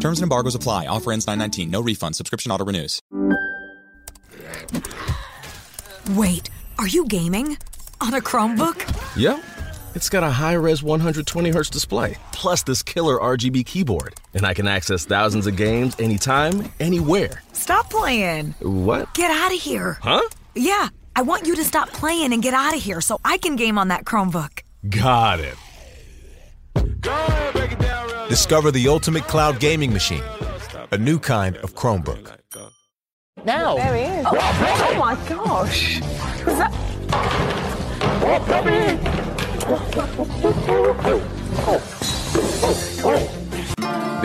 Terms 0.00 0.18
and 0.18 0.24
embargoes 0.24 0.54
apply. 0.54 0.86
Offer 0.86 1.12
ends 1.12 1.26
919. 1.26 1.70
No 1.70 1.82
refund. 1.82 2.16
Subscription 2.16 2.50
auto 2.50 2.64
renews. 2.64 3.00
Wait, 6.16 6.50
are 6.78 6.88
you 6.88 7.06
gaming? 7.06 7.56
On 8.00 8.14
a 8.14 8.20
Chromebook? 8.20 9.16
Yep. 9.16 9.44
It's 9.94 10.08
got 10.08 10.22
a 10.22 10.30
high 10.30 10.54
res 10.54 10.82
120 10.82 11.50
hertz 11.50 11.68
display, 11.68 12.16
plus 12.32 12.62
this 12.62 12.82
killer 12.82 13.18
RGB 13.18 13.66
keyboard. 13.66 14.14
And 14.34 14.46
I 14.46 14.54
can 14.54 14.66
access 14.66 15.04
thousands 15.04 15.46
of 15.46 15.56
games 15.56 15.94
anytime, 15.98 16.70
anywhere. 16.80 17.42
Stop 17.52 17.90
playing. 17.90 18.54
What? 18.60 19.12
Get 19.14 19.30
out 19.30 19.52
of 19.52 19.60
here. 19.60 19.98
Huh? 20.00 20.22
Yeah, 20.54 20.88
I 21.14 21.22
want 21.22 21.46
you 21.46 21.56
to 21.56 21.64
stop 21.64 21.90
playing 21.90 22.32
and 22.32 22.42
get 22.42 22.54
out 22.54 22.74
of 22.74 22.82
here 22.82 23.00
so 23.00 23.20
I 23.24 23.36
can 23.38 23.56
game 23.56 23.78
on 23.78 23.88
that 23.88 24.04
Chromebook. 24.04 24.62
Got 24.88 25.40
it. 25.40 25.56
Discover 28.28 28.70
the 28.70 28.88
ultimate 28.88 29.24
cloud 29.24 29.60
gaming 29.60 29.92
machine, 29.92 30.22
a 30.92 30.98
new 30.98 31.18
kind 31.18 31.56
of 31.58 31.74
Chromebook. 31.74 32.36
Now. 33.44 33.76
There 33.76 33.96
he 33.96 34.02
is. 34.02 34.26
Oh 34.28 34.94
my 34.98 35.14
oh, 35.14 35.26
gosh. 35.28 36.00
Was 36.00 36.58
that... 36.58 36.72
Oh, 41.66 41.80
the 42.32 42.89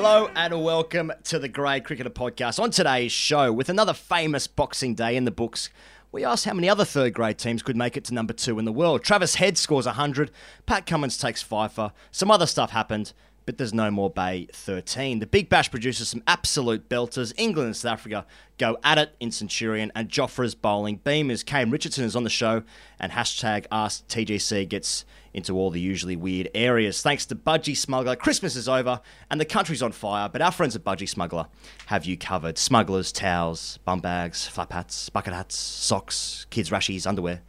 Hello 0.00 0.30
and 0.36 0.62
welcome 0.62 1.12
to 1.24 1.40
the 1.40 1.48
Grade 1.48 1.82
Cricketer 1.82 2.08
Podcast. 2.08 2.62
On 2.62 2.70
today's 2.70 3.10
show, 3.10 3.52
with 3.52 3.68
another 3.68 3.92
famous 3.92 4.46
Boxing 4.46 4.94
Day 4.94 5.16
in 5.16 5.24
the 5.24 5.32
books, 5.32 5.70
we 6.12 6.24
asked 6.24 6.44
how 6.44 6.54
many 6.54 6.68
other 6.68 6.84
third 6.84 7.14
grade 7.14 7.36
teams 7.36 7.64
could 7.64 7.76
make 7.76 7.96
it 7.96 8.04
to 8.04 8.14
number 8.14 8.32
two 8.32 8.60
in 8.60 8.64
the 8.64 8.70
world. 8.70 9.02
Travis 9.02 9.34
Head 9.34 9.58
scores 9.58 9.86
100, 9.86 10.30
Pat 10.66 10.86
Cummins 10.86 11.18
takes 11.18 11.42
fifer, 11.42 11.90
some 12.12 12.30
other 12.30 12.46
stuff 12.46 12.70
happened, 12.70 13.12
but 13.44 13.58
there's 13.58 13.74
no 13.74 13.90
more 13.90 14.08
Bay 14.08 14.46
13. 14.52 15.18
The 15.18 15.26
Big 15.26 15.48
Bash 15.48 15.68
produces 15.68 16.10
some 16.10 16.22
absolute 16.28 16.88
belters. 16.88 17.34
England 17.36 17.66
and 17.66 17.76
South 17.76 17.94
Africa 17.94 18.24
go 18.56 18.78
at 18.84 18.98
it 18.98 19.16
in 19.18 19.32
Centurion, 19.32 19.90
and 19.96 20.08
Jofra's 20.08 20.54
bowling 20.54 21.00
beamers. 21.00 21.44
Kane 21.44 21.72
Richardson 21.72 22.04
is 22.04 22.14
on 22.14 22.22
the 22.22 22.30
show, 22.30 22.62
and 23.00 23.10
hashtag 23.10 23.66
Ask 23.72 24.06
TGC 24.06 24.68
gets 24.68 25.04
into 25.32 25.56
all 25.56 25.70
the 25.70 25.80
usually 25.80 26.16
weird 26.16 26.48
areas. 26.54 27.02
Thanks 27.02 27.26
to 27.26 27.34
Budgy 27.34 27.76
Smuggler, 27.76 28.16
Christmas 28.16 28.56
is 28.56 28.68
over 28.68 29.00
and 29.30 29.40
the 29.40 29.44
country's 29.44 29.82
on 29.82 29.92
fire, 29.92 30.28
but 30.28 30.42
our 30.42 30.52
friends 30.52 30.74
at 30.76 30.84
Budgy 30.84 31.08
Smuggler 31.08 31.46
have 31.86 32.04
you 32.04 32.16
covered. 32.16 32.58
Smugglers, 32.58 33.12
towels, 33.12 33.78
bum 33.84 34.00
bags, 34.00 34.46
flap 34.46 34.72
hats, 34.72 35.08
bucket 35.08 35.34
hats, 35.34 35.56
socks, 35.56 36.46
kids' 36.50 36.70
rashies, 36.70 37.06
underwear. 37.06 37.42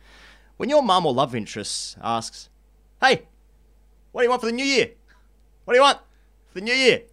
When 0.57 0.69
your 0.69 0.83
mum 0.83 1.05
or 1.05 1.13
love 1.13 1.35
interest 1.35 1.97
asks, 2.01 2.49
Hey, 3.01 3.27
what 4.11 4.21
do 4.21 4.25
you 4.25 4.29
want 4.29 4.41
for 4.41 4.47
the 4.47 4.53
new 4.53 4.65
year? 4.65 4.91
What 5.65 5.73
do 5.73 5.77
you 5.77 5.83
want 5.83 5.99
for 6.47 6.59
the 6.59 6.65
new 6.65 6.73
year? 6.73 7.03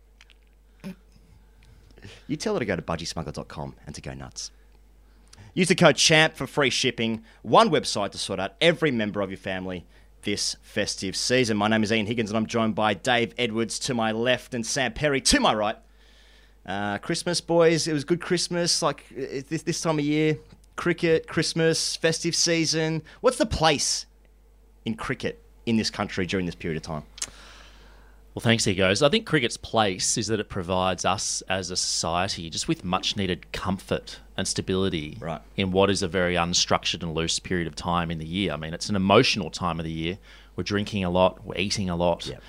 You 2.26 2.36
tell 2.36 2.54
her 2.54 2.60
to 2.60 2.66
go 2.66 2.76
to 2.76 2.82
budgysmuggler.com 2.82 3.74
and 3.86 3.94
to 3.94 4.00
go 4.00 4.14
nuts. 4.14 4.50
Use 5.54 5.68
the 5.68 5.74
code 5.74 5.96
CHAMP 5.96 6.34
for 6.34 6.46
free 6.46 6.70
shipping. 6.70 7.24
One 7.42 7.70
website 7.70 8.10
to 8.10 8.18
sort 8.18 8.40
out 8.40 8.54
every 8.60 8.90
member 8.90 9.20
of 9.20 9.30
your 9.30 9.38
family 9.38 9.86
this 10.26 10.56
festive 10.60 11.14
season. 11.14 11.56
My 11.56 11.68
name 11.68 11.84
is 11.84 11.92
Ian 11.92 12.04
Higgins 12.04 12.30
and 12.30 12.36
I'm 12.36 12.46
joined 12.46 12.74
by 12.74 12.94
Dave 12.94 13.32
Edwards 13.38 13.78
to 13.78 13.94
my 13.94 14.10
left 14.10 14.54
and 14.54 14.66
Sam 14.66 14.92
Perry 14.92 15.20
to 15.20 15.38
my 15.38 15.54
right. 15.54 15.76
Uh, 16.66 16.98
Christmas, 16.98 17.40
boys. 17.40 17.86
It 17.86 17.92
was 17.92 18.04
good 18.04 18.20
Christmas. 18.20 18.82
Like 18.82 19.04
this, 19.08 19.62
this 19.62 19.80
time 19.80 20.00
of 20.00 20.04
year, 20.04 20.36
cricket, 20.74 21.28
Christmas, 21.28 21.94
festive 21.94 22.34
season. 22.34 23.02
What's 23.20 23.38
the 23.38 23.46
place 23.46 24.06
in 24.84 24.94
cricket 24.94 25.40
in 25.64 25.76
this 25.76 25.90
country 25.90 26.26
during 26.26 26.44
this 26.44 26.56
period 26.56 26.76
of 26.76 26.82
time? 26.82 27.04
Well, 28.36 28.42
thanks, 28.42 28.66
Egos. 28.66 29.02
I 29.02 29.08
think 29.08 29.24
cricket's 29.24 29.56
place 29.56 30.18
is 30.18 30.26
that 30.26 30.40
it 30.40 30.50
provides 30.50 31.06
us 31.06 31.42
as 31.48 31.70
a 31.70 31.76
society 31.76 32.50
just 32.50 32.68
with 32.68 32.84
much 32.84 33.16
needed 33.16 33.50
comfort 33.50 34.20
and 34.36 34.46
stability 34.46 35.16
right. 35.22 35.40
in 35.56 35.72
what 35.72 35.88
is 35.88 36.02
a 36.02 36.08
very 36.08 36.34
unstructured 36.34 37.02
and 37.02 37.14
loose 37.14 37.38
period 37.38 37.66
of 37.66 37.74
time 37.74 38.10
in 38.10 38.18
the 38.18 38.26
year. 38.26 38.52
I 38.52 38.56
mean, 38.58 38.74
it's 38.74 38.90
an 38.90 38.94
emotional 38.94 39.48
time 39.48 39.80
of 39.80 39.86
the 39.86 39.90
year. 39.90 40.18
We're 40.54 40.64
drinking 40.64 41.02
a 41.02 41.08
lot, 41.08 41.46
we're 41.46 41.56
eating 41.56 41.88
a 41.88 41.96
lot. 41.96 42.26
Yep. 42.26 42.42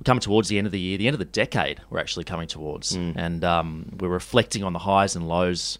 We're 0.00 0.04
coming 0.04 0.20
towards 0.20 0.48
the 0.48 0.58
end 0.58 0.66
of 0.66 0.72
the 0.72 0.80
year, 0.80 0.98
the 0.98 1.06
end 1.06 1.14
of 1.14 1.20
the 1.20 1.24
decade, 1.24 1.82
we're 1.88 2.00
actually 2.00 2.24
coming 2.24 2.48
towards. 2.48 2.96
Mm. 2.96 3.12
And 3.14 3.44
um, 3.44 3.96
we're 4.00 4.08
reflecting 4.08 4.64
on 4.64 4.72
the 4.72 4.80
highs 4.80 5.14
and 5.14 5.28
lows. 5.28 5.78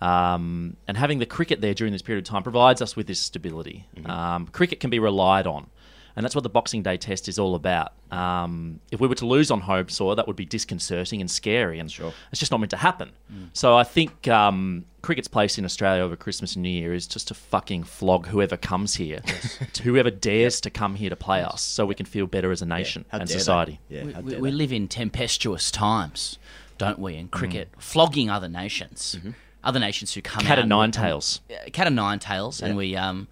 Um, 0.00 0.76
and 0.88 0.96
having 0.96 1.20
the 1.20 1.26
cricket 1.26 1.60
there 1.60 1.74
during 1.74 1.92
this 1.92 2.02
period 2.02 2.26
of 2.26 2.28
time 2.28 2.42
provides 2.42 2.82
us 2.82 2.96
with 2.96 3.06
this 3.06 3.20
stability. 3.20 3.86
Mm-hmm. 3.96 4.10
Um, 4.10 4.46
cricket 4.48 4.80
can 4.80 4.90
be 4.90 4.98
relied 4.98 5.46
on. 5.46 5.68
And 6.16 6.24
that's 6.24 6.34
what 6.34 6.44
the 6.44 6.48
Boxing 6.48 6.82
Day 6.82 6.96
test 6.96 7.28
is 7.28 7.38
all 7.38 7.54
about. 7.54 7.92
Um, 8.10 8.80
if 8.90 9.00
we 9.00 9.06
were 9.06 9.14
to 9.16 9.26
lose 9.26 9.50
on 9.50 9.60
home 9.60 9.90
soil, 9.90 10.14
that 10.16 10.26
would 10.26 10.36
be 10.36 10.46
disconcerting 10.46 11.20
and 11.20 11.30
scary, 11.30 11.78
and 11.78 11.92
sure. 11.92 12.14
it's 12.30 12.40
just 12.40 12.50
not 12.50 12.58
meant 12.58 12.70
to 12.70 12.78
happen. 12.78 13.12
Mm. 13.30 13.50
So 13.52 13.76
I 13.76 13.84
think 13.84 14.26
um, 14.26 14.86
cricket's 15.02 15.28
place 15.28 15.58
in 15.58 15.66
Australia 15.66 16.02
over 16.02 16.16
Christmas 16.16 16.56
and 16.56 16.62
New 16.62 16.70
Year 16.70 16.94
is 16.94 17.06
just 17.06 17.28
to 17.28 17.34
fucking 17.34 17.84
flog 17.84 18.28
whoever 18.28 18.56
comes 18.56 18.94
here, 18.94 19.20
to 19.74 19.82
whoever 19.82 20.10
dares 20.10 20.56
yep. 20.56 20.62
to 20.62 20.70
come 20.70 20.94
here 20.94 21.10
to 21.10 21.16
play 21.16 21.42
us, 21.42 21.60
so 21.60 21.84
we 21.84 21.94
can 21.94 22.06
feel 22.06 22.26
better 22.26 22.50
as 22.50 22.62
a 22.62 22.66
nation 22.66 23.04
yeah. 23.12 23.18
and 23.18 23.28
society. 23.28 23.78
Yeah. 23.90 24.04
We, 24.04 24.12
we, 24.14 24.36
we, 24.36 24.50
live 24.50 24.72
in 24.72 24.88
tempestuous 24.88 25.70
times, 25.70 26.38
don't 26.78 26.98
we? 26.98 27.16
In 27.16 27.28
cricket, 27.28 27.70
mm. 27.72 27.82
flogging 27.82 28.30
other 28.30 28.48
nations, 28.48 29.16
mm-hmm. 29.18 29.32
other 29.62 29.80
nations 29.80 30.14
who 30.14 30.22
come 30.22 30.40
cat 30.40 30.52
out 30.52 30.62
of 30.62 30.68
nine 30.68 30.92
tails, 30.92 31.42
cat 31.74 31.86
of 31.86 31.92
nine 31.92 32.20
tails, 32.20 32.62
yeah. 32.62 32.68
and 32.68 32.76
we. 32.78 32.96
Um, 32.96 33.28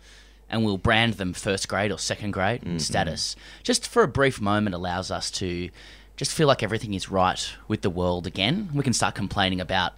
and 0.54 0.64
we'll 0.64 0.78
brand 0.78 1.14
them 1.14 1.32
first 1.32 1.68
grade 1.68 1.90
or 1.90 1.98
second 1.98 2.30
grade 2.30 2.60
Mm-hmm. 2.62 2.78
status. 2.78 3.34
Just 3.64 3.88
for 3.88 4.02
a 4.04 4.08
brief 4.08 4.40
moment 4.40 4.74
allows 4.74 5.10
us 5.10 5.30
to 5.32 5.68
just 6.16 6.30
feel 6.30 6.46
like 6.46 6.62
everything 6.62 6.94
is 6.94 7.10
right 7.10 7.50
with 7.66 7.82
the 7.82 7.90
world 7.90 8.26
again. 8.26 8.70
We 8.72 8.84
can 8.84 8.92
start 8.92 9.14
complaining 9.16 9.60
about 9.60 9.94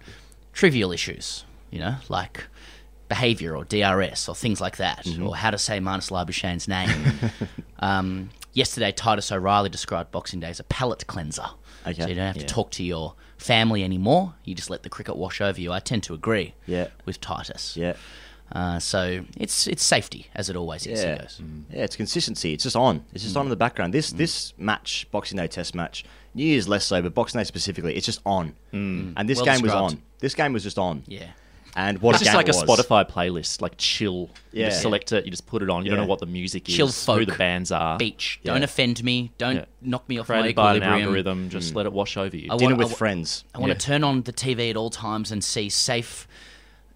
trivial 0.53 0.91
issues, 0.91 1.45
you 1.69 1.79
know, 1.79 1.97
like 2.09 2.45
behavior 3.07 3.55
or 3.55 3.63
DRS 3.65 4.27
or 4.27 4.35
things 4.35 4.59
like 4.59 4.77
that, 4.77 5.05
Mm-hmm. 5.05 5.27
or 5.27 5.35
how 5.35 5.51
to 5.51 5.57
say 5.59 5.79
Marnus 5.79 6.09
Labuschagne's 6.11 6.67
name. 6.67 7.13
um, 7.79 8.29
yesterday, 8.53 8.91
Titus 8.91 9.31
O'Reilly 9.31 9.69
described 9.69 10.11
Boxing 10.11 10.39
Day 10.39 10.49
as 10.49 10.59
a 10.59 10.63
palate 10.63 11.05
cleanser. 11.07 11.45
Okay. 11.85 12.01
So 12.01 12.07
you 12.07 12.15
don't 12.15 12.25
have 12.33 12.37
to 12.39 12.45
talk 12.45 12.71
to 12.71 12.83
your 12.83 13.13
family 13.37 13.83
anymore. 13.83 14.33
You 14.43 14.55
just 14.55 14.69
let 14.69 14.81
the 14.83 14.89
cricket 14.89 15.15
wash 15.15 15.39
over 15.39 15.61
you. 15.61 15.71
I 15.71 15.79
tend 15.79 16.03
to 16.03 16.13
agree 16.13 16.53
Yeah. 16.65 16.87
with 17.05 17.21
Titus. 17.21 17.77
Yeah. 17.77 17.93
Uh, 18.51 18.79
so 18.79 19.25
it's 19.37 19.67
it's 19.67 19.83
safety 19.83 20.27
as 20.33 20.49
it 20.49 20.55
always 20.55 20.87
is. 20.87 21.03
Yeah. 21.03 21.13
he 21.15 21.19
goes. 21.19 21.41
Mm. 21.43 21.63
Yeah, 21.71 21.83
it's 21.83 21.95
consistency. 21.95 22.53
It's 22.53 22.63
just 22.63 22.75
on. 22.75 23.03
It's 23.13 23.23
just 23.23 23.35
on 23.35 23.43
mm. 23.43 23.47
in 23.47 23.49
the 23.49 23.55
background. 23.57 23.93
This 23.93 24.11
mm. 24.13 24.17
this 24.17 24.53
match, 24.57 25.07
Boxing 25.11 25.37
Day 25.37 25.47
Test 25.47 25.75
match, 25.75 26.05
New 26.33 26.45
Year's 26.45 26.67
less 26.67 26.85
so, 26.85 27.01
but 27.01 27.13
Boxing 27.13 27.39
Day 27.39 27.43
specifically, 27.43 27.95
it's 27.95 28.05
just 28.05 28.21
on. 28.25 28.55
And 28.71 29.15
this 29.27 29.37
Well 29.37 29.45
game 29.45 29.61
was 29.61 29.73
on. 29.73 30.01
This 30.19 30.33
game 30.33 30.53
was 30.53 30.63
just 30.63 30.77
on. 30.79 31.03
Yeah. 31.07 31.27
And 31.75 31.99
what 31.99 32.15
a 32.15 32.19
game 32.19 32.19
was. 32.19 32.21
It's 32.21 32.21
a 32.21 32.25
just 32.25 32.31
game 32.31 32.37
like 32.37 32.47
a 32.47 32.57
it 32.57 32.67
was. 32.67 32.87
Spotify 32.87 33.09
playlist, 33.11 33.61
like 33.61 33.73
chill. 33.77 34.29
You 34.51 34.61
Yeah. 34.61 34.69
just 34.69 34.81
select 34.81 35.11
it, 35.11 35.25
you 35.25 35.31
just 35.31 35.45
put 35.45 35.61
it 35.61 35.69
on. 35.69 35.83
You 35.83 35.91
don't 35.91 35.99
know 35.99 36.05
what 36.07 36.19
the 36.19 36.25
music 36.25 36.67
is, 36.69 36.75
Chill 36.75 36.87
who 36.87 36.93
folk. 36.93 37.27
the 37.27 37.35
bands 37.35 37.71
are. 37.71 37.97
Beach. 37.99 38.39
Yeah. 38.41 38.53
Don't 38.53 38.63
offend 38.63 39.03
me. 39.03 39.31
Don't 39.37 39.57
Yeah. 39.57 39.65
knock 39.81 40.07
me 40.09 40.17
off 40.17 40.27
my 40.29 40.39
Created 40.39 40.55
by 40.55 40.71
an 40.71 40.77
equilibrium. 40.77 41.07
algorithm, 41.07 41.49
just 41.49 41.75
let 41.75 41.85
it 41.85 41.93
wash 41.93 42.17
over 42.17 42.35
you. 42.35 42.47
I 42.51 42.57
Dinner 42.57 42.71
want- 42.71 42.79
with 42.79 42.87
I 42.87 42.91
wa- 42.91 42.95
friends. 42.95 43.43
I 43.53 43.59
want 43.59 43.69
Yeah. 43.71 43.73
to 43.75 43.85
turn 43.85 44.03
on 44.03 44.23
the 44.23 44.31
TV 44.31 44.69
at 44.71 44.77
all 44.77 44.89
times 44.89 45.31
and 45.31 45.43
see 45.43 45.69
safe 45.69 46.27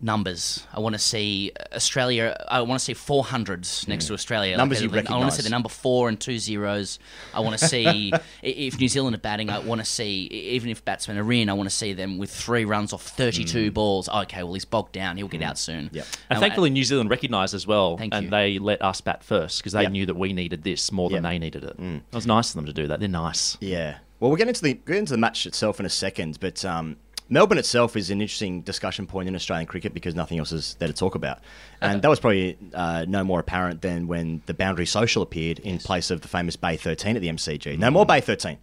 numbers. 0.01 0.65
I 0.73 0.79
want 0.79 0.93
to 0.93 0.99
see 0.99 1.51
Australia. 1.73 2.35
I 2.49 2.61
want 2.61 2.79
to 2.79 2.83
see 2.85 2.93
400s 2.93 3.87
next 3.87 4.07
to 4.07 4.13
Australia. 4.13 4.55
Mm. 4.55 4.57
Numbers 4.57 4.81
Like, 4.83 5.09
you 5.09 5.15
I 5.15 5.17
want 5.17 5.31
to 5.31 5.37
see 5.37 5.43
the 5.43 5.49
number 5.49 5.69
four 5.69 6.09
and 6.09 6.19
two 6.19 6.37
zeros. 6.39 6.99
I 7.33 7.39
want 7.39 7.57
to 7.59 7.67
see 7.73 8.11
if 8.41 8.79
New 8.79 8.87
Zealand 8.87 9.15
are 9.15 9.19
batting. 9.19 9.49
I 9.49 9.59
want 9.59 9.79
to 9.81 9.85
see 9.85 10.27
even 10.27 10.69
if 10.69 10.83
batsmen 10.83 11.17
are 11.17 11.31
in. 11.33 11.49
I 11.49 11.53
want 11.53 11.69
to 11.69 11.75
see 11.75 11.93
them 11.93 12.17
with 12.17 12.31
three 12.31 12.65
runs 12.65 12.93
off 12.93 13.03
32 13.03 13.71
balls. 13.71 14.09
Okay, 14.09 14.43
well 14.43 14.53
he's 14.53 14.65
bogged 14.65 14.91
down. 14.93 15.17
He'll 15.17 15.27
get 15.27 15.41
out 15.41 15.57
soon. 15.57 15.89
Yep. 15.93 16.05
And 16.29 16.39
thankfully, 16.39 16.69
New 16.69 16.83
Zealand 16.83 17.09
recognised 17.09 17.53
as 17.53 17.67
well, 17.67 17.97
Thank 17.97 18.13
and 18.13 18.25
you. 18.25 18.29
they 18.31 18.59
let 18.59 18.81
us 18.81 19.01
bat 19.01 19.23
first 19.23 19.59
because 19.59 19.73
they 19.73 19.83
Yep. 19.83 19.91
knew 19.91 20.05
that 20.05 20.15
we 20.15 20.33
needed 20.33 20.63
this 20.63 20.91
more 20.91 21.09
than 21.09 21.23
Yep. 21.23 21.31
they 21.31 21.39
needed 21.39 21.63
it. 21.63 21.75
It 21.79 22.01
was 22.15 22.27
nice 22.27 22.49
of 22.49 22.55
them 22.55 22.65
to 22.65 22.73
do 22.73 22.87
that. 22.87 22.99
They're 22.99 23.09
nice. 23.09 23.57
Yeah. 23.61 23.97
Well, 24.19 24.29
we'll 24.29 24.37
get 24.37 24.47
into 24.47 24.61
the 24.61 24.73
get 24.75 24.97
into 24.97 25.13
the 25.13 25.17
match 25.17 25.45
itself 25.47 25.79
in 25.79 25.85
a 25.85 25.89
second, 25.89 26.37
but 26.39 26.63
um, 26.63 26.97
Melbourne 27.31 27.57
itself 27.57 27.95
is 27.95 28.11
an 28.11 28.19
interesting 28.19 28.61
discussion 28.61 29.07
point 29.07 29.29
in 29.29 29.35
Australian 29.35 29.65
cricket 29.65 29.93
because 29.93 30.13
nothing 30.15 30.37
else 30.37 30.51
is 30.51 30.75
there 30.79 30.89
to 30.89 30.93
talk 30.93 31.15
about, 31.15 31.39
and 31.79 31.95
uh, 31.95 31.99
that 32.01 32.09
was 32.09 32.19
probably 32.19 32.57
uh, 32.73 33.05
no 33.07 33.23
more 33.23 33.39
apparent 33.39 33.81
than 33.81 34.05
when 34.05 34.41
the 34.47 34.53
boundary 34.53 34.85
social 34.85 35.23
appeared 35.23 35.57
in 35.59 35.79
place 35.79 36.11
of 36.11 36.21
the 36.21 36.27
famous 36.27 36.57
Bay 36.57 36.75
13 36.75 37.15
at 37.15 37.21
the 37.21 37.29
MCG. 37.29 37.79
No 37.79 37.87
mm. 37.87 37.93
more 37.93 38.05
Bay 38.05 38.19
13. 38.19 38.57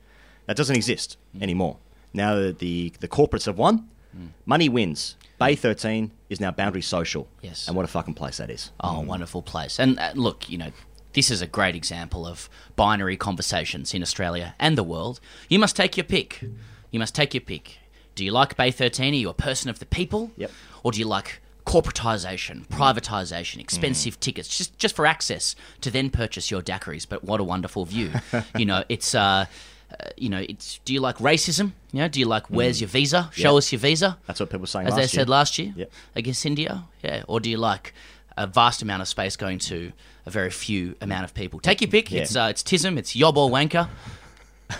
That 0.44 0.56
doesn't 0.58 0.76
exist 0.76 1.16
mm. 1.34 1.42
anymore. 1.42 1.78
Now 2.12 2.34
that 2.34 2.58
the 2.58 2.92
the 3.00 3.08
corporates 3.08 3.46
have 3.46 3.56
won, 3.56 3.88
mm. 4.14 4.28
money 4.44 4.68
wins. 4.68 5.16
Bay 5.38 5.54
13 5.54 6.10
is 6.28 6.38
now 6.38 6.50
boundary 6.50 6.82
social. 6.82 7.26
Yes. 7.40 7.68
And 7.68 7.76
what 7.76 7.86
a 7.86 7.88
fucking 7.88 8.14
place 8.14 8.36
that 8.36 8.50
is. 8.50 8.70
Oh, 8.80 9.00
wonderful 9.00 9.40
place. 9.40 9.78
And 9.78 9.98
uh, 9.98 10.12
look, 10.14 10.50
you 10.50 10.58
know, 10.58 10.72
this 11.14 11.30
is 11.30 11.40
a 11.40 11.46
great 11.46 11.74
example 11.74 12.26
of 12.26 12.50
binary 12.76 13.16
conversations 13.16 13.94
in 13.94 14.02
Australia 14.02 14.54
and 14.58 14.76
the 14.76 14.82
world. 14.82 15.20
You 15.48 15.58
must 15.58 15.74
take 15.74 15.96
your 15.96 16.04
pick. 16.04 16.42
You 16.90 16.98
must 16.98 17.14
take 17.14 17.32
your 17.32 17.40
pick. 17.40 17.78
Do 18.18 18.24
you 18.24 18.32
like 18.32 18.56
Bay 18.56 18.72
13? 18.72 19.14
Are 19.14 19.16
you 19.16 19.28
a 19.28 19.34
person 19.34 19.70
of 19.70 19.78
the 19.78 19.86
people? 19.86 20.32
Yep. 20.36 20.50
Or 20.82 20.90
do 20.90 20.98
you 20.98 21.06
like 21.06 21.40
corporatisation, 21.64 22.66
privatisation, 22.66 23.60
expensive 23.60 24.18
tickets, 24.18 24.48
just 24.58 24.76
just 24.76 24.96
for 24.96 25.06
access 25.06 25.54
to 25.82 25.90
then 25.90 26.10
purchase 26.10 26.50
your 26.50 26.60
daiquiris? 26.60 27.06
But 27.08 27.22
what 27.22 27.38
a 27.38 27.44
wonderful 27.44 27.84
view. 27.84 28.10
you 28.58 28.66
know, 28.66 28.82
it's 28.88 29.14
uh, 29.14 29.46
uh, 29.92 30.08
you 30.16 30.28
know, 30.30 30.44
it's. 30.48 30.80
Do 30.84 30.92
you 30.92 30.98
like 31.00 31.18
racism? 31.18 31.72
You 31.92 32.00
know, 32.00 32.08
do 32.08 32.18
you 32.18 32.26
like 32.26 32.48
where's 32.50 32.80
your 32.80 32.88
visa? 32.88 33.30
Show 33.32 33.52
Yep. 33.54 33.58
us 33.58 33.72
your 33.72 33.78
visa. 33.78 34.18
That's 34.26 34.40
what 34.40 34.48
people 34.50 34.62
were 34.62 34.66
saying 34.66 34.88
as 34.88 34.94
they 34.94 35.02
year. 35.02 35.08
said 35.08 35.28
last 35.28 35.56
year 35.60 35.72
Yep. 35.76 35.92
against 36.16 36.44
India. 36.44 36.84
Yeah, 37.04 37.22
or 37.28 37.38
do 37.38 37.48
you 37.48 37.56
like 37.56 37.94
a 38.36 38.48
vast 38.48 38.82
amount 38.82 39.02
of 39.02 39.06
space 39.08 39.36
going 39.36 39.60
to 39.60 39.92
a 40.26 40.30
very 40.30 40.50
few 40.50 40.96
amount 41.00 41.22
of 41.24 41.34
people? 41.34 41.60
Take 41.60 41.80
your 41.82 41.90
pick. 41.90 42.10
Yeah. 42.10 42.22
It's 42.22 42.34
uh, 42.34 42.48
it's 42.50 42.64
tism. 42.64 42.98
It's 42.98 43.14
yob 43.14 43.38
or 43.38 43.48
wanker. 43.48 43.88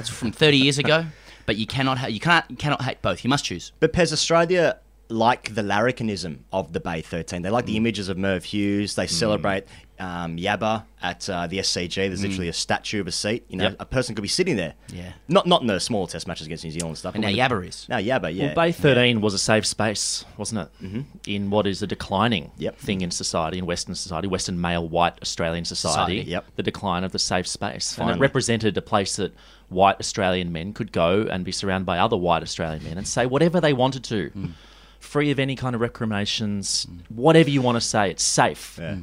It's 0.00 0.08
from 0.08 0.32
thirty 0.32 0.56
years 0.58 0.79
ago. 0.79 1.06
But 1.48 1.56
you 1.56 1.66
cannot 1.66 1.96
ha- 1.98 2.06
you 2.16 2.20
can't 2.20 2.44
you 2.48 2.56
cannot 2.56 2.82
hate 2.82 3.00
both. 3.02 3.24
You 3.24 3.30
must 3.30 3.44
choose. 3.46 3.72
But 3.80 3.92
Pez 3.92 4.12
Australia 4.12 4.78
like 5.10 5.54
the 5.54 5.62
larrikinism 5.62 6.40
of 6.52 6.74
the 6.74 6.80
Bay 6.80 7.00
13. 7.00 7.40
They 7.40 7.48
like 7.48 7.64
Mm. 7.64 7.68
the 7.68 7.76
images 7.78 8.10
of 8.10 8.18
Merv 8.18 8.44
Hughes. 8.44 8.94
They 8.94 9.06
celebrate 9.06 9.64
um, 9.98 10.36
Yabba 10.36 10.84
at 11.02 11.28
uh, 11.30 11.46
the 11.46 11.58
SCG. 11.60 11.94
There's 11.94 12.22
literally 12.22 12.48
a 12.48 12.52
statue 12.52 13.00
of 13.00 13.06
a 13.06 13.10
seat. 13.12 13.44
You 13.48 13.56
know, 13.56 13.64
Yep. 13.70 13.76
a 13.80 13.84
person 13.86 14.14
could 14.14 14.20
be 14.22 14.28
sitting 14.28 14.56
there. 14.56 14.74
Mm. 14.90 14.96
Yeah. 14.98 15.12
Not 15.26 15.46
not 15.46 15.62
in 15.62 15.66
the 15.66 15.80
small 15.80 16.06
test 16.06 16.28
matches 16.28 16.46
against 16.46 16.62
New 16.64 16.70
Zealand 16.72 16.90
and 16.90 16.98
stuff. 16.98 17.14
And 17.14 17.22
now 17.22 17.30
Yabba 17.30 17.66
is. 17.66 17.86
Now 17.88 17.96
Yabba, 17.96 18.28
yeah. 18.34 18.46
Well, 18.48 18.54
Bay 18.66 18.72
13 18.72 19.22
was 19.22 19.32
a 19.32 19.38
safe 19.38 19.64
space, 19.66 20.26
wasn't 20.36 20.60
it? 20.60 20.84
Mm-hmm. 20.84 21.00
In 21.26 21.48
what 21.48 21.66
is 21.66 21.80
a 21.82 21.86
declining 21.86 22.50
Yep. 22.58 22.76
thing 22.76 23.00
in 23.00 23.10
society, 23.10 23.56
in 23.58 23.64
Western 23.64 23.94
society, 23.94 24.28
Western 24.28 24.60
male 24.60 24.86
white 24.86 25.14
Australian 25.22 25.64
society. 25.64 26.18
Society, 26.18 26.30
yep. 26.30 26.44
The 26.56 26.62
decline 26.62 27.02
of 27.02 27.12
the 27.12 27.18
safe 27.18 27.48
space. 27.48 27.96
And 27.98 28.10
it 28.10 28.18
represented 28.20 28.76
a 28.76 28.82
place 28.82 29.16
that 29.16 29.32
white 29.68 29.98
Australian 30.00 30.52
men 30.52 30.72
could 30.72 30.92
go 30.92 31.22
and 31.22 31.44
be 31.44 31.52
surrounded 31.52 31.86
by 31.86 31.98
other 31.98 32.16
white 32.16 32.42
Australian 32.42 32.82
men 32.84 32.98
and 32.98 33.06
say 33.06 33.26
whatever 33.26 33.60
they 33.60 33.72
wanted 33.72 34.04
to. 34.04 34.28
Hmm. 34.30 34.46
Free 35.00 35.30
of 35.30 35.38
any 35.38 35.54
kind 35.54 35.74
of 35.76 35.80
recriminations, 35.80 36.86
whatever 37.08 37.48
you 37.50 37.62
want 37.62 37.76
to 37.76 37.80
say, 37.80 38.10
it's 38.10 38.22
safe. 38.22 38.78
Yeah. 38.80 38.96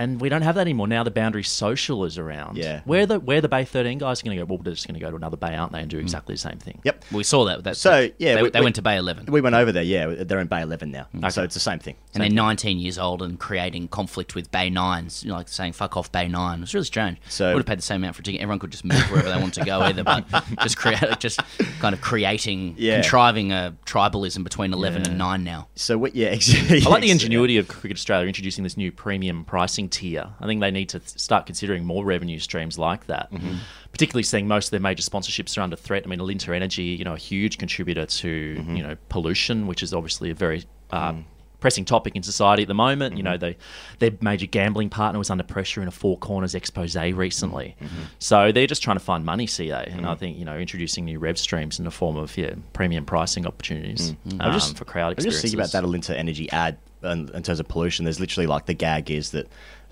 And 0.00 0.20
we 0.20 0.28
don't 0.30 0.42
have 0.42 0.54
that 0.54 0.62
anymore. 0.62 0.88
Now 0.88 1.04
the 1.04 1.10
boundary 1.10 1.42
social 1.42 2.04
is 2.04 2.16
around. 2.16 2.56
Yeah. 2.56 2.80
Where 2.86 3.04
the 3.04 3.20
where 3.20 3.40
the 3.42 3.48
Bay 3.48 3.64
13 3.64 3.98
guys 3.98 4.20
are 4.20 4.24
going 4.24 4.36
to 4.38 4.42
go? 4.44 4.46
Well, 4.48 4.62
they're 4.62 4.72
just 4.72 4.86
going 4.86 4.98
to 4.98 5.00
go 5.00 5.10
to 5.10 5.16
another 5.16 5.36
bay, 5.36 5.54
aren't 5.54 5.72
they, 5.72 5.80
and 5.80 5.90
do 5.90 5.98
exactly 5.98 6.34
the 6.34 6.38
same 6.40 6.56
thing. 6.58 6.76
Hmm. 6.76 6.80
Yep. 6.88 7.04
We 7.12 7.22
saw 7.22 7.44
that. 7.44 7.64
that 7.64 7.76
So, 7.76 8.08
yeah, 8.18 8.36
they, 8.36 8.42
we- 8.42 8.50
they 8.50 8.60
we- 8.60 8.64
went 8.64 8.76
to 8.76 8.82
Bay 8.82 8.96
Eleven. 8.96 9.26
We 9.26 9.40
went 9.42 9.54
over 9.56 9.72
there, 9.72 9.82
yeah. 9.82 10.06
They're 10.24 10.38
in 10.40 10.46
Bay 10.46 10.62
11 10.62 10.90
now. 10.90 11.06
So 11.28 11.42
it's 11.42 11.52
the 11.54 11.60
same 11.60 11.78
thing. 11.80 11.96
and 12.14 12.22
they're 12.22 12.30
19 12.30 12.78
years 12.78 12.98
old 12.98 13.20
and 13.20 13.38
creating 13.38 13.88
conflict 13.88 14.34
with 14.34 14.50
Bay 14.50 14.70
Nines, 14.70 15.22
you 15.22 15.28
know, 15.30 15.36
like 15.36 15.48
saying 15.48 15.72
"fuck 15.74 15.96
off 15.98 16.10
Bay 16.10 16.28
9. 16.28 16.62
It's 16.62 16.72
really 16.72 16.84
strange. 16.86 17.18
So- 17.28 17.50
would 17.52 17.58
have 17.58 17.66
paid 17.66 17.78
the 17.78 17.82
same 17.82 17.96
amount 18.02 18.16
for 18.16 18.20
a 18.20 18.24
ticket. 18.24 18.40
Everyone 18.40 18.58
could 18.58 18.70
just 18.70 18.86
move 18.86 19.02
wherever 19.10 19.28
they 19.28 19.36
want 19.38 19.52
to 19.54 19.64
go, 19.66 19.80
either, 19.82 20.02
but 20.02 20.24
just 20.62 20.78
create, 20.78 20.98
just 21.18 21.40
kind 21.80 21.94
of 21.94 22.00
creating, 22.00 22.74
Yeah. 22.78 23.00
contriving 23.02 23.52
a 23.52 23.76
tribalism 23.84 24.44
between 24.44 24.72
11 24.72 25.02
and 25.06 25.18
9 25.18 25.44
now. 25.44 25.68
So, 25.74 25.98
we, 25.98 26.10
yeah, 26.12 26.28
exactly. 26.30 26.82
I 26.86 26.88
like 26.88 27.02
the 27.02 27.10
ingenuity 27.10 27.58
of 27.58 27.68
Cricket 27.68 27.98
Australia 27.98 28.26
introducing 28.28 28.64
this 28.64 28.78
new 28.78 28.90
premium 28.90 29.44
pricing 29.44 29.89
tier. 29.90 30.26
I 30.40 30.46
think 30.46 30.60
they 30.60 30.70
need 30.70 30.88
to 30.90 30.98
th- 31.00 31.18
start 31.18 31.46
considering 31.46 31.84
more 31.84 32.04
revenue 32.04 32.38
streams 32.38 32.78
like 32.78 33.06
that. 33.06 33.30
Mm-hmm. 33.32 33.56
Particularly 33.92 34.22
seeing 34.22 34.46
most 34.48 34.66
of 34.68 34.70
their 34.70 34.80
major 34.80 35.02
sponsorships 35.02 35.58
are 35.58 35.62
under 35.62 35.76
threat. 35.76 36.04
I 36.04 36.08
mean, 36.08 36.20
Alinta 36.20 36.54
Energy, 36.54 36.84
you 36.84 37.04
know, 37.04 37.14
a 37.14 37.18
huge 37.18 37.58
contributor 37.58 38.06
to 38.06 38.54
Mm-hmm. 38.58 38.76
you 38.76 38.82
know 38.82 38.96
pollution, 39.08 39.66
which 39.66 39.82
is 39.82 39.92
obviously 39.92 40.30
a 40.30 40.34
very 40.34 40.64
uh, 40.90 41.12
Mm. 41.12 41.24
pressing 41.60 41.84
topic 41.84 42.16
in 42.16 42.22
society 42.22 42.62
at 42.62 42.68
the 42.68 42.74
moment. 42.74 43.16
You 43.16 43.22
know, 43.22 43.32
Mm-hmm. 43.36 43.56
they 43.98 44.08
their 44.10 44.18
major 44.22 44.46
gambling 44.46 44.88
partner 44.90 45.18
was 45.18 45.28
under 45.28 45.44
pressure 45.44 45.82
in 45.82 45.88
a 45.88 45.90
Four 45.90 46.16
Corners 46.18 46.54
expose 46.54 46.96
recently. 46.96 47.76
Mm-hmm. 47.80 48.02
So 48.18 48.52
they're 48.52 48.66
just 48.66 48.82
trying 48.82 48.96
to 48.96 49.04
find 49.04 49.24
money, 49.24 49.46
CA, 49.46 49.84
and 49.90 50.06
I 50.06 50.14
think 50.14 50.38
you 50.38 50.44
know 50.44 50.56
introducing 50.56 51.04
new 51.04 51.18
rev 51.18 51.36
streams 51.38 51.78
in 51.78 51.84
the 51.84 51.90
form 51.90 52.16
of 52.16 52.36
yeah 52.38 52.54
premium 52.72 53.04
pricing 53.04 53.46
opportunities 53.46 54.14
I'm 54.30 54.40
um, 54.40 54.52
just- 54.52 54.78
for 54.78 54.84
crowd 54.84 55.08
I'm 55.08 55.14
just 55.16 55.26
experiences. 55.26 55.42
thinking 55.42 55.60
about 55.60 55.72
that 55.72 55.84
Alinta 55.84 56.16
Energy 56.18 56.50
ad 56.50 56.78
in, 57.02 57.28
in 57.34 57.42
terms 57.42 57.60
of 57.60 57.66
pollution. 57.68 58.04
There's 58.04 58.20
literally 58.20 58.46
like 58.46 58.66
the 58.66 58.74
gag 58.74 59.10
is 59.10 59.30
that 59.30 59.46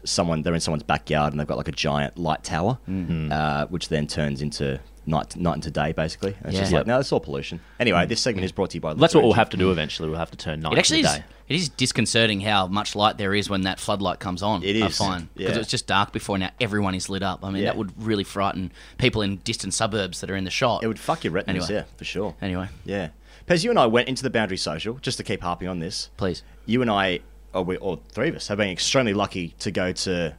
someone 0.05 0.43
they're 0.43 0.55
in 0.55 0.61
someone's 0.61 0.83
backyard 0.83 1.33
and 1.33 1.41
they've 1.41 1.47
got 1.47 1.56
like 1.59 1.69
a 1.69 1.73
giant 1.73 2.19
light 2.19 2.45
tower, 2.45 2.79
Mm-hmm. 2.89 3.33
uh, 3.33 3.67
which 3.67 3.89
then 3.89 4.06
turns 4.06 4.43
into 4.43 4.81
night 5.06 5.37
night 5.37 5.55
into 5.56 5.71
day 5.71 5.93
basically. 5.93 6.37
And 6.41 6.49
it's 6.49 6.59
just 6.59 6.73
like 6.73 6.87
no, 6.87 6.99
it's 6.99 7.12
all 7.12 7.21
pollution. 7.21 7.61
Anyway, 7.81 8.06
this 8.06 8.21
segment 8.21 8.45
is 8.45 8.53
brought 8.53 8.71
to 8.71 8.77
you 8.77 8.81
by. 8.81 8.95
That's 8.95 9.12
Alinta 9.12 9.17
what 9.17 9.25
we'll 9.25 9.33
have 9.35 9.50
to 9.50 9.56
do 9.56 9.71
eventually. 9.71 10.09
We'll 10.09 10.19
have 10.19 10.31
to 10.33 10.37
turn 10.37 10.61
night 10.61 10.73
It 10.75 10.79
actually 10.79 11.03
to 11.03 11.09
is. 11.09 11.15
day. 11.17 11.25
It 11.49 11.56
is 11.56 11.69
disconcerting 11.71 12.41
how 12.43 12.67
much 12.67 12.95
light 12.95 13.17
there 13.17 13.35
is 13.35 13.49
when 13.49 13.62
that 13.62 13.81
floodlight 13.81 14.21
comes 14.21 14.43
on. 14.43 14.62
It 14.62 14.77
is. 14.77 14.83
I 14.83 14.87
is, 14.87 14.99
find 14.99 15.29
because 15.35 15.50
yeah. 15.53 15.56
it 15.56 15.59
was 15.59 15.67
just 15.69 15.87
dark 15.87 16.12
before. 16.12 16.37
Now 16.37 16.50
everyone 16.61 16.95
is 16.95 17.09
lit 17.09 17.23
up. 17.23 17.43
I 17.43 17.49
mean, 17.50 17.62
Yeah. 17.62 17.71
that 17.71 17.77
would 17.79 17.93
really 18.03 18.25
frighten 18.25 18.71
people 18.99 19.23
in 19.23 19.37
distant 19.45 19.73
suburbs 19.73 20.21
that 20.21 20.31
are 20.31 20.37
in 20.37 20.45
the 20.45 20.50
shot. 20.50 20.85
It 20.85 20.89
would 20.89 20.99
fuck 20.99 21.25
your 21.25 21.33
retinas, 21.33 21.71
Anyway. 21.71 21.81
yeah, 21.87 21.97
for 21.97 22.05
sure. 22.05 22.35
Anyway, 22.43 22.69
Yeah. 22.85 23.09
Pez, 23.47 23.65
you 23.65 23.71
and 23.71 23.79
I 23.79 23.87
went 23.87 24.09
into 24.09 24.23
the 24.23 24.29
Boundary 24.29 24.59
Social, 24.59 24.99
just 25.00 25.17
to 25.17 25.25
keep 25.25 25.41
harping 25.41 25.69
on 25.69 25.79
this. 25.79 26.11
please. 26.19 26.43
You 26.67 26.83
and 26.83 26.91
I, 26.91 27.21
or 27.55 27.62
we, 27.65 27.77
all 27.79 28.03
three 28.11 28.29
of 28.29 28.37
us, 28.37 28.49
have 28.49 28.59
been 28.59 28.71
extremely 28.71 29.15
lucky 29.15 29.55
to 29.61 29.71
go 29.71 29.93
to 29.93 30.37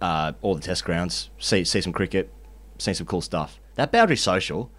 uh, 0.00 0.32
all 0.42 0.54
the 0.54 0.60
test 0.60 0.84
grounds, 0.84 1.30
see, 1.38 1.64
see 1.64 1.80
some 1.80 1.92
cricket, 1.92 2.32
see 2.78 2.94
some 2.94 3.06
cool 3.06 3.20
stuff. 3.20 3.58
That 3.76 3.92
Boundary 3.92 4.16
Social, 4.16 4.70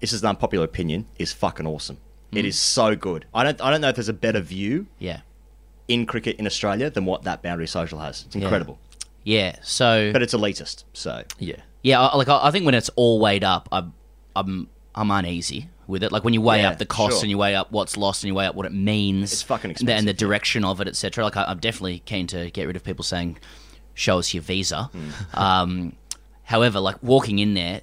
this 0.00 0.12
is 0.12 0.22
an 0.22 0.28
unpopular 0.30 0.64
opinion, 0.64 1.06
is 1.18 1.32
fucking 1.32 1.66
awesome. 1.66 1.98
Hmm. 2.32 2.38
It 2.38 2.44
is 2.44 2.58
so 2.58 2.96
good. 2.96 3.26
I 3.34 3.44
don't, 3.44 3.60
I 3.60 3.70
don't 3.70 3.80
know 3.80 3.88
if 3.90 3.94
there's 3.96 4.08
a 4.08 4.12
better 4.12 4.40
view 4.40 4.86
Yeah. 4.98 5.20
in 5.88 6.06
cricket 6.06 6.36
in 6.36 6.46
Australia 6.46 6.90
than 6.90 7.04
what 7.04 7.22
that 7.22 7.42
Boundary 7.42 7.66
Social 7.68 7.98
has. 8.00 8.24
It's 8.26 8.34
incredible. 8.34 8.78
Yeah. 9.22 9.56
So 9.62 10.10
But 10.12 10.22
it's 10.22 10.34
elitist, 10.34 10.84
so. 10.92 11.22
Yeah. 11.38 11.56
Yeah, 11.82 12.00
I- 12.02 12.16
like 12.16 12.28
I 12.28 12.46
I 12.46 12.50
think 12.50 12.64
when 12.66 12.74
it's 12.74 12.90
all 12.96 13.20
weighed 13.20 13.44
up, 13.44 13.68
I'm 13.70 13.92
I'm 14.34 14.68
I'm 14.94 15.10
uneasy 15.10 15.68
with 15.86 16.02
it. 16.02 16.12
Like 16.12 16.24
when 16.24 16.34
you 16.34 16.40
weigh 16.40 16.62
Yeah, 16.62 16.70
up 16.70 16.78
the 16.78 16.86
cost 16.86 17.14
sure. 17.16 17.20
and 17.22 17.30
you 17.30 17.38
weigh 17.38 17.54
up 17.54 17.70
what's 17.72 17.96
lost 17.96 18.22
and 18.24 18.28
you 18.28 18.34
weigh 18.34 18.46
up 18.46 18.54
what 18.54 18.66
it 18.66 18.72
means, 18.72 19.32
It's 19.32 19.42
fucking 19.42 19.70
and 19.70 19.76
the- 19.78 19.92
and 19.94 20.06
the 20.06 20.10
expensive, 20.12 20.16
direction 20.16 20.64
of 20.64 20.80
it, 20.80 20.88
etc. 20.88 21.24
Like 21.24 21.36
I, 21.36 21.44
I'm 21.44 21.58
definitely 21.58 22.00
keen 22.06 22.26
to 22.28 22.50
get 22.50 22.66
rid 22.66 22.76
of 22.76 22.84
people 22.84 23.04
saying, 23.04 23.38
"Show 23.94 24.18
us 24.18 24.32
your 24.34 24.42
visa." 24.42 24.84
Hmm. 24.92 25.08
Um, 25.34 25.92
however, 26.44 26.80
like 26.80 27.02
walking 27.02 27.38
in 27.38 27.54
there. 27.54 27.82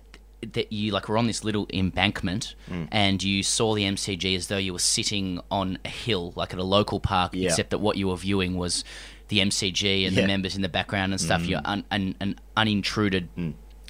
That 0.54 0.74
you 0.74 0.92
like 0.92 1.08
were 1.08 1.20
on 1.20 1.28
this 1.28 1.44
little 1.44 1.68
embankment 1.72 2.56
Hmm. 2.68 2.86
and 2.92 3.22
you 3.22 3.44
saw 3.44 3.76
the 3.76 3.84
MCG 3.84 4.36
as 4.36 4.48
though 4.48 4.58
you 4.58 4.74
were 4.74 4.80
sitting 4.80 5.40
on 5.52 5.78
a 5.86 5.90
hill, 5.90 6.34
like 6.36 6.52
at 6.52 6.58
a 6.58 6.64
local 6.64 7.00
park, 7.00 7.36
Yeah. 7.36 7.50
except 7.50 7.70
that 7.70 7.78
what 7.78 7.96
you 7.96 8.08
were 8.08 8.18
viewing 8.18 8.58
was 8.58 8.84
the 9.28 9.40
MCG 9.40 10.04
and 10.08 10.16
Yeah. 10.16 10.22
the 10.24 10.28
members 10.28 10.56
in 10.56 10.64
the 10.64 10.68
background 10.68 11.14
and 11.14 11.22
stuff. 11.22 11.44
Mm. 11.44 11.48
You're 11.50 11.62
un, 11.64 11.84
un, 11.92 12.16
an 12.22 12.40
unintruded 12.58 13.30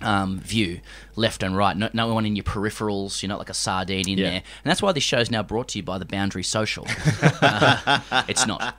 um, 0.04 0.40
view, 0.40 0.80
left 1.16 1.44
and 1.44 1.56
right. 1.56 1.76
No, 1.78 1.90
no 1.94 2.14
one 2.14 2.26
in 2.26 2.36
your 2.36 2.44
peripherals. 2.44 3.22
You're 3.22 3.30
not 3.30 3.40
like 3.40 3.50
a 3.50 3.54
sardine 3.54 4.08
in 4.10 4.18
Yeah. 4.18 4.30
there. 4.30 4.34
And 4.64 4.70
that's 4.70 4.82
why 4.82 4.92
this 4.92 5.04
show 5.04 5.20
is 5.20 5.30
now 5.32 5.44
brought 5.44 5.70
to 5.70 5.80
you 5.80 5.84
by 5.84 5.98
the 5.98 6.06
Boundary 6.06 6.44
Social. 6.44 6.86
Uh, 7.42 8.24
it's 8.28 8.46
not. 8.46 8.76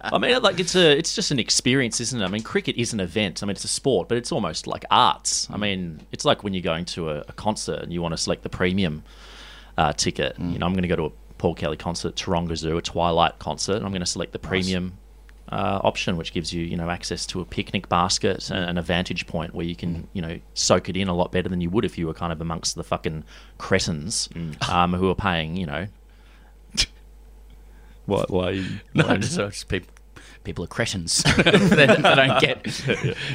I 0.00 0.18
mean, 0.18 0.40
like 0.42 0.58
it's 0.58 0.74
a, 0.74 0.96
it's 0.96 1.14
just 1.14 1.30
an 1.30 1.38
experience, 1.38 2.00
isn't 2.00 2.20
it? 2.20 2.24
I 2.24 2.28
mean, 2.28 2.42
cricket 2.42 2.76
is 2.76 2.92
an 2.92 3.00
event. 3.00 3.42
I 3.42 3.46
mean, 3.46 3.52
it's 3.52 3.64
a 3.64 3.68
sport, 3.68 4.08
but 4.08 4.18
it's 4.18 4.32
almost 4.32 4.66
like 4.66 4.84
arts. 4.90 5.48
I 5.50 5.56
mean, 5.56 6.00
it's 6.12 6.24
like 6.24 6.42
when 6.42 6.52
you're 6.54 6.62
going 6.62 6.84
to 6.86 7.10
a, 7.10 7.18
a 7.28 7.32
concert 7.32 7.80
and 7.82 7.92
you 7.92 8.02
want 8.02 8.12
to 8.12 8.18
select 8.18 8.42
the 8.42 8.48
premium 8.48 9.02
uh, 9.78 9.92
ticket. 9.92 10.36
You 10.38 10.58
know, 10.58 10.66
I'm 10.66 10.72
going 10.72 10.82
to 10.82 10.88
go 10.88 10.96
to 10.96 11.04
a 11.06 11.10
Paul 11.38 11.54
Kelly 11.54 11.76
concert, 11.76 12.16
Taronga 12.16 12.56
Zoo, 12.56 12.76
a 12.76 12.82
Twilight 12.82 13.38
concert, 13.38 13.76
and 13.76 13.84
I'm 13.86 13.92
going 13.92 14.00
to 14.00 14.06
select 14.06 14.32
the 14.32 14.38
premium 14.38 14.94
uh, 15.50 15.80
option, 15.82 16.16
which 16.16 16.32
gives 16.32 16.52
you, 16.52 16.64
you 16.64 16.76
know, 16.76 16.88
access 16.90 17.26
to 17.26 17.40
a 17.40 17.44
picnic 17.44 17.88
basket 17.88 18.50
and, 18.50 18.64
and 18.68 18.78
a 18.78 18.82
vantage 18.82 19.26
point 19.26 19.54
where 19.54 19.66
you 19.66 19.74
can, 19.74 20.06
you 20.12 20.22
know, 20.22 20.38
soak 20.54 20.88
it 20.88 20.96
in 20.96 21.08
a 21.08 21.14
lot 21.14 21.32
better 21.32 21.48
than 21.48 21.60
you 21.60 21.70
would 21.70 21.84
if 21.84 21.98
you 21.98 22.06
were 22.06 22.14
kind 22.14 22.32
of 22.32 22.40
amongst 22.40 22.76
the 22.76 22.84
fucking 22.84 23.24
cretins 23.58 24.28
um, 24.68 24.92
who 24.94 25.08
are 25.10 25.14
paying, 25.14 25.56
you 25.56 25.66
know, 25.66 25.86
Why? 28.06 28.24
Why? 28.28 28.64
No, 28.94 29.06
why- 29.06 29.16
just, 29.18 29.36
just 29.36 29.68
people, 29.68 29.92
people 30.44 30.64
are 30.64 30.68
cretins. 30.68 31.22
they, 31.36 31.42
they 31.52 31.86
don't 31.86 32.40
get 32.40 32.64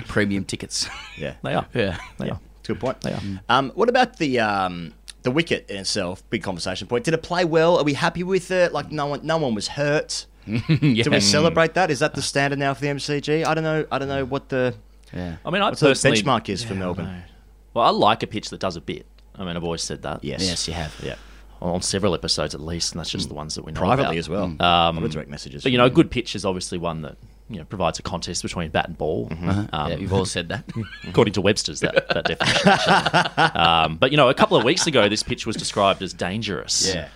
premium 0.07 0.43
tickets. 0.45 0.89
Yeah. 1.17 1.35
They 1.43 1.53
are. 1.53 1.67
Yeah. 1.73 1.97
They 2.17 2.29
are. 2.29 2.39
It's 2.59 2.69
a 2.69 2.73
good 2.73 2.79
point. 2.81 3.01
They 3.01 3.13
are. 3.13 3.21
Um, 3.49 3.71
what 3.75 3.89
about 3.89 4.17
the 4.17 4.39
um, 4.39 4.93
the 5.21 5.31
wicket 5.31 5.69
in 5.69 5.77
itself? 5.77 6.27
Big 6.29 6.43
conversation 6.43 6.87
point. 6.87 7.05
Did 7.05 7.13
it 7.13 7.23
play 7.23 7.45
well? 7.45 7.77
Are 7.77 7.83
we 7.83 7.93
happy 7.93 8.23
with 8.23 8.51
it? 8.51 8.73
Like 8.73 8.91
no 8.91 9.05
one, 9.07 9.25
no 9.25 9.37
one 9.37 9.53
was 9.55 9.67
hurt. 9.69 10.25
Do 10.67 11.09
we 11.11 11.19
celebrate 11.19 11.73
that? 11.75 11.89
Is 11.91 11.99
that 11.99 12.13
the 12.13 12.21
standard 12.21 12.59
now 12.59 12.73
for 12.73 12.81
the 12.81 12.87
MCG? 12.87 13.45
I 13.45 13.53
don't 13.53 13.63
know. 13.63 13.85
I 13.91 13.97
don't 13.99 14.07
know 14.07 14.25
what 14.25 14.49
the 14.49 14.75
Yeah. 15.13 15.37
I 15.45 15.49
mean, 15.49 15.61
I 15.61 15.69
What's 15.69 15.79
the 15.81 15.87
personally 15.87 16.21
benchmark 16.21 16.49
is 16.49 16.63
for 16.63 16.73
Yeah, 16.73 16.79
I 16.79 16.79
Melbourne? 16.79 17.05
know. 17.05 17.21
Well, 17.73 17.85
I 17.85 17.89
like 17.89 18.23
a 18.23 18.27
pitch 18.27 18.49
that 18.49 18.59
does 18.59 18.75
a 18.75 18.81
bit. 18.81 19.05
I 19.35 19.43
mean, 19.43 19.57
I've 19.57 19.63
always 19.63 19.81
said 19.83 20.03
that. 20.03 20.23
Yes. 20.23 20.41
Yes, 20.47 20.67
you 20.67 20.73
have. 20.73 20.95
Yeah. 21.03 21.15
on 21.61 21.81
several 21.81 22.13
episodes 22.13 22.53
at 22.53 22.61
least, 22.61 22.93
and 22.93 22.99
that's 22.99 23.09
just 23.09 23.27
the 23.29 23.33
ones 23.33 23.55
that 23.55 23.63
we 23.65 23.71
know 23.71 23.79
Privately 23.79 24.03
about. 24.05 24.17
as 24.17 24.29
well. 24.29 24.43
Um, 24.61 24.97
Other 24.97 25.07
direct 25.09 25.29
messages. 25.29 25.63
But 25.63 25.71
you 25.71 25.77
know, 25.77 25.85
a 25.85 25.89
good 25.89 26.11
pitch 26.11 26.35
is 26.35 26.45
obviously 26.45 26.77
one 26.77 27.01
that 27.01 27.17
you 27.49 27.57
know 27.57 27.65
provides 27.65 27.97
a 27.99 28.01
contest 28.01 28.41
between 28.43 28.69
bat 28.71 28.87
and 28.87 28.97
ball. 28.97 29.27
Um, 29.31 29.67
Yeah, 29.73 29.95
you've 29.95 30.13
all 30.13 30.25
said 30.25 30.49
that. 30.49 30.63
according 31.07 31.33
to 31.33 31.41
Webster's 31.41 31.79
that, 31.81 32.07
that 32.09 32.25
definition. 32.25 33.55
um, 33.57 33.97
but 33.97 34.11
you 34.11 34.17
know, 34.17 34.29
a 34.29 34.33
couple 34.33 34.57
of 34.57 34.63
weeks 34.63 34.85
ago, 34.87 35.09
this 35.09 35.23
pitch 35.23 35.45
was 35.45 35.55
described 35.55 36.01
as 36.01 36.13
dangerous. 36.13 36.93
Yeah. 36.93 37.07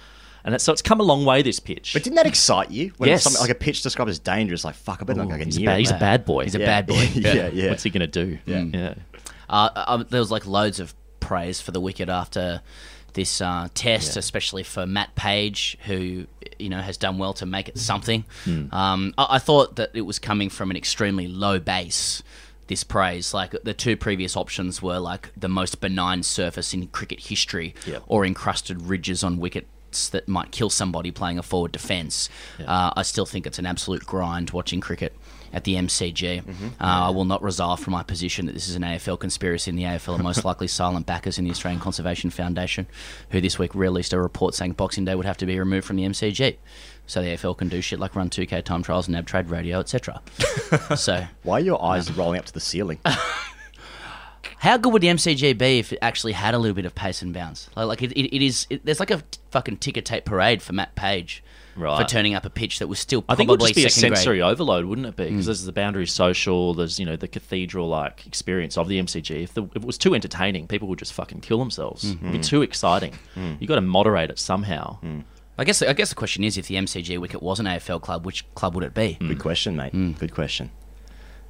And 0.49 0.55
it's, 0.55 0.63
so 0.63 0.73
it's 0.73 0.81
come 0.81 0.99
a 0.99 1.03
long 1.03 1.25
way. 1.25 1.41
This 1.41 1.59
pitch. 1.59 1.93
But 1.93 2.03
didn't 2.03 2.15
that 2.15 2.25
excite 2.25 2.71
you? 2.71 2.91
When 2.97 3.09
Yes. 3.09 3.23
something 3.23 3.39
like 3.41 3.51
a 3.51 3.55
pitch 3.55 3.81
described 3.83 4.09
as 4.09 4.19
dangerous, 4.19 4.65
like 4.65 4.75
fuck, 4.75 5.01
I 5.01 5.05
better 5.05 5.19
not 5.19 5.27
Ooh, 5.27 5.31
go 5.31 5.37
get 5.37 5.45
he's, 5.47 5.57
a 5.57 5.59
near 5.59 5.69
bad, 5.69 5.79
he's 5.79 5.91
a 5.91 5.97
bad 5.99 6.25
boy. 6.25 6.43
He's 6.43 6.55
a 6.55 6.59
bad 6.59 6.87
boy. 6.87 7.07
yeah, 7.13 7.47
yeah. 7.53 7.69
What's 7.69 7.83
he 7.83 7.89
going 7.89 8.01
to 8.01 8.07
do? 8.07 8.39
Yeah. 8.45 8.63
yeah. 8.63 8.93
Uh, 9.47 9.69
um, 9.87 10.05
there 10.09 10.19
was 10.19 10.31
like 10.31 10.45
loads 10.45 10.79
of 10.79 10.93
praise 11.19 11.61
for 11.61 11.71
the 11.71 11.79
wicket 11.81 12.09
after 12.09 12.61
this 13.13 13.41
uh, 13.41 13.67
test, 13.73 14.17
especially 14.17 14.63
for 14.63 14.85
Matt 14.85 15.15
Page, 15.15 15.77
who 15.85 16.25
you 16.59 16.69
know 16.69 16.79
has 16.79 16.97
done 16.97 17.17
well 17.17 17.33
to 17.33 17.45
make 17.45 17.67
it 17.69 17.77
something. 17.77 18.25
Um, 18.47 19.13
I-, 19.17 19.27
I 19.35 19.39
thought 19.39 19.75
that 19.77 19.91
it 19.93 20.01
was 20.01 20.19
coming 20.19 20.49
from 20.49 20.71
an 20.71 20.77
extremely 20.77 21.27
low 21.27 21.59
base. 21.59 22.21
This 22.67 22.83
praise, 22.83 23.33
like 23.33 23.55
the 23.63 23.73
two 23.73 23.97
previous 23.97 24.37
options, 24.37 24.79
were 24.79 24.99
like 24.99 25.31
the 25.35 25.49
most 25.49 25.81
benign 25.81 26.21
surface 26.21 26.71
in 26.71 26.85
cricket 26.87 27.21
history, 27.21 27.73
Yep. 27.87 28.03
or 28.05 28.27
encrusted 28.27 28.83
ridges 28.83 29.23
on 29.23 29.37
wickets 29.89 30.09
that 30.09 30.27
might 30.27 30.51
kill 30.51 30.69
somebody 30.69 31.11
playing 31.11 31.39
a 31.39 31.43
forward 31.43 31.71
defence. 31.71 32.29
Uh, 32.59 32.91
I 32.95 33.03
still 33.03 33.25
think 33.25 33.47
it's 33.47 33.59
an 33.59 33.65
absolute 33.65 34.05
grind 34.05 34.51
watching 34.51 34.81
cricket 34.81 35.13
at 35.51 35.63
the 35.63 35.73
MCG. 35.75 36.43
Mm-hmm. 36.43 36.67
Uh, 36.79 37.07
I 37.07 37.09
will 37.09 37.25
not 37.25 37.41
resolve 37.41 37.79
from 37.79 37.93
my 37.93 38.03
position 38.03 38.45
that 38.45 38.53
this 38.53 38.69
is 38.69 38.75
an 38.75 38.83
AFL 38.83 39.19
conspiracy, 39.19 39.71
and 39.71 39.79
the 39.79 39.83
AFL 39.83 40.19
are 40.19 40.23
most 40.23 40.45
likely 40.49 40.67
silent 40.67 41.07
backers 41.07 41.39
in 41.39 41.45
the 41.45 41.51
Australian 41.51 41.81
Conservation 41.81 42.29
Foundation, 42.29 42.85
who 43.31 43.41
this 43.41 43.57
week 43.57 43.73
released 43.73 44.13
a 44.13 44.21
report 44.21 44.53
saying 44.53 44.73
Boxing 44.73 45.05
Day 45.05 45.15
would 45.15 45.25
have 45.25 45.37
to 45.37 45.47
be 45.47 45.57
removed 45.57 45.87
from 45.87 45.95
the 45.95 46.03
MCG. 46.03 46.57
So 47.07 47.23
the 47.23 47.29
AFL 47.29 47.57
can 47.57 47.69
do 47.69 47.81
shit 47.81 47.99
like 47.99 48.15
run 48.15 48.29
2K 48.29 48.63
time 48.63 48.83
trials 48.83 49.07
and 49.07 49.15
NAB 49.15 49.25
trade 49.25 49.49
radio, 49.49 49.79
etc. 49.79 50.21
so 50.95 51.25
Why 51.41 51.57
are 51.57 51.63
your 51.63 51.83
eyes 51.83 52.11
rolling 52.15 52.37
up 52.37 52.45
to 52.45 52.53
the 52.53 52.59
ceiling? 52.59 52.99
how 54.57 54.77
good 54.77 54.93
would 54.93 55.01
the 55.01 55.07
MCG 55.07 55.57
be 55.57 55.79
if 55.79 55.93
it 55.93 55.99
actually 56.01 56.33
had 56.33 56.53
a 56.53 56.57
little 56.57 56.75
bit 56.75 56.85
of 56.85 56.95
pace 56.95 57.21
and 57.21 57.33
bounce? 57.33 57.69
Like, 57.75 57.87
like 57.87 58.01
it, 58.01 58.11
it, 58.13 58.35
it 58.35 58.45
is. 58.45 58.67
It, 58.69 58.85
there's 58.85 58.99
like 58.99 59.11
a 59.11 59.23
fucking 59.51 59.77
ticker 59.77 60.01
tape 60.01 60.25
parade 60.25 60.61
for 60.61 60.73
Matt 60.73 60.95
Page 60.95 61.43
for 61.75 62.03
turning 62.03 62.35
up 62.35 62.45
a 62.45 62.49
pitch 62.49 62.79
that 62.79 62.87
was 62.87 62.99
still 62.99 63.23
I 63.29 63.35
think 63.35 63.49
it 63.49 63.51
would 63.51 63.61
just 63.61 63.75
be 63.75 63.85
a 63.85 63.89
second 63.89 64.09
grade. 64.09 64.17
sensory 64.17 64.41
overload, 64.41 64.85
wouldn't 64.85 65.07
it 65.07 65.15
be? 65.15 65.25
Because 65.25 65.45
hmm. 65.45 65.49
there's 65.49 65.63
the 65.63 65.71
boundary 65.71 66.07
social, 66.07 66.73
there's 66.73 66.99
you 66.99 67.05
know 67.05 67.15
the 67.15 67.27
cathedral-like 67.27 68.27
experience 68.27 68.77
of 68.77 68.87
the 68.87 68.99
MCG. 68.99 69.43
If, 69.43 69.53
the, 69.53 69.63
if 69.63 69.77
it 69.77 69.85
was 69.85 69.97
too 69.97 70.13
entertaining, 70.15 70.67
people 70.67 70.87
would 70.89 70.99
just 70.99 71.13
fucking 71.13 71.41
kill 71.41 71.59
themselves. 71.59 72.13
Hmm. 72.13 72.27
It'd 72.27 72.31
be 72.33 72.39
too 72.39 72.61
exciting. 72.61 73.13
Hmm. 73.33 73.53
You 73.59 73.67
got 73.67 73.75
to 73.75 73.81
moderate 73.81 74.29
it 74.29 74.39
somehow. 74.39 74.99
I 75.57 75.63
guess. 75.63 75.81
I 75.81 75.93
guess 75.93 76.09
the 76.09 76.15
question 76.15 76.43
is, 76.43 76.57
if 76.57 76.67
the 76.67 76.75
MCG 76.75 77.17
wicket 77.17 77.41
was 77.41 77.59
an 77.59 77.65
AFL 77.65 78.01
club, 78.01 78.25
which 78.25 78.45
club 78.55 78.75
would 78.75 78.83
it 78.83 78.93
be? 78.93 79.17
Good 79.19 79.39
question, 79.39 79.75
mate. 79.75 79.93
Good 80.17 80.33
question. 80.33 80.71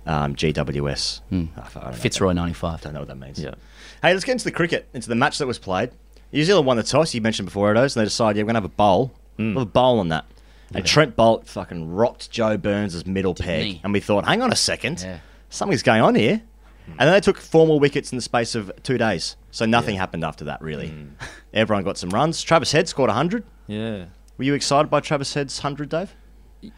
Um, 0.06 0.36
GWS. 0.36 1.22
Oh, 1.22 1.24
hmm. 1.30 1.46
fuck, 1.46 1.78
I 1.78 1.80
don't 1.82 1.92
know. 1.92 1.98
Fitzroy 1.98 2.34
ninety 2.34 2.54
five. 2.54 2.82
Don't 2.82 2.94
know 2.94 3.00
what 3.00 3.10
that 3.10 3.18
means. 3.18 3.40
Yeah. 3.40 3.56
Hey, 4.02 4.14
let's 4.14 4.24
get 4.26 4.34
into 4.34 4.46
the 4.46 4.52
cricket, 4.52 4.88
into 4.94 5.10
the 5.10 5.16
match 5.16 5.38
that 5.40 5.48
was 5.48 5.60
played. 5.60 5.92
New 6.32 6.44
Zealand 6.44 6.66
won 6.68 6.78
the 6.78 6.84
toss, 6.84 7.14
you 7.14 7.22
mentioned 7.22 7.48
before, 7.48 7.74
Edos, 7.74 7.96
and 7.96 8.02
they 8.02 8.06
decided, 8.06 8.38
yeah, 8.38 8.44
we're 8.44 8.48
going 8.48 8.56
to 8.56 8.62
have 8.62 8.66
a 8.66 8.70
bowl. 8.70 9.12
Hmm. 9.38 9.54
We'll 9.56 9.62
have 9.66 9.68
a 9.68 9.72
bowl 9.72 10.00
on 10.00 10.10
that. 10.10 10.26
And 10.74 10.86
Trent 10.86 11.16
Boult 11.16 11.48
fucking 11.48 11.90
rocked 11.92 12.30
Joe 12.30 12.56
Burns' 12.58 13.06
middle 13.06 13.34
peg. 13.34 13.64
he? 13.66 13.82
And 13.84 13.92
we 13.92 14.00
thought, 14.00 14.26
hang 14.26 14.42
on 14.44 14.52
a 14.54 14.56
second, 14.56 15.02
Yeah. 15.02 15.20
something's 15.50 15.82
going 15.82 16.02
on 16.02 16.14
here. 16.16 16.42
And 16.88 17.00
then 17.08 17.12
they 17.14 17.20
took 17.22 17.38
four 17.38 17.68
more 17.68 17.80
wickets 17.80 18.12
in 18.12 18.18
the 18.18 18.22
space 18.22 18.56
of 18.56 18.72
two 18.84 18.98
days. 18.98 19.36
So 19.52 19.66
nothing 19.66 19.96
happened 19.96 20.24
after 20.24 20.46
that, 20.46 20.62
really. 20.62 20.90
Hmm. 20.90 21.08
Everyone 21.54 21.84
got 21.84 21.98
some 21.98 22.10
runs. 22.12 22.42
Travis 22.42 22.72
Head 22.72 22.88
scored 22.88 23.10
100. 23.10 23.44
Yeah. 23.68 24.06
Were 24.38 24.44
you 24.44 24.54
excited 24.54 24.90
by 24.90 25.00
Travis 25.00 25.34
Head's 25.34 25.60
100, 25.60 25.90
Dave? 25.90 26.16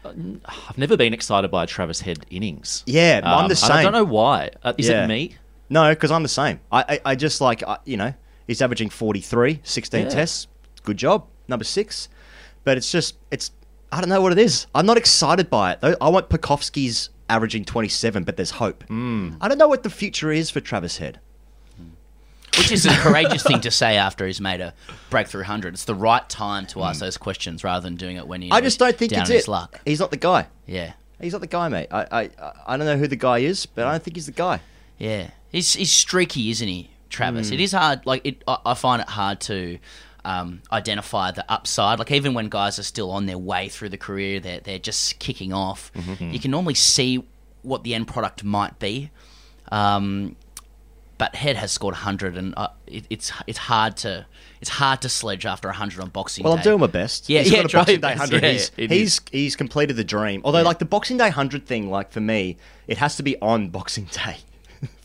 I've 0.04 0.78
never 0.78 0.96
been 0.96 1.12
excited 1.12 1.50
by 1.50 1.64
a 1.64 1.66
Travis 1.66 2.00
Head 2.00 2.24
innings. 2.30 2.82
Yeah, 2.86 3.20
I'm 3.24 3.48
the 3.48 3.54
Um, 3.54 3.62
and 3.64 3.72
I 3.72 3.82
don't 3.82 3.92
know 3.92 4.04
why. 4.04 4.50
Uh, 4.62 4.72
is 4.78 4.88
Yeah. 4.88 5.04
it 5.04 5.08
me? 5.08 5.34
No, 5.70 5.88
because 5.90 6.10
I'm 6.10 6.22
the 6.22 6.28
same. 6.28 6.60
I, 6.70 6.84
I, 6.88 7.00
I 7.12 7.14
just 7.14 7.40
like, 7.40 7.62
I, 7.62 7.78
you 7.84 7.96
know, 7.96 8.14
he's 8.46 8.60
averaging 8.62 8.90
43, 8.90 9.60
16 9.62 10.02
Yeah. 10.04 10.08
tests. 10.08 10.46
Good 10.84 10.96
job. 10.98 11.26
Number 11.48 11.64
six. 11.64 12.08
But 12.64 12.76
it's 12.76 12.90
just, 12.92 13.16
it's, 13.30 13.50
I 13.90 14.00
don't 14.00 14.08
know 14.10 14.20
what 14.20 14.32
it 14.32 14.38
is. 14.38 14.66
I'm 14.74 14.86
not 14.86 14.96
excited 14.96 15.50
by 15.50 15.72
it. 15.72 15.80
though. 15.80 15.96
I 16.00 16.08
want 16.10 16.28
Pekovsky's 16.28 17.10
averaging 17.28 17.64
27, 17.64 18.24
but 18.24 18.36
there's 18.36 18.52
hope. 18.52 18.84
I 18.90 19.48
don't 19.48 19.58
know 19.58 19.68
what 19.68 19.82
the 19.82 19.90
future 19.90 20.30
is 20.30 20.50
for 20.50 20.60
Travis 20.60 20.98
Head. 20.98 21.18
Which 22.58 22.70
is 22.70 22.84
a 22.86 22.94
courageous 22.96 23.42
thing 23.42 23.60
to 23.62 23.70
say 23.70 23.96
after 23.96 24.26
he's 24.26 24.40
made 24.40 24.60
a 24.60 24.74
breakthrough 25.10 25.44
hundred. 25.44 25.74
It's 25.74 25.84
the 25.86 25.94
right 25.94 26.28
time 26.28 26.66
to 26.66 26.82
ask 26.82 27.00
those 27.00 27.16
questions 27.16 27.64
rather 27.64 27.82
than 27.82 27.96
doing 27.96 28.16
it 28.16 28.26
when 28.26 28.42
you. 28.42 28.50
I 28.52 28.60
just 28.60 28.78
don't 28.78 28.96
think 28.96 29.12
down 29.12 29.22
it's 29.22 29.30
on 29.30 29.36
his 29.36 29.44
it. 29.44 29.50
luck. 29.50 29.80
He's 29.84 30.00
not 30.00 30.10
the 30.10 30.16
guy. 30.18 30.46
Yeah, 30.66 30.92
He's 31.20 31.32
not 31.32 31.40
the 31.40 31.46
guy, 31.46 31.68
mate. 31.68 31.88
I, 31.90 32.06
I, 32.10 32.30
I 32.66 32.76
don't 32.76 32.86
know 32.86 32.96
who 32.98 33.08
the 33.08 33.16
guy 33.16 33.38
is, 33.38 33.64
but 33.66 33.86
I 33.86 33.92
don't 33.92 34.02
think 34.02 34.16
he's 34.16 34.26
the 34.26 34.32
guy. 34.32 34.60
yeah. 34.98 35.30
He's 35.50 35.74
he's 35.74 35.92
streaky, 35.92 36.50
isn't 36.50 36.66
he, 36.68 36.90
Travis? 37.10 37.48
Hmm. 37.48 37.54
It 37.54 37.60
is 37.60 37.72
hard. 37.72 38.06
Like 38.06 38.24
it, 38.26 38.42
I, 38.48 38.58
I 38.66 38.74
find 38.74 39.02
it 39.02 39.08
hard 39.08 39.40
to. 39.42 39.78
Um, 40.24 40.62
identify 40.70 41.32
the 41.32 41.44
upside. 41.50 41.98
Like 41.98 42.12
even 42.12 42.32
when 42.32 42.48
guys 42.48 42.78
are 42.78 42.84
still 42.84 43.10
on 43.10 43.26
their 43.26 43.36
way 43.38 43.68
through 43.68 43.88
the 43.88 43.96
career, 43.98 44.38
they're 44.38 44.60
they're 44.60 44.78
just 44.78 45.18
kicking 45.18 45.52
off. 45.52 45.92
Mm-hmm. 45.94 46.30
You 46.30 46.38
can 46.38 46.52
normally 46.52 46.74
see 46.74 47.24
what 47.62 47.82
the 47.82 47.92
end 47.92 48.06
product 48.06 48.44
might 48.44 48.78
be. 48.78 49.10
Um, 49.72 50.36
but 51.22 51.36
Head 51.36 51.54
has 51.54 51.70
scored 51.70 51.94
100, 51.94 52.36
and 52.36 52.52
uh, 52.56 52.66
it, 52.84 53.04
it's 53.08 53.30
it's 53.46 53.58
hard 53.58 53.96
to 53.98 54.26
it's 54.60 54.70
hard 54.70 55.02
to 55.02 55.08
sledge 55.08 55.46
after 55.46 55.68
100 55.68 56.02
on 56.02 56.08
Boxing 56.08 56.42
Well, 56.42 56.54
Day. 56.54 56.56
Well, 56.56 56.58
I'm 56.58 56.64
doing 56.64 56.80
my 56.80 56.88
best. 56.88 57.28
Yeah, 57.28 57.42
he's 57.42 57.52
yeah, 57.52 57.62
got 57.62 57.72
a 57.72 57.76
Boxing 57.76 58.00
Day 58.00 58.14
hundred. 58.14 58.42
Yeah, 58.42 58.50
he's 58.50 58.70
he's 58.74 59.20
he's 59.30 59.54
completed 59.54 59.94
the 59.94 60.02
dream. 60.02 60.42
Although, 60.44 60.62
like 60.62 60.80
the 60.80 60.84
Boxing 60.84 61.18
Day 61.18 61.30
hundred 61.30 61.64
thing, 61.64 61.90
like 61.90 62.10
for 62.10 62.18
me, 62.18 62.56
it 62.88 62.98
has 62.98 63.14
to 63.18 63.22
be 63.22 63.40
on 63.40 63.68
Boxing 63.68 64.08
Day. 64.10 64.38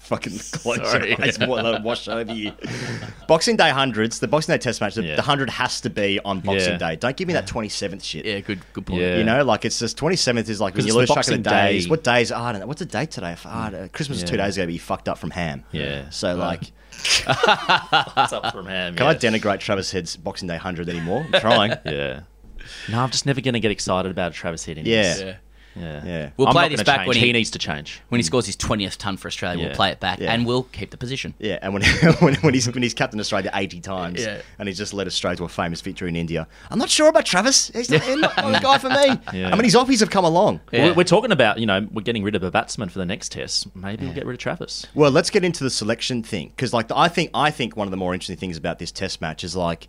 Fucking 0.07 0.39
close 0.53 0.77
Sorry. 0.89 1.09
your 1.09 1.21
eyes, 1.21 1.37
let 1.37 1.65
it 1.75 1.81
wash 1.83 2.07
over 2.07 2.31
you. 2.33 2.53
Boxing 3.27 3.57
Day 3.57 3.69
hundreds, 3.69 4.19
the 4.19 4.27
Boxing 4.27 4.53
Day 4.53 4.57
Test 4.57 4.79
match, 4.79 4.95
the, 4.95 5.03
Yeah. 5.03 5.15
the 5.17 5.21
hundred 5.21 5.49
has 5.49 5.81
to 5.81 5.89
be 5.89 6.19
on 6.23 6.39
Boxing 6.39 6.73
Yeah. 6.73 6.77
Day. 6.77 6.95
Don't 6.95 7.15
give 7.17 7.27
me 7.27 7.33
that 7.33 7.45
twenty 7.53 7.67
seventh 7.69 8.03
shit. 8.03 8.25
Yeah, 8.25 8.39
good 8.39 8.61
good 8.73 8.85
point. 8.85 9.01
Yeah. 9.01 9.17
You 9.17 9.23
know, 9.25 9.43
like 9.43 9.65
it's 9.65 9.79
just 9.79 9.97
twenty 9.97 10.15
seventh 10.15 10.47
is 10.49 10.61
like 10.61 10.73
when 10.75 10.83
'Cause 10.83 10.85
you 10.87 10.91
it's 10.91 10.95
lose 10.97 11.07
the 11.09 11.13
track 11.15 11.27
of 11.27 11.31
the 11.33 11.49
Boxing 11.49 11.73
days. 11.73 11.85
Day. 11.85 11.89
What 11.89 12.03
days? 12.03 12.31
Oh, 12.31 12.37
I 12.41 12.51
don't 12.53 12.61
know. 12.61 12.67
What's 12.67 12.79
the 12.79 12.85
date 12.85 13.11
today? 13.11 13.35
Oh, 13.45 13.49
I 13.49 13.69
don't- 13.69 13.91
Christmas 13.93 14.19
is 14.19 14.23
two 14.29 14.37
Yeah. 14.37 14.45
days 14.45 14.57
ago. 14.57 14.65
But 14.65 14.73
you 14.73 14.79
fucked 14.79 15.09
up 15.09 15.17
from 15.17 15.31
ham. 15.31 15.63
Yeah. 15.71 16.09
So 16.09 16.29
uh. 16.31 16.35
like, 16.37 16.71
What's 17.25 18.33
up 18.33 18.51
from 18.53 18.65
ham? 18.67 18.95
can 18.95 19.05
yeah. 19.05 19.11
I 19.11 19.15
denigrate 19.15 19.59
Travis 19.59 19.91
Head's 19.91 20.15
Boxing 20.15 20.47
Day 20.47 20.57
hundred 20.57 20.89
anymore? 20.89 21.25
I'm 21.33 21.39
trying. 21.41 21.71
Yeah. 21.85 22.21
No, 22.89 22.99
I'm 23.01 23.09
just 23.11 23.25
never 23.25 23.39
going 23.41 23.53
to 23.53 23.59
get 23.59 23.71
excited 23.71 24.11
about 24.11 24.31
a 24.31 24.35
Travis 24.35 24.65
Head 24.65 24.77
innings. 24.77 24.87
Yeah. 25.19 25.25
Yeah. 25.25 25.35
Yeah. 25.79 26.05
Yeah. 26.05 26.29
We'll 26.37 26.47
I'm 26.47 26.53
play 26.53 26.69
this 26.69 26.83
back 26.83 26.97
change. 26.99 27.07
when 27.07 27.17
he 27.17 27.25
he- 27.27 27.31
needs 27.33 27.51
to 27.51 27.59
change. 27.59 28.01
When 28.09 28.19
he 28.19 28.23
scores 28.23 28.45
his 28.45 28.55
20th 28.57 28.97
ton 28.97 29.17
for 29.17 29.27
Australia, 29.27 29.65
we'll 29.65 29.75
play 29.75 29.91
it 29.91 29.99
back 29.99 30.19
Yeah. 30.19 30.33
and 30.33 30.45
we'll 30.45 30.63
keep 30.63 30.91
the 30.91 30.97
position. 30.97 31.33
Yeah, 31.39 31.59
and 31.61 31.73
when, 31.73 31.83
when, 32.19 32.35
when 32.35 32.53
he's 32.53 32.71
when 32.73 32.83
he's 32.83 32.93
captain 32.93 33.19
Australia 33.19 33.51
eighty 33.53 33.79
times, 33.79 34.21
Yeah. 34.23 34.41
and 34.59 34.67
he's 34.67 34.77
just 34.77 34.93
led 34.93 35.07
Australia 35.07 35.37
to 35.37 35.43
a 35.45 35.49
famous 35.49 35.81
victory 35.81 36.09
in 36.09 36.15
India. 36.15 36.47
I'm 36.71 36.79
not 36.79 36.89
sure 36.89 37.07
about 37.09 37.25
Travis. 37.25 37.69
He's 37.69 37.89
not, 37.89 38.01
he's 38.03 38.17
not 38.17 38.35
the 38.37 38.59
guy 38.61 38.77
for 38.77 38.89
me. 38.89 39.19
Yeah. 39.33 39.49
I 39.49 39.55
mean, 39.55 39.63
his 39.65 39.75
offies 39.75 39.99
have 39.99 40.09
come 40.09 40.25
along. 40.25 40.61
Well, 40.73 40.95
We're 40.95 41.03
talking 41.03 41.31
about, 41.31 41.59
you 41.59 41.65
know, 41.65 41.87
we're 41.91 42.01
getting 42.01 42.23
rid 42.23 42.35
of 42.35 42.43
a 42.43 42.51
batsman 42.51 42.89
for 42.89 42.99
the 42.99 43.05
next 43.05 43.31
test. 43.31 43.73
Maybe 43.75 44.05
we'll 44.05 44.13
get 44.15 44.25
rid 44.25 44.33
of 44.33 44.39
Travis. 44.39 44.85
Well, 44.95 45.11
let's 45.11 45.29
get 45.29 45.43
into 45.43 45.63
the 45.63 45.69
selection 45.69 46.23
thing 46.23 46.49
because, 46.49 46.73
like, 46.73 46.91
I 46.91 47.07
think 47.07 47.31
I 47.33 47.51
think 47.51 47.75
one 47.77 47.87
of 47.87 47.91
the 47.91 47.97
more 47.97 48.13
interesting 48.13 48.37
things 48.37 48.57
about 48.57 48.79
this 48.79 48.91
Test 48.91 49.21
match 49.21 49.43
is 49.43 49.55
like 49.55 49.87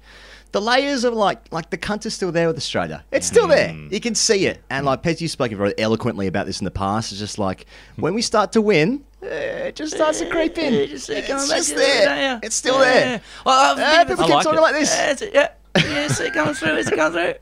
the 0.53 0.61
layers 0.61 1.05
of 1.05 1.15
like 1.15 1.53
like 1.53 1.71
the 1.71 1.79
cunt 1.79 2.07
is 2.07 2.15
still 2.15 2.33
there 2.33 2.47
with 2.47 2.57
Australia. 2.57 3.05
It's 3.11 3.27
still 3.27 3.47
there. 3.47 3.75
You 3.91 4.01
can 4.01 4.15
see 4.15 4.47
it, 4.47 4.63
and 4.71 4.87
like 4.87 5.03
Pez, 5.03 5.21
you've 5.21 5.31
spoken 5.31 5.57
very 5.59 5.75
eloquently 5.79 6.27
about 6.27 6.47
this 6.47 6.61
in 6.61 6.65
the 6.65 6.71
past. 6.71 7.13
It's 7.13 7.21
just 7.21 7.39
like 7.39 7.67
when 7.97 8.15
we 8.15 8.23
start 8.23 8.53
to 8.53 8.63
win, 8.63 9.05
eh, 9.23 9.69
it 9.69 9.77
just 9.77 9.95
starts 9.95 10.21
to 10.21 10.29
creep 10.31 10.57
in. 10.59 10.75
It's 10.75 11.07
just 11.07 11.75
there. 11.75 12.41
It's 12.43 12.57
still 12.57 12.79
there. 12.79 13.21
Eh, 13.47 14.05
people 14.05 14.25
I 14.25 14.27
keep 14.27 14.35
like 14.35 14.45
talking 14.45 14.59
it. 14.59 14.63
like 14.63 14.75
this. 14.75 15.23
yeah. 15.33 15.49
Yes, 15.77 16.21
it 16.21 16.33
comes 16.33 16.59
through. 16.59 16.77
It 16.77 16.87
comes 16.87 17.15
through. 17.15 17.35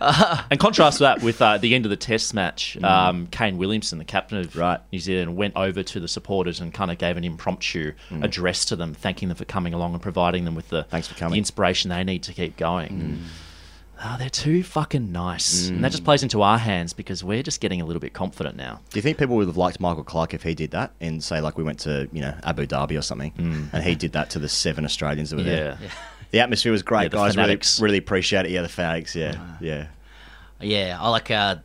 And 0.50 0.58
contrast 0.58 1.00
that 1.00 1.22
with 1.22 1.42
uh, 1.42 1.58
the 1.58 1.74
end 1.74 1.84
of 1.84 1.90
the 1.90 1.96
test 1.96 2.32
match, 2.32 2.82
um, 2.82 3.26
Kane 3.26 3.58
Williamson, 3.58 3.98
the 3.98 4.04
captain 4.06 4.38
of 4.38 4.56
Right. 4.56 4.80
New 4.90 4.98
Zealand, 4.98 5.36
went 5.36 5.54
over 5.56 5.82
to 5.82 6.00
the 6.00 6.08
supporters 6.08 6.58
and 6.58 6.72
kind 6.72 6.90
of 6.90 6.96
gave 6.96 7.18
an 7.18 7.24
impromptu 7.24 7.92
mm. 8.08 8.24
address 8.24 8.64
to 8.66 8.76
them, 8.76 8.94
thanking 8.94 9.28
them 9.28 9.36
for 9.36 9.44
coming 9.44 9.74
along 9.74 9.92
and 9.92 10.00
providing 10.00 10.46
them 10.46 10.54
with 10.54 10.70
the, 10.70 10.84
Thanks 10.84 11.06
for 11.06 11.14
coming. 11.16 11.32
the 11.32 11.38
inspiration 11.38 11.90
they 11.90 12.02
need 12.02 12.22
to 12.22 12.32
keep 12.32 12.56
going. 12.56 13.24
Oh, 14.02 14.16
they're 14.18 14.30
too 14.30 14.62
fucking 14.62 15.12
nice. 15.12 15.66
Mm. 15.66 15.68
And 15.68 15.84
that 15.84 15.90
just 15.90 16.04
plays 16.04 16.22
into 16.22 16.40
our 16.40 16.56
hands 16.56 16.94
because 16.94 17.22
we're 17.22 17.42
just 17.42 17.60
getting 17.60 17.82
a 17.82 17.84
little 17.84 18.00
bit 18.00 18.14
confident 18.14 18.56
now. 18.56 18.80
Do 18.90 18.98
you 18.98 19.02
think 19.02 19.18
people 19.18 19.36
would 19.36 19.46
have 19.46 19.58
liked 19.58 19.78
Michael 19.80 20.04
Clarke 20.04 20.32
if 20.32 20.42
he 20.42 20.54
did 20.54 20.70
that 20.70 20.92
and 21.00 21.22
say 21.22 21.42
like 21.42 21.58
we 21.58 21.64
went 21.64 21.80
to 21.80 22.08
you 22.10 22.22
know 22.22 22.34
Abu 22.42 22.66
Dhabi 22.66 22.98
or 22.98 23.02
something, 23.02 23.32
and 23.72 23.84
he 23.84 23.94
did 23.94 24.12
that 24.12 24.30
to 24.30 24.38
the 24.38 24.48
seven 24.48 24.86
Australians 24.86 25.30
that 25.30 25.36
were 25.36 25.42
there? 25.42 25.78
Yeah. 25.82 25.90
Yeah. 26.32 26.38
The 26.38 26.42
atmosphere 26.44 26.72
was 26.72 26.82
great, 26.82 27.04
Yeah, 27.04 27.08
guys. 27.08 27.36
Really, 27.36 27.46
fanatics. 27.46 27.80
really 27.80 27.98
appreciate 27.98 28.46
it. 28.46 28.50
Yeah, 28.52 28.62
the 28.62 28.68
fanatics. 28.68 29.14
Yeah, 29.16 29.36
yeah. 29.60 29.86
Yeah, 30.60 30.98
I 31.00 31.08
like, 31.08 31.30
uh, 31.30 31.56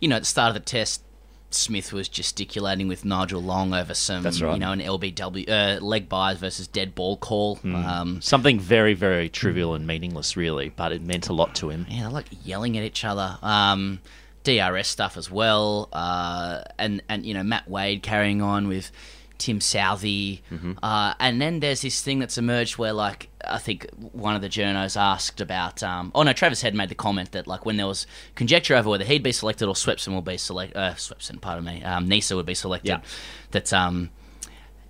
you 0.00 0.08
know, 0.08 0.16
at 0.16 0.22
the 0.22 0.26
start 0.26 0.48
of 0.48 0.54
the 0.54 0.60
test, 0.60 1.02
Smith 1.50 1.92
was 1.92 2.08
gesticulating 2.08 2.86
with 2.86 3.04
Nigel 3.04 3.40
Llong 3.40 3.78
over 3.80 3.94
some, 3.94 4.22
That's 4.22 4.42
right. 4.42 4.52
you 4.54 4.58
know, 4.58 4.72
an 4.72 4.80
LBW 4.80 5.48
uh, 5.48 5.80
leg 5.82 6.08
byes 6.08 6.38
versus 6.38 6.66
dead 6.68 6.94
ball 6.94 7.16
call. 7.16 7.58
Um, 7.64 8.20
Something 8.20 8.60
very, 8.60 8.92
very 8.94 9.28
trivial 9.30 9.74
and 9.74 9.86
meaningless, 9.86 10.36
really, 10.36 10.68
but 10.70 10.92
it 10.92 11.02
meant 11.02 11.28
a 11.28 11.32
lot 11.32 11.54
to 11.56 11.70
him. 11.70 11.86
yeah, 11.88 12.02
they're 12.02 12.10
like 12.10 12.26
yelling 12.44 12.76
at 12.76 12.84
each 12.84 13.04
other. 13.04 13.38
Um, 13.42 14.00
DRS 14.44 14.86
stuff 14.86 15.16
as 15.16 15.28
well, 15.30 15.88
uh, 15.92 16.60
and 16.78 17.02
and 17.08 17.24
you 17.26 17.34
know 17.34 17.42
Matt 17.42 17.68
Wade 17.68 18.02
carrying 18.02 18.42
on 18.42 18.68
with 18.68 18.92
Tim 19.38 19.58
Southee, 19.58 20.40
uh, 20.82 21.14
and 21.20 21.40
then 21.40 21.60
there's 21.60 21.82
this 21.82 22.00
thing 22.00 22.18
that's 22.18 22.38
emerged 22.38 22.78
where 22.78 22.92
like 22.92 23.28
I 23.44 23.58
think 23.58 23.88
one 24.12 24.34
of 24.34 24.42
the 24.42 24.48
journos 24.48 24.96
asked 24.96 25.40
about. 25.40 25.82
Um, 25.82 26.12
oh 26.14 26.22
no, 26.22 26.32
Travis 26.32 26.62
had 26.62 26.74
made 26.74 26.88
the 26.88 26.94
comment 26.94 27.32
that 27.32 27.46
like 27.46 27.66
when 27.66 27.76
there 27.76 27.86
was 27.86 28.06
conjecture 28.34 28.74
over 28.74 28.90
whether 28.90 29.04
he'd 29.04 29.22
be 29.22 29.32
selected 29.32 29.68
or 29.68 29.74
Swepson 29.74 30.14
will 30.14 30.22
be 30.22 30.36
select. 30.36 30.74
Uh, 30.76 30.92
Swepson, 30.94 31.40
pardon 31.40 31.64
me, 31.64 31.82
um, 31.82 32.08
Neser 32.08 32.36
would 32.36 32.46
be 32.46 32.54
selected. 32.54 32.88
Yeah. 32.88 33.00
That 33.50 33.72
um, 33.72 34.10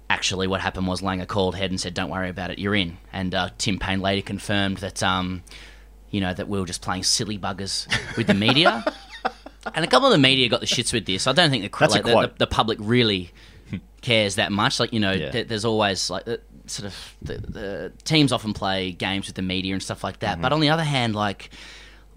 actually 0.08 0.46
what 0.46 0.60
happened 0.60 0.86
was 0.86 1.00
Langer 1.00 1.26
called 1.26 1.54
Head 1.54 1.70
and 1.70 1.80
said, 1.80 1.94
"Don't 1.94 2.10
worry 2.10 2.28
about 2.28 2.50
it, 2.50 2.58
you're 2.58 2.74
in." 2.74 2.98
And 3.12 3.34
uh, 3.34 3.50
Tim 3.58 3.78
Paine 3.78 4.00
later 4.00 4.22
confirmed 4.22 4.78
that 4.78 5.02
um, 5.02 5.42
you 6.10 6.20
know 6.20 6.32
that 6.32 6.48
we 6.48 6.58
were 6.58 6.66
just 6.66 6.82
playing 6.82 7.02
silly 7.02 7.38
buggers 7.38 7.86
with 8.16 8.26
the 8.26 8.34
media. 8.34 8.84
and 9.74 9.84
a 9.84 9.88
couple 9.88 10.06
of 10.06 10.12
the 10.12 10.18
media 10.18 10.48
got 10.48 10.60
the 10.60 10.66
shits 10.66 10.92
with 10.92 11.06
this. 11.06 11.26
I 11.26 11.32
don't 11.32 11.50
think 11.50 11.70
the 11.70 11.88
like, 11.88 12.04
the, 12.04 12.12
the, 12.12 12.32
the 12.38 12.46
public 12.46 12.78
really 12.80 13.32
cares 14.06 14.34
that 14.36 14.50
much. 14.52 14.80
Like 14.80 14.92
you 14.92 15.00
know, 15.00 15.12
Yeah. 15.12 15.30
th- 15.30 15.48
there's 15.48 15.64
always 15.64 16.10
like 16.10 16.24
the, 16.24 16.40
sort 16.66 16.86
of 16.86 16.94
the, 17.22 17.34
the 17.58 17.92
teams 18.04 18.30
often 18.32 18.52
play 18.52 18.92
games 18.92 19.26
with 19.26 19.36
the 19.36 19.42
media 19.54 19.72
and 19.74 19.82
stuff 19.82 20.02
like 20.04 20.18
that. 20.20 20.34
Mm-hmm. 20.34 20.42
But 20.42 20.52
on 20.52 20.60
the 20.60 20.70
other 20.70 20.84
hand, 20.84 21.14
like 21.14 21.50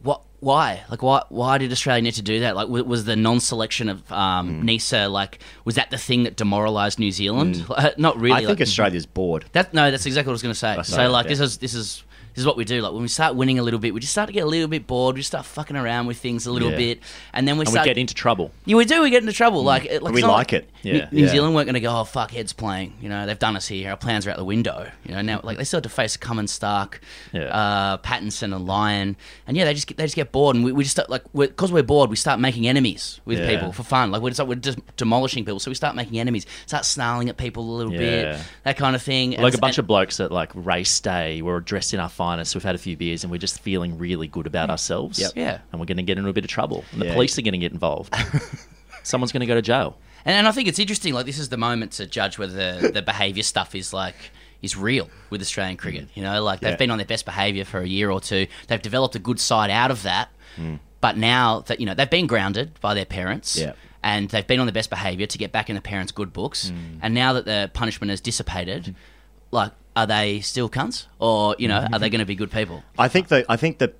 what? 0.03 0.21
Why? 0.41 0.83
Like, 0.89 1.03
why? 1.03 1.23
Why 1.29 1.57
did 1.57 1.69
Australia 1.73 2.01
need 2.01 2.13
to 2.13 2.21
do 2.21 2.39
that? 2.41 2.55
Like, 2.55 2.67
w- 2.67 2.85
was 2.85 3.03
the 3.03 3.17
non-selection 3.17 3.89
of 3.89 4.07
Mm. 4.07 4.15
um, 4.15 4.63
Neser 4.63 5.11
like 5.11 5.39
was 5.65 5.75
that 5.75 5.89
the 5.91 5.97
thing 5.97 6.23
that 6.23 6.37
demoralised 6.37 6.97
New 6.99 7.11
Zealand? 7.11 7.65
Not 7.97 8.15
really. 8.17 8.35
Mm. 8.35 8.43
I 8.43 8.45
think 8.45 8.59
like- 8.59 8.61
Australia's 8.69 9.05
bored. 9.05 9.43
that 9.51 9.73
no, 9.73 9.91
that's 9.91 10.05
exactly 10.05 10.29
what 10.29 10.33
I 10.35 10.39
was 10.39 10.45
going 10.47 10.53
to 10.53 10.59
say. 10.59 10.81
So 10.83 11.09
like 11.11 11.25
yeah. 11.25 11.29
this 11.31 11.39
is 11.41 11.57
this 11.57 11.73
is 11.73 12.03
this 12.33 12.41
is 12.41 12.45
what 12.45 12.57
we 12.57 12.65
do. 12.65 12.81
Like 12.81 12.93
when 12.93 13.01
we 13.01 13.07
start 13.07 13.35
winning 13.35 13.59
a 13.59 13.63
little 13.63 13.79
bit, 13.79 13.93
we 13.93 13.99
just 13.99 14.11
start 14.11 14.27
to 14.27 14.33
get 14.33 14.43
a 14.43 14.47
little 14.47 14.67
bit 14.67 14.87
bored. 14.87 15.15
We 15.15 15.21
just 15.21 15.29
start 15.31 15.45
fucking 15.45 15.75
around 15.75 16.07
with 16.07 16.17
things 16.17 16.45
a 16.45 16.51
little 16.51 16.71
Yeah. 16.71 16.77
bit, 16.77 16.99
and 17.33 17.47
then 17.47 17.57
we 17.57 17.65
start 17.65 17.69
And 17.69 17.73
we 17.73 17.77
start 17.77 17.85
get 17.87 17.97
into 17.97 18.13
trouble. 18.13 18.51
Yeah, 18.65 18.75
we 18.75 18.85
do. 18.85 19.01
We 19.01 19.09
get 19.09 19.21
into 19.23 19.33
trouble. 19.33 19.63
Like, 19.63 19.85
it- 19.85 20.01
like 20.03 20.11
Mm. 20.11 20.15
We 20.15 20.19
it's 20.21 20.27
not 20.27 20.33
like 20.33 20.53
it. 20.53 20.69
New- 20.83 20.93
Yeah. 20.93 21.07
New 21.11 21.23
Yeah. 21.25 21.29
Zealand 21.29 21.55
weren't 21.55 21.65
going 21.67 21.73
to 21.75 21.79
go. 21.79 21.89
Oh 21.99 22.03
fuck, 22.03 22.31
heads 22.31 22.53
playing. 22.53 22.93
You 23.01 23.09
know, 23.09 23.25
they've 23.25 23.37
done 23.37 23.55
us 23.55 23.67
here. 23.67 23.89
Our 23.91 23.97
plans 23.97 24.25
are 24.25 24.31
out 24.31 24.37
the 24.37 24.45
window. 24.45 24.89
You 25.05 25.15
know, 25.15 25.21
now 25.21 25.41
like 25.43 25.57
they 25.57 25.63
still 25.63 25.77
have 25.77 25.83
to 25.83 25.89
face 25.89 26.15
Cummins, 26.17 26.57
Starc, 26.57 26.95
Yeah. 27.33 27.43
uh, 27.43 27.97
Pattinson, 27.97 28.55
and 28.55 28.65
Lyon, 28.65 29.15
and 29.47 29.57
yeah, 29.57 29.65
they 29.65 29.73
just 29.73 29.87
get, 29.87 29.97
they 29.97 30.03
just 30.05 30.15
get 30.15 30.31
bored, 30.31 30.55
and 30.55 30.63
we, 30.65 30.71
we 30.71 30.83
just 30.83 30.95
start, 30.95 31.09
like 31.09 31.23
because 31.33 31.71
we're, 31.71 31.83
bored, 31.83 32.09
we 32.09 32.15
start 32.15 32.39
making 32.39 32.67
enemies 32.67 33.19
with 33.25 33.39
Yeah. 33.39 33.49
people 33.49 33.71
for 33.71 33.83
fun. 33.83 34.11
Like 34.11 34.21
we're 34.21 34.29
just, 34.31 34.47
we're 34.47 34.55
just 34.55 34.77
demolishing 34.97 35.43
people, 35.45 35.59
so 35.59 35.69
we 35.71 35.75
start 35.75 35.95
making 35.95 36.19
enemies, 36.19 36.45
start 36.65 36.85
snarling 36.85 37.29
at 37.29 37.37
people 37.37 37.63
a 37.63 37.75
little 37.75 37.91
bit, 37.91 38.37
that 38.63 38.77
kind 38.77 38.95
of 38.95 39.01
thing. 39.01 39.31
Like 39.39 39.53
a 39.53 39.57
bunch 39.57 39.77
of 39.77 39.87
blokes 39.87 40.19
at 40.19 40.31
like 40.31 40.51
race 40.53 40.99
day, 40.99 41.41
we're 41.41 41.59
dressed 41.59 41.93
in 41.93 41.99
our 41.99 42.09
finest, 42.19 42.53
we've 42.53 42.63
had 42.63 42.75
a 42.75 42.83
few 42.87 42.97
beers, 42.97 43.23
and 43.23 43.31
we're 43.31 43.37
just 43.37 43.61
feeling 43.61 43.97
really 43.97 44.27
good 44.27 44.45
about 44.45 44.67
mm. 44.67 44.71
ourselves. 44.71 45.17
Yep. 45.19 45.31
Yeah. 45.35 45.59
And 45.71 45.79
we're 45.79 45.85
going 45.85 45.97
to 45.97 46.03
get 46.03 46.17
into 46.17 46.29
a 46.29 46.33
bit 46.33 46.43
of 46.43 46.49
trouble. 46.49 46.83
And 46.91 47.01
the 47.01 47.05
Yeah. 47.05 47.13
police 47.13 47.37
are 47.37 47.41
going 47.41 47.53
to 47.53 47.63
get 47.65 47.71
involved. 47.71 48.13
Someone's 49.03 49.31
going 49.31 49.39
to 49.47 49.51
go 49.53 49.55
to 49.55 49.61
jail. 49.61 49.97
And, 50.25 50.35
and 50.35 50.47
I 50.47 50.51
think 50.51 50.67
it's 50.67 50.79
interesting. 50.79 51.13
Like 51.13 51.25
this 51.25 51.39
is 51.39 51.47
the 51.49 51.57
moment 51.57 51.93
to 51.93 52.05
judge 52.05 52.37
whether 52.37 52.81
the, 52.81 52.91
the 52.91 53.01
behaviour 53.01 53.43
stuff 53.43 53.73
is 53.73 53.93
like 53.93 54.15
is 54.61 54.75
real 54.75 55.09
with 55.29 55.41
Australian 55.41 55.77
mm. 55.77 55.79
cricket. 55.79 56.09
You 56.13 56.23
know, 56.23 56.43
like 56.43 56.59
they've 56.59 56.71
Yeah. 56.71 56.83
been 56.83 56.91
on 56.91 56.97
their 56.97 57.07
best 57.07 57.25
behaviour 57.25 57.63
for 57.63 57.79
a 57.79 57.87
year 57.87 58.11
or 58.11 58.19
two. 58.19 58.47
They've 58.67 58.81
developed 58.81 59.15
a 59.15 59.19
good 59.19 59.39
side 59.39 59.71
out 59.71 59.91
of 59.91 60.03
that. 60.03 60.29
Mm. 60.57 60.79
But 60.99 61.17
now 61.17 61.61
that 61.67 61.79
you 61.79 61.85
know 61.85 61.93
they've 61.93 62.09
been 62.09 62.27
grounded 62.27 62.79
by 62.81 62.93
their 62.93 63.05
parents. 63.05 63.57
Yeah. 63.57 63.73
And 64.01 64.29
they've 64.29 64.47
been 64.47 64.61
on 64.61 64.65
their 64.65 64.73
best 64.73 64.89
behaviour 64.89 65.27
to 65.27 65.37
get 65.37 65.51
back 65.51 65.69
in 65.69 65.75
the 65.75 65.81
parents' 65.81 66.13
good 66.13 66.31
books. 66.31 66.71
And 67.01 67.13
now 67.13 67.33
that 67.33 67.43
the 67.43 67.69
punishment 67.73 68.11
has 68.11 68.21
dissipated, 68.21 68.95
like, 69.51 69.73
are 69.95 70.07
they 70.07 70.39
still 70.41 70.69
cunts, 70.69 71.05
or 71.19 71.55
you 71.59 71.67
know, 71.67 71.87
are 71.91 71.99
they 71.99 72.09
going 72.09 72.19
to 72.19 72.25
be 72.25 72.35
good 72.35 72.51
people? 72.51 72.83
I 72.97 73.07
think 73.07 73.27
that 73.29 73.45
I 73.49 73.57
think 73.57 73.79
that 73.79 73.95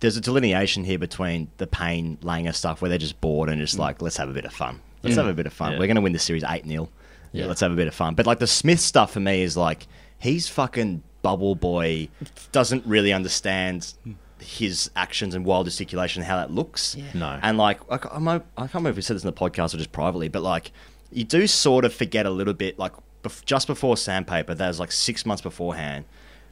there's 0.00 0.16
a 0.16 0.20
delineation 0.20 0.84
here 0.84 0.98
between 0.98 1.50
the 1.58 1.66
Paine 1.66 2.18
Langer 2.22 2.54
stuff 2.54 2.82
where 2.82 2.88
they're 2.88 2.98
just 2.98 3.20
bored 3.20 3.48
and 3.48 3.60
just 3.60 3.76
mm. 3.76 3.80
like 3.80 4.02
let's 4.02 4.16
have 4.16 4.28
a 4.28 4.32
bit 4.32 4.44
of 4.44 4.52
fun. 4.52 4.76
Mm. 4.76 4.80
Let's 5.04 5.16
have 5.16 5.26
a 5.26 5.34
bit 5.34 5.46
of 5.46 5.52
fun. 5.52 5.72
Yeah. 5.72 5.78
We're 5.78 5.86
going 5.86 5.96
to 5.96 6.02
win 6.02 6.12
the 6.12 6.18
series 6.18 6.44
eight 6.48 6.66
0 6.66 6.88
Yeah. 7.32 7.46
Let's 7.46 7.60
have 7.60 7.72
a 7.72 7.76
bit 7.76 7.88
of 7.88 7.94
fun. 7.94 8.14
But 8.14 8.26
like 8.26 8.38
the 8.38 8.46
Smith 8.46 8.80
stuff 8.80 9.12
for 9.12 9.20
me 9.20 9.42
is 9.42 9.56
like 9.56 9.86
he's 10.18 10.48
fucking 10.48 11.02
bubble 11.22 11.54
boy, 11.54 12.08
doesn't 12.50 12.84
really 12.84 13.12
understand 13.12 13.94
his 14.40 14.90
actions 14.96 15.34
and 15.34 15.44
wild 15.44 15.66
gesticulation 15.66 16.22
and 16.22 16.28
how 16.28 16.36
that 16.36 16.50
looks. 16.50 16.96
No. 17.14 17.38
And 17.40 17.56
like 17.56 17.80
I, 17.90 17.98
I'm, 18.10 18.28
I 18.28 18.38
can't 18.38 18.74
remember 18.74 18.90
if 18.90 18.96
we 18.96 19.02
said 19.02 19.16
this 19.16 19.24
in 19.24 19.28
the 19.28 19.32
podcast 19.32 19.74
or 19.74 19.78
just 19.78 19.92
privately, 19.92 20.28
but 20.28 20.42
like 20.42 20.72
you 21.12 21.24
do 21.24 21.46
sort 21.46 21.84
of 21.84 21.94
forget 21.94 22.26
a 22.26 22.30
little 22.30 22.54
bit 22.54 22.78
like 22.78 22.92
bef- 23.22 23.44
just 23.44 23.66
before 23.66 23.96
Sandpaper, 23.96 24.54
that 24.54 24.68
was 24.68 24.80
like 24.80 24.92
six 24.92 25.24
months 25.26 25.42
beforehand. 25.42 26.04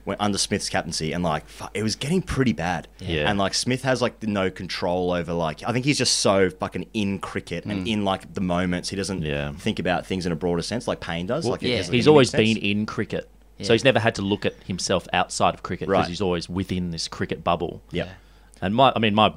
When 0.05 0.17
under 0.19 0.39
Smith's 0.39 0.71
captaincy, 0.71 1.13
and 1.13 1.23
like 1.23 1.47
fu- 1.47 1.67
it 1.75 1.83
was 1.83 1.95
getting 1.95 2.23
pretty 2.23 2.55
bad, 2.55 2.89
Yeah. 3.01 3.29
and 3.29 3.39
like 3.39 3.53
Smith 3.53 3.83
has 3.83 4.01
like 4.01 4.23
no 4.23 4.51
control 4.51 5.13
over 5.13 5.35
like 5.35 5.63
I 5.63 5.73
think 5.73 5.85
he's 5.85 5.99
just 5.99 6.21
so 6.21 6.49
fucking 6.49 6.87
in 6.95 7.19
cricket 7.19 7.67
and 7.67 7.87
in 7.87 8.03
like 8.07 8.33
the 8.33 8.41
moments. 8.41 8.89
He 8.89 8.97
doesn't 8.97 9.21
Mm. 9.21 9.27
Yeah. 9.27 9.53
think 9.53 9.79
about 9.79 10.07
things 10.07 10.25
in 10.25 10.33
a 10.33 10.37
broader 10.37 10.63
sense 10.63 10.89
like 10.89 11.01
Paine 11.01 11.27
does. 11.27 11.45
like 11.45 11.63
it 11.63 11.69
yeah. 11.69 11.77
doesn't 11.77 11.93
He's 11.95 12.09
always 12.09 12.31
sense. 12.31 12.41
been 12.41 12.57
in 12.57 12.87
cricket. 12.87 13.29
Yeah. 13.59 13.67
So 13.67 13.75
he's 13.75 13.85
never 13.85 14.01
had 14.01 14.15
to 14.15 14.23
look 14.23 14.47
at 14.47 14.55
himself 14.67 15.07
outside 15.13 15.53
of 15.53 15.63
cricket 15.63 15.87
because 15.87 16.01
Right. 16.05 16.09
he's 16.09 16.23
always 16.23 16.49
within 16.49 16.93
this 16.93 17.07
cricket 17.07 17.45
bubble. 17.45 17.83
Yeah. 17.91 18.09
And 18.63 18.75
my, 18.75 18.95
I 18.97 18.99
mean, 19.01 19.15
my 19.15 19.35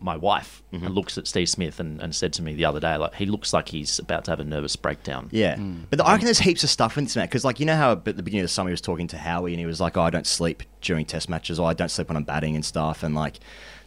my 0.00 0.16
wife 0.16 0.62
Mm-hmm. 0.72 0.88
looks 0.88 1.16
at 1.16 1.28
Steve 1.28 1.48
Smith 1.48 1.78
and, 1.78 2.00
and 2.00 2.12
said 2.14 2.32
to 2.32 2.42
me 2.42 2.54
the 2.54 2.64
other 2.64 2.80
day, 2.80 2.96
like, 2.96 3.14
he 3.14 3.26
looks 3.26 3.52
like 3.52 3.68
he's 3.68 4.00
about 4.00 4.24
to 4.24 4.32
have 4.32 4.40
a 4.40 4.44
nervous 4.44 4.74
breakdown. 4.74 5.28
Yeah, 5.30 5.54
mm. 5.54 5.84
but 5.88 6.00
I 6.00 6.12
reckon 6.12 6.24
there's 6.24 6.40
heaps 6.40 6.64
of 6.64 6.70
stuff 6.70 6.98
in 6.98 7.04
this 7.04 7.14
man 7.14 7.26
because, 7.26 7.44
like, 7.44 7.60
you 7.60 7.66
know 7.66 7.76
how 7.76 7.92
at 7.92 8.04
the 8.04 8.22
beginning 8.22 8.40
of 8.40 8.44
the 8.44 8.52
summer 8.52 8.70
he 8.70 8.72
was 8.72 8.80
talking 8.80 9.06
to 9.08 9.18
Howie 9.18 9.52
and 9.52 9.60
he 9.60 9.66
was 9.66 9.80
like, 9.80 9.96
"Oh, 9.96 10.02
I 10.02 10.10
don't 10.10 10.26
sleep 10.26 10.64
during 10.80 11.06
Test 11.06 11.28
matches, 11.28 11.60
or 11.60 11.68
I 11.68 11.74
don't 11.74 11.90
sleep 11.90 12.08
when 12.08 12.16
I'm 12.16 12.24
batting 12.24 12.56
and 12.56 12.64
stuff," 12.64 13.02
and 13.02 13.14
like. 13.14 13.38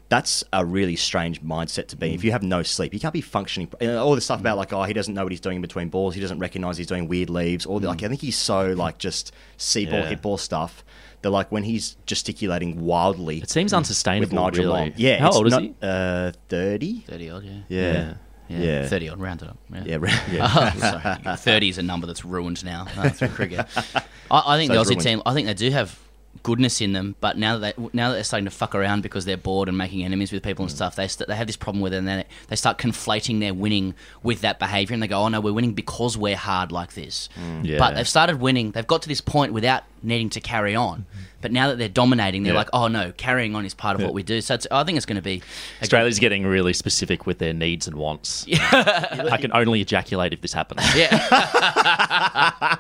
That's 0.10 0.42
a 0.54 0.64
really 0.64 0.96
strange 0.96 1.42
mindset 1.42 1.88
to 1.88 1.98
be. 1.98 2.14
If 2.14 2.22
mm. 2.22 2.24
you 2.24 2.32
have 2.32 2.42
no 2.42 2.64
sleep, 2.64 2.94
you 2.94 3.00
can't 3.02 3.14
be 3.14 3.20
functioning. 3.20 3.70
all 3.82 4.16
this 4.16 4.24
stuff 4.24 4.40
about 4.40 4.56
like, 4.56 4.72
oh, 4.72 4.84
he 4.84 4.94
doesn't 4.94 5.14
know 5.14 5.24
what 5.24 5.34
he's 5.34 5.42
doing 5.42 5.58
in 5.58 5.62
between 5.62 5.90
balls. 5.90 6.16
He 6.16 6.22
doesn't 6.22 6.40
recognize 6.40 6.78
he's 6.78 6.88
doing 6.88 7.10
weird 7.10 7.30
leaves. 7.30 7.66
Or 7.66 7.82
like, 7.82 7.98
mm. 7.98 8.06
I 8.06 8.08
think 8.08 8.22
he's 8.22 8.38
so 8.38 8.72
like 8.72 9.00
just 9.00 9.34
see 9.58 9.86
ball, 9.86 10.00
Yeah. 10.00 10.08
hit 10.08 10.22
ball 10.22 10.38
stuff. 10.38 10.86
That 11.24 11.32
like 11.32 11.52
when 11.52 11.64
he's 11.64 11.98
gesticulating 12.06 12.86
wildly, 12.86 13.40
It 13.40 13.50
seems 13.50 13.74
unsustainable, 13.74 14.28
with 14.44 14.54
Nigel 14.54 14.66
really. 14.74 14.92
Llong. 14.92 14.94
Yeah, 14.98 15.18
How 15.20 15.28
it's 15.30 15.36
old 15.38 15.48
is 15.48 15.52
not- 15.54 15.62
he? 15.64 15.74
Uh, 15.82 16.32
thirty. 16.48 17.00
Thirty 17.08 17.30
odd, 17.30 17.44
yeah. 17.44 17.52
Yeah, 17.70 18.14
Yeah, 18.50 18.60
yeah, 18.60 18.88
thirty 18.88 19.10
odd, 19.10 19.20
rounded 19.20 19.50
up. 19.50 19.58
Yeah, 19.86 19.98
yeah. 20.32 20.74
Oh, 20.76 20.80
sorry. 20.80 21.38
Thirty 21.38 21.70
is 21.70 21.78
a 21.80 21.84
number 21.84 22.06
that's 22.08 22.24
ruined 22.24 22.64
now. 22.64 22.86
No, 22.96 23.04
that's 23.04 23.20
for 23.20 23.28
cricket. 23.30 23.66
I, 23.76 24.44
I 24.46 24.58
think 24.58 24.72
So 24.72 24.76
the 24.76 24.82
Aussie 24.84 24.90
ruined. 24.90 25.02
team. 25.02 25.22
I 25.26 25.34
think 25.34 25.48
they 25.48 25.54
do 25.56 25.72
have 25.72 25.98
goodness 26.44 26.82
in 26.82 26.94
them, 26.94 27.16
but 27.20 27.36
now 27.38 27.58
that 27.58 27.76
they, 27.76 27.84
now 27.94 28.10
that 28.10 28.16
they're 28.16 28.24
starting 28.24 28.46
to 28.46 28.52
fuck 28.52 28.76
around 28.76 29.02
because 29.02 29.26
they're 29.26 29.36
bored 29.36 29.68
and 29.68 29.78
making 29.78 30.06
enemies 30.06 30.32
with 30.32 30.44
people 30.44 30.64
and 30.64 30.72
stuff, 30.72 30.96
they 30.96 31.08
st- 31.08 31.28
they 31.28 31.36
have 31.36 31.48
this 31.48 31.58
problem 31.58 31.82
with 31.82 31.94
it, 31.94 31.98
and 31.98 32.08
then 32.08 32.24
they 32.48 32.56
start 32.56 32.78
conflating 32.78 33.40
their 33.40 33.56
winning 33.56 33.96
with 34.22 34.42
that 34.42 34.60
behaviour, 34.60 34.94
and 34.94 35.02
they 35.02 35.08
go, 35.08 35.20
"Oh 35.20 35.30
no, 35.30 35.42
we're 35.42 35.52
winning 35.52 35.74
because 35.74 36.16
we're 36.16 36.36
hard 36.38 36.72
like 36.72 36.94
this." 36.94 37.28
Yeah. 37.64 37.80
But 37.80 37.96
they've 37.96 38.08
started 38.08 38.40
winning. 38.40 38.72
They've 38.72 38.86
got 38.88 39.02
to 39.02 39.08
this 39.10 39.20
point 39.20 39.52
without 39.52 39.84
needing 40.04 40.30
to 40.32 40.40
carry 40.40 40.76
on. 40.76 41.06
But 41.40 41.52
now 41.52 41.68
that 41.68 41.78
they're 41.78 41.88
dominating, 41.88 42.42
they're 42.44 42.54
Yeah. 42.54 42.60
like, 42.60 42.70
"Oh 42.74 42.88
no, 42.88 43.12
carrying 43.16 43.56
on 43.56 43.64
is 43.64 43.76
part 43.76 43.96
of 43.96 44.02
what 44.02 44.14
we 44.14 44.24
do." 44.24 44.42
So 44.42 44.56
it's, 44.56 44.66
I 44.72 44.84
think 44.84 44.98
it's 44.98 45.06
going 45.06 45.18
to 45.18 45.22
be 45.22 45.44
a 45.80 45.84
Australia's 45.84 46.18
getting 46.18 46.46
really 46.46 46.74
specific 46.74 47.28
with 47.28 47.38
their 47.38 47.54
needs 47.54 47.88
and 47.88 47.96
wants. 47.96 48.46
I 48.52 49.38
can 49.40 49.52
only 49.54 49.82
ejaculate 49.82 50.34
if 50.34 50.42
this 50.42 50.52
happens. 50.54 50.82
Yeah. 50.96 51.16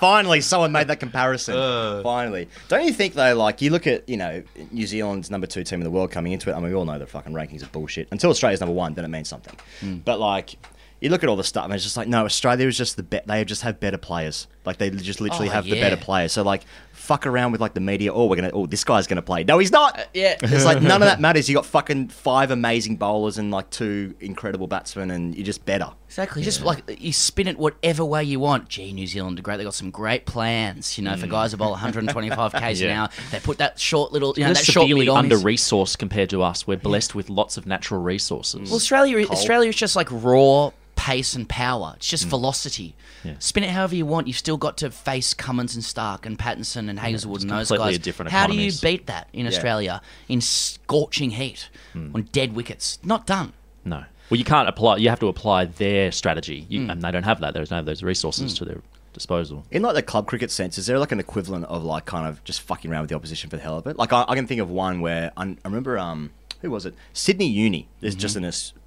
Finally, 0.00 0.40
someone 0.40 0.72
made 0.72 0.88
that 0.88 0.98
comparison. 1.00 1.54
Uh. 1.56 2.02
Finally, 2.02 2.48
don't 2.68 2.86
you 2.86 2.92
think 2.92 3.12
though? 3.14 3.36
Like 3.36 3.60
you 3.60 3.68
look 3.70 3.86
at 3.86 4.08
you 4.08 4.16
know 4.16 4.42
New 4.70 4.86
Zealand's 4.86 5.30
number 5.30 5.46
two 5.46 5.62
team 5.64 5.80
in 5.80 5.84
the 5.84 5.90
world 5.90 6.10
coming 6.10 6.32
into 6.32 6.48
it. 6.50 6.54
I 6.54 6.60
mean, 6.60 6.70
we 6.70 6.74
all 6.74 6.84
know 6.86 6.98
the 6.98 7.06
fucking 7.06 7.32
rankings 7.34 7.62
are 7.62 7.66
bullshit. 7.68 8.08
Until 8.10 8.30
Australia's 8.30 8.60
number 8.60 8.74
one, 8.74 8.94
then 8.94 9.04
it 9.04 9.08
means 9.08 9.28
something. 9.28 9.54
Hmm. 9.80 9.96
But 9.98 10.18
like. 10.20 10.56
You 11.00 11.10
look 11.10 11.22
at 11.22 11.28
all 11.28 11.36
the 11.36 11.44
stuff, 11.44 11.64
and 11.64 11.74
it's 11.74 11.84
just 11.84 11.96
like, 11.96 12.08
no, 12.08 12.24
Australia 12.24 12.66
is 12.66 12.76
just 12.76 12.96
the 12.96 13.02
be- 13.02 13.20
they 13.26 13.44
just 13.44 13.62
have 13.62 13.78
better 13.78 13.98
players. 13.98 14.48
Like 14.64 14.78
they 14.78 14.90
just 14.90 15.20
literally 15.20 15.48
Oh, 15.48 15.52
have 15.52 15.64
the 15.64 15.80
better 15.80 15.96
players. 15.96 16.32
So 16.32 16.42
like, 16.42 16.64
fuck 16.92 17.26
around 17.26 17.52
with 17.52 17.60
like 17.60 17.72
the 17.72 17.80
media. 17.80 18.12
Oh, 18.12 18.26
we're 18.26 18.36
gonna. 18.36 18.50
Oh, 18.52 18.66
this 18.66 18.84
guy's 18.84 19.06
gonna 19.06 19.22
play. 19.22 19.42
No, 19.42 19.58
he's 19.58 19.72
not. 19.72 19.98
Uh, 19.98 20.04
yeah. 20.12 20.36
It's 20.42 20.64
like 20.64 20.82
none 20.82 21.00
of 21.02 21.08
that 21.08 21.20
matters. 21.26 21.48
You 21.48 21.54
got 21.54 21.64
fucking 21.64 22.08
five 22.08 22.50
amazing 22.50 22.96
bowlers 22.96 23.38
and 23.38 23.50
like 23.50 23.70
two 23.70 24.14
incredible 24.20 24.66
batsmen, 24.66 25.10
and 25.10 25.34
you're 25.34 25.46
just 25.46 25.64
better. 25.64 25.92
Exactly. 26.06 26.42
Just 26.42 26.62
like 26.62 27.00
you 27.00 27.12
spin 27.12 27.48
it 27.48 27.58
whatever 27.58 28.04
way 28.04 28.24
you 28.24 28.40
want. 28.40 28.68
Gee, 28.68 28.92
New 28.92 29.06
Zealand 29.06 29.38
are 29.38 29.42
great. 29.42 29.56
They 29.56 29.64
got 29.64 29.74
some 29.74 29.90
great 29.90 30.26
plans. 30.26 30.98
You 30.98 31.04
know, 31.04 31.16
for 31.16 31.26
mm. 31.26 31.30
guys 31.30 31.52
who 31.52 31.56
bowl 31.56 31.70
125 31.70 32.52
k's 32.60 32.82
an 32.82 32.90
hour, 32.90 33.08
they 33.30 33.40
put 33.40 33.58
that 33.58 33.78
short 33.78 34.12
little, 34.12 34.34
you 34.36 34.42
know, 34.42 34.48
They're 34.48 34.64
that 34.64 34.72
severely 34.72 35.06
mid 35.06 35.08
on. 35.08 35.18
under 35.24 35.36
resourced 35.36 35.96
compared 35.96 36.28
to 36.30 36.42
us. 36.42 36.66
We're 36.66 36.76
blessed 36.76 37.14
with 37.14 37.30
lots 37.30 37.56
of 37.56 37.66
natural 37.66 38.02
resources. 38.02 38.68
Well, 38.68 38.76
Australia, 38.76 39.26
Australia 39.28 39.70
is 39.70 39.76
just 39.76 39.96
like 39.96 40.08
raw 40.10 40.72
pace 40.98 41.34
and 41.34 41.48
power. 41.48 41.94
It's 41.96 42.06
Mm. 42.06 42.10
just 42.10 42.24
velocity. 42.26 42.94
Spin 43.38 43.62
it 43.64 43.70
however 43.70 43.94
you 43.94 44.04
want. 44.06 44.26
You've 44.26 44.36
still 44.38 44.56
got 44.56 44.76
to 44.78 44.90
face 44.90 45.32
Cummins 45.34 45.74
and 45.74 45.84
Starc 45.84 46.24
and 46.26 46.38
Pattinson 46.38 46.88
and 46.90 46.98
Hazlewood 46.98 47.42
and 47.42 47.50
those 47.50 47.68
completely 47.68 47.94
guys. 47.98 48.04
different 48.04 48.32
How 48.32 48.46
do 48.46 48.54
you 48.54 48.72
beat 48.82 49.06
that 49.06 49.28
in 49.32 49.44
Yeah. 49.44 49.52
Australia 49.52 50.00
in 50.28 50.40
scorching 50.40 51.30
heat 51.32 51.68
Hmm. 51.92 52.10
on 52.14 52.22
dead 52.32 52.54
wickets? 52.54 52.98
Not 53.04 53.26
done. 53.26 53.52
No. 53.84 54.04
Well, 54.30 54.38
you 54.38 54.44
can't 54.44 54.68
apply. 54.68 54.96
You 54.96 55.08
have 55.10 55.20
to 55.20 55.28
apply 55.28 55.66
their 55.66 56.10
strategy, 56.12 56.66
you, 56.68 56.80
Mm. 56.80 56.92
and 56.92 57.02
they 57.02 57.10
don't 57.10 57.22
have 57.24 57.40
that. 57.40 57.54
There's 57.54 57.70
don't 57.70 57.84
those 57.86 58.02
resources 58.02 58.52
to 58.54 58.64
their 58.64 58.82
disposal. 59.12 59.64
In 59.70 59.82
like 59.82 59.94
the 59.94 60.02
club 60.02 60.26
cricket 60.26 60.50
sense, 60.50 60.78
is 60.78 60.86
there 60.86 60.98
like 60.98 61.12
an 61.12 61.20
equivalent 61.20 61.64
of 61.66 61.82
like 61.84 62.04
kind 62.06 62.26
of 62.28 62.42
just 62.44 62.60
fucking 62.62 62.90
around 62.90 63.02
with 63.02 63.10
the 63.10 63.16
opposition 63.16 63.50
for 63.50 63.56
the 63.56 63.62
hell 63.62 63.78
of 63.78 63.86
it? 63.86 63.96
Like 63.98 64.12
I, 64.12 64.24
I 64.28 64.34
can 64.34 64.46
think 64.46 64.60
of 64.60 64.70
one 64.70 65.00
where 65.00 65.32
I, 65.36 65.44
I 65.44 65.56
remember 65.64 65.98
um 65.98 66.30
who 66.60 66.70
was 66.70 66.84
it? 66.86 66.94
Sydney 67.12 67.46
Uni. 67.48 67.88
There's 68.00 68.16
just 68.16 68.34
in 68.36 68.44
a 68.44 68.48
s- 68.48 68.72
uh, 68.76 68.77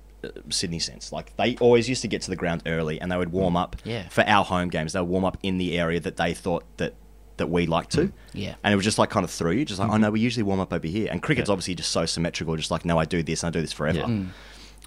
Sydney 0.50 0.80
sense. 0.80 1.12
Like 1.12 1.36
they 1.38 1.56
always 1.58 1.90
used 1.90 2.02
to 2.04 2.08
get 2.08 2.22
to 2.24 2.30
the 2.30 2.36
ground 2.36 2.64
early 2.66 3.00
and 3.02 3.12
they 3.12 3.18
would 3.18 3.32
warm 3.32 3.56
mm. 3.56 3.62
up 3.62 3.76
Yeah. 3.84 4.08
for 4.10 4.28
our 4.28 4.44
home 4.44 4.70
games. 4.70 4.94
They 4.94 5.00
would 5.00 5.10
warm 5.10 5.26
up 5.26 5.38
in 5.44 5.58
the 5.58 5.78
area 5.78 6.00
that 6.00 6.18
they 6.18 6.34
thought 6.34 6.64
that 6.78 6.96
that 7.38 7.48
we 7.48 7.66
like 7.66 7.90
to. 7.90 8.02
Mm. 8.02 8.12
Yeah. 8.34 8.56
And 8.64 8.72
it 8.74 8.76
was 8.76 8.86
just 8.86 9.00
like 9.00 9.10
kind 9.10 9.24
of 9.24 9.32
through 9.32 9.54
you, 9.54 9.66
just 9.66 9.80
like, 9.80 9.90
oh 9.90 9.94
mm-hmm. 9.94 10.04
no, 10.04 10.12
we 10.12 10.20
usually 10.20 10.44
warm 10.44 10.60
up 10.60 10.72
over 10.72 10.88
here. 10.88 11.08
And 11.12 11.24
cricket's 11.24 11.50
obviously 11.50 11.76
just 11.76 11.92
so 11.92 12.06
symmetrical, 12.06 12.56
just 12.56 12.72
like, 12.72 12.86
no, 12.86 12.98
I 12.98 13.06
do 13.06 13.24
this 13.24 13.44
and 13.44 13.48
I 13.48 13.52
do 13.52 13.62
this 13.62 13.74
forever. 13.74 14.00
Yeah. 14.00 14.06
Mm. 14.06 14.28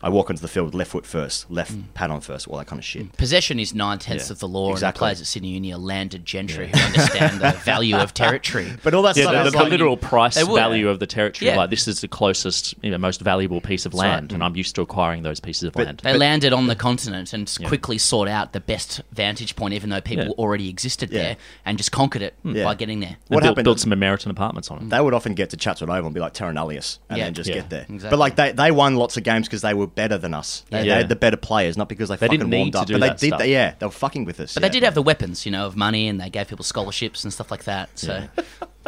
I 0.05 0.11
walk 0.11 0.29
onto 0.29 0.43
the 0.43 0.49
field 0.49 0.67
with 0.67 0.75
left 0.75 0.91
foot 0.91 1.07
first, 1.07 1.51
left 1.51 1.73
mm. 1.73 1.85
pad 1.95 2.11
on 2.11 2.21
first, 2.21 2.47
all 2.47 2.59
that 2.59 2.67
kind 2.67 2.79
of 2.79 2.85
shit. 2.85 3.05
Mm. 3.11 3.17
Possession 3.17 3.59
is 3.59 3.75
nine 3.75 3.99
tenths 3.99 4.29
Yeah. 4.29 4.35
of 4.35 4.39
the 4.39 4.47
law, 4.47 4.73
Exactly. 4.73 4.87
and 4.87 4.95
the 4.95 4.99
players 4.99 5.21
at 5.23 5.27
Sydney 5.27 5.49
Uni 5.49 5.73
are 5.73 5.79
landed 5.79 6.27
gentry 6.27 6.69
who 6.69 6.79
understand 6.79 7.41
the 7.41 7.53
value 7.65 7.97
of 7.97 8.13
territory. 8.13 8.71
But 8.83 8.93
all 8.93 9.01
that 9.03 9.17
Yeah, 9.17 9.25
stuff 9.25 9.45
the, 9.47 9.51
the 9.53 9.57
like- 9.57 9.71
literal 9.71 9.97
price 9.97 10.35
They 10.35 10.45
would. 10.45 10.57
value 10.61 10.91
of 10.91 11.01
the 11.01 11.07
territory. 11.07 11.51
Yeah. 11.51 11.57
Like 11.57 11.71
this 11.71 11.89
is 11.89 12.03
the 12.03 12.09
closest, 12.09 12.75
you 12.83 12.91
know, 12.91 12.99
most 12.99 13.23
valuable 13.23 13.63
piece 13.63 13.87
of 13.87 13.93
That's 13.93 14.03
right. 14.03 14.11
land, 14.11 14.33
and 14.33 14.43
mm. 14.43 14.45
I'm 14.45 14.55
used 14.57 14.75
to 14.75 14.83
acquiring 14.83 15.23
those 15.23 15.41
pieces 15.41 15.63
of 15.63 15.75
land. 15.75 16.03
They 16.05 16.19
landed 16.19 16.53
on 16.53 16.67
the 16.67 16.77
continent 16.77 17.33
and 17.33 17.51
Yeah. 17.59 17.67
quickly 17.69 17.97
sought 17.97 18.29
out 18.29 18.53
the 18.53 18.61
best 18.61 19.01
vantage 19.13 19.57
point, 19.57 19.73
even 19.73 19.89
though 19.89 20.03
people 20.03 20.27
Yeah. 20.27 20.33
already 20.33 20.69
existed 20.69 21.11
Yeah. 21.13 21.23
there, 21.23 21.37
and 21.65 21.79
just 21.79 21.93
conquered 21.93 22.21
it 22.21 22.35
hmm. 22.43 22.57
Yeah. 22.57 22.65
by 22.65 22.75
getting 22.75 23.01
there. 23.01 23.17
What 23.29 23.41
built, 23.41 23.45
happened- 23.45 23.65
built 23.65 23.81
some 23.81 23.93
American 23.95 24.31
apartments 24.31 24.71
on 24.71 24.83
it. 24.83 24.91
They 24.91 25.01
would 25.01 25.15
often 25.15 25.33
get 25.33 25.49
to 25.51 25.57
Chatswood 25.57 25.89
Oval 25.89 26.05
and 26.05 26.15
be 26.15 26.21
like 26.21 26.35
terra 26.35 26.53
nullius 26.53 26.99
and 27.09 27.23
then 27.23 27.33
just 27.33 27.49
get 27.49 27.71
there. 27.71 27.87
Exactly. 27.89 28.11
But 28.11 28.19
like 28.19 28.37
they, 28.37 28.53
they 28.53 28.71
won 28.71 28.97
lots 28.97 29.17
of 29.17 29.23
games 29.23 29.47
because 29.49 29.63
they 29.63 29.73
were 29.73 29.87
better 29.95 30.19
than 30.19 30.35
us. 30.35 30.65
They, 30.71 30.79
Yeah. 30.79 30.95
they 30.95 31.01
had 31.03 31.09
the 31.09 31.17
better 31.17 31.37
players, 31.37 31.77
not 31.77 31.89
because 31.89 32.09
they, 32.09 32.17
They 32.17 32.27
fucking 32.27 32.39
didn't 32.41 32.51
need 32.51 32.57
warmed 32.59 32.73
to 32.75 32.79
up. 32.81 32.87
do 32.87 32.95
but 32.95 33.01
that 33.01 33.19
they 33.19 33.27
did. 33.27 33.31
stuff. 33.31 33.39
They, 33.41 33.53
yeah, 33.53 33.75
they 33.79 33.87
were 33.87 33.93
fucking 33.93 34.25
with 34.25 34.41
us. 34.41 34.55
But 34.55 34.63
yeah. 34.63 34.69
they 34.69 34.73
did 34.73 34.83
have 34.85 34.95
the 34.95 35.03
weapons, 35.03 35.45
you 35.47 35.53
know, 35.53 35.67
of 35.67 35.77
money, 35.77 36.09
and 36.09 36.21
they 36.21 36.31
gave 36.31 36.49
people 36.49 36.65
scholarships 36.65 37.25
and 37.25 37.33
stuff 37.33 37.51
like 37.51 37.65
that. 37.65 37.99
So, 37.99 38.27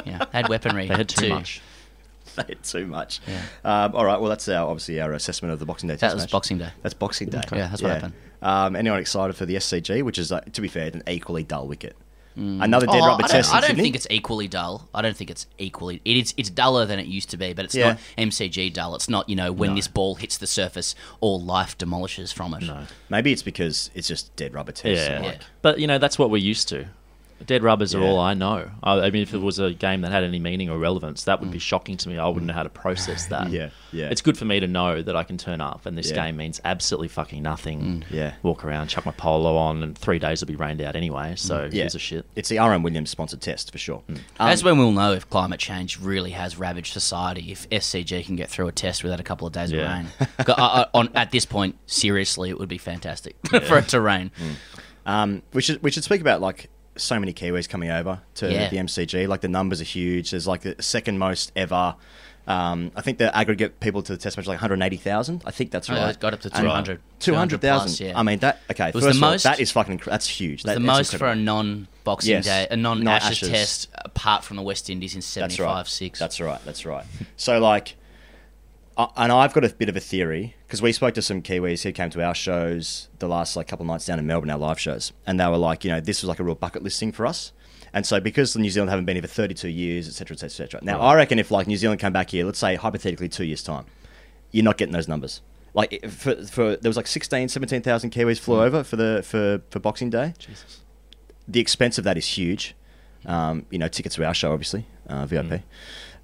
yeah, 0.04 0.18
they 0.32 0.38
had 0.38 0.48
weaponry. 0.48 0.88
They 0.88 0.94
had 0.96 1.08
too 1.08 1.22
too. 1.28 1.28
much. 1.30 1.60
They 2.36 2.42
had 2.48 2.62
too 2.64 2.86
much. 2.86 3.20
Um, 3.64 3.94
all 3.94 4.04
right. 4.04 4.20
Well, 4.20 4.28
that's 4.28 4.46
our 4.50 4.68
obviously 4.68 5.00
our 5.00 5.14
assessment 5.14 5.54
of 5.54 5.58
the 5.58 5.64
Boxing 5.64 5.88
Day. 5.88 5.94
That 5.94 6.00
Test 6.00 6.14
was 6.16 6.22
match. 6.24 6.32
Boxing 6.32 6.58
Day. 6.58 6.68
That's 6.82 6.92
Boxing 6.92 7.30
Day. 7.30 7.40
Yeah, 7.50 7.68
that's 7.68 7.80
what 7.80 7.92
happened. 7.92 8.12
Um, 8.42 8.76
anyone 8.76 8.98
excited 9.00 9.34
for 9.36 9.46
the 9.46 9.54
SCG, 9.56 10.02
which 10.02 10.18
is, 10.18 10.30
uh, 10.30 10.40
to 10.40 10.60
be 10.60 10.68
fair, 10.68 10.88
an 10.92 11.02
equally 11.08 11.44
dull 11.44 11.66
wicket. 11.66 11.96
Mm. 12.36 12.62
Another 12.62 12.86
dead 12.86 13.00
Oh, 13.02 13.06
rubber 13.06 13.24
I 13.24 13.28
test. 13.28 13.50
don't, 13.50 13.62
I 13.64 13.66
don't 13.66 13.76
think 13.76 13.96
it's 13.96 14.06
equally 14.10 14.46
dull. 14.46 14.88
I 14.94 15.00
don't 15.02 15.16
think 15.16 15.30
it's 15.30 15.46
equally. 15.58 16.02
It 16.04 16.16
is. 16.18 16.34
It's 16.36 16.50
duller 16.50 16.84
than 16.84 16.98
it 16.98 17.06
used 17.06 17.30
to 17.30 17.36
be, 17.36 17.54
but 17.54 17.64
it's 17.64 17.74
Yeah. 17.74 17.92
not 17.92 17.98
MCG 18.18 18.68
dull. 18.72 18.94
It's 18.94 19.08
not. 19.08 19.28
You 19.28 19.36
know, 19.36 19.52
when 19.52 19.70
No. 19.70 19.76
this 19.76 19.88
ball 19.88 20.16
hits 20.16 20.36
the 20.36 20.46
surface, 20.46 20.94
all 21.20 21.40
life 21.40 21.78
demolishes 21.78 22.32
from 22.32 22.52
it. 22.54 22.64
No. 22.64 22.82
Maybe 23.08 23.32
it's 23.32 23.42
because 23.42 23.90
it's 23.94 24.06
just 24.08 24.34
dead 24.36 24.52
rubber 24.54 24.72
test. 24.72 24.84
Yeah. 25.08 25.14
and, 25.16 25.24
Yeah. 25.24 25.30
like, 25.32 25.40
But 25.62 25.78
you 25.80 25.86
know 25.86 25.98
that's 25.98 26.18
what 26.18 26.30
we're 26.30 26.36
used 26.36 26.68
to. 26.68 26.86
Dead 27.44 27.62
rubbers 27.62 27.94
are 27.94 28.02
all 28.02 28.18
I 28.18 28.34
know. 28.34 28.70
I, 28.82 28.92
I 29.00 29.10
mean, 29.10 29.22
if 29.22 29.34
it 29.34 29.38
was 29.38 29.58
a 29.58 29.72
game 29.72 30.00
that 30.00 30.10
had 30.10 30.24
any 30.24 30.38
meaning 30.38 30.70
or 30.70 30.78
relevance, 30.78 31.24
that 31.24 31.40
would 31.40 31.50
be 31.50 31.58
shocking 31.58 31.96
to 31.98 32.08
me. 32.08 32.18
I 32.18 32.26
wouldn't 32.26 32.46
know 32.46 32.54
how 32.54 32.62
to 32.62 32.68
process 32.70 33.26
that. 33.28 33.48
Mm. 33.48 33.52
Yeah, 33.52 33.68
yeah. 33.92 34.08
It's 34.10 34.22
good 34.22 34.38
for 34.38 34.46
me 34.46 34.58
to 34.60 34.66
know 34.66 35.02
that 35.02 35.14
I 35.14 35.22
can 35.22 35.36
turn 35.36 35.60
up, 35.60 35.84
and 35.86 35.96
this 35.98 36.10
Yeah. 36.10 36.24
game 36.24 36.38
means 36.38 36.60
absolutely 36.64 37.08
fucking 37.08 37.42
nothing. 37.42 38.04
Yeah. 38.10 38.34
Walk 38.42 38.64
around, 38.64 38.88
chuck 38.88 39.04
my 39.04 39.12
polo 39.12 39.56
on, 39.56 39.82
and 39.82 39.96
three 39.98 40.18
days 40.18 40.40
will 40.40 40.48
be 40.48 40.56
rained 40.56 40.80
out 40.80 40.96
anyway. 40.96 41.34
So 41.36 41.56
Mm. 41.68 41.72
yeah. 41.74 41.82
gives 41.82 41.94
a 41.94 41.98
shit. 41.98 42.24
It's 42.36 42.48
the 42.48 42.58
RM 42.58 42.82
Williams 42.82 43.10
sponsored 43.10 43.42
test 43.42 43.70
for 43.70 43.78
sure. 43.78 44.02
Um, 44.08 44.16
That's 44.38 44.64
when 44.64 44.78
we'll 44.78 44.92
know 44.92 45.12
if 45.12 45.28
climate 45.28 45.60
change 45.60 45.98
really 46.00 46.30
has 46.30 46.56
ravaged 46.58 46.92
society. 46.92 47.52
If 47.52 47.68
SCG 47.70 48.24
can 48.24 48.36
get 48.36 48.48
through 48.50 48.68
a 48.68 48.72
test 48.72 49.02
without 49.04 49.20
a 49.20 49.24
couple 49.24 49.46
of 49.46 49.52
days 49.52 49.70
Yeah. 49.70 49.82
of 49.82 50.04
rain. 50.20 50.28
'Cause, 50.38 50.54
uh, 50.58 50.62
uh, 50.62 50.84
on, 50.94 51.10
at 51.14 51.30
this 51.32 51.44
point, 51.44 51.76
seriously, 51.86 52.48
it 52.50 52.58
would 52.58 52.68
be 52.68 52.78
fantastic 52.78 53.36
for 53.66 53.78
it 53.78 53.88
to 53.88 54.00
rain. 54.00 54.30
Um, 55.04 55.42
we 55.52 55.62
should 55.62 55.82
we 55.82 55.90
should 55.92 56.02
speak 56.02 56.20
about 56.20 56.40
like 56.40 56.68
so 56.96 57.18
many 57.20 57.32
Kiwis 57.32 57.68
coming 57.68 57.90
over 57.90 58.20
to 58.36 58.50
Yeah. 58.52 58.68
the 58.68 58.76
MCG. 58.78 59.26
Like 59.28 59.40
the 59.40 59.48
numbers 59.48 59.80
are 59.80 59.84
huge. 59.84 60.30
There's 60.30 60.46
like 60.46 60.62
the 60.62 60.76
second 60.82 61.18
most 61.18 61.52
ever. 61.56 61.94
Um, 62.48 62.92
I 62.94 63.00
think 63.00 63.18
the 63.18 63.36
aggregate 63.36 63.80
people 63.80 64.02
to 64.02 64.12
the 64.12 64.18
test 64.18 64.36
match 64.36 64.44
is 64.44 64.48
like 64.48 64.56
180,000. 64.60 65.42
I 65.44 65.50
think 65.50 65.72
that's 65.72 65.90
Oh, 65.90 65.94
right. 65.94 66.10
it 66.10 66.20
got 66.20 66.32
up 66.32 66.40
to 66.42 66.50
200. 66.50 67.00
200,000. 67.18 67.88
200 67.96 68.00
yeah. 68.12 68.18
I 68.18 68.22
mean 68.22 68.38
that. 68.38 68.60
Okay, 68.70 68.90
It 68.90 68.94
was 68.94 69.02
the 69.02 69.10
of 69.10 69.22
all, 69.22 69.30
most- 69.32 69.42
that 69.42 69.58
is 69.58 69.72
fucking. 69.72 70.00
That's 70.06 70.28
huge. 70.28 70.62
That- 70.62 70.74
the 70.74 70.80
that's 70.86 71.12
most 71.12 71.16
for 71.16 71.26
a 71.26 71.34
non-boxing 71.34 72.30
Yes. 72.30 72.44
day, 72.44 72.68
a 72.70 72.76
non-Ashes 72.76 73.38
Ashes. 73.38 73.48
test, 73.48 73.88
apart 73.96 74.44
from 74.44 74.56
the 74.58 74.62
West 74.62 74.88
Indies 74.88 75.16
in 75.16 75.22
75 75.22 75.58
That's 75.58 75.60
right. 75.60 75.86
six. 75.88 76.18
That's 76.20 76.40
right. 76.40 76.60
That's 76.64 76.86
right. 76.86 77.04
So 77.36 77.58
like, 77.58 77.96
and 78.96 79.30
I've 79.30 79.52
got 79.52 79.64
a 79.64 79.68
bit 79.68 79.88
of 79.88 79.96
a 79.96 80.00
theory 80.00 80.54
because 80.66 80.80
we 80.80 80.92
spoke 80.92 81.14
to 81.14 81.22
some 81.22 81.42
Kiwis 81.42 81.82
who 81.82 81.92
came 81.92 82.10
to 82.10 82.22
our 82.22 82.34
shows 82.34 83.08
the 83.18 83.28
last 83.28 83.56
like 83.56 83.68
couple 83.68 83.84
of 83.84 83.88
nights 83.88 84.06
down 84.06 84.18
in 84.18 84.26
Melbourne, 84.26 84.50
our 84.50 84.58
live 84.58 84.80
shows, 84.80 85.12
and 85.26 85.38
they 85.38 85.46
were 85.46 85.58
like, 85.58 85.84
you 85.84 85.90
know, 85.90 86.00
this 86.00 86.22
was 86.22 86.28
like 86.28 86.38
a 86.38 86.44
real 86.44 86.54
bucket 86.54 86.82
list 86.82 86.98
thing 86.98 87.12
for 87.12 87.26
us. 87.26 87.52
And 87.92 88.06
so 88.06 88.20
because 88.20 88.56
New 88.56 88.70
Zealand 88.70 88.90
haven't 88.90 89.04
been 89.04 89.16
here 89.16 89.22
for 89.22 89.28
32 89.28 89.68
years, 89.68 90.08
etc., 90.08 90.34
etc., 90.34 90.64
etc. 90.66 90.80
Now 90.82 91.00
I 91.00 91.14
reckon 91.14 91.38
if 91.38 91.50
like 91.50 91.66
New 91.66 91.76
Zealand 91.76 92.00
came 92.00 92.12
back 92.12 92.30
here, 92.30 92.44
let's 92.44 92.58
say 92.58 92.74
hypothetically 92.74 93.28
two 93.28 93.44
years 93.44 93.62
time, 93.62 93.86
you're 94.50 94.64
not 94.64 94.76
getting 94.76 94.92
those 94.92 95.08
numbers. 95.08 95.42
Like 95.74 96.06
for, 96.08 96.34
for 96.46 96.76
there 96.76 96.88
was 96.88 96.96
like 96.96 97.06
16, 97.06 97.48
17,000 97.48 98.10
Kiwis 98.10 98.38
flew 98.38 98.62
over 98.62 98.82
for 98.82 98.96
the 98.96 99.22
for 99.22 99.60
for 99.70 99.78
Boxing 99.78 100.08
Day. 100.08 100.32
Jesus. 100.38 100.80
The 101.46 101.60
expense 101.60 101.98
of 101.98 102.04
that 102.04 102.16
is 102.16 102.26
huge. 102.26 102.74
Um, 103.26 103.66
you 103.70 103.78
know, 103.78 103.88
tickets 103.88 104.14
to 104.16 104.24
our 104.24 104.34
show, 104.34 104.52
obviously, 104.52 104.86
uh, 105.08 105.26
VIP. 105.26 105.62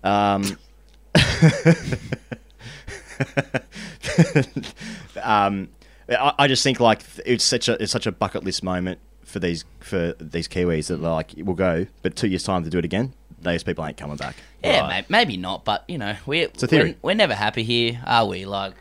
Um, 0.02 0.58
um, 5.22 5.68
I, 6.08 6.32
I 6.38 6.48
just 6.48 6.62
think 6.62 6.80
like 6.80 7.02
it's 7.24 7.44
such 7.44 7.68
a 7.68 7.80
it's 7.82 7.92
such 7.92 8.06
a 8.06 8.12
bucket 8.12 8.44
list 8.44 8.62
moment 8.62 8.98
for 9.24 9.38
these 9.38 9.64
for 9.80 10.14
these 10.20 10.48
Kiwis 10.48 10.88
that 10.88 11.00
like 11.00 11.32
we'll 11.36 11.56
go, 11.56 11.86
but 12.02 12.16
two 12.16 12.28
years 12.28 12.42
time 12.42 12.64
to 12.64 12.70
do 12.70 12.78
it 12.78 12.84
again, 12.84 13.14
those 13.40 13.62
people 13.62 13.84
ain't 13.86 13.96
coming 13.96 14.16
back. 14.16 14.36
Yeah, 14.62 14.86
may- 14.88 15.06
maybe 15.08 15.36
not, 15.36 15.64
but 15.64 15.84
you 15.88 15.98
know, 15.98 16.10
a 16.10 16.14
theory. 16.16 16.96
we're 17.02 17.10
we're 17.10 17.14
never 17.14 17.34
happy 17.34 17.62
here, 17.62 18.00
are 18.06 18.26
we? 18.26 18.44
Like 18.44 18.74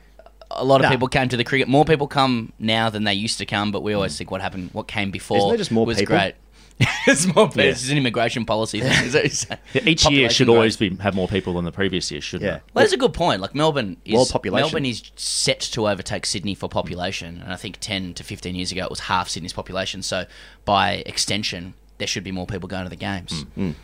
a 0.50 0.66
lot 0.66 0.82
of 0.82 0.84
No. 0.84 0.90
people 0.90 1.08
came 1.08 1.30
to 1.30 1.38
the 1.38 1.44
cricket. 1.44 1.68
More 1.68 1.86
people 1.86 2.08
come 2.08 2.52
now 2.60 2.90
than 2.90 3.04
they 3.06 3.14
used 3.14 3.38
to 3.38 3.46
come, 3.46 3.72
but 3.72 3.84
we 3.84 3.94
always 3.94 4.18
think 4.18 4.32
what 4.32 4.42
happened, 4.42 4.72
what 4.74 4.88
came 4.88 5.12
before. 5.12 5.38
Isn't 5.38 5.50
there 5.50 5.58
just 5.58 5.72
more 5.72 5.86
was 5.86 5.98
people? 5.98 6.18
great. 6.18 6.36
it's 7.08 7.26
more 7.28 7.48
people. 7.48 7.64
Yeah. 7.64 7.70
It's 7.72 7.90
an 7.90 7.98
immigration 7.98 8.46
policy 8.46 8.82
thing. 8.82 8.92
Is 9.06 9.14
that 9.14 9.20
what 9.20 9.24
you're 9.26 9.30
saying? 9.32 9.60
Yeah, 9.74 9.82
each 9.86 10.10
year 10.10 10.30
should 10.30 10.46
growth. 10.48 10.56
always 10.56 10.78
be 10.78 10.96
have 10.98 11.14
more 11.16 11.28
people 11.28 11.54
than 11.54 11.66
the 11.66 11.72
previous 11.72 12.10
year, 12.12 12.22
shouldn't 12.22 12.50
Yeah. 12.50 12.58
it? 12.58 12.64
Well, 12.74 12.84
that's 12.84 12.94
a 12.94 12.98
good 12.98 13.14
point. 13.14 13.42
Like 13.42 13.54
Melbourne 13.54 13.98
is 14.06 14.16
World 14.16 14.30
population. 14.30 14.66
Melbourne 14.66 14.86
is 14.86 15.04
set 15.16 15.60
to 15.60 15.88
overtake 15.88 16.26
Sydney 16.26 16.56
for 16.56 16.68
population, 16.70 17.42
and 17.44 17.54
I 17.54 17.56
think 17.56 17.78
ten 17.80 18.14
to 18.16 18.24
fifteen 18.24 18.56
years 18.56 18.72
ago 18.72 18.84
it 18.84 18.90
was 18.90 19.02
half 19.02 19.30
Sydney's 19.30 19.54
population. 19.54 20.02
So 20.02 20.26
by 20.66 21.04
extension, 21.06 21.76
there 22.00 22.08
should 22.08 22.24
be 22.24 22.32
more 22.32 22.48
people 22.48 22.68
going 22.68 22.84
to 22.86 22.90
the 22.90 22.96
games. 22.96 23.46
Mm. 23.58 23.76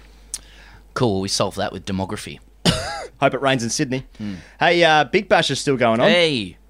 Cool. 0.95 1.21
We 1.21 1.27
solved 1.27 1.57
that 1.57 1.71
with 1.71 1.85
demography. 1.85 2.39
Hope 3.19 3.33
it 3.33 3.41
rains 3.41 3.63
in 3.63 3.69
Sydney. 3.69 4.05
Hey, 4.59 4.83
uh, 4.83 5.03
Big 5.03 5.29
Bash 5.29 5.51
is 5.51 5.59
still 5.59 5.77
going 5.77 5.99
on. 5.99 6.07
Hey. 6.09 6.57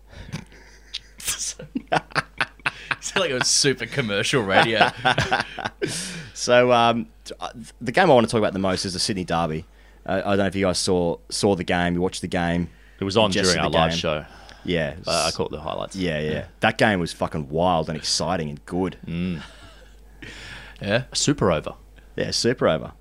It's 3.07 3.15
like 3.19 3.31
a 3.31 3.43
super 3.45 3.85
commercial 3.85 4.41
radio. 4.43 4.89
So 6.33 6.71
um, 6.71 7.07
the 7.81 7.91
game 7.91 8.11
I 8.11 8.13
want 8.13 8.27
to 8.27 8.31
talk 8.31 8.37
about 8.37 8.53
the 8.53 8.59
most 8.59 8.85
is 8.85 8.93
the 8.93 8.99
Sydney 8.99 9.23
Derby. 9.23 9.65
Uh, 10.05 10.21
I 10.23 10.29
don't 10.29 10.37
know 10.37 10.45
if 10.45 10.55
you 10.55 10.65
guys 10.65 10.77
saw 10.77 11.17
saw 11.29 11.55
the 11.55 11.63
game. 11.63 11.95
You 11.95 12.01
watched 12.01 12.21
the 12.21 12.27
game. 12.27 12.69
It 12.99 13.03
was 13.03 13.17
on 13.17 13.31
during 13.31 13.47
the 13.55 13.61
our 13.63 13.69
live 13.69 13.93
show. 13.95 14.23
Yeah, 14.63 14.95
was- 14.99 15.07
Uh, 15.07 15.25
I 15.27 15.31
caught 15.31 15.49
the 15.49 15.59
highlights. 15.59 15.95
Yeah, 15.95 16.19
yeah, 16.19 16.45
That 16.59 16.77
game 16.77 16.99
was 16.99 17.11
fucking 17.13 17.49
wild 17.49 17.89
and 17.89 17.97
exciting 17.97 18.49
and 18.49 18.63
good. 18.65 18.97
Mm. 19.07 19.41
yeah. 20.81 21.03
Super 21.13 21.51
over. 21.51 21.73
Yeah, 22.15 22.31
super 22.31 22.67
over. 22.67 22.91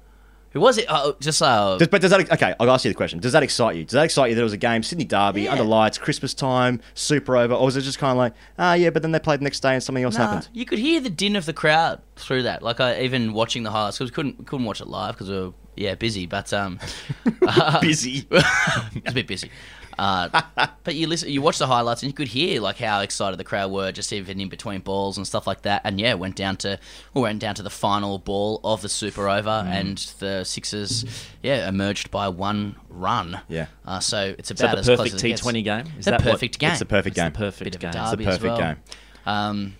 Was 0.60 0.78
it? 0.78 0.86
Oh, 0.88 1.14
just 1.20 1.42
uh, 1.42 1.76
Does- 1.78 1.88
but 1.88 2.00
does 2.00 2.10
that 2.10 2.30
okay? 2.32 2.54
I'll 2.58 2.70
ask 2.70 2.84
you 2.84 2.90
the 2.90 2.94
question. 2.96 3.18
Does 3.18 3.32
that 3.32 3.42
excite 3.42 3.76
you? 3.76 3.84
Does 3.84 3.92
that 3.92 4.04
excite 4.04 4.30
you 4.30 4.34
that 4.34 4.40
it 4.40 4.44
was 4.44 4.52
a 4.52 4.56
game, 4.58 4.82
Sydney 4.82 5.04
Derby, 5.04 5.42
Yeah. 5.42 5.52
under 5.52 5.64
lights, 5.64 5.98
Christmas 5.98 6.34
time, 6.34 6.80
super 6.94 7.36
over, 7.36 7.54
or 7.54 7.64
was 7.66 7.76
it 7.76 7.82
just 7.82 7.98
kind 7.98 8.10
of 8.12 8.16
like, 8.18 8.32
ah, 8.58 8.74
yeah, 8.74 8.90
but 8.90 9.02
then 9.02 9.12
they 9.12 9.18
played 9.18 9.40
the 9.40 9.44
next 9.44 9.60
day 9.60 9.74
and 9.74 9.82
something 9.82 10.04
else 10.04 10.16
Nah, 10.16 10.26
happened? 10.26 10.48
You 10.52 10.64
could 10.64 10.78
hear 10.78 11.00
the 11.00 11.10
din 11.10 11.36
of 11.36 11.46
the 11.46 11.52
crowd 11.52 12.00
through 12.16 12.44
that. 12.44 12.62
Like 12.62 12.80
I 12.80 13.00
even 13.02 13.32
watching 13.32 13.62
the 13.62 13.70
highlights 13.70 13.98
because 13.98 14.10
we 14.10 14.14
couldn't 14.14 14.46
couldn't 14.46 14.66
watch 14.66 14.80
it 14.80 14.86
live 14.88 15.14
because 15.14 15.28
we 15.30 15.36
were 15.38 15.52
yeah 15.76 15.94
busy. 15.94 16.26
But 16.26 16.52
um, 16.52 16.78
Busy. 17.80 18.26
it's 18.30 19.10
a 19.10 19.14
bit 19.14 19.26
busy. 19.26 19.50
Uh, 19.98 20.42
but 20.84 20.94
you 20.94 21.06
listen, 21.06 21.30
you 21.30 21.40
watch 21.42 21.58
the 21.58 21.66
highlights, 21.66 22.02
and 22.02 22.10
you 22.10 22.14
could 22.14 22.28
hear 22.28 22.60
like 22.60 22.78
how 22.78 23.00
excited 23.00 23.38
the 23.38 23.44
crowd 23.44 23.70
were, 23.70 23.92
just 23.92 24.12
even 24.12 24.40
in 24.40 24.48
between 24.48 24.80
balls 24.80 25.16
and 25.16 25.26
stuff 25.26 25.46
like 25.46 25.62
that. 25.62 25.82
And 25.84 26.00
yeah, 26.00 26.14
went 26.14 26.36
down 26.36 26.56
to 26.58 26.78
we 27.14 27.22
went 27.22 27.40
down 27.40 27.54
to 27.56 27.62
the 27.62 27.70
final 27.70 28.18
ball 28.18 28.60
of 28.64 28.82
the 28.82 28.88
Super 28.88 29.28
Over, 29.28 29.50
Mm. 29.50 29.66
and 29.66 29.98
the 30.18 30.44
Sixers 30.44 31.04
yeah 31.42 31.68
emerged 31.68 32.10
by 32.10 32.28
one 32.28 32.76
run. 32.88 33.40
Yeah. 33.48 33.66
Uh, 33.86 34.00
so 34.00 34.34
it's 34.38 34.50
Is 34.50 34.58
that 34.58 34.64
about 34.64 34.74
the 34.74 34.80
as 34.80 34.86
close 34.86 34.98
perfect 34.98 35.14
as 35.14 35.24
it 35.24 35.28
gets. 35.28 35.42
T20 35.42 35.64
game? 35.64 35.86
Is 35.86 35.92
It's 35.98 36.06
a 36.06 36.10
that 36.10 36.24
what- 36.24 36.32
perfect 36.32 36.58
game. 36.58 36.70
It's 36.70 36.78
the 36.80 36.84
perfect 36.86 37.16
It's 37.16 37.22
game. 37.22 37.32
the 37.32 37.38
perfect 37.38 37.74
a 37.76 37.78
game. 37.78 37.90
It's 37.94 38.10
the 38.10 38.16
perfect 38.18 38.44
well. 38.44 38.58
game. 38.58 38.76
Um, 39.24 39.74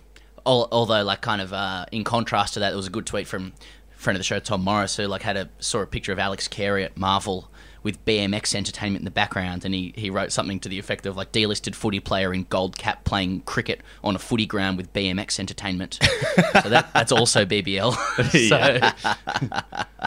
al- 0.45 0.67
although, 0.71 1.03
like, 1.03 1.21
kind 1.21 1.41
of 1.41 1.53
uh, 1.53 1.85
in 1.91 2.03
contrast 2.03 2.55
to 2.55 2.59
that, 2.61 2.69
there 2.69 2.77
was 2.77 2.87
a 2.87 2.91
good 2.91 3.05
tweet 3.05 3.27
from 3.27 3.53
friend 3.95 4.15
of 4.15 4.19
the 4.19 4.23
show, 4.23 4.39
Tom 4.39 4.63
Morris, 4.63 4.95
who 4.97 5.05
like 5.07 5.21
had 5.23 5.37
a 5.37 5.49
saw 5.59 5.79
a 5.81 5.85
picture 5.87 6.11
of 6.11 6.19
Alex 6.19 6.47
Carey 6.47 6.83
at 6.83 6.95
Marvel 6.97 7.49
with 7.83 8.03
BMX 8.05 8.55
Entertainment 8.55 9.01
in 9.01 9.05
the 9.05 9.11
background, 9.11 9.63
and 9.65 9.73
he, 9.73 9.93
he 9.95 10.09
wrote 10.09 10.31
something 10.31 10.59
to 10.61 10.69
the 10.69 10.79
effect 10.79 11.05
of 11.05 11.15
like 11.15 11.31
delisted 11.31 11.75
footy 11.75 11.99
player 11.99 12.33
in 12.33 12.43
gold 12.45 12.77
cap 12.77 13.03
playing 13.03 13.41
cricket 13.41 13.81
on 14.03 14.15
a 14.15 14.19
footy 14.19 14.45
ground 14.45 14.77
with 14.77 14.91
BMX 14.93 15.39
Entertainment. 15.39 15.99
so 16.61 16.69
that 16.69 16.89
that's 16.93 17.11
also 17.11 17.45
BBL. 17.45 17.93
so 18.49 19.97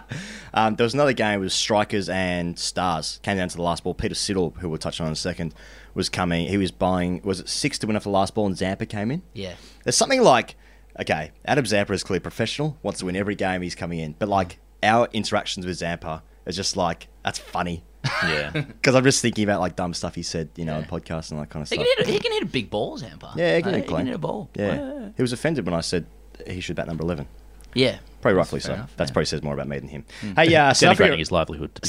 Um, 0.52 0.74
there 0.74 0.84
was 0.84 0.94
another 0.94 1.12
game. 1.12 1.40
It 1.40 1.44
was 1.44 1.54
Strikers 1.54 2.08
and 2.08 2.58
Stars. 2.58 3.20
Came 3.22 3.36
down 3.36 3.48
to 3.48 3.56
the 3.56 3.62
last 3.62 3.84
ball. 3.84 3.94
Peter 3.94 4.14
Siddle, 4.16 4.56
who 4.56 4.68
we'll 4.68 4.78
touch 4.78 5.00
on 5.00 5.06
in 5.06 5.12
a 5.12 5.16
second, 5.16 5.54
was 5.94 6.08
coming. 6.08 6.48
He 6.48 6.56
was 6.56 6.72
buying. 6.72 7.20
Was 7.22 7.40
it 7.40 7.48
six 7.48 7.78
to 7.78 7.86
win 7.86 7.96
off 7.96 8.02
the 8.02 8.10
last 8.10 8.34
ball, 8.34 8.46
and 8.46 8.56
Zampa 8.56 8.86
came 8.86 9.10
in. 9.10 9.22
yeah, 9.32 9.54
There's 9.84 9.96
something 9.96 10.22
like, 10.22 10.56
okay, 11.00 11.30
Adam 11.44 11.64
Zampa 11.66 11.92
is 11.92 12.02
clearly 12.02 12.20
professional. 12.20 12.78
Wants 12.82 12.98
to 13.00 13.06
win 13.06 13.14
every 13.16 13.36
game 13.36 13.62
he's 13.62 13.76
coming 13.76 14.00
in, 14.00 14.16
but 14.18 14.28
like 14.28 14.58
our 14.82 15.08
interactions 15.12 15.66
with 15.66 15.76
Zampa 15.76 16.22
is 16.46 16.56
just 16.56 16.76
like 16.76 17.06
that's 17.22 17.38
funny. 17.38 17.82
Yeah. 18.22 18.50
Because 18.80 18.94
I'm 18.94 19.04
just 19.04 19.20
thinking 19.20 19.44
about 19.44 19.60
like 19.60 19.76
dumb 19.76 19.92
stuff 19.94 20.14
he 20.14 20.22
said, 20.22 20.48
you 20.56 20.64
know, 20.64 20.78
in 20.78 20.84
podcasts 20.84 21.30
and 21.30 21.40
that 21.40 21.50
kind 21.50 21.62
of 21.62 21.68
he 21.68 21.76
stuff. 21.76 21.86
can 21.98 22.08
a, 22.08 22.10
he 22.12 22.18
can 22.18 22.32
hit 22.32 22.42
a 22.42 22.46
big 22.46 22.70
ball, 22.70 22.96
Zampa. 22.96 23.32
Yeah, 23.36 23.56
he 23.56 23.62
can 23.62 23.72
Like, 23.72 23.82
hit 23.82 23.88
clean. 23.90 24.06
hit 24.06 24.14
a 24.14 24.18
ball. 24.18 24.48
Yeah. 24.54 25.10
He 25.16 25.22
was 25.22 25.32
offended 25.32 25.66
when 25.66 25.74
I 25.74 25.80
said 25.82 26.06
he 26.46 26.60
should 26.60 26.76
bat 26.76 26.86
number 26.86 27.04
11. 27.04 27.26
yeah. 27.74 27.98
Probably 28.22 28.36
roughly 28.36 28.60
so. 28.60 28.74
enough, 28.74 28.94
That 28.96 29.08
yeah. 29.08 29.12
probably 29.12 29.24
says 29.26 29.42
more 29.42 29.54
about 29.54 29.66
me 29.68 29.78
than 29.78 29.88
him. 29.88 30.04
Hey, 30.36 30.54
uh, 30.54 30.72
South 30.74 30.92
Africa, 30.92 31.16
his 31.16 31.30
livelihood. 31.32 31.78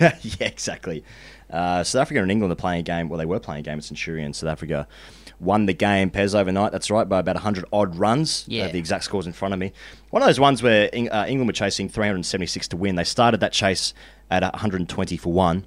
Yeah, 0.00 0.14
exactly. 0.46 1.04
Uh, 1.50 1.82
South 1.84 2.02
Africa 2.02 2.22
and 2.22 2.30
England 2.30 2.52
are 2.52 2.56
playing 2.56 2.80
a 2.80 2.82
game. 2.84 3.08
Well, 3.08 3.18
they 3.18 3.26
were 3.26 3.40
playing 3.40 3.60
a 3.60 3.62
game 3.64 3.78
at 3.78 3.84
Centurion. 3.84 4.32
South 4.32 4.48
Africa 4.50 4.86
won 5.42 5.66
the 5.66 5.72
game, 5.74 6.10
Pez 6.10 6.34
overnight. 6.34 6.72
That's 6.72 6.90
right, 6.90 7.08
by 7.08 7.18
about 7.18 7.36
100 7.36 7.64
odd 7.72 7.96
runs. 7.96 8.44
Yeah. 8.48 8.68
The 8.68 8.78
exact 8.78 9.04
scores 9.04 9.26
in 9.26 9.32
front 9.32 9.52
of 9.54 9.60
me. 9.60 9.72
One 10.10 10.22
of 10.22 10.28
those 10.28 10.40
ones 10.40 10.62
where 10.62 10.88
Eng- 10.94 11.10
uh, 11.10 11.26
England 11.28 11.48
were 11.48 11.52
chasing 11.52 11.88
376 11.88 12.68
to 12.68 12.76
win. 12.76 12.94
They 12.94 13.04
started 13.04 13.40
that 13.40 13.52
chase 13.52 13.92
at 14.30 14.42
120 14.42 15.16
for 15.16 15.32
one. 15.32 15.64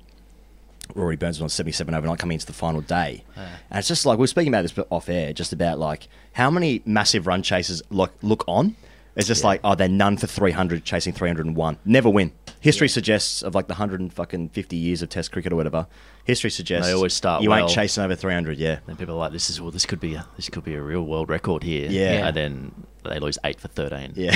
Rory 0.93 1.15
Burns 1.15 1.37
was 1.37 1.43
on 1.43 1.49
77 1.49 1.93
overnight 1.93 2.19
coming 2.19 2.35
into 2.35 2.45
the 2.45 2.53
final 2.53 2.81
day. 2.81 3.23
And 3.35 3.79
it's 3.79 3.87
just 3.87 4.05
like, 4.05 4.17
we 4.17 4.23
were 4.23 4.27
speaking 4.27 4.53
about 4.53 4.61
this 4.61 4.73
off 4.91 5.09
air, 5.09 5.33
just 5.33 5.51
about 5.51 5.79
like 5.79 6.07
how 6.33 6.49
many 6.51 6.81
massive 6.85 7.25
run 7.27 7.41
chases 7.41 7.81
look, 7.89 8.13
look 8.21 8.43
on. 8.47 8.75
It's 9.15 9.27
just 9.27 9.43
like, 9.43 9.61
oh, 9.63 9.75
they're 9.75 9.87
none 9.87 10.17
for 10.17 10.27
300, 10.27 10.83
chasing 10.83 11.13
301. 11.13 11.77
Never 11.85 12.09
win. 12.09 12.33
History 12.65 12.89
suggests 12.89 13.41
of 13.43 13.55
like 13.55 13.67
the 13.67 13.73
150 13.73 14.75
years 14.75 15.01
of 15.01 15.09
Test 15.09 15.31
cricket 15.31 15.53
or 15.53 15.55
whatever. 15.55 15.87
History 16.25 16.49
suggests 16.49 16.87
They 16.87 16.93
always 16.93 17.13
start 17.13 17.43
you 17.43 17.49
well. 17.51 17.59
ain't 17.59 17.69
chasing 17.69 18.03
over 18.03 18.15
300. 18.15 18.57
Yeah, 18.57 18.79
And 18.87 18.97
people 18.97 19.15
are 19.15 19.19
like, 19.19 19.31
"This 19.31 19.49
is 19.49 19.61
well, 19.61 19.71
this 19.71 19.85
could 19.85 19.99
be 19.99 20.15
a 20.15 20.25
this 20.35 20.49
could 20.49 20.63
be 20.63 20.73
a 20.73 20.81
real 20.81 21.03
world 21.03 21.29
record 21.29 21.63
here." 21.63 21.87
Yeah. 21.89 22.27
and 22.27 22.35
then 22.35 22.85
they 23.03 23.19
lose 23.19 23.37
eight 23.43 23.59
for 23.59 23.67
thirteen. 23.67 24.13
yeah. 24.15 24.35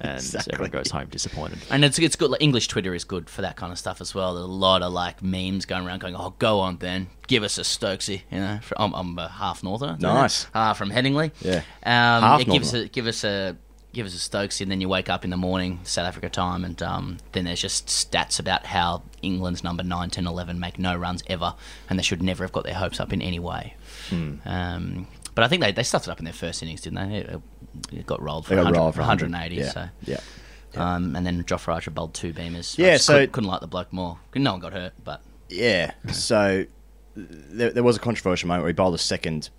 and 0.00 0.16
Exactly. 0.18 0.52
everyone 0.52 0.70
goes 0.70 0.90
home 0.90 1.06
disappointed. 1.08 1.58
And 1.70 1.84
it's 1.84 1.98
it's 1.98 2.16
good. 2.16 2.30
Like, 2.30 2.42
English 2.42 2.68
Twitter 2.68 2.94
is 2.94 3.04
good 3.04 3.30
for 3.30 3.40
that 3.40 3.56
kind 3.56 3.72
of 3.72 3.78
stuff 3.78 4.00
as 4.02 4.14
well. 4.14 4.34
There's 4.34 4.44
a 4.44 4.48
lot 4.48 4.82
of 4.82 4.92
like 4.92 5.22
memes 5.22 5.64
going 5.64 5.86
around, 5.86 6.00
going, 6.00 6.14
"Oh, 6.14 6.34
go 6.38 6.60
on, 6.60 6.76
then, 6.78 7.06
give 7.26 7.42
us 7.42 7.56
a 7.56 7.62
Stokesy." 7.62 8.22
You 8.30 8.40
know, 8.40 8.58
For- 8.62 8.78
I'm, 8.78 8.92
I'm 8.94 9.18
a 9.18 9.28
half 9.28 9.62
northerner. 9.62 9.96
Nice. 9.98 10.46
Uh, 10.52 10.74
from 10.74 10.90
Headingley. 10.90 11.30
Yeah. 11.40 11.62
Um, 11.82 12.22
Half 12.22 12.40
yeah, 12.40 12.52
give 12.52 12.62
us 12.62 12.74
a 12.74 12.88
give 12.88 13.06
us 13.06 13.24
a 13.24 13.56
give 13.98 14.06
us 14.06 14.14
a 14.14 14.30
Stokesy, 14.30 14.60
and 14.60 14.70
then 14.70 14.80
you 14.80 14.88
wake 14.88 15.10
up 15.10 15.24
in 15.24 15.30
the 15.30 15.36
morning, 15.36 15.80
South 15.82 16.06
Africa 16.06 16.28
time, 16.28 16.64
and 16.64 16.80
um, 16.82 17.18
then 17.32 17.44
there's 17.44 17.60
just 17.60 17.88
stats 17.88 18.38
about 18.38 18.64
how 18.64 19.02
England's 19.22 19.64
number 19.64 19.82
9, 19.82 20.10
10, 20.10 20.24
11 20.24 20.60
make 20.60 20.78
no 20.78 20.94
runs 20.96 21.22
ever, 21.26 21.54
and 21.90 21.98
they 21.98 22.02
should 22.04 22.22
never 22.22 22.44
have 22.44 22.52
got 22.52 22.62
their 22.62 22.74
hopes 22.74 23.00
up 23.00 23.12
in 23.12 23.20
any 23.20 23.40
way. 23.40 23.74
Hmm. 24.08 24.34
Um, 24.44 25.06
but 25.34 25.42
I 25.42 25.48
think 25.48 25.62
they, 25.62 25.72
they 25.72 25.82
stuffed 25.82 26.06
it 26.06 26.10
up 26.12 26.20
in 26.20 26.24
their 26.24 26.32
first 26.32 26.62
innings, 26.62 26.80
didn't 26.82 27.10
they? 27.10 27.16
It, 27.18 27.40
it 27.92 28.06
got 28.06 28.22
rolled 28.22 28.46
for, 28.46 28.54
got 28.54 28.64
100, 28.64 28.78
rolled 28.78 28.94
for 28.94 29.00
100, 29.00 29.30
180. 29.32 29.56
yeah. 29.56 29.72
So 29.72 29.88
Yeah. 30.04 30.94
um, 30.94 31.16
and 31.16 31.26
then 31.26 31.42
Jofra 31.42 31.74
Archer 31.74 31.90
bowled 31.90 32.14
two 32.14 32.32
beamers. 32.32 32.78
Yeah, 32.78 32.98
so- 32.98 33.14
couldn't, 33.14 33.32
couldn't 33.32 33.50
like 33.50 33.60
the 33.60 33.66
bloke 33.66 33.92
more. 33.92 34.20
No 34.36 34.52
one 34.52 34.60
got 34.60 34.72
hurt, 34.72 34.92
but 35.02 35.22
Yeah. 35.48 35.92
So 36.12 36.66
there, 37.16 37.70
there 37.70 37.82
was 37.82 37.96
a 37.96 38.00
controversial 38.00 38.46
moment 38.46 38.62
where 38.62 38.68
he 38.68 38.74
bowled 38.74 38.94
a 38.94 38.98
second 38.98 39.50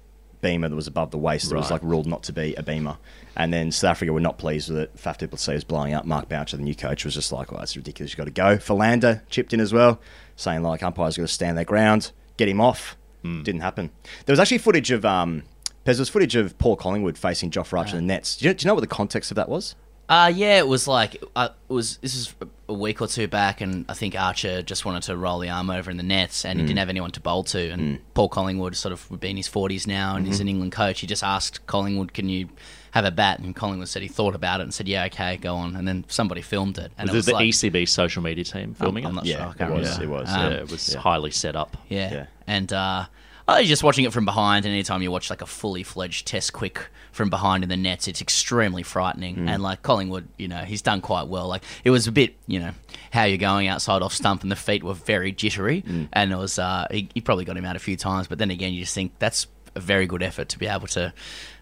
beamer 0.41 0.69
that 0.69 0.75
was 0.75 0.87
above 0.87 1.11
the 1.11 1.17
waist 1.17 1.49
that 1.49 1.55
was 1.55 1.71
like 1.71 1.83
ruled 1.83 2.07
not 2.07 2.23
to 2.23 2.33
be 2.33 2.55
a 2.55 2.63
beamer. 2.63 2.97
And 3.35 3.53
then 3.53 3.71
South 3.71 3.91
Africa 3.91 4.13
were 4.13 4.19
not 4.19 4.37
pleased 4.37 4.69
with 4.69 4.79
it. 4.79 4.95
Faf 4.97 5.17
du 5.17 5.27
Plessis 5.27 5.53
was 5.55 5.63
blowing 5.63 5.93
up. 5.93 6.05
Mark 6.05 6.29
Boucher, 6.29 6.57
the 6.57 6.63
new 6.63 6.75
coach, 6.75 7.05
was 7.05 7.13
just 7.13 7.31
like, 7.31 7.51
well, 7.51 7.59
that's 7.59 7.75
ridiculous. 7.75 8.11
You've 8.11 8.17
got 8.17 8.25
to 8.25 8.31
go. 8.31 8.57
Philander 8.57 9.23
chipped 9.29 9.53
in 9.53 9.59
as 9.59 9.73
well, 9.73 9.99
saying 10.35 10.63
like 10.63 10.83
umpires 10.83 11.17
got 11.17 11.23
to 11.23 11.27
stand 11.27 11.57
their 11.57 11.65
ground, 11.65 12.11
get 12.37 12.47
him 12.49 12.61
off. 12.61 12.97
Didn't 13.43 13.61
happen. 13.61 13.91
There 14.25 14.33
was 14.33 14.39
actually 14.39 14.59
footage 14.59 14.91
of 14.91 15.03
um, 15.03 15.43
there 15.83 15.95
was 15.97 16.09
footage 16.09 16.35
of 16.35 16.57
Paul 16.57 16.75
Collingwood 16.75 17.17
facing 17.17 17.51
Joff 17.51 17.77
Archer 17.77 17.97
in 17.97 18.07
the 18.07 18.13
nets. 18.13 18.37
Do 18.37 18.47
you, 18.47 18.53
do 18.53 18.63
you 18.63 18.67
know 18.67 18.75
what 18.75 18.81
the 18.81 18.87
context 18.87 19.31
of 19.31 19.35
that 19.35 19.49
was? 19.49 19.75
Uh, 20.09 20.31
yeah, 20.33 20.57
it 20.57 20.67
was 20.67 20.87
like 20.87 21.23
uh, 21.35 21.49
it 21.69 21.73
was. 21.73 21.97
This 21.97 22.15
is 22.15 22.33
a 22.67 22.73
week 22.73 23.01
or 23.01 23.07
two 23.07 23.27
back, 23.27 23.61
and 23.61 23.85
I 23.89 23.93
think 23.93 24.19
Archer 24.19 24.61
just 24.63 24.83
wanted 24.85 25.03
to 25.03 25.15
roll 25.15 25.39
the 25.39 25.49
arm 25.49 25.69
over 25.69 25.89
in 25.91 25.97
the 25.97 26.03
nets, 26.03 26.45
and 26.45 26.59
he 26.59 26.65
didn't 26.65 26.79
have 26.79 26.89
anyone 26.89 27.11
to 27.11 27.19
bowl 27.19 27.43
to. 27.45 27.69
And 27.69 27.99
Paul 28.15 28.29
Collingwood, 28.29 28.75
sort 28.75 28.91
of 28.91 29.09
would 29.11 29.19
be 29.19 29.29
in 29.29 29.37
his 29.37 29.47
forties 29.47 29.85
now, 29.87 30.15
and 30.15 30.25
he's 30.27 30.39
an 30.39 30.47
England 30.47 30.71
coach. 30.71 30.99
He 31.01 31.07
just 31.07 31.23
asked 31.23 31.65
Collingwood, 31.67 32.13
"Can 32.13 32.27
you?" 32.27 32.49
Have 32.93 33.05
a 33.05 33.11
bat, 33.11 33.37
and 33.37 33.55
Collingwood 33.55 33.87
said 33.87 34.01
he 34.01 34.07
thought 34.07 34.33
about 34.33 34.61
it 34.61 34.63
and 34.63 34.73
said, 34.73 34.87
"Yeah, 34.87 35.05
okay, 35.05 35.37
go 35.37 35.55
on." 35.55 35.75
And 35.75 35.87
then 35.87 36.05
somebody 36.07 36.41
filmed 36.41 36.79
it, 36.79 36.91
and 36.97 37.07
Was 37.07 37.13
it 37.13 37.13
it 37.13 37.17
was 37.17 37.25
the 37.27 37.33
like, 37.33 37.45
ECB 37.45 37.87
social 37.87 38.23
media 38.23 38.43
team 38.43 38.73
filming 38.73 39.05
I'm 39.05 39.11
it? 39.11 39.15
not 39.15 39.25
Yeah, 39.27 39.35
sure. 39.35 39.45
I 39.45 39.51
it 39.51 39.57
can't 39.59 39.73
was, 39.75 39.99
remember. 39.99 40.03
it 40.17 40.21
was, 40.21 40.29
Um, 40.33 40.51
yeah, 40.51 40.57
it 40.57 40.71
was 40.71 40.93
highly 40.95 41.29
set 41.29 41.55
up. 41.55 41.77
Yeah. 41.87 42.11
Yeah. 42.11 42.25
And 42.47 42.73
uh, 42.73 43.05
I 43.49 43.59
was 43.61 43.67
just 43.69 43.83
watching 43.83 44.05
it 44.05 44.13
from 44.13 44.25
behind, 44.25 44.65
and 44.65 44.73
anytime 44.73 45.01
you 45.01 45.11
watch 45.11 45.29
like 45.29 45.41
a 45.41 45.45
fully 45.45 45.83
fledged 45.83 46.27
test 46.27 46.53
quick 46.53 46.87
from 47.11 47.29
behind 47.29 47.63
in 47.63 47.69
the 47.69 47.77
nets, 47.77 48.07
it's 48.07 48.21
extremely 48.21 48.83
frightening. 48.83 49.35
Mm. 49.37 49.49
And 49.49 49.63
like 49.63 49.81
Collingwood, 49.81 50.27
you 50.37 50.47
know, 50.47 50.59
he's 50.59 50.81
done 50.81 51.01
quite 51.01 51.27
well. 51.27 51.47
Like 51.47 51.63
it 51.83 51.89
was 51.89 52.07
a 52.07 52.11
bit, 52.11 52.35
you 52.47 52.59
know, 52.59 52.71
how 53.11 53.23
you're 53.23 53.37
going 53.37 53.67
outside 53.67 54.01
off 54.01 54.13
stump, 54.13 54.43
and 54.43 54.51
the 54.51 54.55
feet 54.55 54.83
were 54.83 54.93
very 54.93 55.31
jittery, 55.31 55.81
Mm. 55.81 56.09
and 56.13 56.31
it 56.31 56.37
was 56.37 56.59
uh, 56.59 56.87
he, 56.91 57.09
he 57.13 57.21
probably 57.21 57.45
got 57.45 57.57
him 57.57 57.65
out 57.65 57.75
a 57.75 57.79
few 57.79 57.97
times. 57.97 58.27
But 58.27 58.37
then 58.37 58.51
again, 58.51 58.73
you 58.73 58.81
just 58.81 58.95
think 58.95 59.13
that's 59.19 59.47
a 59.75 59.79
very 59.79 60.05
good 60.07 60.23
effort 60.23 60.49
to 60.49 60.59
be 60.59 60.67
able 60.67 60.87
to 60.87 61.13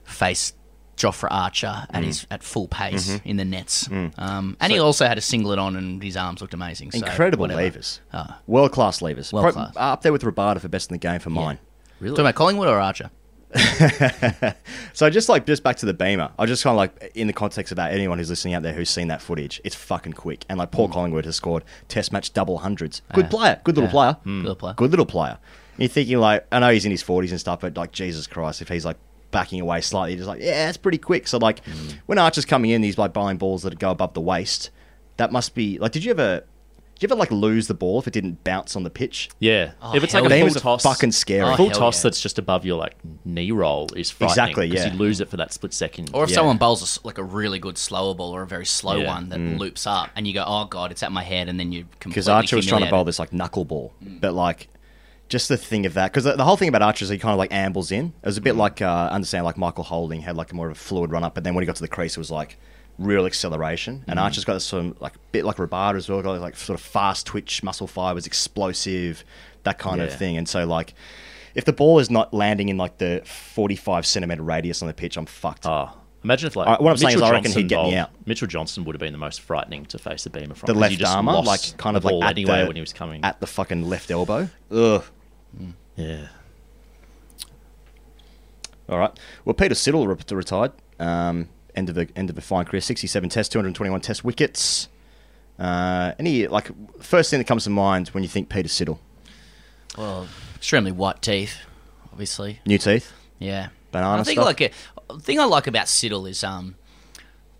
face. 0.03 0.53
Jofra 0.97 1.27
Archer 1.29 1.67
Mm. 1.67 1.85
at 1.95 2.03
his 2.03 2.25
at 2.31 2.41
full 2.41 2.67
pace 2.67 3.07
Mm-hmm. 3.11 3.29
in 3.29 3.37
the 3.37 3.45
nets, 3.45 3.87
um, 4.17 4.57
and 4.59 4.73
he 4.73 4.79
also 4.79 5.05
had 5.05 5.19
a 5.19 5.21
singlet 5.21 5.59
on, 5.59 5.75
and 5.75 6.01
his 6.01 6.17
arms 6.17 6.41
looked 6.41 6.55
amazing. 6.55 6.89
So 6.89 6.97
Incredible 7.05 7.43
whatever. 7.43 7.61
levers. 7.61 8.01
Ah. 8.11 8.39
World 8.47 8.71
class 8.71 8.99
levers. 9.03 9.29
Pro- 9.29 9.43
Up 9.75 10.01
there 10.01 10.11
with 10.11 10.23
Rabada 10.23 10.59
for 10.59 10.69
best 10.69 10.89
in 10.89 10.95
the 10.95 10.97
game 10.97 11.19
for 11.19 11.29
mine. 11.29 11.59
Really? 11.99 12.13
Talking 12.15 12.25
about 12.25 12.35
Collingwood 12.35 12.67
or 12.67 12.79
Archer? 12.79 13.09
So 14.93 15.09
just 15.11 15.29
like 15.29 15.45
just 15.45 15.63
back 15.63 15.75
to 15.77 15.85
the 15.85 15.93
beamer, 15.93 16.31
I 16.39 16.45
just 16.47 16.63
kind 16.63 16.73
of 16.73 16.77
like 16.77 17.11
in 17.15 17.27
the 17.27 17.33
context 17.33 17.71
about 17.71 17.91
anyone 17.91 18.17
who's 18.17 18.29
listening 18.29 18.55
out 18.55 18.63
there 18.63 18.73
who's 18.73 18.89
seen 18.89 19.09
that 19.09 19.21
footage, 19.21 19.61
it's 19.63 19.75
fucking 19.75 20.13
quick. 20.13 20.43
And 20.49 20.57
like 20.57 20.69
Mm. 20.69 20.73
Paul 20.73 20.89
Collingwood 20.89 21.25
has 21.25 21.35
scored 21.35 21.63
Test 21.87 22.11
match 22.11 22.33
double 22.33 22.59
hundreds. 22.59 23.01
Good 23.13 23.29
player, 23.29 23.61
good 23.63 23.75
little 23.75 23.87
Yeah. 23.89 23.91
player, 23.91 24.17
Good 24.23 24.29
little 24.43 24.55
player. 24.55 24.73
good 24.75 24.89
little 24.89 25.05
player. 25.05 25.37
And 25.75 25.79
you're 25.83 25.89
thinking 25.89 26.17
like, 26.17 26.45
I 26.51 26.59
know 26.59 26.71
he's 26.71 26.85
in 26.85 26.91
his 26.91 27.03
forties 27.03 27.31
and 27.31 27.39
stuff, 27.39 27.59
but 27.61 27.77
like 27.77 27.91
Jesus 27.91 28.25
Christ, 28.27 28.61
if 28.61 28.69
he's 28.69 28.85
like 28.85 28.97
backing 29.29 29.61
away 29.61 29.81
slightly, 29.81 30.15
just 30.15 30.27
like 30.27 30.41
yeah, 30.41 30.67
it's 30.69 30.77
pretty 30.77 30.97
quick. 30.97 31.27
So 31.27 31.37
like 31.37 31.63
Mm. 31.65 31.99
when 32.07 32.17
Archer's 32.17 32.45
coming 32.45 32.71
in, 32.71 32.81
he's 32.83 32.97
like 32.97 33.13
buying 33.13 33.37
balls 33.37 33.61
that 33.63 33.77
go 33.77 33.91
above 33.91 34.13
the 34.13 34.21
waist. 34.21 34.71
That 35.17 35.31
must 35.31 35.53
be 35.55 35.77
like, 35.79 35.91
did 35.91 36.03
you 36.03 36.11
ever? 36.11 36.43
Did 36.99 37.03
you 37.11 37.13
ever 37.13 37.19
like 37.19 37.29
lose 37.31 37.67
the 37.67 37.75
ball 37.75 37.99
if 37.99 38.07
it 38.07 38.11
didn't 38.11 38.43
bounce 38.43 38.75
on 38.75 38.81
the 38.83 38.89
pitch? 38.89 39.29
Yeah, 39.39 39.73
Oh, 39.83 39.95
if 39.95 40.03
it's 40.03 40.15
like 40.15 40.23
a 40.23 40.39
full 40.49 40.49
toss, 40.59 40.81
fucking 40.81 41.11
scary. 41.11 41.43
Oh, 41.43 41.55
full 41.55 41.69
toss 41.69 41.99
yeah. 41.99 42.03
that's 42.09 42.19
just 42.19 42.39
above 42.39 42.65
your 42.65 42.77
like 42.77 42.95
knee 43.23 43.51
roll 43.51 43.87
is 43.95 44.09
frightening. 44.09 44.31
Exactly, 44.31 44.69
'cause 44.71 44.79
yeah. 44.85 44.91
you 44.93 44.97
lose 44.97 45.21
it 45.21 45.29
for 45.29 45.37
that 45.37 45.53
split 45.53 45.73
second. 45.73 46.09
Or 46.13 46.23
if 46.23 46.31
Yeah. 46.31 46.37
someone 46.37 46.57
bowls 46.57 46.81
a 46.81 46.85
s 46.85 46.99
like 47.03 47.19
a 47.19 47.23
really 47.23 47.59
good 47.59 47.77
slower 47.77 48.15
ball 48.15 48.31
or 48.35 48.41
a 48.41 48.47
very 48.47 48.65
slow 48.65 48.95
Yeah. 48.95 49.07
one 49.13 49.29
that 49.29 49.37
Mm. 49.39 49.59
loops 49.59 49.85
up, 49.85 50.09
and 50.15 50.25
you 50.27 50.33
go, 50.33 50.43
"Oh 50.47 50.65
God, 50.65 50.89
it's 50.89 51.03
at 51.03 51.11
my 51.11 51.21
head," 51.23 51.49
and 51.49 51.59
then 51.59 51.71
you 51.71 51.83
completely 51.99 52.09
because 52.13 52.27
Archer 52.29 52.55
was 52.55 52.65
trying 52.65 52.83
to 52.83 52.89
bowl 52.89 53.03
this 53.03 53.19
like 53.19 53.29
knuckleball, 53.29 53.91
but 54.19 54.33
like 54.33 54.67
just 55.29 55.49
the 55.49 55.57
thing 55.57 55.85
of 55.85 55.93
that 55.93 56.11
because 56.11 56.23
the, 56.23 56.33
the 56.35 56.45
whole 56.45 56.57
thing 56.57 56.69
about 56.69 56.81
Archer 56.81 57.03
is 57.03 57.09
he 57.09 57.17
kind 57.19 57.33
of 57.33 57.37
like 57.37 57.51
ambles 57.53 57.91
in. 57.91 58.13
It 58.23 58.25
was 58.25 58.37
a 58.37 58.41
bit 58.41 58.55
like 58.55 58.81
uh, 58.81 59.09
understand 59.11 59.45
like 59.45 59.57
Michael 59.57 59.83
Holding 59.83 60.21
had 60.21 60.35
like 60.35 60.51
more 60.51 60.67
of 60.67 60.71
a 60.71 60.79
fluid 60.79 61.11
run 61.11 61.23
up, 61.23 61.35
but 61.35 61.43
then 61.43 61.53
when 61.53 61.61
he 61.61 61.67
got 61.67 61.75
to 61.75 61.81
the 61.83 61.87
crease, 61.87 62.13
it 62.17 62.19
was 62.19 62.31
like 62.31 62.57
real 62.99 63.25
acceleration, 63.25 64.03
and 64.07 64.17
Mhm. 64.19 64.23
Archer's 64.23 64.45
got 64.45 64.61
some 64.61 64.95
like 64.99 65.13
bit 65.31 65.45
like 65.45 65.57
Rabada 65.57 65.95
as 65.97 66.09
well, 66.09 66.21
got 66.21 66.39
like 66.41 66.55
sort 66.57 66.79
of 66.79 66.85
fast 66.85 67.25
twitch, 67.27 67.61
muscle 67.63 67.87
fibers, 67.87 68.25
explosive, 68.25 69.23
that 69.63 69.77
kind 69.77 70.01
of 70.01 70.13
thing. 70.13 70.37
And 70.37 70.47
so 70.49 70.65
like, 70.65 70.93
if 71.55 71.65
the 71.65 71.73
ball 71.73 71.99
is 71.99 72.09
not 72.09 72.33
landing 72.33 72.69
in 72.69 72.77
like 72.77 72.97
the 72.97 73.21
forty-five 73.25 74.05
centimeter 74.05 74.41
radius 74.43 74.81
on 74.81 74.87
the 74.87 74.93
pitch, 74.93 75.17
I'm 75.17 75.25
fucked. 75.25 75.65
Oh. 75.65 75.89
Imagine 76.23 76.47
if 76.47 76.55
like 76.55 76.67
I- 76.67 76.81
what 76.81 76.89
I'm 76.91 76.97
saying 76.97 77.09
is 77.11 77.15
Mitchell 77.17 77.25
I 77.27 77.31
reckon 77.31 77.43
Johnson 77.51 77.61
he'd 77.61 77.69
get 77.69 77.83
me 77.83 77.95
out. 77.95 78.09
Mitchell 78.25 78.47
Johnson 78.47 78.83
would 78.85 78.95
have 78.95 78.99
been 78.99 79.11
the 79.13 79.19
most 79.19 79.39
frightening 79.41 79.85
to 79.85 79.97
face 79.99 80.23
the 80.23 80.29
beamer 80.29 80.55
from. 80.55 80.65
the 80.67 80.73
left 80.73 80.91
you 80.91 80.97
just 80.97 81.15
armor, 81.15 81.33
lost 81.33 81.47
like 81.47 81.77
kind 81.77 81.95
of 81.95 82.03
like 82.03 82.15
at 82.23 82.31
anyway 82.31 82.61
the, 82.61 82.67
when 82.67 82.75
he 82.75 82.81
was 82.81 82.91
coming. 82.91 83.23
at 83.23 83.39
the 83.39 83.47
fucking 83.47 83.87
left 83.87 84.09
elbow. 84.11 84.49
Ugh. 84.71 85.03
Yeah. 85.95 86.27
All 88.89 88.97
right. 88.97 89.11
Well, 89.45 89.53
Peter 89.53 89.75
Siddle 89.75 90.07
re- 90.07 90.35
retired. 90.35 90.71
Um, 90.99 91.49
end 91.77 91.89
of 91.89 91.95
the 91.95 92.09
end 92.15 92.29
of 92.29 92.37
a 92.37 92.41
fine 92.41 92.65
career. 92.65 92.81
Sixty-seven 92.81 93.29
tests, 93.29 93.51
two 93.51 93.59
hundred 93.59 93.75
twenty-one 93.75 94.01
test 94.01 94.23
wickets. 94.25 94.89
Uh, 95.57 96.13
any 96.19 96.47
like 96.47 96.69
first 97.01 97.29
thing 97.29 97.39
that 97.39 97.47
comes 97.47 97.63
to 97.63 97.69
mind 97.69 98.09
when 98.09 98.23
you 98.23 98.29
think 98.29 98.49
Peter 98.49 98.67
Siddle? 98.67 98.99
Well, 99.97 100.27
extremely 100.55 100.91
white 100.91 101.21
teeth, 101.21 101.57
obviously. 102.11 102.59
New 102.65 102.77
teeth. 102.77 103.13
Yeah. 103.39 103.69
Banana 103.91 104.21
I 104.21 104.23
think 104.23 104.37
stuff? 104.37 104.45
like 104.45 104.61
a, 104.61 104.71
the 105.07 105.19
thing 105.19 105.39
I 105.39 105.45
like 105.45 105.67
about 105.67 105.85
Siddle 105.85 106.29
is 106.29 106.43
um, 106.43 106.75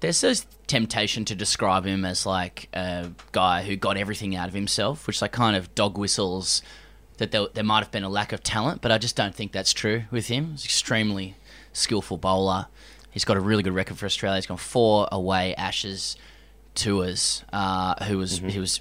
there's 0.02 0.22
this 0.22 0.46
temptation 0.68 1.24
to 1.26 1.34
describe 1.36 1.86
him 1.86 2.04
as 2.04 2.26
like 2.26 2.68
a 2.74 3.10
guy 3.32 3.64
who 3.64 3.78
got 3.78 3.96
everything 3.98 4.36
out 4.36 4.50
of 4.50 4.54
himself, 4.54 5.08
which 5.08 5.22
like 5.22 5.32
kind 5.32 5.56
of 5.56 5.74
dog 5.74 5.98
whistles 5.98 6.62
that 7.18 7.32
there, 7.32 7.48
there 7.54 7.64
might 7.64 7.80
have 7.80 7.92
been 7.92 8.04
a 8.04 8.10
lack 8.10 8.34
of 8.34 8.44
talent, 8.44 8.82
but 8.82 8.92
I 8.92 8.98
just 8.98 9.16
don't 9.16 9.34
think 9.34 9.54
that's 9.54 9.74
true 9.74 10.04
with 10.12 10.28
him. 10.28 10.52
He's 10.52 10.66
extremely 10.66 11.36
skillful 11.74 12.18
bowler. 12.18 12.68
He's 13.18 13.26
got 13.26 13.36
a 13.36 13.40
really 13.40 13.64
good 13.64 13.74
record 13.74 13.98
for 13.98 14.06
Australia. 14.06 14.38
He's 14.38 14.46
gone 14.46 14.58
four 14.58 15.08
away 15.12 15.56
Ashes 15.56 16.18
tours. 16.76 17.44
Uh, 17.52 18.04
who 18.06 18.20
was 18.20 18.38
he 18.38 18.60
was 18.60 18.80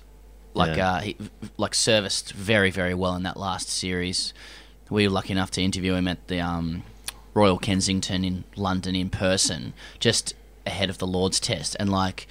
like 0.52 0.76
Yeah. 0.76 0.92
uh, 0.92 1.00
he 1.00 1.16
like 1.56 1.74
serviced 1.74 2.32
very 2.32 2.70
very 2.70 2.92
well 2.92 3.14
in 3.16 3.22
that 3.22 3.38
last 3.38 3.70
series. 3.70 4.34
We 4.90 5.06
were 5.08 5.12
lucky 5.14 5.32
enough 5.32 5.50
to 5.52 5.62
interview 5.62 5.94
him 5.94 6.06
at 6.06 6.28
the 6.28 6.40
um, 6.40 6.82
Royal 7.32 7.58
Kensington 7.58 8.24
in 8.24 8.44
London 8.56 8.94
in 8.94 9.08
person, 9.08 9.72
just 10.00 10.34
ahead 10.66 10.90
of 10.90 10.98
the 10.98 11.06
Lord's 11.06 11.40
Test, 11.40 11.74
and 11.80 11.90
like. 11.90 12.26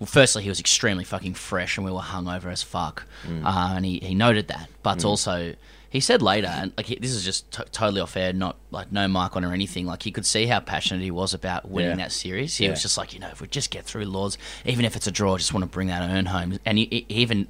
Well, 0.00 0.06
firstly, 0.08 0.42
he 0.42 0.48
was 0.48 0.58
extremely 0.58 1.04
fucking 1.04 1.34
fresh, 1.34 1.76
and 1.76 1.84
we 1.86 1.92
were 1.92 2.00
hungover 2.00 2.50
as 2.50 2.64
fuck. 2.64 3.06
Mm. 3.28 3.44
Uh, 3.44 3.76
and 3.76 3.84
he, 3.86 4.00
he 4.00 4.12
noted 4.12 4.48
that, 4.48 4.68
but 4.82 4.98
Mm. 4.98 5.04
also 5.04 5.54
he 5.94 6.00
said 6.00 6.20
later, 6.20 6.48
and 6.48 6.72
like 6.76 6.86
he, 6.86 6.96
this 6.96 7.12
is 7.12 7.24
just 7.24 7.50
t- 7.52 7.62
totally 7.72 8.00
off 8.02 8.16
air, 8.16 8.32
not 8.34 8.56
like 8.70 8.90
no 8.92 9.08
mic 9.08 9.34
on 9.36 9.44
or 9.44 9.52
anything. 9.54 9.86
Like 9.86 10.02
he 10.02 10.10
could 10.10 10.26
see 10.26 10.46
how 10.46 10.58
passionate 10.60 11.02
he 11.02 11.10
was 11.10 11.32
about 11.32 11.70
winning 11.70 11.92
Yeah. 11.92 12.04
that 12.04 12.12
series. 12.12 12.56
He 12.56 12.64
Yeah. 12.64 12.72
was 12.72 12.82
just 12.82 12.98
like, 12.98 13.14
you 13.14 13.20
know, 13.20 13.28
if 13.28 13.40
we 13.40 13.46
just 13.46 13.70
get 13.70 13.84
through 13.84 14.04
Lords, 14.06 14.36
even 14.66 14.84
if 14.84 14.96
it's 14.96 15.06
a 15.06 15.10
draw, 15.12 15.34
I 15.34 15.38
just 15.38 15.54
want 15.54 15.62
to 15.62 15.68
bring 15.70 15.86
that 15.88 16.02
urn 16.02 16.26
home. 16.26 16.58
And 16.66 16.76
he, 16.78 17.06
he 17.08 17.14
even, 17.14 17.46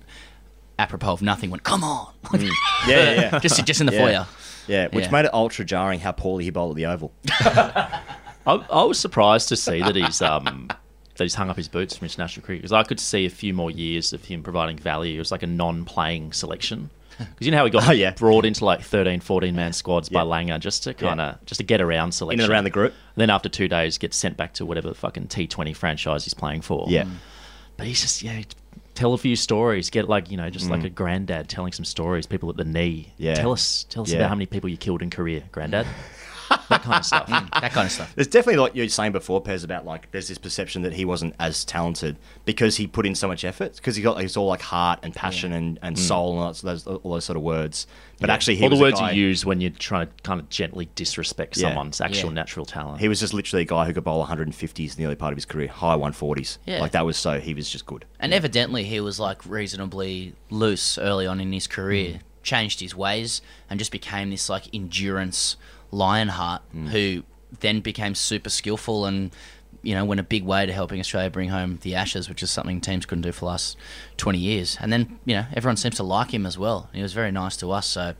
apropos 0.79 1.13
of 1.15 1.23
nothing, 1.23 1.49
went, 1.51 1.63
"Come 1.65 1.83
on!" 1.83 2.13
Mm. 2.25 2.51
Yeah, 2.87 2.97
yeah, 2.97 3.13
yeah. 3.33 3.39
just 3.41 3.65
just 3.65 3.81
in 3.81 3.87
the 3.87 3.93
Yeah. 3.95 3.99
foyer. 4.01 4.27
Yeah, 4.69 4.89
which 4.93 5.07
Yeah. 5.07 5.11
made 5.11 5.25
it 5.25 5.33
ultra 5.35 5.65
jarring 5.65 6.01
how 6.01 6.13
poorly 6.13 6.45
he 6.45 6.51
bowled 6.51 6.73
at 6.73 6.77
the 6.77 6.87
Oval. 6.87 7.13
I, 7.41 8.01
I 8.47 8.83
was 8.85 8.99
surprised 8.99 9.49
to 9.49 9.57
see 9.57 9.81
that 9.81 9.97
he's 9.97 10.21
um 10.21 10.69
that 10.69 11.25
he's 11.25 11.35
hung 11.35 11.49
up 11.49 11.57
his 11.57 11.69
boots 11.69 11.97
from 11.97 12.07
international 12.07 12.45
cricket 12.45 12.63
because 12.63 12.73
I 12.73 12.83
could 12.83 12.99
see 13.01 13.25
a 13.25 13.31
few 13.31 13.55
more 13.55 13.71
years 13.71 14.13
of 14.13 14.25
him 14.25 14.43
providing 14.43 14.77
value. 14.77 15.15
It 15.17 15.19
was 15.19 15.31
like 15.33 15.43
a 15.43 15.47
non-playing 15.47 16.33
selection. 16.33 16.91
Because 17.19 17.47
you 17.47 17.51
know 17.51 17.59
how 17.59 17.65
he 17.65 17.71
got 17.71 17.89
Oh, 17.89 17.93
yeah. 17.93 18.11
brought 18.13 18.45
into 18.45 18.65
like 18.65 18.83
13, 18.83 19.21
14 19.21 19.55
man 19.55 19.73
squads 19.73 20.09
by 20.09 20.23
Langer 20.23 20.59
just 20.59 20.85
to 20.85 20.95
kind 20.95 21.21
of 21.21 21.45
just 21.47 21.59
to 21.61 21.65
get 21.65 21.81
around 21.81 22.13
selection 22.13 22.41
and 22.45 22.51
around 22.53 22.65
the 22.65 22.71
group. 22.71 22.93
then 23.17 23.31
after 23.31 23.49
two 23.49 23.69
days, 23.69 23.99
gets 23.99 24.17
sent 24.17 24.37
back 24.37 24.55
to 24.55 24.67
whatever 24.67 24.89
the 24.89 24.95
fucking 24.95 25.29
T 25.29 25.47
Twenty 25.47 25.73
franchise 25.73 26.25
he's 26.25 26.35
playing 26.35 26.63
for. 26.63 26.87
Yeah. 26.89 27.05
but 27.77 27.87
he's 27.87 28.01
just 28.01 28.23
yeah. 28.23 28.43
Tell 28.95 29.13
a 29.13 29.19
few 29.19 29.35
stories. 29.35 29.91
Get 29.91 30.09
like 30.09 30.31
you 30.31 30.37
know, 30.37 30.49
just 30.51 30.71
like 30.71 30.81
Mm. 30.83 30.87
a 30.87 30.91
granddad 30.91 31.49
telling 31.49 31.73
some 31.73 31.85
stories. 31.85 32.27
People 32.27 32.49
at 32.51 32.57
the 32.57 32.65
knee. 32.65 33.13
Yeah. 33.17 33.35
Tell 33.35 33.51
us, 33.53 33.85
tell 33.91 34.05
us 34.05 34.11
Yeah. 34.11 34.19
about 34.19 34.29
how 34.29 34.35
many 34.37 34.47
people 34.47 34.71
you 34.71 34.77
killed 34.77 35.03
in 35.03 35.11
Korea, 35.11 35.43
granddad. 35.51 35.87
that 36.69 36.83
kind 36.83 36.99
of 36.99 37.05
stuff. 37.05 37.27
that 37.29 37.73
kind 37.73 37.87
of 37.87 37.93
stuff. 37.93 38.13
There's 38.15 38.27
definitely 38.29 38.61
like 38.61 38.75
you 38.75 38.83
were 38.83 38.89
saying 38.89 39.13
before, 39.13 39.43
Pez, 39.43 39.65
about 39.65 39.85
like 39.85 40.11
there's 40.11 40.29
this 40.29 40.39
perception 40.39 40.83
that 40.83 40.93
he 40.95 41.05
wasn't 41.05 41.35
as 41.39 41.65
talented 41.65 42.17
because 42.45 42.77
he 42.77 42.87
put 42.87 43.07
in 43.07 43.15
so 43.15 43.29
much 43.29 43.45
effort 43.45 43.77
because 43.77 43.97
he 43.97 44.03
got 44.03 44.17
like, 44.17 44.25
it's 44.25 44.37
all 44.37 44.47
like 44.47 44.63
heart 44.63 45.01
and 45.03 45.15
passion 45.15 45.53
and, 45.53 45.79
and 45.83 45.97
Mm. 45.97 45.99
soul 45.99 46.31
and 46.33 46.41
all 46.41 46.53
those, 46.53 46.87
all 46.87 47.13
those 47.13 47.25
sort 47.25 47.37
of 47.37 47.43
words. 47.43 47.87
But 48.21 48.29
Yeah. 48.29 48.35
actually, 48.35 48.57
he 48.57 48.65
all 48.65 48.71
the 48.71 48.77
words 48.77 49.01
guy- 49.01 49.11
you 49.13 49.27
use 49.27 49.45
when 49.45 49.61
you're 49.61 49.71
trying 49.71 50.07
to 50.07 50.13
kind 50.23 50.41
of 50.41 50.49
gently 50.49 50.89
disrespect 50.95 51.57
Yeah. 51.57 51.69
someone's 51.69 52.01
actual 52.01 52.31
Yeah. 52.31 52.35
natural 52.35 52.65
talent. 52.67 53.01
He 53.01 53.09
was 53.09 53.21
just 53.21 53.35
literally 53.35 53.63
a 53.63 53.67
guy 53.67 53.87
who 53.87 53.93
could 53.93 54.05
bowl 54.05 54.21
150s 54.25 54.93
in 54.97 55.03
the 55.03 55.07
early 55.07 55.17
part 55.17 55.33
of 55.33 55.37
his 55.37 55.45
career, 55.45 55.69
high 55.69 55.97
140s. 55.97 56.59
Yeah. 56.67 56.81
Like 56.81 56.93
that 56.93 57.05
was 57.07 57.17
so 57.17 57.41
he 57.41 57.55
was 57.55 57.69
just 57.71 57.87
good. 57.87 58.05
And 58.21 58.33
evidently, 58.33 58.85
he 58.85 59.01
was 59.01 59.19
like 59.21 59.45
reasonably 59.47 60.35
loose 60.51 60.99
early 60.99 61.27
on 61.27 61.41
in 61.41 61.53
his 61.53 61.67
Mm. 61.67 61.71
career. 61.71 62.21
Changed 62.43 62.81
his 62.81 62.95
ways 62.95 63.41
and 63.71 63.79
just 63.79 63.91
became 63.91 64.29
this 64.31 64.49
like 64.51 64.65
endurance 64.75 65.57
lionheart 65.95 66.63
Mm. 66.75 66.89
who 66.89 67.23
then 67.61 67.81
became 67.81 68.15
super 68.15 68.51
skillful 68.51 69.07
and 69.07 69.31
you 69.83 69.95
know 69.95 70.05
went 70.05 70.19
a 70.21 70.25
big 70.25 70.45
way 70.45 70.67
to 70.67 70.73
helping 70.73 70.99
Australia 71.01 71.31
bring 71.31 71.51
home 71.51 71.79
the 71.83 71.95
Ashes, 71.95 72.29
which 72.29 72.43
is 72.43 72.51
something 72.51 72.81
teams 72.81 73.07
couldn't 73.07 73.23
do 73.23 73.33
for 73.33 73.41
the 73.41 73.47
last 73.47 73.77
twenty 74.17 74.39
years. 74.39 74.77
And 74.81 74.93
then 74.93 75.19
you 75.25 75.35
know 75.37 75.47
everyone 75.55 75.77
seems 75.77 75.97
to 75.97 76.03
like 76.03 76.31
him 76.33 76.47
as 76.47 76.57
well. 76.59 76.89
He 76.93 77.03
was 77.03 77.13
very 77.13 77.31
nice 77.31 77.57
to 77.59 77.71
us. 77.71 77.87
So 77.87 78.15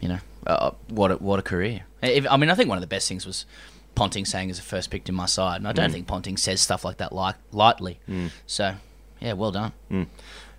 you 0.00 0.08
know 0.08 0.18
uh, 0.46 0.70
what 0.88 1.10
a, 1.12 1.16
what 1.16 1.38
a 1.38 1.42
career. 1.42 1.82
If, 2.02 2.26
I 2.30 2.36
mean, 2.36 2.50
I 2.50 2.54
think 2.54 2.68
one 2.68 2.78
of 2.78 2.82
the 2.82 2.86
best 2.96 3.08
things 3.08 3.26
was. 3.26 3.46
Ponting 3.96 4.24
saying 4.24 4.50
as 4.50 4.58
a 4.58 4.62
first 4.62 4.88
picked 4.88 5.08
in 5.08 5.16
my 5.16 5.26
side, 5.26 5.56
and 5.56 5.66
I 5.66 5.72
don't 5.72 5.90
Mm. 5.90 5.92
think 5.92 6.06
Ponting 6.06 6.36
says 6.36 6.60
stuff 6.60 6.84
like 6.84 6.98
that 6.98 7.12
like 7.12 7.34
lightly. 7.52 7.98
Mm. 8.08 8.30
So, 8.46 8.76
yeah, 9.20 9.32
well 9.32 9.50
done. 9.50 9.72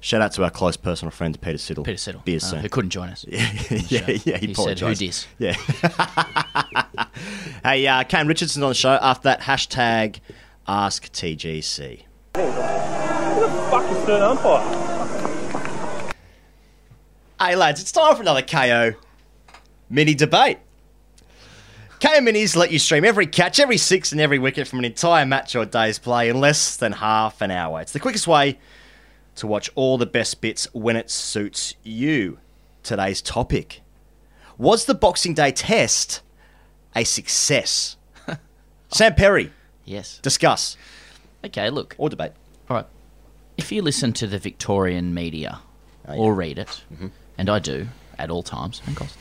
Shout 0.04 0.20
out 0.20 0.32
to 0.34 0.44
our 0.44 0.50
close 0.50 0.78
personal 0.78 1.12
friend 1.12 1.40
Peter 1.40 1.60
Siddle. 1.60 1.86
Peter 1.86 2.12
Siddle, 2.12 2.26
Beers 2.26 2.52
uh, 2.52 2.58
who 2.58 2.70
couldn't 2.70 2.90
join 2.90 3.10
us. 3.10 3.24
Yeah, 3.30 3.52
yeah, 3.88 4.18
yeah. 4.26 4.38
He, 4.40 4.48
He 4.48 4.54
said, 4.56 4.80
"Who 4.80 4.96
dis?" 4.96 5.28
Yeah. 5.38 5.54
hey, 7.64 7.86
uh, 7.86 8.04
Kane 8.06 8.28
Richardson's 8.28 8.64
on 8.64 8.70
the 8.70 8.74
show 8.76 8.98
after 9.00 9.26
that 9.26 9.42
hashtag 9.42 10.20
Ask 10.68 11.12
TGC. 11.12 12.02
Who 12.36 12.42
the 12.42 13.68
fuck 13.70 13.92
is 13.92 13.98
third 14.06 14.24
umpire? 14.24 16.12
Hey 17.40 17.56
lads, 17.56 17.80
it's 17.80 17.92
time 17.92 18.16
for 18.16 18.24
another 18.24 18.42
Kayo 18.42 18.96
mini 19.88 20.16
debate. 20.16 20.58
Kayo 22.00 22.28
minis 22.28 22.56
let 22.56 22.72
you 22.72 22.80
stream 22.80 23.06
every 23.06 23.28
catch, 23.28 23.60
every 23.60 23.78
six, 23.78 24.12
and 24.12 24.20
every 24.20 24.40
wicket 24.40 24.68
from 24.68 24.80
an 24.80 24.86
entire 24.86 25.28
match 25.28 25.56
or 25.56 25.66
day's 25.66 26.00
play 26.00 26.30
in 26.30 26.40
less 26.40 26.76
than 26.78 26.92
half 26.92 27.40
an 27.42 27.52
hour. 27.52 27.82
It's 27.82 27.92
the 27.92 28.00
quickest 28.00 28.28
way 28.28 28.58
to 29.41 29.47
watch 29.47 29.71
all 29.73 29.97
the 29.97 30.06
best 30.06 30.39
bits 30.39 30.67
when 30.71 30.95
it 30.95 31.10
suits 31.10 31.73
you. 31.82 32.38
Today's 32.84 33.23
topic 33.23 33.82
Was 34.60 34.86
the 34.86 34.93
Boxing 34.93 35.34
Day 35.34 35.51
test 35.51 36.21
a 36.95 37.04
success? 37.04 37.97
Sam 38.89 39.15
Perry, 39.15 39.51
Yes. 39.84 40.19
discuss. 40.21 40.77
Okay, 41.43 41.71
look. 41.71 41.95
Or 41.97 42.08
debate. 42.08 42.34
All 42.69 42.77
right. 42.77 42.86
If 43.58 43.71
you 43.71 43.82
listen 43.82 44.13
to 44.13 44.27
the 44.27 44.38
Victorian 44.38 45.12
media 45.13 45.62
Oh, 46.08 46.17
or 46.17 46.36
read 46.36 46.60
it, 46.60 46.84
Mm-hmm. 46.93 47.08
and 47.39 47.49
I 47.49 47.58
do 47.58 47.88
at 48.19 48.30
all 48.30 48.43
times 48.43 48.80
and 48.86 48.95
costs, 48.95 49.17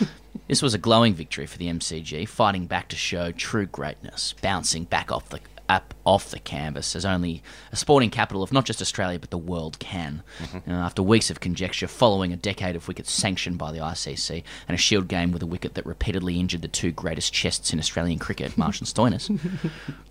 this 0.48 0.62
was 0.62 0.72
a 0.72 0.78
glowing 0.78 1.12
victory 1.12 1.44
for 1.46 1.58
the 1.58 1.66
MCG, 1.68 2.26
fighting 2.26 2.64
back 2.66 2.88
to 2.88 2.96
show 2.96 3.32
true 3.32 3.66
greatness, 3.66 4.34
bouncing 4.40 4.84
back 4.84 5.12
off 5.12 5.28
the 5.28 5.40
up 5.68 5.92
off 6.04 6.30
the 6.30 6.38
canvas 6.38 6.96
as 6.96 7.04
only 7.04 7.42
a 7.72 7.76
sporting 7.76 8.08
capital 8.10 8.42
of 8.42 8.52
not 8.52 8.64
just 8.64 8.80
Australia 8.80 9.18
but 9.18 9.30
the 9.30 9.36
world 9.38 9.78
can. 9.78 10.22
Mm-hmm. 10.38 10.70
After 10.70 11.02
weeks 11.02 11.30
of 11.30 11.40
conjecture, 11.40 11.86
following 11.86 12.32
a 12.32 12.36
decade 12.36 12.74
of 12.76 12.88
wickets 12.88 13.12
sanctioned 13.12 13.58
by 13.58 13.72
the 13.72 13.78
ICC, 13.78 14.42
and 14.66 14.74
a 14.74 14.78
Shield 14.78 15.08
game 15.08 15.30
with 15.32 15.42
a 15.42 15.46
wicket 15.46 15.74
that 15.74 15.84
repeatedly 15.86 16.40
injured 16.40 16.62
the 16.62 16.68
two 16.68 16.90
greatest 16.92 17.32
chests 17.32 17.72
in 17.72 17.78
Australian 17.78 18.18
cricket, 18.18 18.56
Marsh 18.56 18.80
and 18.80 18.88
Stoinis, 18.88 19.28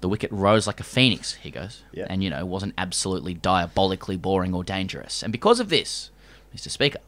the 0.02 0.10
wicket 0.10 0.32
rose 0.32 0.68
like 0.68 0.80
a 0.80 0.84
phoenix. 0.84 1.34
He 1.36 1.50
goes, 1.52 1.84
Yeah. 1.92 2.08
and 2.10 2.24
you 2.24 2.30
know 2.30 2.46
wasn't 2.46 2.74
absolutely 2.78 3.34
diabolically 3.34 4.18
boring 4.18 4.54
or 4.54 4.64
dangerous. 4.64 5.24
And 5.24 5.32
because 5.32 5.60
of 5.60 5.70
this, 5.70 6.12
Mr. 6.56 6.70
Speaker, 6.70 7.00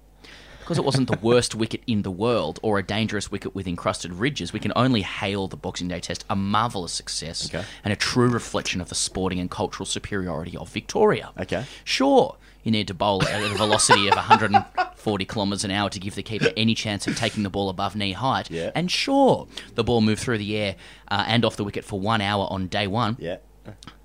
because 0.70 0.78
it 0.78 0.86
wasn't 0.86 1.10
the 1.10 1.18
worst 1.18 1.56
wicket 1.56 1.82
in 1.88 2.04
the 2.04 2.12
world 2.12 2.60
or 2.62 2.78
a 2.78 2.84
dangerous 2.84 3.32
wicket 3.32 3.56
with 3.56 3.68
encrusted 3.68 4.14
ridges, 4.14 4.54
we 4.54 4.60
can 4.60 4.72
only 4.76 5.02
hail 5.02 5.48
the 5.48 5.58
Boxing 5.58 5.88
Day 5.88 6.00
Test 6.00 6.24
a 6.30 6.36
marvellous 6.36 6.94
success 6.94 7.52
and 7.84 7.92
a 7.92 7.96
true 7.96 8.30
reflection 8.30 8.80
of 8.80 8.88
the 8.88 8.94
sporting 8.94 9.40
and 9.40 9.50
cultural 9.50 9.88
superiority 9.88 10.56
of 10.56 10.70
Victoria. 10.70 11.32
Okay. 11.40 11.66
Sure, 11.84 12.38
you 12.62 12.70
need 12.72 12.88
to 12.88 12.94
bowl 12.94 13.24
at 13.24 13.42
a 13.42 13.56
velocity 13.56 14.10
of 14.10 14.16
140 14.16 15.26
kilometres 15.26 15.64
an 15.64 15.72
hour 15.72 15.90
to 15.90 16.00
give 16.00 16.14
the 16.14 16.22
keeper 16.22 16.52
any 16.56 16.76
chance 16.76 17.08
of 17.08 17.18
taking 17.18 17.42
the 17.42 17.50
ball 17.50 17.70
above 17.70 17.96
knee 17.96 18.12
height. 18.12 18.52
Yeah. 18.52 18.70
And 18.76 18.92
sure, 18.92 19.48
the 19.74 19.84
ball 19.84 20.02
moved 20.02 20.22
through 20.22 20.38
the 20.38 20.56
air 20.56 20.76
uh, 21.08 21.24
and 21.26 21.44
off 21.46 21.56
the 21.56 21.64
wicket 21.64 21.84
for 21.84 22.00
one 22.00 22.22
hour 22.22 22.46
on 22.48 22.68
day 22.68 22.86
one. 22.86 23.18
Yeah. 23.20 23.38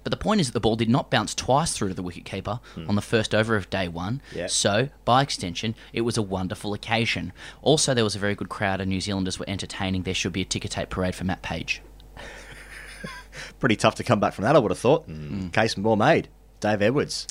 But 0.05 0.11
the 0.11 0.17
point 0.17 0.41
is 0.41 0.49
that 0.49 0.53
the 0.53 0.61
ball 0.61 0.77
did 0.77 0.91
not 0.91 1.11
bounce 1.11 1.35
twice 1.35 1.77
through 1.77 1.89
to 1.89 1.95
the 1.95 2.03
wicketkeeper 2.03 2.61
on 2.89 2.95
the 2.95 3.03
first 3.03 3.35
over 3.35 3.57
of 3.57 3.71
day 3.71 3.89
one. 3.89 4.21
Yeah. 4.35 4.47
So, 4.47 4.91
by 5.05 5.23
extension, 5.23 5.75
it 5.93 6.03
was 6.03 6.17
a 6.19 6.23
wonderful 6.23 6.75
occasion. 6.75 7.33
Also, 7.63 7.95
there 7.95 8.05
was 8.05 8.15
a 8.15 8.19
very 8.19 8.35
good 8.35 8.51
crowd, 8.51 8.81
and 8.81 8.91
New 8.91 9.01
Zealanders 9.01 9.39
were 9.39 9.49
entertaining. 9.49 10.03
There 10.03 10.15
should 10.15 10.33
be 10.33 10.43
a 10.43 10.45
ticker 10.45 10.69
tape 10.69 10.91
parade 10.91 11.15
for 11.15 11.25
Matt 11.25 11.43
Page. 11.43 11.81
Pretty 13.59 13.77
tough 13.77 13.95
to 13.97 14.05
come 14.05 14.21
back 14.21 14.35
from 14.35 14.45
that, 14.45 14.55
I 14.55 14.59
would 14.59 14.71
have 14.71 14.79
thought. 14.79 15.09
Mm. 15.09 15.53
Case 15.53 15.77
more 15.77 15.97
made. 15.97 16.29
Dave 16.61 16.83
Edwards. 16.83 17.27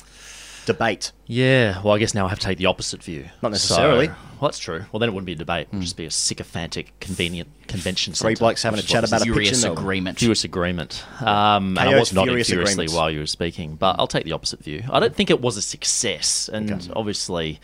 Debate. 0.65 1.11
Yeah, 1.27 1.81
well, 1.83 1.93
I 1.93 1.99
guess 1.99 2.13
now 2.13 2.25
I 2.25 2.29
have 2.29 2.39
to 2.39 2.45
take 2.45 2.57
the 2.57 2.65
opposite 2.67 3.03
view. 3.03 3.25
Not 3.41 3.51
necessarily. 3.51 4.07
So- 4.07 4.13
well, 4.39 4.49
that's 4.49 4.59
true. 4.59 4.83
Well, 4.91 4.99
then 4.99 5.07
it 5.07 5.13
wouldn't 5.13 5.25
be 5.25 5.31
a 5.31 5.35
debate. 5.37 5.67
It 5.71 5.75
would 5.75 5.83
just 5.83 5.95
be 5.95 6.05
a 6.05 6.11
sycophantic, 6.11 6.91
convenient 6.99 7.47
convention. 7.69 8.11
Three 8.13 8.31
centre, 8.31 8.39
blokes 8.39 8.63
having 8.63 8.79
a 8.79 8.83
chat 8.83 9.05
about 9.05 9.21
a 9.21 9.23
this 9.25 9.33
pitch 9.33 9.47
Furious 9.49 9.63
agreement. 9.63 10.19
Furious 10.19 10.43
agreement. 10.43 11.01
Um, 11.21 11.77
and 11.77 11.89
I 11.89 11.97
was 11.97 12.11
nodding 12.11 12.31
furious 12.31 12.49
furiously 12.49 12.73
agreements. 12.73 12.93
while 12.93 13.09
you 13.09 13.19
were 13.19 13.25
speaking, 13.25 13.75
but 13.75 13.95
I'll 13.99 14.07
take 14.07 14.25
the 14.25 14.33
opposite 14.33 14.61
view. 14.61 14.83
I 14.91 14.99
don't 14.99 15.15
think 15.15 15.29
it 15.29 15.39
was 15.39 15.55
a 15.55 15.61
success, 15.61 16.49
and 16.51 16.91
obviously, 16.93 17.61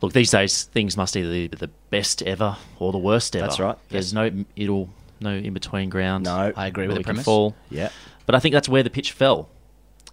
look, 0.00 0.12
these 0.12 0.32
days 0.32 0.64
things 0.64 0.96
must 0.96 1.16
either 1.16 1.30
be 1.30 1.46
the 1.46 1.70
best 1.90 2.20
ever 2.22 2.56
or 2.80 2.90
the 2.90 2.98
worst 2.98 3.36
ever. 3.36 3.46
That's 3.46 3.60
right. 3.60 3.78
There's 3.90 4.12
no 4.12 4.28
middle, 4.56 4.90
no 5.20 5.30
in 5.30 5.54
between 5.54 5.88
ground. 5.88 6.24
No. 6.24 6.52
I 6.56 6.66
agree 6.66 6.88
with 6.88 6.96
where 6.96 6.98
the 6.98 7.04
premise. 7.04 7.24
Fall. 7.24 7.54
Yeah. 7.70 7.90
But 8.26 8.34
I 8.34 8.40
think 8.40 8.54
that's 8.54 8.68
where 8.68 8.82
the 8.82 8.90
pitch 8.90 9.12
fell, 9.12 9.50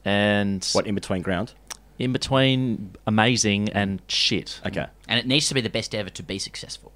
and 0.06 0.64
What 0.74 0.86
in 0.86 0.94
between 0.94 1.24
ground? 1.24 1.54
In 2.00 2.12
between 2.14 2.96
amazing 3.06 3.70
and 3.70 4.02
shit. 4.08 4.60
Okay. 4.66 4.88
And 5.08 5.20
it 5.20 5.28
needs 5.28 5.48
to 5.50 5.54
be 5.54 5.62
the 5.62 5.70
best 5.70 5.94
ever 5.94 6.10
to 6.10 6.24
be 6.24 6.40
successful. 6.40 6.92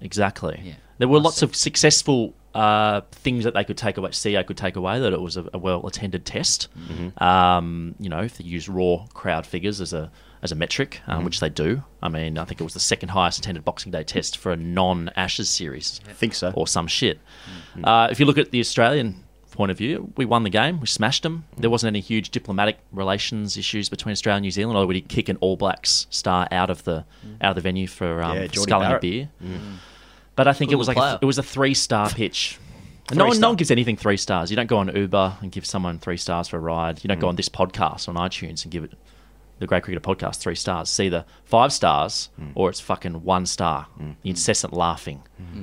Exactly. 0.00 0.60
Yeah. 0.64 0.74
There 0.98 1.08
were 1.08 1.20
lots 1.20 1.42
of 1.42 1.54
successful 1.54 2.34
uh, 2.54 3.02
things 3.12 3.44
that 3.44 3.52
they 3.54 3.64
could 3.64 3.76
take 3.76 3.98
away, 3.98 4.10
CEO 4.10 4.44
could 4.46 4.56
take 4.56 4.76
away, 4.76 4.98
that 4.98 5.12
it 5.12 5.20
was 5.20 5.36
a, 5.36 5.46
a 5.52 5.58
well 5.58 5.86
attended 5.86 6.24
test. 6.24 6.68
Mm-hmm. 6.78 7.22
Um, 7.22 7.94
you 8.00 8.08
know, 8.08 8.20
if 8.20 8.38
they 8.38 8.44
use 8.44 8.68
raw 8.68 9.06
crowd 9.12 9.46
figures 9.46 9.80
as 9.80 9.92
a 9.92 10.10
as 10.42 10.52
a 10.52 10.54
metric, 10.54 11.00
um, 11.06 11.16
Mm-hmm. 11.16 11.24
which 11.24 11.40
they 11.40 11.48
do. 11.48 11.82
I 12.02 12.08
mean, 12.08 12.38
I 12.38 12.44
think 12.44 12.60
it 12.60 12.64
was 12.64 12.74
the 12.74 12.80
second 12.80 13.08
highest 13.10 13.38
attended 13.38 13.64
Boxing 13.64 13.90
Day 13.92 14.04
test 14.04 14.36
for 14.38 14.52
a 14.52 14.56
non 14.56 15.10
Ashes 15.16 15.50
series. 15.50 16.00
I 16.08 16.12
think 16.12 16.34
so. 16.34 16.52
Or 16.54 16.66
some 16.66 16.86
shit. 16.86 17.18
Mm-hmm. 17.72 17.84
Uh, 17.84 18.08
if 18.08 18.20
you 18.20 18.26
look 18.26 18.38
at 18.38 18.50
the 18.52 18.60
Australian 18.60 19.24
point 19.56 19.70
of 19.70 19.78
view, 19.78 20.12
we 20.16 20.24
won 20.24 20.42
the 20.44 20.50
game, 20.50 20.78
we 20.80 20.86
smashed 20.86 21.22
them. 21.22 21.44
There 21.56 21.70
wasn't 21.70 21.88
any 21.88 22.00
huge 22.00 22.30
diplomatic 22.30 22.78
relations 22.92 23.56
issues 23.56 23.88
between 23.88 24.12
Australia 24.12 24.36
and 24.36 24.42
New 24.42 24.50
Zealand, 24.50 24.76
although 24.76 24.86
we 24.86 25.00
did 25.00 25.08
kick 25.08 25.28
an 25.28 25.36
All 25.40 25.56
Blacks 25.56 26.06
star 26.10 26.46
out 26.52 26.70
of 26.70 26.84
the 26.84 27.04
out 27.40 27.50
of 27.50 27.54
the 27.56 27.60
venue 27.62 27.86
for 27.86 28.22
um, 28.22 28.36
Mm. 28.36 28.40
Yeah, 28.42 28.46
Jordie 28.48 28.60
sculling 28.70 28.92
a 28.92 28.98
beer. 28.98 29.28
Mm. 29.42 29.76
But 30.36 30.46
I 30.48 30.52
think 30.52 30.68
Good 30.70 30.74
it 30.74 30.78
was 30.78 30.88
like 30.88 30.96
little 30.98 31.12
a, 31.14 31.18
it 31.22 31.24
was 31.24 31.38
a 31.38 31.42
three 31.42 31.74
star 31.74 32.10
pitch. 32.10 32.58
Three 33.08 33.16
no 33.18 33.26
one, 33.26 33.40
no 33.40 33.48
one 33.48 33.56
gives 33.56 33.70
anything 33.70 33.96
three 33.96 34.16
stars. 34.16 34.50
You 34.50 34.56
don't 34.56 34.66
go 34.66 34.78
on 34.78 34.94
Uber 34.94 35.38
and 35.40 35.50
give 35.50 35.64
someone 35.64 35.98
three 35.98 36.16
stars 36.18 36.48
for 36.48 36.56
a 36.58 36.60
ride. 36.60 37.02
You 37.02 37.08
don't 37.08 37.18
Mm. 37.18 37.22
go 37.22 37.28
on 37.28 37.36
this 37.36 37.48
podcast 37.48 38.08
on 38.08 38.16
iTunes 38.16 38.62
and 38.64 38.70
give 38.72 38.84
it 38.84 38.92
the 39.58 39.66
Grade 39.66 39.84
Cricketer 39.84 40.00
podcast 40.00 40.36
three 40.36 40.54
stars. 40.54 40.88
It's 40.90 41.00
either 41.00 41.24
five 41.44 41.72
stars 41.72 42.28
Mm. 42.38 42.52
or 42.54 42.68
it's 42.68 42.80
fucking 42.80 43.24
one 43.24 43.46
star. 43.46 43.86
The 44.22 44.28
incessant 44.28 44.74
laughing, 44.74 45.22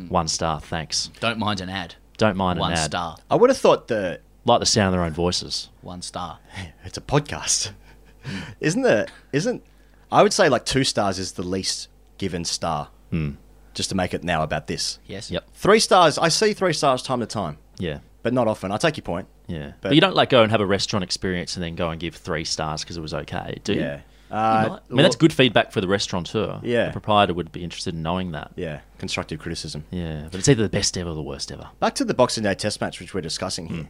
one 0.10 0.28
star. 0.28 0.60
Thanks. 0.60 1.12
Don't 1.20 1.38
mind 1.38 1.62
an 1.62 1.70
ad. 1.70 1.94
Don't 2.18 2.38
mind 2.38 2.60
One 2.60 2.72
an 2.72 2.78
ad. 2.78 2.86
star. 2.86 3.18
I 3.30 3.36
would 3.36 3.50
have 3.50 3.58
thought 3.58 3.88
the 3.88 4.20
Like 4.46 4.60
the 4.60 4.66
sound 4.66 4.88
of 4.88 4.92
their 4.94 5.04
own 5.04 5.14
voices. 5.14 5.70
One 5.82 6.02
star. 6.02 6.40
it's 6.86 6.98
a 6.98 7.02
podcast. 7.02 7.72
isn't 8.60 8.82
the 8.82 9.08
isn't 9.32 9.64
I 10.12 10.22
would 10.24 10.34
say 10.34 10.48
like 10.50 10.66
two 10.66 10.84
stars 10.84 11.18
is 11.20 11.34
the 11.34 11.44
least 11.44 11.88
given 12.18 12.46
star. 12.46 12.90
Hmm. 13.10 13.32
Just 13.74 13.90
to 13.90 13.96
make 13.96 14.14
it 14.14 14.24
now 14.24 14.44
about 14.44 14.68
this. 14.68 15.00
Yes. 15.08 15.32
Yep. 15.32 15.50
Three 15.56 15.80
stars, 15.80 16.20
I 16.20 16.28
see 16.30 16.54
three 16.54 16.74
stars 16.74 17.02
time 17.02 17.22
to 17.22 17.26
time, 17.26 17.58
Yeah. 17.80 18.00
but 18.22 18.32
not 18.32 18.48
often. 18.48 18.72
I 18.72 18.78
take 18.78 18.98
your 18.98 19.04
point. 19.04 19.28
Yeah. 19.48 19.72
But- 19.82 19.90
But, 19.90 19.96
you 19.96 20.02
don't 20.02 20.16
like 20.16 20.30
go 20.30 20.44
and 20.44 20.52
have 20.52 20.62
a 20.62 20.66
restaurant 20.66 21.04
experience 21.04 21.56
and 21.56 21.64
then 21.64 21.74
go 21.74 21.90
and 21.90 22.00
give 22.00 22.14
three 22.16 22.44
stars 22.44 22.82
because 22.82 22.98
it 22.98 23.02
was 23.02 23.16
okay, 23.16 23.60
do 23.64 23.74
you? 23.74 23.80
Yeah. 23.82 24.00
You 24.34 24.40
Uh. 24.40 24.80
I 24.90 24.94
mean, 24.94 25.04
that's 25.04 25.16
good 25.16 25.32
feedback 25.32 25.72
for 25.72 25.80
the 25.82 25.88
restaurateur. 25.88 26.60
Yeah. 26.64 26.88
The 26.88 26.92
proprietor 26.92 27.34
would 27.34 27.52
be 27.52 27.64
interested 27.64 27.94
in 27.94 28.02
knowing 28.02 28.32
that. 28.32 28.52
Yeah, 28.56 28.82
constructive 28.98 29.40
criticism. 29.40 29.86
Yeah. 29.92 30.28
But 30.32 30.40
it's 30.40 30.50
either 30.50 30.64
the 30.64 30.70
best 30.70 30.98
ever 30.98 31.10
or 31.12 31.16
the 31.16 31.22
worst 31.22 31.52
ever. 31.52 31.70
Back 31.80 31.96
to 31.96 32.06
the 32.06 32.14
Boxing 32.14 32.44
Day 32.44 32.56
Test 32.56 32.82
match, 32.82 33.00
which 33.00 33.14
we're 33.14 33.22
discussing 33.22 33.68
here. 33.68 33.90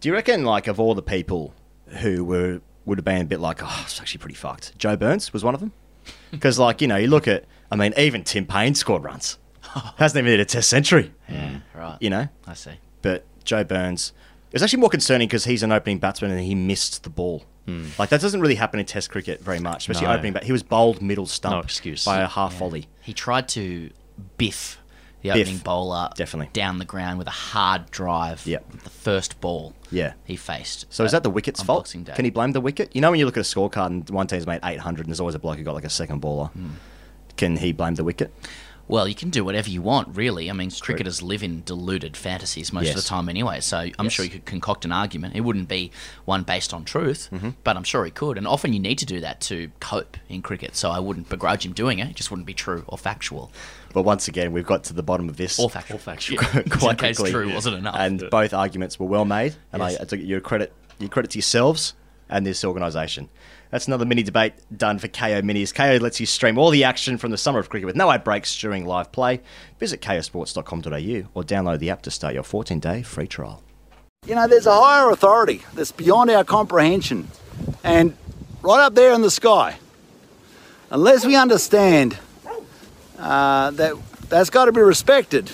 Do 0.00 0.08
you 0.08 0.14
reckon, 0.14 0.44
like, 0.44 0.66
of 0.66 0.78
all 0.78 0.94
the 0.94 1.02
people 1.02 1.52
who 2.00 2.24
were 2.24 2.60
would 2.84 2.98
have 2.98 3.04
been 3.04 3.22
a 3.22 3.24
bit 3.24 3.40
like, 3.40 3.60
oh, 3.62 3.80
it's 3.84 4.00
actually 4.00 4.18
pretty 4.18 4.36
fucked? 4.36 4.78
Joe 4.78 4.94
Burns 4.96 5.32
was 5.32 5.42
one 5.44 5.54
of 5.54 5.60
them. 5.60 5.72
Because, 6.30 6.58
like, 6.58 6.80
you 6.80 6.86
know, 6.86 6.96
you 6.96 7.08
look 7.08 7.26
at, 7.26 7.44
I 7.70 7.76
mean, 7.76 7.92
even 7.96 8.22
Tim 8.22 8.46
Paine 8.46 8.74
scored 8.76 9.02
runs. 9.02 9.38
Hasn't 9.96 10.18
even 10.22 10.30
hit 10.30 10.40
a 10.40 10.44
Test 10.44 10.68
century. 10.68 11.12
Yeah. 11.28 11.58
Right. 11.74 11.96
You 12.00 12.10
know, 12.10 12.28
I 12.46 12.54
see. 12.54 12.72
but 13.02 13.24
Joe 13.44 13.64
Burns. 13.64 14.12
It 14.56 14.60
was 14.60 14.62
actually 14.62 14.80
more 14.80 14.88
concerning 14.88 15.28
because 15.28 15.44
he's 15.44 15.62
an 15.62 15.70
opening 15.70 15.98
batsman 15.98 16.30
and 16.30 16.40
he 16.40 16.54
missed 16.54 17.02
the 17.02 17.10
ball. 17.10 17.44
Hmm. 17.66 17.88
Like 17.98 18.08
that 18.08 18.22
doesn't 18.22 18.40
really 18.40 18.54
happen 18.54 18.80
in 18.80 18.86
Test 18.86 19.10
cricket 19.10 19.42
very 19.42 19.60
much, 19.60 19.82
especially 19.86 20.06
No. 20.06 20.14
opening. 20.14 20.32
But 20.32 20.44
he 20.44 20.52
was 20.52 20.62
bowled 20.62 21.02
middle 21.02 21.26
stump, 21.26 21.52
No 21.52 21.60
excuse. 21.60 22.06
by 22.06 22.20
a 22.20 22.26
half 22.26 22.54
volley. 22.54 22.86
He 23.02 23.12
tried 23.12 23.48
to 23.50 23.90
biff 24.38 24.78
the 25.22 25.28
Biff. 25.30 25.40
opening 25.42 25.58
bowler 25.58 26.08
Definitely. 26.16 26.48
down 26.54 26.78
the 26.78 26.86
ground 26.86 27.18
with 27.18 27.26
a 27.26 27.32
hard 27.32 27.90
drive. 27.90 28.46
Yep. 28.46 28.82
The 28.84 28.88
first 28.90 29.40
ball 29.42 29.74
Yeah. 29.90 30.14
he 30.24 30.36
faced. 30.36 30.86
So 30.88 31.04
is 31.04 31.12
that 31.12 31.22
the 31.22 31.28
wicket's 31.30 31.62
fault? 31.62 31.92
Day. 31.92 32.14
Can 32.14 32.24
he 32.24 32.30
blame 32.30 32.52
the 32.52 32.60
wicket? 32.62 32.94
You 32.96 33.02
know 33.02 33.10
when 33.10 33.20
you 33.20 33.26
look 33.26 33.36
at 33.36 33.40
a 33.40 33.44
scorecard 33.54 33.86
and 33.88 34.08
one 34.08 34.26
team's 34.26 34.46
made 34.46 34.60
800 34.64 35.00
and 35.04 35.10
there's 35.10 35.20
always 35.20 35.34
a 35.34 35.38
bloke 35.38 35.58
who 35.58 35.64
got 35.64 35.74
like 35.74 35.84
a 35.84 35.90
second 35.90 36.22
baller. 36.22 36.50
Hmm. 36.52 36.68
Can 37.36 37.58
he 37.58 37.72
blame 37.72 37.96
the 37.96 38.04
wicket? 38.04 38.32
Well, 38.88 39.08
you 39.08 39.14
can 39.16 39.30
do 39.30 39.44
whatever 39.44 39.68
you 39.68 39.82
want, 39.82 40.14
really. 40.16 40.48
I 40.48 40.52
mean, 40.52 40.70
cricketers 40.70 41.20
live 41.20 41.42
in 41.42 41.62
deluded 41.64 42.16
fantasies 42.16 42.72
most 42.72 42.90
of 42.90 42.96
the 42.96 43.02
time 43.02 43.28
anyway, 43.28 43.60
so 43.60 43.78
I'm 43.78 43.92
Yes. 44.04 44.12
sure 44.12 44.24
you 44.24 44.30
could 44.30 44.44
concoct 44.44 44.84
an 44.84 44.92
argument. 44.92 45.34
It 45.34 45.40
wouldn't 45.40 45.68
be 45.68 45.90
one 46.24 46.44
based 46.44 46.72
on 46.72 46.84
truth, 46.84 47.28
Mm-hmm. 47.32 47.50
but 47.64 47.76
I'm 47.76 47.82
sure 47.82 48.04
he 48.04 48.12
could. 48.12 48.38
And 48.38 48.46
often 48.46 48.72
you 48.72 48.78
need 48.78 48.98
to 48.98 49.06
do 49.06 49.20
that 49.20 49.40
to 49.42 49.72
cope 49.80 50.16
in 50.28 50.40
cricket, 50.40 50.76
so 50.76 50.90
I 50.90 51.00
wouldn't 51.00 51.28
begrudge 51.28 51.66
him 51.66 51.72
doing 51.72 51.98
it. 51.98 52.08
It 52.10 52.14
just 52.16 52.30
wouldn't 52.30 52.46
be 52.46 52.54
true 52.54 52.84
or 52.86 52.96
factual. 52.96 53.50
But 53.92 54.02
once 54.02 54.28
again, 54.28 54.52
we've 54.52 54.66
got 54.66 54.84
to 54.84 54.92
the 54.92 55.02
bottom 55.02 55.28
of 55.28 55.36
this 55.36 55.58
All 55.58 55.68
factual. 55.68 55.96
Or 55.96 56.00
factual. 56.00 56.38
Yeah. 56.54 56.62
Quite 56.70 56.98
case 56.98 57.20
true 57.20 57.52
wasn't 57.52 57.76
enough. 57.78 57.96
And 57.98 58.28
both 58.30 58.54
arguments 58.54 59.00
were 59.00 59.06
well 59.06 59.24
made, 59.24 59.56
and 59.72 59.82
Yes. 59.82 59.98
I, 59.98 60.02
I 60.02 60.04
took 60.04 60.20
your 60.20 60.40
credit, 60.40 60.72
your 61.00 61.08
credit 61.08 61.32
to 61.32 61.38
yourselves 61.38 61.94
and 62.28 62.46
this 62.46 62.64
organisation. 62.64 63.28
That's 63.76 63.88
another 63.88 64.06
mini 64.06 64.22
debate 64.22 64.54
done 64.74 64.98
for 64.98 65.06
Kayo 65.06 65.42
Minis. 65.42 65.70
Kayo 65.70 66.00
lets 66.00 66.18
you 66.18 66.24
stream 66.24 66.56
all 66.56 66.70
the 66.70 66.82
action 66.82 67.18
from 67.18 67.30
the 67.30 67.36
summer 67.36 67.58
of 67.58 67.68
cricket 67.68 67.84
with 67.84 67.94
no 67.94 68.10
ad 68.10 68.24
breaks 68.24 68.58
during 68.58 68.86
live 68.86 69.12
play. 69.12 69.42
Visit 69.78 70.00
kayosports.com.au 70.00 71.28
or 71.34 71.42
download 71.44 71.78
the 71.80 71.90
app 71.90 72.00
to 72.00 72.10
start 72.10 72.32
your 72.32 72.42
14-day 72.42 73.02
free 73.02 73.26
trial. 73.26 73.62
You 74.26 74.34
know, 74.34 74.48
there's 74.48 74.64
a 74.64 74.72
higher 74.72 75.10
authority 75.10 75.60
that's 75.74 75.92
beyond 75.92 76.30
our 76.30 76.42
comprehension 76.42 77.28
and 77.84 78.16
right 78.62 78.80
up 78.80 78.94
there 78.94 79.12
in 79.12 79.20
the 79.20 79.30
sky. 79.30 79.76
Unless 80.90 81.26
we 81.26 81.36
understand 81.36 82.16
uh, 83.18 83.72
that 83.72 83.92
that's 84.30 84.48
got 84.48 84.64
to 84.64 84.72
be 84.72 84.80
respected, 84.80 85.50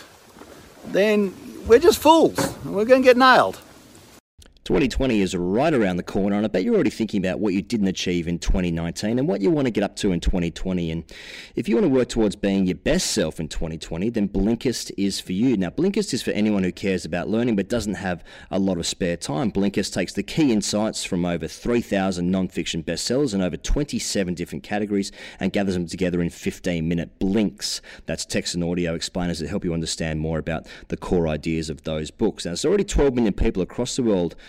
then 0.85 1.35
we're 1.67 1.81
just 1.81 1.99
fools. 1.99 2.57
We're 2.65 2.85
going 2.85 3.03
to 3.03 3.05
get 3.05 3.17
nailed. 3.17 3.61
2020 4.65 5.21
is 5.21 5.35
right 5.35 5.75
around 5.75 5.97
the 5.97 6.05
corner, 6.05 6.37
and 6.37 6.45
I 6.45 6.49
bet 6.49 6.63
you're 6.63 6.77
already 6.77 6.89
thinking 6.89 7.19
about 7.19 7.41
what 7.41 7.53
you 7.53 7.63
didn't 7.63 7.89
achieve 7.89 8.29
in 8.29 8.39
2019 8.39 9.19
and 9.19 9.27
what 9.27 9.41
you 9.41 9.51
want 9.51 9.67
to 9.67 9.73
get 9.73 9.83
up 9.83 9.97
to 9.97 10.13
in 10.13 10.21
2020. 10.21 10.93
And 10.93 11.03
if 11.57 11.69
you 11.69 11.75
want 11.75 11.87
to 11.87 11.89
work 11.89 12.09
towards 12.09 12.37
being 12.37 12.67
your 12.67 12.77
best 12.77 13.11
self 13.11 13.41
in 13.41 13.49
2020, 13.49 14.09
then 14.11 14.29
Blinkist 14.29 14.93
is 14.97 15.19
for 15.19 15.33
you. 15.33 15.57
Now, 15.57 15.71
Blinkist 15.71 16.15
is 16.15 16.23
for 16.23 16.31
anyone 16.31 16.63
who 16.63 16.71
cares 16.71 17.05
about 17.05 17.29
learning 17.29 17.57
but 17.57 17.69
doesn't 17.69 17.95
have 17.95 18.23
a 18.53 18.61
lot 18.61 18.79
of 18.79 18.87
spare 18.87 19.17
time. 19.17 19.51
Blinkist 19.51 19.95
takes 19.95 20.13
the 20.13 20.23
key 20.23 20.53
insights 20.53 21.03
from 21.03 21.25
over 21.25 21.49
3,000 21.49 22.31
non-fiction 22.31 22.85
bestsellers 22.85 23.35
in 23.35 23.43
over 23.43 23.57
27 23.57 24.33
different 24.35 24.63
categories 24.63 25.11
and 25.41 25.53
gathers 25.53 25.75
them 25.75 25.89
together 25.89 26.23
in 26.23 26.29
15-minute 26.29 27.19
blinks. 27.19 27.83
That's 28.07 28.25
text 28.25 28.55
and 28.55 28.63
audio 28.63 28.95
explainers 28.95 29.41
that 29.41 29.49
help 29.49 29.65
you 29.65 29.75
understand 29.75 30.21
more 30.21 30.39
about 30.39 30.69
the 30.87 30.97
core 30.97 31.27
ideas 31.27 31.69
of 31.69 31.83
those 31.83 32.13
books. 32.13 32.45
Now, 32.45 32.51
there's 32.51 32.65
already 32.65 32.85
12 32.85 33.15
million 33.15 33.33
people 33.33 33.61
across 33.61 33.97
the 33.97 34.05
world 34.05 34.37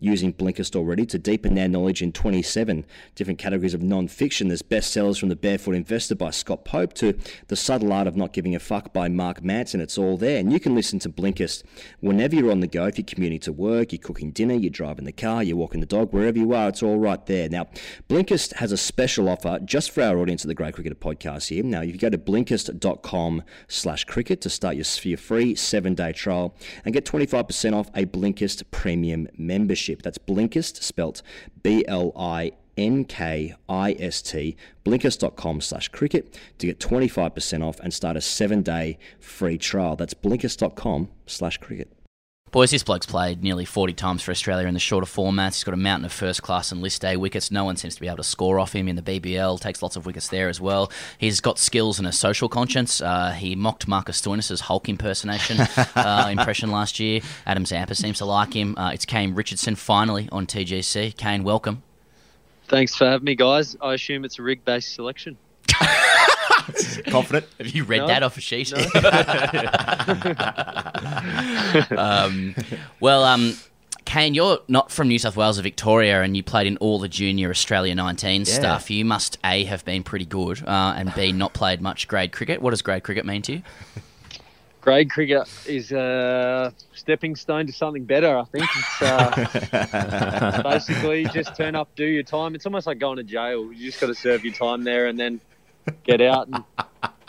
using 0.00 0.32
Blinkist 0.32 0.76
already 0.76 1.06
to 1.06 1.18
deepen 1.18 1.54
their 1.54 1.68
knowledge 1.68 2.02
in 2.02 2.12
27 2.12 2.84
different 3.14 3.38
categories 3.38 3.74
of 3.74 3.82
non-fiction. 3.82 4.48
There's 4.48 4.62
bestsellers 4.62 5.18
from 5.18 5.28
The 5.28 5.36
Barefoot 5.36 5.74
Investor 5.74 6.14
by 6.14 6.30
Scott 6.30 6.64
Pape 6.64 6.92
to 6.94 7.18
The 7.48 7.56
Subtle 7.56 7.92
Art 7.92 8.06
of 8.06 8.16
Not 8.16 8.32
Giving 8.32 8.54
a 8.54 8.58
Fuck 8.58 8.92
by 8.92 9.08
Mark 9.08 9.42
Manson. 9.42 9.80
It's 9.80 9.98
all 9.98 10.16
there. 10.16 10.38
And 10.38 10.52
you 10.52 10.60
can 10.60 10.74
listen 10.74 10.98
to 11.00 11.08
Blinkist 11.08 11.64
whenever 12.00 12.36
you're 12.36 12.50
on 12.50 12.60
the 12.60 12.66
go. 12.66 12.86
If 12.86 12.98
you're 12.98 13.04
commuting 13.04 13.40
to 13.40 13.52
work, 13.52 13.92
you're 13.92 13.98
cooking 13.98 14.30
dinner, 14.30 14.54
you're 14.54 14.70
driving 14.70 15.04
the 15.04 15.12
car, 15.12 15.42
you're 15.42 15.56
walking 15.56 15.80
the 15.80 15.86
dog, 15.86 16.12
wherever 16.12 16.38
you 16.38 16.52
are, 16.54 16.68
it's 16.68 16.82
all 16.82 16.98
right 16.98 17.24
there. 17.26 17.48
Now, 17.48 17.66
Blinkist 18.08 18.54
has 18.54 18.72
a 18.72 18.76
special 18.76 19.28
offer 19.28 19.58
just 19.64 19.90
for 19.90 20.02
our 20.02 20.18
audience 20.18 20.44
of 20.44 20.48
the 20.48 20.54
Grade 20.54 20.74
Cricketer 20.74 20.94
podcast 20.94 21.48
here. 21.48 21.62
Now, 21.64 21.82
if 21.82 21.92
you 21.92 21.98
go 21.98 22.10
to 22.10 22.18
blinkist.com 22.18 23.42
slash 23.66 24.04
cricket 24.04 24.40
to 24.42 24.50
start 24.50 24.76
your, 24.76 24.86
your 25.02 25.18
free 25.18 25.54
seven-day 25.54 26.12
trial 26.12 26.54
and 26.84 26.94
get 26.94 27.04
25% 27.04 27.74
off 27.74 27.90
a 27.94 28.04
Blinkist 28.06 28.62
premium 28.70 29.28
membership. 29.36 29.87
That's 29.96 30.18
Blinkist, 30.18 30.82
spelt 30.82 31.22
B-L-I-N-K-I-S-T, 31.62 32.56
blinkist.com 34.84 35.60
slash 35.60 35.88
cricket 35.88 36.38
to 36.58 36.66
get 36.66 36.78
25% 36.78 37.64
off 37.64 37.80
and 37.80 37.92
start 37.92 38.16
a 38.16 38.20
seven-day 38.20 38.98
free 39.18 39.58
trial. 39.58 39.96
That's 39.96 40.14
blinkist.com 40.14 41.08
slash 41.26 41.58
cricket. 41.58 41.97
Boys, 42.50 42.70
this 42.70 42.82
bloke's 42.82 43.04
played 43.04 43.42
nearly 43.42 43.66
40 43.66 43.92
times 43.92 44.22
for 44.22 44.30
Australia 44.30 44.66
in 44.66 44.72
the 44.72 44.80
shorter 44.80 45.06
formats. 45.06 45.56
He's 45.56 45.64
got 45.64 45.74
a 45.74 45.78
mountain 45.78 46.06
of 46.06 46.12
first 46.12 46.42
class 46.42 46.72
and 46.72 46.80
list 46.80 47.04
A 47.04 47.16
wickets. 47.18 47.50
No 47.50 47.64
one 47.64 47.76
seems 47.76 47.94
to 47.96 48.00
be 48.00 48.06
able 48.06 48.16
to 48.16 48.24
score 48.24 48.58
off 48.58 48.72
him 48.74 48.88
in 48.88 48.96
the 48.96 49.02
BBL. 49.02 49.60
Takes 49.60 49.82
lots 49.82 49.96
of 49.96 50.06
wickets 50.06 50.28
there 50.28 50.48
as 50.48 50.58
well. 50.58 50.90
He's 51.18 51.40
got 51.40 51.58
skills 51.58 51.98
and 51.98 52.08
a 52.08 52.12
social 52.12 52.48
conscience. 52.48 53.02
Uh, 53.02 53.32
he 53.32 53.54
mocked 53.54 53.86
Marcus 53.86 54.20
Stoinis' 54.20 54.60
Hulk 54.60 54.88
impersonation 54.88 55.60
uh, 55.94 56.28
impression 56.30 56.70
last 56.70 56.98
year. 56.98 57.20
Adam 57.44 57.66
Zampa 57.66 57.94
seems 57.94 58.18
to 58.18 58.24
like 58.24 58.54
him. 58.54 58.78
Uh, 58.78 58.92
it's 58.92 59.04
Kane 59.04 59.34
Richardson 59.34 59.74
finally 59.74 60.28
on 60.32 60.46
TGC. 60.46 61.16
Kane, 61.18 61.44
welcome. 61.44 61.82
Thanks 62.68 62.94
for 62.94 63.04
having 63.04 63.24
me, 63.24 63.34
guys. 63.34 63.76
I 63.82 63.94
assume 63.94 64.24
it's 64.24 64.38
a 64.38 64.42
rig 64.42 64.64
based 64.64 64.94
selection. 64.94 65.36
Confident? 67.10 67.46
Have 67.58 67.68
you 67.68 67.84
read 67.84 67.98
No. 67.98 68.06
that 68.08 68.22
off 68.22 68.36
a 68.36 68.40
sheet? 68.40 68.72
um, 71.98 72.54
well, 73.00 73.24
um, 73.24 73.54
Kane, 74.04 74.34
you're 74.34 74.58
not 74.68 74.90
from 74.90 75.08
New 75.08 75.18
South 75.18 75.36
Wales 75.36 75.58
or 75.58 75.62
Victoria, 75.62 76.22
and 76.22 76.36
you 76.36 76.42
played 76.42 76.66
in 76.66 76.76
all 76.78 76.98
the 76.98 77.08
junior 77.08 77.50
Australia 77.50 77.94
19 77.94 78.40
Yeah. 78.40 78.44
stuff. 78.52 78.90
You 78.90 79.04
must 79.04 79.38
A 79.44 79.64
have 79.64 79.84
been 79.84 80.02
pretty 80.02 80.24
good, 80.24 80.62
uh, 80.66 80.94
and 80.96 81.12
B 81.14 81.32
not 81.32 81.52
played 81.54 81.80
much 81.80 82.08
grade 82.08 82.32
cricket. 82.32 82.62
What 82.62 82.70
does 82.70 82.82
grade 82.82 83.02
cricket 83.02 83.26
mean 83.26 83.42
to 83.42 83.52
you? 83.54 83.62
Grade 84.80 85.10
cricket 85.10 85.46
is 85.66 85.92
a 85.92 86.72
stepping 86.94 87.36
stone 87.36 87.66
to 87.66 87.72
something 87.72 88.04
better, 88.04 88.38
I 88.38 88.44
think. 88.44 88.64
It's 88.74 89.02
uh, 89.02 90.62
basically 90.64 91.26
just 91.26 91.54
turn 91.56 91.74
up, 91.74 91.94
do 91.94 92.06
your 92.06 92.22
time. 92.22 92.54
It's 92.54 92.64
almost 92.64 92.86
like 92.86 92.98
going 92.98 93.18
to 93.18 93.22
jail. 93.24 93.70
You 93.70 93.84
just 93.90 94.00
got 94.00 94.06
to 94.06 94.14
serve 94.14 94.44
your 94.44 94.54
time 94.54 94.84
there 94.84 95.08
and 95.08 95.18
then 95.20 95.40
get 96.04 96.20
out 96.20 96.48
and 96.48 96.64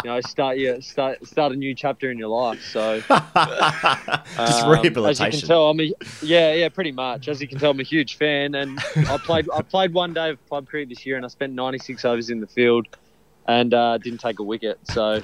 you 0.04 0.10
know 0.10 0.22
start 0.22 0.58
your 0.58 0.82
start 0.82 1.26
start 1.28 1.52
a 1.52 1.56
new 1.56 1.76
chapter 1.76 2.10
in 2.12 2.18
your 2.18 2.30
life. 2.30 2.62
So 2.64 3.00
Just 3.08 4.64
um, 4.64 5.06
As 5.06 5.20
you 5.20 5.30
can 5.30 5.40
tell, 5.42 5.70
I'm 5.70 5.80
a 5.80 5.92
yeah 6.22 6.54
yeah 6.54 6.70
pretty 6.70 6.92
much. 6.92 7.28
As 7.28 7.42
you 7.42 7.48
can 7.48 7.60
tell, 7.60 7.72
I'm 7.72 7.80
a 7.80 7.84
huge 7.84 8.18
fan, 8.18 8.56
and 8.56 8.80
I 8.96 9.18
played 9.18 9.48
I 9.54 9.62
played 9.62 9.94
one 9.94 10.14
day 10.14 10.30
of 10.30 10.50
club 10.50 10.68
cricket 10.68 10.90
this 10.90 11.06
year, 11.06 11.18
and 11.18 11.26
I 11.26 11.30
spent 11.30 11.54
96 11.54 12.06
overs 12.06 12.30
in 12.30 12.40
the 12.40 12.48
field, 12.48 12.88
and 13.48 13.74
uh, 13.74 13.98
didn't 13.98 14.20
take 14.20 14.40
a 14.40 14.44
wicket. 14.44 14.80
So. 14.86 15.22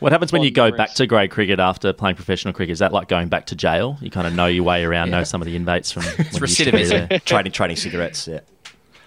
What 0.00 0.12
happens 0.12 0.32
when 0.32 0.42
you 0.42 0.50
go 0.50 0.70
back 0.70 0.94
to 0.94 1.06
grade 1.06 1.30
cricket 1.30 1.60
after 1.60 1.92
playing 1.92 2.16
professional 2.16 2.54
cricket? 2.54 2.72
Is 2.72 2.78
that 2.78 2.90
like 2.90 3.08
going 3.08 3.28
back 3.28 3.44
to 3.46 3.54
jail? 3.54 3.98
You 4.00 4.10
kind 4.10 4.26
of 4.26 4.32
know 4.34 4.46
your 4.46 4.64
way 4.64 4.82
around, 4.82 5.10
know 5.10 5.24
some 5.24 5.42
of 5.42 5.46
the 5.46 5.54
inmates 5.54 5.92
from. 5.92 6.04
when 6.16 6.16
you 6.16 6.40
used 6.40 6.56
to 6.56 6.72
be 6.72 6.84
there. 6.84 7.18
trading, 7.26 7.52
trading 7.52 7.76
cigarettes. 7.76 8.26
Yeah. 8.26 8.40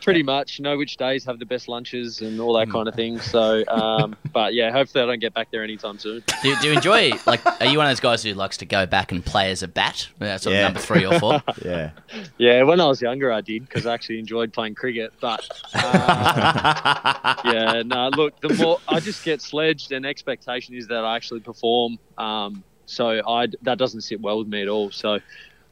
Pretty 0.03 0.21
much 0.23 0.59
know 0.59 0.77
which 0.77 0.97
days 0.97 1.23
have 1.25 1.39
the 1.39 1.45
best 1.45 1.67
lunches 1.69 2.21
and 2.21 2.39
all 2.41 2.53
that 2.57 2.69
kind 2.69 2.87
of 2.89 2.93
thing. 2.95 3.19
So, 3.19 3.63
um, 3.69 4.15
but 4.33 4.53
yeah, 4.53 4.69
hopefully 4.71 5.03
I 5.03 5.07
don't 5.07 5.19
get 5.19 5.33
back 5.33 5.47
there 5.51 5.63
anytime 5.63 5.97
soon. 5.97 6.21
Do, 6.43 6.55
do 6.61 6.67
you 6.67 6.73
enjoy, 6.73 7.11
like, 7.25 7.45
are 7.45 7.65
you 7.65 7.77
one 7.77 7.87
of 7.87 7.91
those 7.91 8.01
guys 8.01 8.21
who 8.21 8.33
likes 8.33 8.57
to 8.57 8.65
go 8.65 8.85
back 8.85 9.11
and 9.13 9.25
play 9.25 9.49
as 9.51 9.63
a 9.63 9.67
bat? 9.67 10.09
Uh, 10.19 10.37
sort 10.37 10.53
of 10.53 10.57
Yeah. 10.59 10.63
number 10.63 10.79
three 10.79 11.05
or 11.05 11.17
four? 11.19 11.41
yeah. 11.65 11.91
Yeah, 12.37 12.63
when 12.63 12.81
I 12.81 12.85
was 12.87 13.01
younger, 13.01 13.31
I 13.31 13.39
did 13.41 13.61
because 13.63 13.85
I 13.85 13.93
actually 13.93 14.19
enjoyed 14.19 14.51
playing 14.51 14.75
cricket. 14.75 15.13
But 15.21 15.47
uh, 15.73 17.35
yeah, 17.45 17.83
no, 17.85 18.09
look, 18.09 18.39
the 18.41 18.53
more 18.55 18.79
I 18.87 18.99
just 18.99 19.23
get 19.23 19.41
sledged, 19.41 19.91
and 19.91 20.05
expectation 20.05 20.75
is 20.75 20.87
that 20.87 21.03
I 21.05 21.15
actually 21.15 21.39
perform. 21.39 21.97
Um, 22.17 22.63
so 22.85 23.21
I 23.27 23.47
that 23.61 23.77
doesn't 23.77 24.01
sit 24.01 24.19
well 24.21 24.39
with 24.39 24.47
me 24.47 24.61
at 24.61 24.67
all. 24.67 24.91
So 24.91 25.19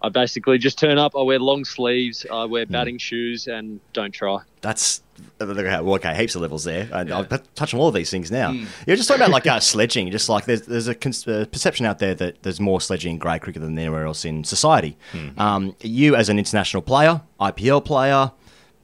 I 0.04 0.10
basically 0.10 0.58
just 0.58 0.80
turn 0.80 0.98
up. 0.98 1.16
I 1.16 1.22
wear 1.22 1.40
long 1.40 1.64
sleeves. 1.64 2.26
I 2.32 2.46
wear 2.46 2.66
batting 2.66 2.98
shoes, 2.98 3.48
and 3.48 3.80
don't 3.94 4.12
try. 4.12 4.40
That's 4.62 5.02
look 5.40 5.66
at 5.66 5.68
how 5.68 5.84
well, 5.84 5.96
okay, 5.96 6.16
heaps 6.16 6.36
of 6.36 6.42
levels 6.42 6.64
there. 6.64 6.90
I, 6.92 7.02
I'll 7.12 7.26
touch 7.26 7.74
on 7.74 7.80
all 7.80 7.88
of 7.88 7.94
these 7.94 8.10
things 8.10 8.32
now. 8.32 8.52
You're 8.88 8.96
just 8.96 9.08
talking 9.08 9.22
about 9.22 9.32
like 9.32 9.48
uh, 9.48 9.60
sledging. 9.60 10.10
Just 10.12 10.30
like 10.30 10.46
there's 10.46 10.64
there's 10.64 10.88
a 10.88 10.92
uh, 10.96 11.46
perception 11.46 11.86
out 11.86 12.00
there 12.00 12.16
that 12.16 12.42
there's 12.42 12.60
more 12.60 12.82
sledging 12.82 13.12
in 13.12 13.18
grade 13.20 13.42
cricket 13.42 13.62
than 13.62 13.78
anywhere 13.78 14.06
else 14.06 14.26
in 14.26 14.44
society. 14.44 14.98
Um, 15.38 15.76
you 15.82 16.16
as 16.16 16.30
an 16.30 16.40
international 16.40 16.82
player, 16.82 17.22
IPL 17.40 17.86
player, 17.86 18.32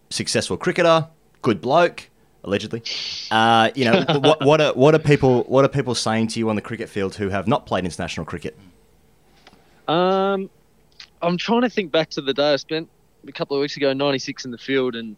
successful 0.09 0.57
cricketer, 0.57 1.07
good 1.41 1.61
bloke. 1.61 2.09
Allegedly, 2.43 2.82
uh, 3.32 3.72
you 3.76 3.86
know 3.86 4.05
what? 4.22 4.45
What 4.45 4.61
are 4.61 4.74
what 4.74 4.95
are 4.95 4.99
people? 4.99 5.43
What 5.45 5.65
are 5.65 5.70
people 5.70 5.95
saying 5.95 6.28
to 6.30 6.39
you 6.39 6.49
on 6.49 6.55
the 6.55 6.61
cricket 6.61 6.88
field 6.88 7.15
who 7.15 7.30
have 7.30 7.47
not 7.47 7.65
played 7.65 7.84
international 7.84 8.26
cricket? 8.26 8.57
Um, 9.88 10.49
I'm 11.22 11.38
trying 11.38 11.61
to 11.61 11.70
think 11.70 11.91
back 11.91 12.09
to 12.11 12.22
the 12.22 12.34
day 12.34 12.53
I 12.53 12.55
spent 12.57 12.89
a 13.28 13.32
couple 13.32 13.57
of 13.57 13.61
weeks 13.61 13.78
ago, 13.78 13.93
96 13.93 14.45
in 14.45 14.51
the 14.51 14.57
field, 14.57 14.95
and 14.95 15.15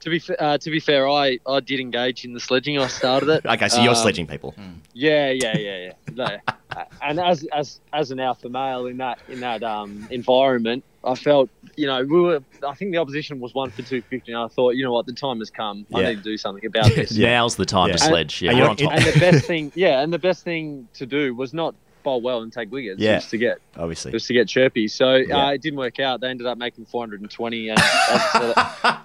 to 0.00 0.10
be 0.10 0.20
uh, 0.38 0.58
to 0.58 0.70
be 0.70 0.80
fair, 0.80 1.08
I, 1.08 1.38
I 1.46 1.60
did 1.60 1.80
engage 1.80 2.24
in 2.24 2.32
the 2.34 2.40
sledging. 2.40 2.78
I 2.78 2.88
started 2.88 3.28
it. 3.28 3.44
Okay, 3.46 3.68
so 3.68 3.80
you're 3.80 3.90
Um, 3.90 3.96
sledging 3.96 4.26
people. 4.26 4.54
Yeah, 4.92 5.30
yeah, 5.30 5.56
yeah, 5.56 5.78
yeah. 5.78 5.92
No, 6.14 6.24
uh, 6.76 6.84
and 7.02 7.20
as 7.20 7.46
as 7.52 7.80
as 7.92 8.10
an 8.10 8.20
alpha 8.20 8.48
male 8.48 8.86
in 8.86 8.96
that 8.98 9.18
in 9.28 9.40
that 9.40 9.62
um, 9.62 10.06
environment, 10.10 10.82
I 11.04 11.14
felt 11.14 11.48
you 11.76 11.86
know 11.86 12.02
we 12.04 12.20
were. 12.20 12.40
I 12.66 12.74
think 12.74 12.90
the 12.92 12.98
opposition 12.98 13.40
was 13.40 13.54
one 13.54 13.70
for 13.70 13.82
two 13.82 14.02
fifty, 14.02 14.32
and 14.32 14.40
I 14.40 14.48
thought 14.48 14.74
you 14.74 14.84
know 14.84 14.92
what, 14.92 15.06
the 15.06 15.12
time 15.12 15.38
has 15.38 15.50
come. 15.50 15.86
I 15.94 16.02
need 16.02 16.16
to 16.16 16.22
do 16.22 16.36
something 16.36 16.66
about 16.66 16.86
this. 16.94 17.16
Now's 17.16 17.56
the 17.56 17.64
time 17.66 17.86
to 17.88 17.92
And- 17.92 18.00
sledge. 18.02 18.42
Yeah, 18.42 18.50
and, 18.50 18.58
you're 18.58 18.68
on 18.68 18.76
top. 18.76 18.92
and 18.92 19.04
the 19.04 19.18
best 19.20 19.46
thing, 19.46 19.72
yeah, 19.74 20.00
and 20.02 20.12
the 20.12 20.18
best 20.18 20.42
thing 20.44 20.88
to 20.94 21.06
do 21.06 21.34
was 21.34 21.54
not 21.54 21.74
bowl 22.04 22.20
well 22.20 22.42
and 22.42 22.52
take 22.52 22.70
wickets. 22.70 23.00
Yeah, 23.00 23.16
just 23.16 23.30
to 23.30 23.38
get 23.38 23.58
obviously 23.76 24.12
just 24.12 24.26
to 24.28 24.34
get 24.34 24.46
chirpy. 24.46 24.86
So 24.86 25.16
Yeah. 25.16 25.46
uh, 25.46 25.50
it 25.52 25.62
didn't 25.62 25.78
work 25.78 25.98
out. 25.98 26.20
They 26.20 26.28
ended 26.28 26.46
up 26.46 26.56
making 26.58 26.84
420, 26.86 27.70
and 27.70 27.78
as 27.78 27.84
I 27.84 28.72
said, 28.82 28.96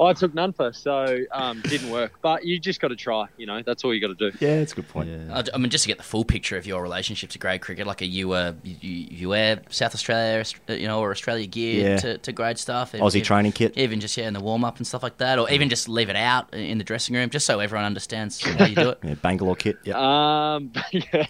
I 0.00 0.12
took 0.12 0.34
none 0.34 0.52
for, 0.52 0.72
so 0.72 1.18
um, 1.32 1.60
didn't 1.62 1.90
work. 1.90 2.12
But 2.22 2.44
you 2.44 2.58
just 2.58 2.80
got 2.80 2.88
to 2.88 2.96
try. 2.96 3.26
You 3.36 3.46
know, 3.46 3.62
that's 3.62 3.84
all 3.84 3.94
you 3.94 4.00
got 4.00 4.16
to 4.18 4.30
do. 4.30 4.36
Yeah, 4.40 4.54
it's 4.60 4.72
a 4.72 4.76
good 4.76 4.88
point. 4.88 5.08
I 5.30 5.44
I 5.54 5.58
mean, 5.58 5.70
just 5.70 5.84
to 5.84 5.88
get 5.88 5.98
the 5.98 6.04
full 6.04 6.24
picture 6.24 6.56
of 6.56 6.66
your 6.66 6.82
relationship 6.82 7.30
to 7.30 7.38
grade 7.38 7.60
cricket, 7.60 7.86
like, 7.86 8.02
are 8.02 8.06
you 8.06 8.32
uh, 8.32 8.52
you, 8.62 8.74
you 8.82 9.28
wear 9.28 9.60
South 9.70 9.94
Australia, 9.94 10.44
you 10.68 10.86
know, 10.86 11.00
or 11.00 11.10
Australia 11.10 11.46
gear 11.46 11.90
Yeah. 11.90 11.96
to, 11.98 12.18
to 12.18 12.32
grade 12.32 12.58
stuff? 12.58 12.92
Aussie 12.92 13.22
training 13.22 13.52
kit. 13.52 13.76
even 13.76 14.00
just 14.00 14.16
yeah 14.16 14.28
in 14.28 14.34
the 14.34 14.40
warm 14.40 14.64
up 14.64 14.78
and 14.78 14.86
stuff 14.86 15.02
like 15.02 15.18
that, 15.18 15.38
or 15.38 15.50
even 15.50 15.68
just 15.68 15.88
leave 15.88 16.08
it 16.08 16.16
out 16.16 16.52
in 16.54 16.78
the 16.78 16.84
dressing 16.84 17.14
room, 17.14 17.30
just 17.30 17.46
so 17.46 17.60
everyone 17.60 17.84
understands 17.84 18.42
how 18.42 18.66
you 18.66 18.74
do 18.76 18.88
it. 18.90 18.98
Yeah, 19.04 19.14
Bangalore 19.14 19.56
kit. 19.56 19.76
Yeah. 19.84 19.96
Um, 20.54 20.72
yeah, 20.92 21.26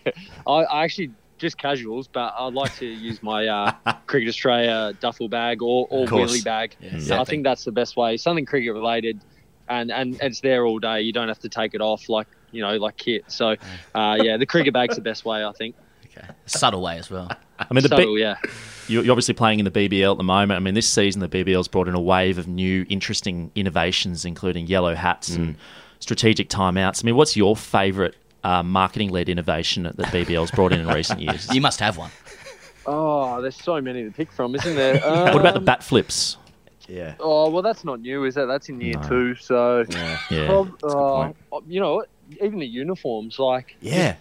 I, 0.47 0.53
I 0.53 0.85
actually 0.85 1.11
just 1.45 1.59
casuals, 1.59 2.09
but 2.09 2.35
I'd 2.39 2.55
like 2.55 2.75
to 2.77 2.87
use 2.87 3.23
my 3.23 3.47
uh, 3.47 3.73
Cricket 4.07 4.29
Australia 4.29 4.93
duffel 5.01 5.29
bag 5.29 5.63
or, 5.63 5.87
or 5.91 6.07
wheelie 6.07 6.43
bag. 6.43 6.75
Yeah, 6.81 6.99
So 6.99 7.21
I 7.21 7.25
think 7.25 7.45
that's 7.45 7.65
the 7.65 7.73
best 7.73 7.97
way. 7.97 8.17
Something 8.17 8.45
cricket 8.47 8.73
related, 8.73 9.21
and 9.69 9.93
and 9.93 10.19
it's 10.21 10.41
there 10.41 10.67
all 10.67 10.79
day. 10.79 11.03
You 11.03 11.13
don't 11.13 11.29
have 11.29 11.39
to 11.41 11.49
take 11.49 11.75
it 11.75 11.81
off 11.81 12.09
like 12.09 12.27
you 12.51 12.63
know 12.63 12.77
like 12.77 12.97
kit. 12.97 13.25
So 13.29 13.57
uh, 13.95 14.19
yeah, 14.21 14.37
the 14.37 14.47
cricket 14.47 14.75
bag's 14.75 14.97
the 14.97 15.03
best 15.03 15.25
way, 15.25 15.45
I 15.45 15.53
think. 15.53 15.77
Okay, 16.07 16.27
subtle 16.47 16.83
way 16.83 16.99
as 16.99 17.11
well. 17.11 17.31
I 17.59 17.73
mean, 17.73 17.83
the 17.83 17.95
B- 17.95 18.17
yeah. 18.19 18.37
You're 18.89 19.05
you're 19.05 19.13
obviously 19.13 19.35
playing 19.35 19.61
in 19.61 19.65
the 19.65 19.71
BBL 19.71 20.11
at 20.13 20.19
the 20.19 20.25
moment. 20.25 20.57
I 20.57 20.61
mean, 20.61 20.75
this 20.75 20.89
season 20.89 21.21
the 21.21 21.29
BBL's 21.29 21.69
brought 21.69 21.89
in 21.89 21.95
a 21.95 22.01
wave 22.01 22.39
of 22.39 22.49
new, 22.49 22.85
interesting 22.89 23.51
innovations, 23.55 24.25
including 24.25 24.67
yellow 24.67 24.95
hats 24.95 25.31
and 25.37 25.57
strategic 26.01 26.49
timeouts. 26.49 27.03
I 27.03 27.07
mean, 27.07 27.17
what's 27.17 27.37
your 27.37 27.57
favourite 27.57 28.15
uh, 28.45 28.63
marketing-led 28.63 29.29
innovation 29.29 29.83
that 29.85 29.97
the 29.97 30.05
BBL's 30.05 30.51
brought 30.51 30.73
in 30.73 30.81
in 30.81 30.87
recent 30.89 31.21
years? 31.21 31.53
You 31.53 31.61
must 31.61 31.81
have 31.81 31.97
one. 31.97 32.11
Oh, 32.87 33.41
there's 33.41 33.57
so 33.57 33.81
many 33.81 34.05
to 34.05 34.11
pick 34.11 34.31
from, 34.31 34.55
isn't 34.55 34.77
there? 34.77 35.01
what 35.01 35.37
about 35.41 35.55
the 35.55 35.61
Um, 35.61 35.65
bat 35.65 35.83
flips? 35.83 36.37
Yeah. 36.87 37.15
Oh 37.19 37.49
well, 37.49 37.63
that's 37.63 37.83
not 37.83 38.01
new, 38.01 38.25
is 38.25 38.37
it? 38.37 38.47
That's 38.47 38.69
in 38.69 38.79
year 38.81 38.97
No. 39.01 39.09
two. 39.09 39.35
So, 39.37 39.85
Yeah. 40.31 40.47
Prob- 40.47 40.69
That's 40.83 40.93
good 40.95 41.01
uh, 41.01 41.33
point. 41.51 41.65
you 41.67 41.81
know, 41.81 42.05
even 42.43 42.59
the 42.59 42.67
uniforms, 42.67 43.39
like 43.39 43.75
Yeah. 43.81 44.17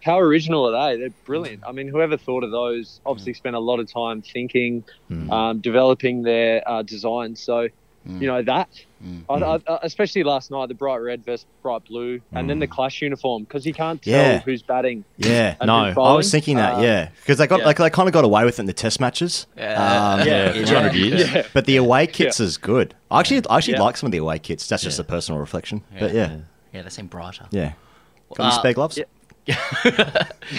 how 0.00 0.20
original 0.20 0.72
are 0.72 0.90
they? 0.92 1.00
They're 1.00 1.10
brilliant. 1.24 1.64
I 1.66 1.72
mean, 1.72 1.88
whoever 1.88 2.16
thought 2.16 2.44
of 2.44 2.52
those 2.52 3.00
obviously 3.04 3.34
spent 3.34 3.56
a 3.56 3.58
lot 3.58 3.80
of 3.80 3.92
time 3.92 4.22
thinking, 4.22 4.84
um, 5.30 5.58
developing 5.60 6.22
their 6.22 6.62
uh, 6.68 6.82
designs. 6.82 7.40
So, 7.40 7.68
you 8.06 8.26
know 8.26 8.42
that, 8.42 8.68
I, 9.28 9.34
I, 9.34 9.54
I- 9.66 9.78
especially 9.82 10.24
last 10.24 10.50
night, 10.50 10.68
the 10.68 10.74
bright 10.74 10.98
red 10.98 11.24
versus 11.24 11.46
bright 11.62 11.84
blue, 11.86 12.20
and 12.32 12.48
then 12.50 12.58
the 12.58 12.66
clash 12.66 13.00
uniform 13.00 13.44
because 13.44 13.64
you 13.64 13.72
can't 13.72 14.02
tell 14.02 14.12
Yeah. 14.12 14.38
who's 14.40 14.62
batting. 14.62 15.04
Yeah, 15.16 15.56
no, 15.64 15.74
I 15.74 16.14
was 16.14 16.30
thinking 16.30 16.56
that. 16.56 16.74
Uh, 16.78 16.82
yeah, 16.82 17.08
because 17.20 17.38
they 17.38 17.46
got 17.46 17.60
yeah. 17.60 17.66
like 17.66 17.78
they 17.78 17.88
kind 17.90 18.08
of 18.08 18.12
got 18.12 18.24
away 18.24 18.44
with 18.44 18.58
it 18.58 18.62
in 18.62 18.66
the 18.66 18.72
test 18.72 19.00
matches. 19.00 19.46
Yeah. 19.56 20.14
Um, 20.20 20.26
Yeah, 20.26 20.52
yeah. 20.54 20.64
200 20.64 20.94
years. 20.94 21.32
Yeah. 21.32 21.46
But 21.54 21.64
the 21.66 21.76
away 21.76 22.06
kits 22.06 22.40
Yeah. 22.40 22.46
is 22.46 22.56
good. 22.58 22.94
I 23.10 23.20
actually, 23.20 23.42
I 23.48 23.56
actually 23.56 23.74
Yeah. 23.74 23.82
like 23.82 23.96
some 23.96 24.06
of 24.08 24.12
the 24.12 24.18
away 24.18 24.38
kits. 24.38 24.68
That's 24.68 24.82
just 24.82 24.98
a 24.98 25.04
personal 25.04 25.40
reflection. 25.40 25.82
But 25.98 26.12
yeah, 26.14 26.36
Yeah, 26.72 26.82
they 26.82 26.90
seem 26.90 27.06
brighter. 27.06 27.46
yeah. 27.50 27.72
Got 28.36 28.44
any 28.44 28.48
Uh, 28.48 28.58
spare 28.58 28.72
gloves? 28.74 28.98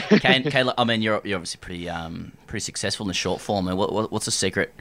Kane, 0.10 0.44
Kane, 0.50 0.72
I 0.78 0.84
mean, 0.84 1.02
you're 1.02 1.22
you're 1.24 1.38
obviously 1.38 1.60
pretty 1.62 1.90
um 1.90 2.32
pretty 2.48 2.64
successful 2.64 3.04
in 3.06 3.08
the 3.08 3.14
short 3.14 3.42
form. 3.42 3.68
I 3.68 3.74
what, 3.74 3.92
what 3.92 4.12
what's 4.12 4.26
the 4.26 4.32
secret 4.32 4.74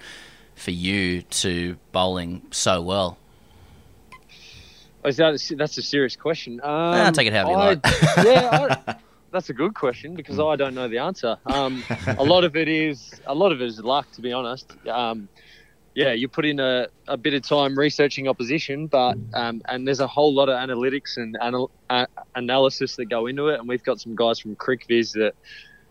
for 0.55 0.71
you 0.71 1.23
to 1.23 1.77
bowling 1.93 2.43
so 2.51 2.81
well? 2.83 3.19
Oh, 5.05 5.09
Is 5.09 5.17
that 5.19 5.35
a, 5.53 5.57
that's 5.57 5.77
a 5.79 5.83
serious 5.83 6.17
question? 6.17 6.61
Um, 6.63 6.71
Nah, 6.71 7.11
take 7.11 7.27
it 7.27 7.33
however 7.33 7.51
you 7.51 7.57
I- 7.57 7.67
like. 7.69 7.79
yeah, 8.25 8.77
I, 8.87 8.97
that's 9.33 9.51
a 9.51 9.53
good 9.53 9.75
question 9.75 10.15
because 10.15 10.39
I 10.39 10.57
don't 10.57 10.75
know 10.75 10.89
the 10.89 10.99
answer. 10.99 11.37
Um, 11.47 11.83
a 12.07 12.25
lot 12.25 12.45
of 12.45 12.57
it 12.57 12.69
is 12.69 13.21
a 13.27 13.35
lot 13.35 13.53
of 13.53 13.61
it 13.61 13.67
is 13.67 13.81
luck, 13.81 14.11
to 14.13 14.23
be 14.23 14.33
honest. 14.33 14.73
Um, 14.89 15.29
yeah, 15.95 16.13
you 16.13 16.27
put 16.27 16.45
in 16.45 16.59
a, 16.59 16.89
a 17.07 17.17
bit 17.17 17.35
of 17.35 17.43
time 17.43 17.79
researching 17.79 18.27
opposition, 18.27 18.87
but 18.89 19.17
um, 19.35 19.63
and 19.69 19.87
there's 19.87 20.01
a 20.01 20.07
whole 20.09 20.33
lot 20.35 20.49
of 20.49 20.57
analytics 20.57 21.17
and 21.19 21.37
anal- 21.41 21.71
uh, 21.91 22.07
analysis 22.35 22.97
that 22.97 23.05
go 23.07 23.27
into 23.27 23.49
it, 23.49 23.61
and 23.61 23.69
we've 23.69 23.85
got 23.85 24.01
some 24.01 24.17
guys 24.17 24.39
from 24.41 24.57
CricViz 24.57 25.13
that 25.13 25.35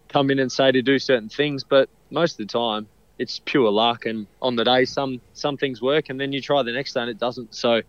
come 0.09 0.29
in 0.29 0.39
and 0.39 0.51
say 0.51 0.71
to 0.71 0.81
do 0.81 0.99
certain 0.99 1.29
things, 1.29 1.63
but 1.63 1.87
most 2.11 2.33
of 2.39 2.47
the 2.47 2.51
time 2.51 2.87
it's 3.19 3.39
pure 3.45 3.69
luck. 3.71 4.05
And 4.05 4.27
on 4.41 4.55
the 4.55 4.63
day, 4.63 4.85
some 4.85 5.21
some 5.33 5.57
things 5.57 5.81
work, 5.81 6.09
and 6.09 6.19
then 6.19 6.31
you 6.31 6.41
try 6.41 6.63
the 6.63 6.71
next 6.71 6.93
day 6.93 7.01
and 7.01 7.09
it 7.09 7.19
doesn't. 7.19 7.53
So 7.55 7.81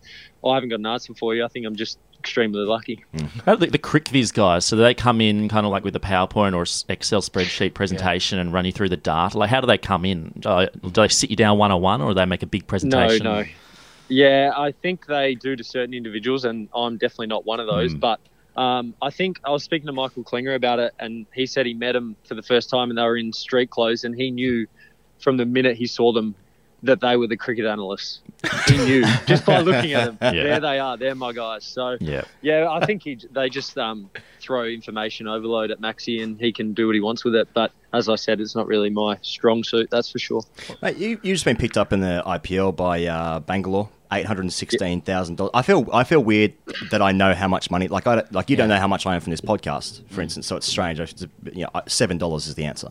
I 0.45 0.53
haven't 0.53 0.69
got 0.69 0.79
an 0.79 0.85
answer 0.85 1.13
for 1.13 1.35
you. 1.35 1.43
I 1.43 1.47
think 1.47 1.65
I'm 1.65 1.75
just 1.75 1.97
extremely 2.19 2.65
lucky. 2.65 3.05
How 3.45 3.55
do 3.55 3.65
the, 3.65 3.71
the 3.71 3.79
CricViz 3.79 4.33
guys? 4.33 4.65
So 4.65 4.75
they 4.75 4.95
come 4.95 5.21
in 5.21 5.47
kind 5.47 5.65
of 5.65 5.71
like 5.71 5.83
with 5.83 5.95
a 5.95 5.99
PowerPoint 5.99 6.55
or 6.55 6.63
Excel 6.91 7.21
spreadsheet 7.21 7.75
presentation 7.75 8.39
and 8.39 8.51
run 8.51 8.65
you 8.65 8.71
through 8.71 8.89
the 8.89 8.97
data. 8.97 9.37
Like, 9.37 9.51
how 9.51 9.61
do 9.61 9.67
they 9.67 9.77
come 9.77 10.05
in? 10.05 10.33
Do 10.39 10.67
they, 10.81 11.07
sit 11.07 11.29
you 11.29 11.35
down 11.35 11.59
one 11.59 11.71
on 11.71 11.81
one, 11.81 12.01
or 12.01 12.09
do 12.09 12.13
they 12.15 12.25
make 12.25 12.41
a 12.41 12.47
big 12.47 12.63
No, 12.63 12.67
presentation? 12.67 13.25
no. 13.25 13.43
Yeah, 14.07 14.51
I 14.55 14.71
think 14.71 15.05
they 15.05 15.35
do 15.35 15.55
to 15.55 15.63
certain 15.63 15.93
individuals, 15.93 16.45
and 16.45 16.67
I'm 16.73 16.97
definitely 16.97 17.27
not 17.27 17.45
one 17.45 17.59
of 17.59 17.67
those. 17.67 17.93
Mm. 17.93 17.99
But 17.99 18.19
um, 18.55 18.95
I 19.01 19.11
think 19.11 19.39
I 19.43 19.51
was 19.51 19.63
speaking 19.63 19.85
to 19.87 19.93
Michael 19.93 20.23
Klinger 20.23 20.53
about 20.53 20.79
it, 20.79 20.93
and 20.99 21.27
he 21.33 21.45
said 21.45 21.67
he 21.67 21.73
met 21.75 21.95
him 21.95 22.15
for 22.27 22.33
the 22.33 22.43
first 22.43 22.69
time, 22.71 22.89
and 22.89 22.97
they 22.97 23.03
were 23.03 23.17
in 23.17 23.33
street 23.33 23.69
clothes, 23.69 24.03
and 24.03 24.15
he 24.15 24.31
knew 24.31 24.67
from 25.19 25.37
the 25.37 25.45
minute 25.45 25.77
he 25.77 25.87
saw 25.87 26.11
them 26.11 26.35
that 26.83 26.99
they 27.01 27.15
were 27.17 27.25
the 27.25 27.37
cricket 27.37 27.65
analysts. 27.65 28.19
He 28.67 28.77
knew 28.77 29.03
just 29.25 29.43
by 29.45 29.59
looking 29.61 29.93
at 29.93 30.05
them. 30.05 30.17
Yeah. 30.35 30.43
There 30.43 30.59
they 30.59 30.79
are. 30.79 30.97
They're 30.97 31.15
my 31.15 31.31
guys. 31.33 31.63
So 31.63 31.97
Yeah. 31.99 32.25
yeah, 32.41 32.69
I 32.69 32.85
think 32.85 33.03
he, 33.03 33.17
they 33.31 33.49
just 33.49 33.75
um, 33.77 34.09
throw 34.39 34.65
information 34.65 35.27
overload 35.27 35.71
at 35.71 35.79
Maxi, 35.81 36.21
and 36.21 36.39
he 36.39 36.51
can 36.53 36.73
do 36.73 36.85
what 36.85 36.93
he 36.93 37.01
wants 37.01 37.23
with 37.23 37.33
it. 37.35 37.47
But 37.53 37.71
as 37.95 38.09
I 38.09 38.15
said, 38.15 38.39
it's 38.41 38.55
not 38.55 38.67
really 38.67 38.89
my 38.89 39.17
strong 39.21 39.63
suit. 39.63 39.89
That's 39.89 40.09
for 40.11 40.19
sure. 40.19 40.43
Mate, 40.81 40.97
you 40.97 41.19
you 41.23 41.33
just 41.33 41.45
been 41.45 41.57
picked 41.57 41.77
up 41.77 41.93
in 41.93 42.01
the 42.01 42.21
IPL 42.25 42.75
by 42.75 43.05
uh, 43.05 43.39
Bangalore, 43.39 43.89
eight 44.11 44.25
hundred 44.25 44.41
and 44.43 44.53
sixteen 44.53 45.01
thousand 45.01 45.35
dollars. 45.37 45.51
I 45.53 45.61
feel 45.61 45.87
I 45.93 46.03
feel 46.03 46.23
weird 46.23 46.53
that 46.91 47.01
I 47.01 47.11
know 47.11 47.33
how 47.33 47.47
much 47.47 47.71
money. 47.71 47.87
Like 47.87 48.05
I 48.07 48.23
like 48.31 48.49
you 48.49 48.55
don't 48.55 48.69
know 48.69 48.77
how 48.77 48.87
much 48.87 49.05
I 49.05 49.15
earn 49.15 49.21
from 49.21 49.31
this 49.31 49.41
podcast, 49.41 50.01
for 50.09 50.21
instance. 50.21 50.45
So 50.47 50.55
it's 50.57 50.67
strange. 50.67 50.99
I 50.99 51.07
You 51.53 51.63
know, 51.73 51.81
seven 51.87 52.17
dollars 52.17 52.47
is 52.47 52.55
the 52.55 52.65
answer. 52.65 52.89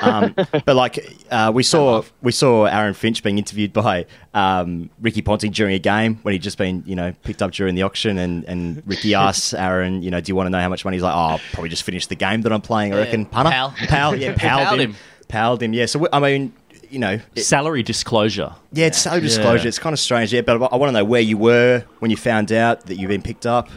Um, 0.00 0.34
but 0.64 0.74
like 0.76 0.98
uh, 1.30 1.52
we 1.54 1.62
saw 1.62 2.02
we 2.22 2.32
saw 2.32 2.64
Aaron 2.64 2.94
Finch 2.94 3.22
being 3.22 3.38
interviewed 3.38 3.72
by 3.72 4.06
um, 4.34 4.90
Ricky 5.00 5.22
Ponting 5.22 5.50
during 5.52 5.74
a 5.74 5.78
game 5.80 6.16
when 6.22 6.32
he'd 6.32 6.42
just 6.42 6.58
been 6.58 6.82
you 6.86 6.94
know 6.96 7.12
picked 7.24 7.42
up 7.42 7.50
during 7.52 7.74
the 7.74 7.82
auction, 7.82 8.18
and 8.18 8.44
and 8.44 8.82
Ricky 8.86 9.14
asks 9.26 9.52
Aaron, 9.54 10.02
you 10.02 10.10
know, 10.10 10.20
do 10.20 10.30
you 10.30 10.36
want 10.36 10.46
to 10.46 10.50
know 10.50 10.60
how 10.60 10.68
much 10.68 10.84
money? 10.84 10.96
He's 10.96 11.02
like, 11.02 11.14
oh, 11.14 11.18
I'll 11.18 11.40
probably 11.52 11.70
just 11.70 11.82
finish 11.82 12.06
the 12.06 12.14
game 12.14 12.42
that 12.42 12.52
I'm 12.52 12.60
playing. 12.60 12.92
I 12.92 12.96
Yeah. 12.98 13.02
reckon, 13.04 13.26
punter, 13.26 13.50
Pal. 13.50 13.74
pal, 13.88 14.16
yeah, 14.16 14.34
pal, 14.38 14.64
Palled 14.64 14.80
him. 14.80 14.90
him. 14.90 14.96
Palled 15.28 15.62
him, 15.62 15.72
yeah. 15.72 15.86
So, 15.86 16.06
I 16.12 16.20
mean, 16.20 16.52
you 16.90 16.98
know. 16.98 17.18
it- 17.34 17.42
Salary 17.42 17.82
disclosure. 17.82 18.54
yeah, 18.72 18.86
it's 18.86 18.98
salary 18.98 19.20
disclosure. 19.22 19.64
Yeah. 19.64 19.68
It's 19.68 19.78
kind 19.78 19.92
of 19.92 20.00
strange, 20.00 20.32
yeah. 20.32 20.40
But 20.42 20.62
I 20.72 20.76
want 20.76 20.88
to 20.88 20.92
know 20.92 21.04
where 21.04 21.20
you 21.20 21.36
were 21.38 21.84
when 21.98 22.10
you 22.10 22.16
found 22.16 22.50
out 22.52 22.86
that 22.86 22.96
you've 22.98 23.10
been 23.10 23.22
picked 23.22 23.46
up. 23.46 23.68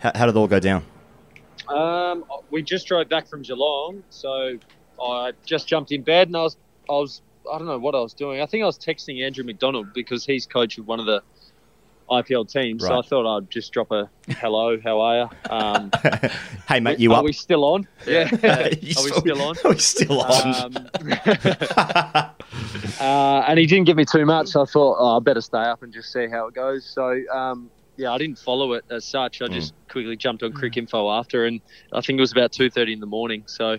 How, 0.00 0.12
how 0.14 0.26
did 0.26 0.36
it 0.36 0.38
all 0.38 0.46
go 0.48 0.60
down? 0.60 0.84
Um, 1.68 2.24
we 2.50 2.62
just 2.62 2.86
drove 2.86 3.08
back 3.08 3.26
from 3.28 3.42
Geelong, 3.42 4.02
so 4.10 4.58
I 5.02 5.32
just 5.44 5.68
jumped 5.68 5.92
in 5.92 6.02
bed 6.02 6.28
and 6.28 6.36
I 6.36 6.42
was, 6.42 6.56
I 6.88 6.92
was, 6.92 7.20
I 7.52 7.58
don't 7.58 7.66
know 7.66 7.78
what 7.78 7.94
I 7.94 8.00
was 8.00 8.14
doing. 8.14 8.40
I 8.40 8.46
think 8.46 8.62
I 8.62 8.66
was 8.66 8.78
texting 8.78 9.24
Andrew 9.24 9.44
McDonald 9.44 9.92
because 9.92 10.24
he's 10.24 10.46
coach 10.46 10.78
of 10.78 10.86
one 10.86 10.98
of 11.00 11.06
the 11.06 11.22
IPL 12.10 12.48
teams. 12.50 12.82
So 12.86 12.98
I 12.98 13.02
thought 13.02 13.36
I'd 13.36 13.50
just 13.50 13.72
drop 13.72 13.90
a 13.90 14.08
hello, 14.28 14.78
how 14.82 15.00
are 15.00 15.16
you? 15.18 15.50
Um, 15.50 15.90
Hey, 16.68 16.80
mate, 16.80 16.98
you 16.98 17.12
up. 17.12 17.16
are 17.16 17.18
up? 17.20 17.24
we 17.24 17.32
still 17.32 17.64
on? 17.64 17.86
Yeah, 18.06 18.28
are 18.44 18.68
we 18.70 18.78
You 18.80 18.92
still 18.94 19.42
on? 19.42 19.56
Are 19.64 19.70
we 19.70 19.78
still 19.78 20.20
on? 20.20 20.54
Um, 20.76 20.90
uh, 23.00 23.44
and 23.46 23.58
he 23.58 23.66
didn't 23.66 23.84
give 23.86 23.96
me 23.96 24.04
too 24.04 24.24
much, 24.26 24.48
so 24.48 24.62
I 24.62 24.64
thought 24.66 24.96
oh, 24.98 25.16
I 25.16 25.20
better 25.20 25.40
stay 25.40 25.58
up 25.62 25.82
and 25.82 25.92
just 25.92 26.12
see 26.12 26.26
how 26.28 26.46
it 26.48 26.54
goes. 26.54 26.84
So 26.86 27.20
um, 27.32 27.70
yeah, 27.96 28.12
I 28.12 28.18
didn't 28.18 28.38
follow 28.38 28.72
it 28.74 28.84
as 28.90 29.04
such. 29.04 29.42
I 29.42 29.48
just 29.48 29.74
quickly 29.90 30.16
jumped 30.16 30.42
on 30.42 30.52
Cricinfo 30.52 31.18
after, 31.18 31.46
and 31.46 31.60
I 31.92 32.00
think 32.00 32.18
it 32.18 32.20
was 32.20 32.32
about 32.32 32.52
two 32.52 32.70
thirty 32.70 32.92
in 32.92 33.00
the 33.00 33.06
morning. 33.06 33.44
So 33.46 33.78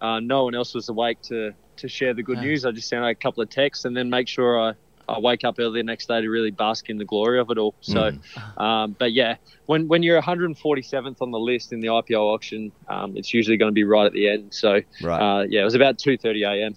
uh, 0.00 0.20
no 0.20 0.44
one 0.44 0.54
else 0.54 0.74
was 0.74 0.88
awake 0.88 1.20
to 1.22 1.52
to 1.76 1.88
share 1.88 2.14
the 2.14 2.22
good 2.22 2.36
Yeah. 2.38 2.44
news. 2.44 2.64
I 2.64 2.72
just 2.72 2.88
sent 2.88 3.04
out 3.04 3.10
a 3.10 3.14
couple 3.14 3.42
of 3.42 3.48
texts 3.50 3.84
and 3.84 3.96
then 3.96 4.10
make 4.10 4.28
sure 4.28 4.60
I. 4.60 4.74
I 5.16 5.18
wake 5.18 5.44
up 5.44 5.56
early 5.58 5.80
the 5.80 5.84
next 5.84 6.06
day 6.08 6.20
to 6.20 6.28
really 6.28 6.50
bask 6.50 6.88
in 6.88 6.96
the 6.98 7.04
glory 7.04 7.40
of 7.40 7.50
it 7.50 7.58
all. 7.58 7.74
So, 7.80 8.12
um, 8.58 8.96
but 8.98 9.12
yeah, 9.12 9.36
when 9.66 9.88
when 9.88 10.02
you're 10.02 10.20
147th 10.22 11.16
on 11.20 11.30
the 11.30 11.38
list 11.38 11.72
in 11.72 11.80
the 11.80 11.88
IPL 11.88 12.20
auction, 12.34 12.72
um, 12.88 13.16
it's 13.16 13.32
usually 13.34 13.56
going 13.56 13.70
to 13.70 13.74
be 13.74 13.84
right 13.84 14.06
at 14.06 14.12
the 14.12 14.28
end. 14.28 14.52
So, 14.54 14.80
Right. 15.02 15.20
uh, 15.20 15.42
yeah, 15.48 15.62
it 15.62 15.64
was 15.64 15.74
about 15.74 15.98
2:30 15.98 16.44
a.m. 16.46 16.74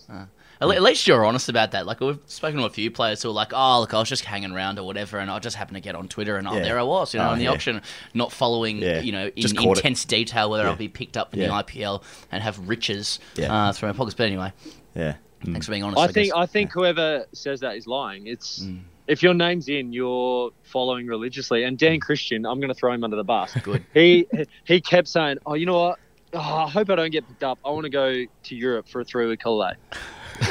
At 0.61 0.69
at 0.69 0.81
least 0.81 1.07
you're 1.07 1.25
honest 1.25 1.49
about 1.49 1.71
that. 1.71 1.85
Like 1.85 1.99
we've 1.99 2.19
spoken 2.25 2.59
to 2.59 2.65
a 2.65 2.69
few 2.69 2.89
players 2.89 3.21
who 3.21 3.29
are 3.29 3.33
like, 3.33 3.51
"Oh, 3.53 3.81
look, 3.81 3.93
I 3.93 3.99
was 3.99 4.07
just 4.07 4.23
hanging 4.23 4.51
around 4.53 4.79
or 4.79 4.85
whatever, 4.85 5.17
and 5.17 5.29
I 5.29 5.37
just 5.39 5.57
happened 5.57 5.75
to 5.75 5.81
get 5.81 5.93
on 5.95 6.07
Twitter, 6.07 6.37
and 6.37 6.47
oh, 6.47 6.53
Yeah. 6.55 6.61
there 6.61 6.79
I 6.79 6.83
was, 6.83 7.13
you 7.13 7.19
know, 7.19 7.29
Oh, 7.31 7.33
in 7.33 7.39
the 7.39 7.45
yeah. 7.45 7.51
auction, 7.51 7.81
not 8.13 8.31
following, 8.31 8.77
Yeah. 8.77 9.01
you 9.01 9.11
know, 9.11 9.25
in 9.35 9.41
Just 9.41 9.57
caught 9.57 9.77
it. 9.77 9.79
intense 9.79 10.05
detail 10.05 10.49
whether 10.49 10.65
I'll 10.65 10.75
be 10.77 10.87
picked 10.87 11.17
up 11.17 11.33
in 11.33 11.41
Yeah. 11.41 11.47
the 11.47 11.53
IPL 11.53 12.01
and 12.31 12.41
have 12.43 12.59
riches 12.69 13.19
Yeah. 13.35 13.53
uh, 13.53 13.73
through 13.73 13.89
my 13.89 13.93
pockets." 13.93 14.15
But 14.15 14.27
anyway, 14.27 14.53
yeah. 14.95 15.15
Thanks 15.45 15.65
for 15.65 15.71
being 15.71 15.83
honest. 15.83 15.99
I 15.99 16.03
I, 16.03 16.07
think 16.07 16.27
guess. 16.27 16.33
I 16.35 16.45
think 16.45 16.71
whoever 16.71 17.25
says 17.33 17.59
that 17.61 17.75
is 17.75 17.87
lying. 17.87 18.27
It's 18.27 18.59
mm. 18.59 18.81
if 19.07 19.23
your 19.23 19.33
name's 19.33 19.67
in, 19.67 19.93
you're 19.93 20.51
following 20.63 21.07
religiously. 21.07 21.63
And 21.63 21.77
Dan 21.77 21.97
mm. 21.97 22.01
Christian, 22.01 22.45
I'm 22.45 22.59
going 22.59 22.69
to 22.69 22.75
throw 22.75 22.93
him 22.93 23.03
under 23.03 23.17
the 23.17 23.23
bus. 23.23 23.53
Good. 23.63 23.85
He 23.93 24.27
he 24.65 24.81
kept 24.81 25.07
saying, 25.07 25.37
"Oh, 25.45 25.53
you 25.53 25.65
know 25.65 25.79
what? 25.79 25.99
Oh, 26.33 26.39
I 26.39 26.69
hope 26.69 26.89
I 26.89 26.95
don't 26.95 27.11
get 27.11 27.27
picked 27.27 27.43
up. 27.43 27.59
I 27.63 27.69
want 27.69 27.83
to 27.83 27.89
go 27.89 28.25
to 28.43 28.55
Europe 28.55 28.87
for 28.87 29.01
a 29.01 29.05
three 29.05 29.27
week 29.27 29.43
holiday." 29.43 29.77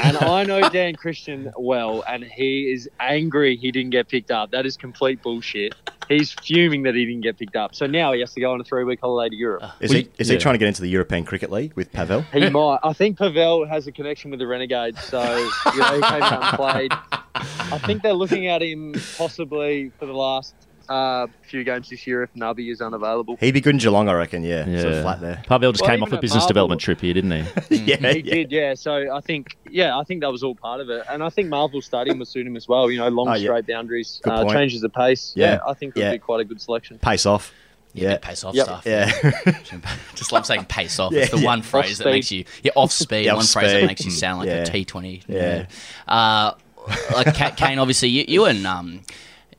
And 0.03 0.17
I 0.17 0.45
know 0.45 0.69
Dan 0.69 0.95
Christian 0.95 1.53
well, 1.57 2.05
and 2.09 2.25
he 2.25 2.73
is 2.73 2.89
angry 3.01 3.57
he 3.57 3.71
didn't 3.71 3.91
get 3.91 4.09
picked 4.09 4.31
up. 4.31 4.51
That 4.51 4.67
is 4.67 4.77
complete 4.77 5.23
bullshit. 5.23 5.75
He's 6.09 6.33
fuming 6.33 6.83
that 6.83 6.95
he 6.95 7.07
didn't 7.07 7.23
get 7.23 7.39
picked 7.39 7.57
up. 7.57 7.75
So 7.75 7.87
now 7.87 8.13
he 8.13 8.21
has 8.21 8.33
to 8.35 8.41
go 8.41 8.53
on 8.53 8.61
a 8.61 8.65
three 8.65 8.85
week 8.85 9.01
holiday 9.01 9.31
to 9.31 9.37
Europe. 9.37 9.63
Uh, 9.63 9.71
is 9.81 9.91
Well, 9.91 10.01
he 10.01 10.09
is 10.19 10.29
he 10.29 10.37
trying 10.39 10.55
to 10.55 10.59
get 10.59 10.69
into 10.69 10.83
the 10.83 10.89
European 10.89 11.25
Cricket 11.25 11.51
League 11.51 11.75
with 11.75 11.93
Pavel? 11.93 12.23
He 12.33 12.49
might. 12.51 12.79
I 12.83 12.93
think 12.93 13.19
Pavel 13.19 13.67
has 13.67 13.87
a 13.87 13.93
connection 13.93 14.31
with 14.31 14.41
the 14.41 14.47
Renegades, 14.47 15.03
so 15.05 15.23
you 15.23 15.79
know, 15.79 15.95
he 15.95 16.03
came 16.03 16.23
out 16.23 16.43
and 16.43 16.57
played. 16.57 16.93
I 17.35 17.79
think 17.79 18.03
they're 18.03 18.13
looking 18.13 18.47
at 18.49 18.63
him 18.63 18.95
possibly 19.17 19.91
for 19.99 20.07
the 20.07 20.13
last 20.13 20.55
uh, 20.93 21.27
few 21.43 21.65
games 21.65 21.89
this 21.89 22.07
year 22.07 22.23
if 22.23 22.33
Nubby 22.35 22.71
is 22.71 22.81
unavailable. 22.81 23.37
He'd 23.41 23.53
be 23.53 23.61
good 23.61 23.75
in 23.75 23.79
Geelong, 23.79 24.09
I 24.09 24.13
reckon. 24.15 24.43
Yeah, 24.45 24.67
Yeah. 24.67 24.81
sort 24.83 24.93
of 24.95 25.03
flat 25.03 25.21
there. 25.21 25.43
Pavel 25.47 25.73
just 25.73 25.83
Well, 25.83 25.91
came 25.91 26.03
off 26.03 26.13
a 26.13 26.19
business 26.19 26.43
Marvel- 26.43 26.49
development 26.49 26.81
trip 26.81 27.01
here, 27.01 27.15
didn't 27.15 27.31
he? 27.31 27.39
yeah, 27.77 27.97
he 28.13 28.19
yeah. 28.21 28.35
did, 28.35 28.53
yeah. 28.53 28.75
So 28.75 29.15
I 29.15 29.21
think, 29.21 29.57
yeah, 29.71 29.97
I 29.99 30.05
think 30.05 30.21
that 30.21 30.31
was 30.31 30.43
all 30.43 30.55
part 30.55 30.81
of 30.81 30.91
it, 30.91 31.05
and 31.09 31.23
I 31.23 31.31
think 31.31 31.49
Marvel 31.49 31.81
Stadium 31.81 32.19
will 32.19 32.27
suit 32.27 32.47
him 32.47 32.57
as 32.57 32.69
well. 32.69 32.91
You 32.91 32.99
know, 32.99 33.09
long 33.09 33.29
Oh, 33.29 33.35
yeah. 33.35 33.47
straight 33.49 33.67
boundaries, 33.67 34.21
uh, 34.25 34.45
changes 34.53 34.83
of 34.83 34.93
pace. 34.93 35.33
Yeah. 35.35 35.53
Yeah, 35.55 35.59
I 35.67 35.75
think 35.75 35.97
it'll 35.97 36.07
Yeah. 36.09 36.13
be 36.13 36.19
quite 36.19 36.41
a 36.41 36.45
good 36.45 36.61
selection. 36.61 36.99
Pace 36.99 37.25
off. 37.27 37.53
yeah, 37.95 38.11
Yeah, 38.13 38.19
pace 38.19 38.43
off 38.45 38.55
Yep. 38.55 38.65
stuff. 38.65 38.83
yeah. 38.87 39.11
Just 40.15 40.33
love 40.33 40.47
saying 40.47 40.65
pace 40.67 40.99
off. 40.99 41.13
Yeah, 41.13 41.23
it's 41.23 41.31
the 41.31 41.39
yeah. 41.39 41.45
one 41.47 41.63
phrase 41.63 41.99
that 41.99 42.05
speed. 42.05 42.11
makes 42.13 42.31
you 42.33 42.45
yeah 42.63 42.73
off 42.75 42.91
speed. 42.93 43.25
Yeah, 43.27 43.33
one 43.35 43.43
off 43.43 43.51
phrase 43.51 43.73
that 43.73 43.85
makes 43.87 44.05
you 44.05 44.11
sound 44.11 44.41
like 44.41 44.49
Yeah. 44.49 44.63
a 44.63 44.67
T 44.67 44.85
twenty. 44.85 45.23
Yeah. 45.29 45.67
Uh, 46.09 46.53
like 47.15 47.57
Kane, 47.57 47.79
obviously, 47.79 48.09
you, 48.09 48.25
you 48.27 48.45
and 48.47 48.67
um, 48.67 49.03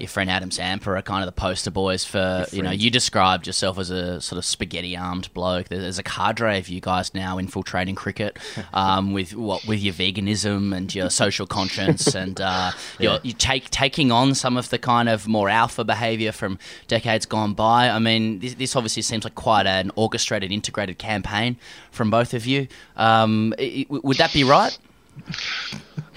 your 0.03 0.09
friend 0.09 0.29
Adam 0.29 0.51
Zampa 0.51 0.91
are 0.91 1.01
kind 1.01 1.23
of 1.23 1.33
the 1.33 1.39
poster 1.41 1.71
boys 1.71 2.03
for 2.05 2.45
you 2.51 2.61
know. 2.61 2.71
You 2.71 2.89
described 2.91 3.47
yourself 3.47 3.79
as 3.79 3.89
a 3.89 4.19
sort 4.21 4.37
of 4.37 4.45
spaghetti 4.45 4.95
armed 4.97 5.33
bloke. 5.33 5.69
There's 5.69 5.97
a 5.97 6.03
cadre 6.03 6.59
of 6.59 6.67
you 6.69 6.81
guys 6.81 7.13
now 7.13 7.37
infiltrating 7.37 7.95
cricket 7.95 8.37
um, 8.73 9.13
with 9.13 9.33
what 9.35 9.65
with 9.65 9.79
your 9.79 9.93
veganism 9.93 10.75
and 10.75 10.93
your 10.93 11.09
social 11.09 11.47
conscience 11.47 12.13
and 12.23 12.39
uh, 12.41 12.71
you're, 12.99 13.19
you 13.23 13.33
take 13.33 13.69
taking 13.69 14.11
on 14.11 14.35
some 14.35 14.57
of 14.57 14.69
the 14.69 14.77
kind 14.77 15.07
of 15.09 15.27
more 15.27 15.49
alpha 15.49 15.83
behaviour 15.83 16.31
from 16.31 16.59
decades 16.87 17.25
gone 17.25 17.53
by. 17.53 17.89
I 17.89 17.99
mean, 17.99 18.39
this, 18.39 18.55
this 18.55 18.75
obviously 18.75 19.01
seems 19.03 19.23
like 19.23 19.35
quite 19.35 19.65
an 19.65 19.91
orchestrated, 19.95 20.51
integrated 20.51 20.97
campaign 20.97 21.55
from 21.91 22.11
both 22.11 22.33
of 22.33 22.45
you. 22.45 22.67
Um, 22.97 23.53
i- 23.57 23.85
i- 23.89 23.99
would 24.03 24.17
that 24.17 24.33
be 24.33 24.43
right? 24.43 24.77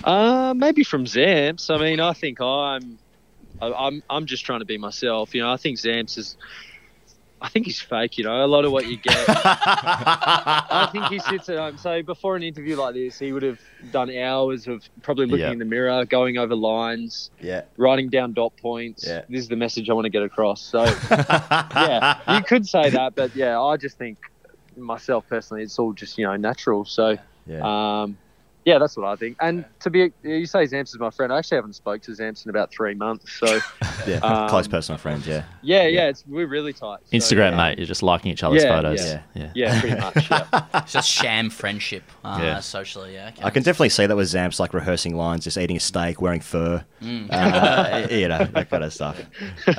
Uh, 0.05 0.55
maybe 0.57 0.85
from 0.85 1.05
Zamps. 1.05 1.75
I 1.75 1.79
mean, 1.79 2.01
I 2.01 2.13
think 2.13 2.41
I'm, 2.41 2.99
I- 3.61 3.73
I'm, 3.73 4.03
I'm 4.11 4.27
just 4.27 4.45
trying 4.45 4.61
to 4.61 4.65
be 4.67 4.79
myself. 4.79 5.35
You 5.35 5.43
know, 5.43 5.53
I 5.53 5.57
think 5.57 5.79
Zamps 5.79 6.19
is, 6.19 6.37
I 7.41 7.49
think 7.49 7.67
he's 7.67 7.81
fake. 7.81 8.19
You 8.19 8.25
know, 8.25 8.45
a 8.45 8.47
lot 8.47 8.65
of 8.65 8.73
what 8.73 8.87
you 8.87 8.97
get. 8.97 9.15
I 9.29 10.89
think 10.93 11.07
he 11.07 11.19
sits 11.19 11.49
at 11.49 11.59
home. 11.59 11.77
So 11.79 12.03
before 12.03 12.37
an 12.37 12.43
interview 12.43 12.77
like 12.77 12.95
this, 12.95 13.19
he 13.19 13.33
would 13.33 13.43
have 13.43 13.61
done 13.93 14.11
hours 14.17 14.67
of 14.67 14.83
probably 15.03 15.27
looking 15.27 15.41
Yeah. 15.47 15.53
in 15.53 15.59
the 15.59 15.65
mirror, 15.65 16.05
going 16.05 16.39
over 16.39 16.55
lines, 16.55 17.31
Yeah. 17.41 17.63
writing 17.77 18.09
down 18.09 18.33
dot 18.33 18.57
points. 18.57 19.07
Yeah. 19.07 19.23
This 19.29 19.41
is 19.41 19.49
the 19.49 19.57
message 19.57 19.91
I 19.91 19.93
want 19.93 20.07
to 20.07 20.11
get 20.11 20.23
across. 20.23 20.61
So, 20.63 20.85
yeah, 21.11 22.37
you 22.37 22.43
could 22.45 22.67
say 22.67 22.91
that, 22.91 23.15
but 23.15 23.35
yeah, 23.37 23.61
I 23.61 23.77
just 23.77 23.99
think 23.99 24.19
myself 24.77 25.25
personally, 25.29 25.63
it's 25.63 25.79
all 25.79 25.93
just 25.93 26.19
you 26.19 26.27
know 26.27 26.37
natural. 26.37 26.85
So. 26.85 27.17
Yeah. 27.49 27.61
Um, 28.03 28.19
yeah, 28.67 28.79
that's 28.79 28.97
what 28.97 29.07
I 29.07 29.17
think. 29.17 29.37
And 29.41 29.65
to 29.81 29.89
be, 29.91 30.13
you 30.23 30.45
say 30.45 30.65
Zamps 30.65 30.89
is 30.89 30.99
my 30.99 31.09
friend. 31.11 31.33
I 31.33 31.39
actually 31.39 31.57
haven't 31.57 31.75
spoke 31.75 32.03
to 32.03 32.11
Zamps 32.11 32.45
in 32.45 32.51
about 32.51 32.71
three 32.71 32.95
months. 32.95 33.33
So 33.39 33.61
yeah. 34.07 34.17
um, 34.19 34.49
Close 34.51 34.67
personal 34.69 34.99
friend. 34.99 35.25
Yeah. 35.25 35.45
yeah, 35.63 35.87
yeah, 35.87 36.09
it's 36.09 36.25
we're 36.27 36.47
really 36.49 36.73
tight. 36.75 36.99
So, 37.07 37.17
Instagram, 37.17 37.53
yeah. 37.53 37.57
mate. 37.57 37.79
You're 37.79 37.87
just 37.87 38.03
liking 38.03 38.33
each 38.33 38.43
other's 38.43 38.63
Yeah, 38.65 38.75
photos. 38.77 39.03
yeah. 39.05 39.23
yeah. 39.35 39.51
Yeah, 39.55 39.81
pretty 39.81 39.97
much. 40.01 40.31
Yeah. 40.31 40.65
It's 40.87 40.93
just 40.93 41.09
sham 41.09 41.49
friendship 41.49 42.03
uh, 42.25 42.39
Yeah. 42.43 42.61
socially. 42.61 43.15
Yeah, 43.15 43.29
okay. 43.29 43.43
I 43.45 43.51
can 43.51 43.63
definitely 43.63 43.89
see 43.89 44.05
that 44.07 44.17
with 44.17 44.29
Zamps, 44.29 44.61
like 44.61 44.75
rehearsing 44.75 45.17
lines, 45.17 45.45
just 45.45 45.57
eating 45.57 45.77
a 45.77 45.81
steak, 45.81 46.21
wearing 46.21 46.41
fur, 46.41 46.85
Mm. 47.03 47.29
uh, 47.31 48.09
you 48.11 48.27
know, 48.27 48.43
that 48.45 48.69
kind 48.71 48.83
of 48.83 48.93
stuff. 48.93 49.21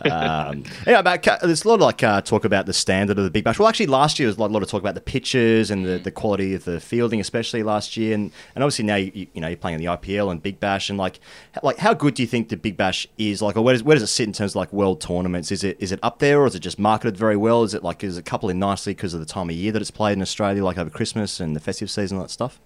Um, 0.05 0.63
yeah, 0.85 0.99
about 0.99 1.23
ca- 1.23 1.39
there's 1.41 1.65
a 1.65 1.67
lot 1.67 1.75
of 1.75 1.81
like 1.81 2.03
uh, 2.03 2.21
talk 2.21 2.45
about 2.45 2.65
the 2.65 2.73
standard 2.73 3.17
of 3.17 3.23
the 3.23 3.31
Big 3.31 3.43
Bash. 3.43 3.57
Well, 3.59 3.67
actually, 3.67 3.87
last 3.87 4.19
year 4.19 4.27
was 4.27 4.37
a 4.37 4.39
lot, 4.39 4.51
a 4.51 4.53
lot 4.53 4.63
of 4.63 4.69
talk 4.69 4.81
about 4.81 4.95
the 4.95 5.01
pitches 5.01 5.71
and 5.71 5.85
the, 5.85 5.97
the 5.97 6.11
quality 6.11 6.53
of 6.53 6.65
the 6.65 6.79
fielding, 6.79 7.19
especially 7.19 7.63
last 7.63 7.97
year. 7.97 8.13
And, 8.13 8.31
and 8.55 8.63
obviously, 8.63 8.76
obviously 8.79 8.85
now 8.85 8.95
you, 8.95 9.27
you 9.33 9.41
know 9.41 9.47
you're 9.47 9.57
playing 9.57 9.75
in 9.79 9.85
the 9.85 9.91
IPL 9.91 10.31
and 10.31 10.41
Big 10.41 10.59
Bash, 10.59 10.89
and 10.89 10.97
like 10.97 11.19
like 11.63 11.77
how 11.77 11.93
good 11.93 12.13
do 12.13 12.21
you 12.23 12.27
think 12.27 12.49
the 12.49 12.57
Big 12.57 12.77
Bash 12.77 13.07
is? 13.17 13.41
Like, 13.41 13.57
or 13.57 13.61
where 13.61 13.73
does 13.73 13.83
where 13.83 13.95
does 13.95 14.03
it 14.03 14.07
sit 14.07 14.27
in 14.27 14.33
terms 14.33 14.51
of 14.51 14.57
like 14.57 14.71
world 14.73 15.01
tournaments? 15.01 15.51
Is 15.51 15.63
it 15.63 15.77
is 15.79 15.91
it 15.91 15.99
up 16.03 16.19
there, 16.19 16.41
or 16.41 16.47
is 16.47 16.55
it 16.55 16.59
just 16.59 16.79
marketed 16.79 17.17
very 17.17 17.37
well? 17.37 17.63
Is 17.63 17.73
it 17.73 17.83
like 17.83 18.03
is 18.03 18.17
it 18.17 18.25
coupling 18.25 18.59
nicely 18.59 18.93
because 18.93 19.13
of 19.13 19.19
the 19.19 19.25
time 19.25 19.49
of 19.49 19.55
year 19.55 19.71
that 19.71 19.81
it's 19.81 19.91
played 19.91 20.13
in 20.13 20.21
Australia, 20.21 20.63
like 20.63 20.77
over 20.77 20.89
Christmas 20.89 21.39
and 21.39 21.55
the 21.55 21.59
festive 21.59 21.89
season, 21.89 22.17
and 22.17 22.25
that 22.25 22.29
stuff? 22.29 22.59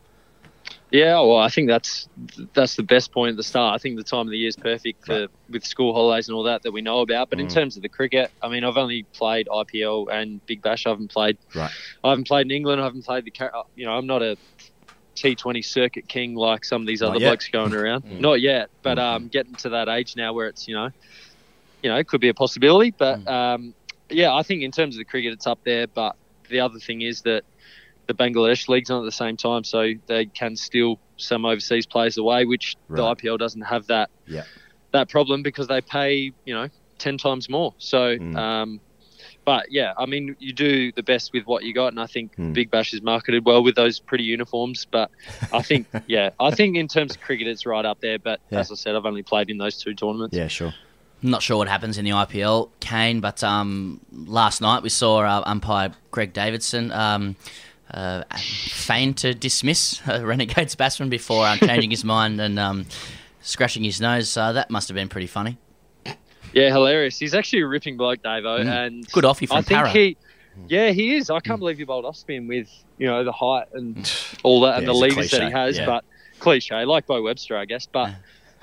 Yeah, 0.91 1.13
well, 1.21 1.37
I 1.37 1.47
think 1.47 1.69
that's 1.69 2.09
that's 2.53 2.75
the 2.75 2.83
best 2.83 3.13
point 3.13 3.31
at 3.31 3.37
the 3.37 3.43
start. 3.43 3.73
I 3.73 3.77
think 3.77 3.95
the 3.95 4.03
time 4.03 4.27
of 4.27 4.29
the 4.29 4.37
year 4.37 4.49
is 4.49 4.57
perfect 4.57 5.05
for 5.05 5.27
with 5.49 5.63
school 5.63 5.93
holidays 5.93 6.27
and 6.27 6.35
all 6.35 6.43
that 6.43 6.63
that 6.63 6.71
we 6.73 6.81
know 6.81 6.99
about. 6.99 7.29
But 7.29 7.39
in 7.39 7.47
Mm. 7.47 7.53
terms 7.53 7.77
of 7.77 7.81
the 7.81 7.87
cricket, 7.89 8.29
I 8.41 8.49
mean, 8.49 8.65
I've 8.65 8.75
only 8.75 9.03
played 9.13 9.47
IPL 9.47 10.09
and 10.11 10.45
Big 10.47 10.61
Bash. 10.61 10.85
I 10.85 10.89
haven't 10.89 11.09
played. 11.09 11.37
Right. 11.55 11.71
I 12.03 12.09
haven't 12.09 12.27
played 12.27 12.45
in 12.47 12.51
England. 12.51 12.81
I 12.81 12.83
haven't 12.83 13.05
played 13.05 13.23
the. 13.23 13.31
You 13.75 13.85
know, 13.85 13.93
I'm 13.93 14.05
not 14.05 14.21
a 14.21 14.35
T20 15.21 15.63
circuit 15.63 16.07
king 16.07 16.35
like 16.35 16.65
some 16.65 16.81
of 16.81 16.87
these 16.87 17.01
other 17.01 17.19
blokes 17.29 17.47
going 17.49 17.73
around. 17.73 18.03
Mm. 18.03 18.19
Not 18.19 18.41
yet, 18.41 18.69
but 18.83 18.97
um, 18.99 19.27
getting 19.27 19.55
to 19.55 19.69
that 19.69 19.87
age 19.89 20.15
now 20.15 20.33
where 20.33 20.47
it's 20.47 20.67
you 20.67 20.75
know, 20.75 20.89
you 21.83 21.89
know, 21.89 21.97
it 21.97 22.07
could 22.07 22.21
be 22.21 22.29
a 22.29 22.33
possibility. 22.33 22.91
But 22.97 23.27
um, 23.27 23.73
yeah, 24.09 24.33
I 24.33 24.43
think 24.43 24.63
in 24.63 24.71
terms 24.71 24.95
of 24.95 24.99
the 24.99 25.05
cricket, 25.05 25.33
it's 25.33 25.47
up 25.47 25.59
there. 25.65 25.87
But 25.87 26.15
the 26.49 26.59
other 26.59 26.79
thing 26.79 27.01
is 27.01 27.21
that 27.21 27.43
the 28.07 28.13
Bangladesh 28.13 28.67
league's 28.67 28.89
on 28.89 29.01
at 29.01 29.05
the 29.05 29.11
same 29.11 29.37
time, 29.37 29.63
so 29.63 29.91
they 30.07 30.25
can 30.25 30.55
steal 30.55 30.99
some 31.17 31.45
overseas 31.45 31.85
players 31.85 32.17
away, 32.17 32.45
which 32.45 32.75
Right. 32.87 32.97
the 32.97 33.03
IPL 33.27 33.37
doesn't 33.37 33.61
have 33.61 33.87
that 33.87 34.09
Yeah. 34.27 34.43
that 34.91 35.09
problem 35.09 35.43
because 35.43 35.67
they 35.67 35.81
pay 35.81 36.31
you 36.45 36.53
know 36.53 36.67
ten 36.97 37.17
times 37.17 37.49
more. 37.49 37.73
So, 37.77 38.17
Mm. 38.17 38.35
um, 38.35 38.81
but 39.45 39.71
yeah, 39.71 39.93
I 39.97 40.05
mean, 40.05 40.35
you 40.39 40.53
do 40.53 40.91
the 40.91 41.03
best 41.03 41.33
with 41.33 41.45
what 41.45 41.63
you 41.63 41.73
got, 41.73 41.87
and 41.87 41.99
I 41.99 42.05
think 42.07 42.35
Mm. 42.35 42.53
Big 42.53 42.69
Bash 42.71 42.93
is 42.93 43.01
marketed 43.01 43.45
well 43.45 43.63
with 43.63 43.75
those 43.75 43.99
pretty 43.99 44.23
uniforms. 44.23 44.85
But 44.89 45.09
I 45.51 45.61
think, 45.69 45.87
yeah, 46.07 46.29
I 46.39 46.51
think 46.51 46.77
in 46.77 46.87
terms 46.87 47.15
of 47.15 47.21
cricket, 47.21 47.47
it's 47.47 47.65
right 47.65 47.85
up 47.85 47.99
there. 48.01 48.19
But 48.19 48.39
Yeah. 48.49 48.59
as 48.59 48.71
I 48.71 48.75
said, 48.75 48.95
I've 48.95 49.05
only 49.05 49.23
played 49.23 49.49
in 49.49 49.57
those 49.57 49.77
two 49.77 49.93
tournaments. 49.93 50.35
Yeah, 50.35 50.47
sure. 50.47 50.73
I'm 51.23 51.29
not 51.29 51.43
sure 51.43 51.57
what 51.57 51.67
happens 51.67 51.97
in 51.97 52.05
the 52.05 52.11
IPL, 52.11 52.69
Kane, 52.79 53.19
but 53.19 53.43
um, 53.43 53.99
last 54.11 54.59
night 54.61 54.81
we 54.83 54.89
saw 54.89 55.19
uh, 55.19 55.43
umpire 55.45 55.91
Greg 56.09 56.33
Davidson 56.33 56.91
um, 56.91 57.35
uh, 57.93 58.23
feign 58.37 59.13
to 59.15 59.33
dismiss 59.35 60.01
a 60.07 60.25
Renegades 60.25 60.75
batsman 60.75 61.09
before 61.09 61.45
uh, 61.45 61.57
changing 61.57 61.91
his 61.91 62.03
mind 62.15 62.41
and 62.41 62.57
um, 62.57 62.85
scratching 63.41 63.83
his 63.83 64.01
nose. 64.01 64.35
Uh, 64.35 64.51
that 64.53 64.69
must 64.71 64.87
have 64.87 64.95
been 64.95 65.09
pretty 65.09 65.27
funny. 65.27 65.57
Yeah, 66.53 66.69
hilarious. 66.69 67.17
He's 67.17 67.33
actually 67.33 67.61
a 67.61 67.67
ripping 67.67 67.97
bloke, 67.97 68.21
Davo, 68.21 68.63
Mm. 68.63 68.85
and 68.85 69.11
Good 69.11 69.23
offie 69.23 69.47
from 69.47 69.57
I 69.57 69.61
think 69.61 69.77
Para. 69.79 69.89
he. 69.89 70.17
Yeah, 70.67 70.89
he 70.89 71.15
is. 71.15 71.29
I 71.29 71.39
can't 71.39 71.59
believe 71.59 71.77
he 71.77 71.85
bowled 71.85 72.03
off 72.05 72.17
spin 72.17 72.47
with 72.47 72.69
you 72.97 73.07
know 73.07 73.23
the 73.23 73.31
height 73.31 73.67
and 73.73 73.97
all 74.43 74.61
that 74.61 74.79
and 74.79 74.87
the 74.87 74.93
levers 74.93 75.31
that 75.31 75.43
he 75.43 75.51
has. 75.51 75.77
yeah. 75.77 75.85
But 75.85 76.03
cliche, 76.39 76.83
like 76.85 77.05
Beau 77.07 77.21
Webster, 77.21 77.55
I 77.57 77.63
guess. 77.65 77.85
But 77.85 78.09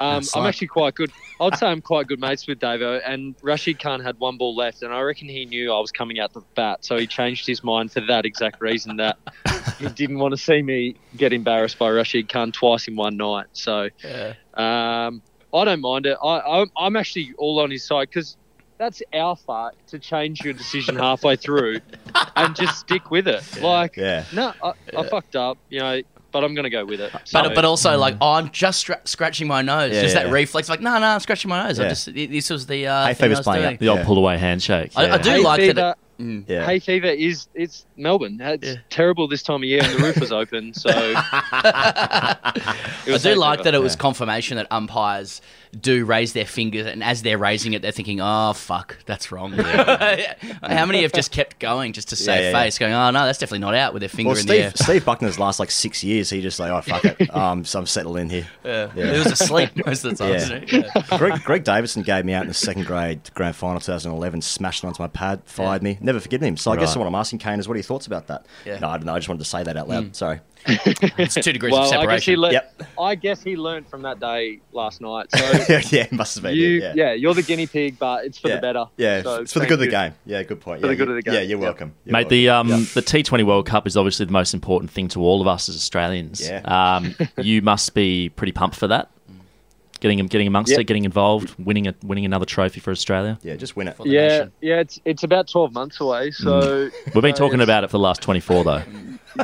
um, 0.01 0.23
I'm 0.35 0.43
like- 0.43 0.49
actually 0.51 0.67
quite 0.67 0.95
good. 0.95 1.11
I'd 1.41 1.57
say 1.57 1.67
I'm 1.67 1.81
quite 1.81 2.07
good 2.07 2.21
mates 2.21 2.47
with 2.47 2.59
Davo. 2.61 3.01
And 3.07 3.35
Rashid 3.43 3.79
Khan 3.81 4.01
had 4.01 4.19
one 4.19 4.37
ball 4.37 4.55
left, 4.55 4.83
and 4.83 4.93
I 4.93 5.01
reckon 5.01 5.29
he 5.29 5.47
knew 5.47 5.73
I 5.73 5.79
was 5.81 5.91
coming 5.91 6.19
out 6.21 6.33
the 6.35 6.43
bat, 6.57 6.85
so 6.85 6.99
he 6.99 7.07
changed 7.07 7.47
his 7.47 7.65
mind 7.65 7.91
for 7.93 8.01
that 8.03 8.27
exact 8.27 8.61
reason 8.61 8.97
that 8.99 9.17
he 9.79 9.87
didn't 9.95 10.19
want 10.19 10.33
to 10.33 10.39
see 10.39 10.61
me 10.61 10.95
get 11.17 11.33
embarrassed 11.33 11.79
by 11.79 11.89
Rashid 11.91 12.29
Khan 12.29 12.53
twice 12.53 12.87
in 12.87 12.97
one 12.97 13.17
night. 13.17 13.47
So. 13.55 13.89
Um, 14.55 15.23
I 15.55 15.65
don't 15.65 15.81
mind 15.81 16.07
it. 16.07 16.17
I, 16.23 16.41
I'm, 16.41 16.71
I'm 16.77 16.97
actually 16.97 17.33
all 17.39 17.61
on 17.61 17.71
his 17.71 17.85
side 17.85 18.09
because 18.09 18.37
that's 18.77 19.03
our 19.15 19.35
fault 19.35 19.75
to 19.89 19.99
change 19.99 20.43
your 20.43 20.53
decision 20.55 20.97
halfway 21.07 21.37
through 21.37 21.81
and 22.37 22.55
just 22.55 22.79
stick 22.81 23.11
with 23.11 23.27
it. 23.29 23.43
Like, 23.61 23.97
Yeah. 23.97 24.25
no, 24.33 24.53
I, 24.63 24.73
I 24.97 25.09
fucked 25.09 25.37
up, 25.37 25.59
you 25.71 25.81
know, 25.81 26.01
but 26.31 26.45
I'm 26.45 26.55
going 26.55 26.65
to 26.65 26.71
go 26.71 26.85
with 26.85 27.01
it. 27.01 27.11
But, 27.13 27.27
So- 27.27 27.55
but 27.55 27.65
also, 27.65 27.97
like, 27.97 28.17
oh, 28.21 28.33
I'm 28.33 28.51
just 28.51 28.87
scra- 28.87 29.07
scratching 29.09 29.47
my 29.49 29.63
nose. 29.63 29.93
Yeah, 29.93 30.03
just 30.03 30.15
yeah, 30.15 30.25
that 30.25 30.31
reflex, 30.33 30.69
like, 30.69 30.81
no, 30.83 30.99
no, 30.99 31.07
I'm 31.07 31.21
scratching 31.21 31.49
my 31.49 31.67
nose. 31.67 31.81
I 31.81 31.85
Yeah. 31.85 31.89
just 31.89 32.15
this 32.15 32.51
was 32.51 32.67
the 32.67 32.87
uh, 32.87 33.07
Hay 33.07 33.15
thing 33.15 33.25
I 33.25 33.29
fever's 33.29 33.39
was 33.39 33.45
playing 33.45 33.63
doing. 33.65 33.77
The 33.79 33.89
old 33.89 33.99
Yeah. 34.01 34.05
pull 34.05 34.19
away 34.19 34.37
handshake. 34.39 34.93
I, 34.95 35.11
I 35.13 35.19
do 35.19 35.31
Hay 35.31 35.39
like 35.41 35.61
fever, 35.61 35.73
that. 35.75 35.99
It, 35.99 36.05
mm. 36.19 36.45
Yeah. 36.49 36.65
Hay 36.67 36.79
fever 36.79 37.07
is 37.07 37.49
it's 37.55 37.87
Melbourne. 37.97 38.39
It's 38.41 38.77
terrible 38.91 39.29
this 39.29 39.43
time 39.43 39.63
of 39.63 39.65
year, 39.65 39.83
and 39.83 39.99
the 39.99 40.03
roof 40.03 40.21
was 40.21 40.33
open. 40.33 40.75
So 40.75 40.91
I 40.93 42.53
do 43.05 43.35
like 43.35 43.59
fever. 43.59 43.65
that 43.65 43.75
it 43.75 43.83
was 43.83 43.97
confirmation 43.97 44.57
that 44.57 44.67
umpires 44.71 45.41
do 45.79 46.05
raise 46.05 46.33
their 46.33 46.47
fingers, 46.47 46.87
and 46.87 47.03
as 47.03 47.23
they're 47.23 47.39
raising 47.39 47.73
it, 47.73 47.83
they're 47.83 47.93
thinking, 47.93 48.21
"Oh 48.21 48.53
fuck, 48.53 48.99
that's 49.07 49.31
wrong." 49.33 49.53
How 49.53 50.87
many 50.87 51.03
have 51.03 51.13
just 51.13 51.33
kept 51.33 51.59
going 51.59 51.93
just 51.93 52.09
to 52.11 52.17
save 52.17 52.41
yeah, 52.41 52.51
yeah. 52.51 52.63
face, 52.65 52.79
going, 52.79 52.93
"Oh 52.93 53.11
no, 53.11 53.25
that's 53.27 53.39
definitely 53.39 53.61
not 53.61 53.75
out," 53.75 53.93
with 53.93 54.01
their 54.01 54.09
finger 54.09 54.31
Well, 54.31 54.39
in 54.39 54.47
the 54.47 54.59
air. 54.59 54.71
Steve, 54.71 54.85
Steve 54.85 55.05
Bucknor's 55.05 55.39
last 55.39 55.59
like 55.61 55.71
six 55.71 56.03
years, 56.03 56.31
he 56.31 56.41
just 56.41 56.59
like, 56.59 56.71
oh 56.71 56.81
fuck 56.81 57.05
it, 57.05 57.35
um, 57.35 57.65
so 57.65 57.79
I'm 57.79 57.87
settled 57.87 58.19
in 58.19 58.31
here. 58.31 58.47
Yeah. 58.65 58.91
yeah. 58.95 59.13
He 59.13 59.19
was 59.19 59.33
asleep 59.33 59.71
most 59.87 60.05
of 60.05 60.17
the 60.17 60.49
time? 60.49 60.65
Yeah. 60.71 61.19
Greg, 61.19 61.43
Greg 61.45 61.65
Davidson 61.65 62.03
gave 62.03 62.25
me 62.25 62.33
out 62.33 62.43
in 62.43 62.49
the 62.49 62.55
second 62.55 62.87
grade 62.87 63.31
grand 63.35 63.57
final 63.57 63.81
2011, 63.81 64.43
smashed 64.43 64.85
onto 64.85 65.03
my 65.03 65.09
pad, 65.09 65.43
fired 65.45 65.83
me. 65.83 65.99
Never 66.01 66.21
forgiven 66.21 66.49
him. 66.49 66.57
So 66.57 66.73
I 66.73 66.77
guess 66.77 66.97
what 66.97 67.07
I'm 67.07 67.15
asking 67.15 67.41
Kane 67.41 67.59
is, 67.59 67.69
what 67.69 67.75
are 67.75 67.79
your 67.79 67.85
thoughts 67.85 68.07
about 68.07 68.29
that? 68.29 68.47
Yeah. 68.65 68.79
No, 68.79 68.89
I 68.89 68.97
don't 68.97 69.07
know. 69.07 69.15
I 69.15 69.19
just 69.19 69.29
wanted 69.29 69.41
to 69.41 69.45
say 69.51 69.63
that 69.63 69.77
out 69.77 69.89
loud. 69.89 70.05
Mm. 70.05 70.15
Sorry. 70.15 70.41
It's 70.67 71.35
two 71.35 71.53
degrees 71.53 71.73
well, 71.73 71.83
of 71.85 71.93
I 71.93 72.07
guess 72.07 72.25
he 72.25 72.33
separation. 72.35 72.37
learned. 72.41 72.53
Yep. 72.53 72.83
I 73.01 73.15
guess 73.15 73.43
he 73.43 73.57
learned 73.57 73.89
from 73.89 74.03
that 74.03 74.21
day 74.21 74.61
last 74.73 75.01
night. 75.01 75.31
So 75.35 75.39
yeah, 75.91 76.03
it 76.05 76.13
must 76.13 76.35
have 76.35 76.43
been. 76.43 76.55
you, 76.55 76.69
yeah. 76.69 76.93
yeah. 76.95 77.13
you're 77.15 77.35
the 77.35 77.43
guinea 77.43 77.67
pig, 77.67 77.99
but 77.99 78.25
it's 78.25 78.39
for 78.39 78.49
yeah. 78.49 78.57
the 78.57 78.61
better. 78.61 78.85
Yeah, 78.97 79.23
So 79.23 79.43
it's 79.43 79.53
for 79.53 79.61
the 79.61 79.65
thank 79.65 79.69
good 79.71 79.75
of 79.75 79.81
the 79.81 79.87
game. 79.89 80.15
Yeah, 80.27 80.43
good 80.43 80.61
point. 80.61 80.81
For 80.81 80.87
yeah, 80.87 80.91
the 80.93 80.97
good 80.97 81.09
you- 81.09 81.15
of 81.17 81.17
the 81.17 81.23
game. 81.23 81.35
Yeah, 81.35 81.41
you're 81.41 81.59
Yep. 81.59 81.67
welcome. 81.67 81.95
You're 82.05 82.13
Mate, 82.13 82.29
the 82.29 82.49
um, 82.51 82.69
welcome. 82.69 82.87
the 82.95 83.03
T20 83.03 83.45
World 83.47 83.67
Cup 83.67 83.87
is 83.87 83.97
obviously 83.97 84.27
the 84.27 84.33
most 84.33 84.53
important 84.55 84.91
thing 84.91 85.09
to 85.09 85.21
all 85.23 85.41
of 85.41 85.47
us 85.47 85.69
as 85.69 85.77
Australians. 85.77 86.47
Yeah. 86.47 86.61
Um, 86.65 87.15
you 87.43 87.63
must 87.63 87.95
be 87.95 88.29
pretty 88.31 88.53
pumped 88.53 88.77
for 88.77 88.89
that. 88.89 89.11
Getting 90.01 90.25
getting 90.27 90.47
amongst 90.47 90.71
Yep. 90.71 90.81
it, 90.81 90.85
getting 90.85 91.05
involved, 91.05 91.57
winning 91.59 91.89
a 91.89 91.95
winning 92.05 92.25
another 92.25 92.45
trophy 92.47 92.79
for 92.79 92.93
Australia. 92.93 93.37
yeah, 93.43 93.57
just 93.57 93.75
win 93.75 93.89
it. 93.89 93.97
the 93.97 94.05
Yeah, 94.09 94.29
nation. 94.29 94.53
yeah. 94.61 94.77
It's 94.81 95.01
it's 95.05 95.23
about 95.25 95.49
12 95.49 95.73
months 95.73 96.01
away. 96.01 96.31
So 96.31 96.89
We've 97.07 97.23
been 97.23 97.35
so 97.35 97.45
talking 97.45 97.61
about 97.61 97.83
it 97.83 97.89
for 97.89 97.93
the 97.97 97.99
last 97.99 98.23
24 98.23 98.63
though. 98.63 98.83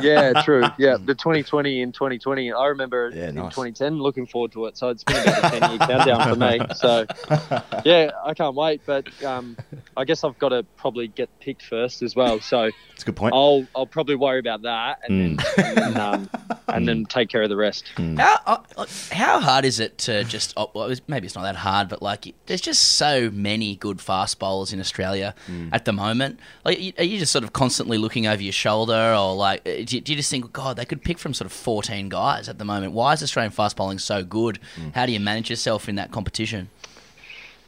Yeah, 0.01 0.41
true. 0.43 0.63
Yeah, 0.77 0.97
the 0.99 1.15
2020 1.15 1.81
and 1.81 1.93
2020. 1.93 2.51
I 2.51 2.67
remember 2.67 3.11
Yeah, 3.13 3.29
in 3.29 3.35
nice. 3.35 3.53
2010 3.53 3.99
looking 3.99 4.25
forward 4.25 4.51
to 4.53 4.65
it. 4.65 4.77
So 4.77 4.89
it's 4.89 5.03
been 5.03 5.17
about 5.21 5.53
a 5.53 5.59
10 5.59 5.69
year 5.71 5.79
countdown 5.79 6.29
for 6.29 6.35
me. 6.35 6.59
So 6.75 7.05
yeah, 7.85 8.11
I 8.23 8.33
can't 8.33 8.55
wait. 8.55 8.81
But 8.85 9.07
um, 9.23 9.57
I 9.97 10.05
guess 10.05 10.23
I've 10.23 10.37
got 10.39 10.49
to 10.49 10.63
probably 10.77 11.07
get 11.07 11.29
picked 11.39 11.63
first 11.63 12.01
as 12.01 12.15
well. 12.15 12.39
So 12.39 12.69
It's 12.93 13.03
a 13.03 13.05
good 13.05 13.15
point. 13.15 13.33
I'll 13.33 13.65
I'll 13.75 13.85
probably 13.85 14.15
worry 14.15 14.39
about 14.39 14.63
that 14.63 14.99
and 15.07 15.37
then 15.39 15.45
and 15.57 15.77
then, 15.77 15.97
um, 15.97 16.29
and 16.67 16.87
then 16.87 17.05
take 17.05 17.29
care 17.29 17.41
of 17.43 17.49
the 17.49 17.55
rest. 17.55 17.85
How, 17.97 18.39
uh, 18.45 18.85
how 19.11 19.39
hard 19.39 19.65
is 19.65 19.79
it 19.79 19.97
to 19.99 20.23
just? 20.23 20.53
Oh, 20.57 20.71
well, 20.73 20.93
maybe 21.07 21.25
it's 21.25 21.35
not 21.35 21.43
that 21.43 21.55
hard, 21.55 21.89
but 21.89 22.01
like, 22.01 22.33
there's 22.47 22.61
just 22.61 22.81
so 22.93 23.29
many 23.31 23.75
good 23.75 24.01
fast 24.01 24.39
bowlers 24.39 24.73
in 24.73 24.79
Australia 24.79 25.33
at 25.71 25.85
the 25.85 25.93
moment. 25.93 26.39
Like, 26.63 26.95
are 26.97 27.03
you 27.03 27.19
just 27.19 27.31
sort 27.31 27.43
of 27.43 27.53
constantly 27.53 27.97
looking 27.97 28.27
over 28.27 28.41
your 28.41 28.53
shoulder, 28.53 29.13
or 29.17 29.35
like, 29.35 29.61
do 29.83 29.95
you, 29.95 30.01
do 30.01 30.11
you 30.11 30.15
just 30.17 30.29
think, 30.31 30.53
God, 30.53 30.77
they 30.77 30.85
could 30.85 31.03
pick 31.03 31.17
from 31.19 31.33
sort 31.33 31.45
of 31.45 31.51
14 31.51 32.09
guys 32.09 32.47
at 32.47 32.57
the 32.57 32.65
moment? 32.65 32.93
Why 32.93 33.13
is 33.13 33.21
Australian 33.21 33.51
fast 33.51 33.75
bowling 33.75 33.99
so 33.99 34.23
good? 34.23 34.59
How 34.93 35.05
do 35.05 35.11
you 35.11 35.19
manage 35.19 35.49
yourself 35.49 35.89
in 35.89 35.95
that 35.95 36.11
competition? 36.11 36.69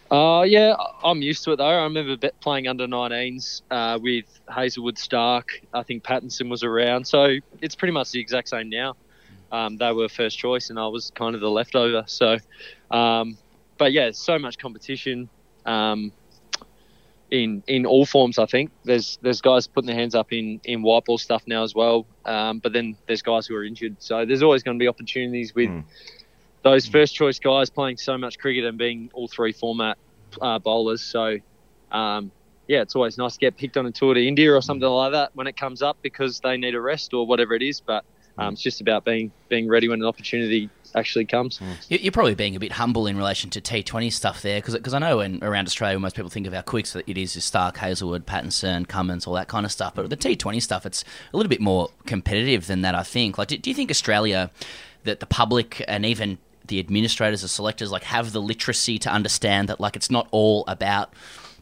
Uh, 0.09 0.43
yeah, 0.47 0.73
I- 0.79 1.09
I'm 1.11 1.21
used 1.21 1.43
to 1.43 1.51
it 1.51 1.57
though. 1.57 1.65
I 1.67 1.83
remember 1.83 2.15
playing 2.39 2.67
under 2.67 2.87
19s 2.87 3.61
uh, 3.69 3.99
with 4.01 4.25
Hazlewood 4.49 4.95
Starc. 4.95 5.43
I 5.73 5.83
think 5.83 6.03
Pattinson 6.03 6.49
was 6.49 6.63
around, 6.63 7.05
so 7.05 7.37
it's 7.61 7.75
pretty 7.75 7.91
much 7.91 8.11
the 8.11 8.19
exact 8.19 8.47
same 8.49 8.69
now. 8.69 8.95
Um, 9.51 9.77
they 9.77 9.91
were 9.91 10.07
first 10.09 10.37
choice, 10.37 10.69
and 10.69 10.79
I 10.79 10.87
was 10.87 11.11
kind 11.15 11.35
of 11.35 11.41
the 11.41 11.49
leftover. 11.49 12.03
So, 12.07 12.37
um, 12.91 13.37
but 13.77 13.91
yeah, 13.91 14.11
so 14.11 14.39
much 14.39 14.57
competition 14.57 15.29
um, 15.65 16.11
in 17.31 17.63
in 17.67 17.85
all 17.85 18.05
forms. 18.05 18.37
I 18.39 18.45
think 18.45 18.71
there's 18.83 19.19
there's 19.21 19.41
guys 19.41 19.67
putting 19.67 19.87
their 19.87 19.95
hands 19.95 20.15
up 20.15 20.31
in 20.31 20.59
in 20.63 20.81
white 20.81 21.05
ball 21.05 21.17
stuff 21.17 21.43
now 21.47 21.63
as 21.63 21.75
well. 21.75 22.05
Um, 22.25 22.59
but 22.59 22.73
then 22.73 22.95
there's 23.07 23.21
guys 23.21 23.47
who 23.47 23.55
are 23.55 23.63
injured, 23.63 23.97
so 23.99 24.25
there's 24.25 24.43
always 24.43 24.63
going 24.63 24.77
to 24.77 24.83
be 24.83 24.87
opportunities 24.87 25.53
with 25.53 25.69
those 26.63 26.85
first 26.85 27.15
choice 27.15 27.39
guys 27.39 27.69
playing 27.69 27.97
so 27.97 28.17
much 28.17 28.37
cricket 28.37 28.65
and 28.65 28.77
being 28.77 29.09
all 29.13 29.27
three 29.27 29.53
format 29.53 29.97
uh, 30.41 30.59
bowlers. 30.59 31.01
So, 31.01 31.37
um, 31.91 32.31
yeah, 32.67 32.81
it's 32.81 32.95
always 32.95 33.17
nice 33.17 33.33
to 33.33 33.39
get 33.39 33.57
picked 33.57 33.77
on 33.77 33.85
a 33.85 33.91
tour 33.91 34.13
to 34.13 34.27
India 34.27 34.53
or 34.53 34.61
something 34.61 34.87
like 34.87 35.13
that 35.13 35.31
when 35.33 35.47
it 35.47 35.55
comes 35.55 35.81
up 35.81 35.97
because 36.01 36.41
they 36.41 36.57
need 36.57 36.75
a 36.75 36.81
rest 36.81 37.13
or 37.13 37.25
whatever 37.25 37.53
it 37.53 37.61
is. 37.61 37.79
But 37.79 38.03
um, 38.37 38.53
it's 38.53 38.61
just 38.61 38.81
about 38.81 39.05
being 39.05 39.31
being 39.49 39.67
ready 39.67 39.87
when 39.89 40.01
an 40.01 40.07
opportunity 40.07 40.69
actually 40.95 41.25
comes. 41.25 41.59
You- 41.89 41.99
You're 42.01 42.11
probably 42.11 42.35
being 42.35 42.55
a 42.55 42.59
bit 42.59 42.71
humble 42.73 43.07
in 43.07 43.17
relation 43.17 43.49
to 43.51 43.61
T20 43.61 44.11
stuff 44.11 44.41
there, 44.41 44.61
because 44.61 44.93
I 44.93 44.99
know 44.99 45.19
in, 45.21 45.43
around 45.43 45.67
Australia, 45.67 45.99
most 45.99 46.15
people 46.15 46.29
think 46.29 46.47
of 46.47 46.53
our 46.53 46.63
quicks 46.63 46.93
that 46.93 47.07
it 47.07 47.17
is 47.17 47.35
Starc, 47.35 47.77
Hazlewood, 47.77 48.25
Pattinson, 48.25 48.87
Cummins, 48.87 49.27
all 49.27 49.33
that 49.35 49.47
kind 49.47 49.65
of 49.65 49.71
stuff. 49.71 49.93
But 49.95 50.09
the 50.09 50.17
T20 50.17 50.61
stuff, 50.61 50.85
it's 50.85 51.03
a 51.33 51.37
little 51.37 51.49
bit 51.49 51.61
more 51.61 51.89
competitive 52.05 52.67
than 52.67 52.81
that, 52.81 52.95
I 52.95 53.03
think. 53.03 53.37
Like, 53.37 53.49
do, 53.49 53.57
do 53.57 53.69
you 53.69 53.75
think 53.75 53.91
Australia, 53.91 54.49
that 55.03 55.19
the 55.19 55.25
public 55.25 55.83
and 55.87 56.05
even 56.05 56.37
the 56.65 56.79
administrators, 56.79 57.41
the 57.43 57.47
selectors, 57.47 57.91
like 57.91 58.03
have 58.03 58.31
the 58.33 58.41
literacy 58.41 58.97
to 58.99 59.09
understand 59.09 59.69
that 59.69 59.79
like 59.79 59.95
it's 59.95 60.11
not 60.11 60.27
all 60.31 60.63
about 60.67 61.13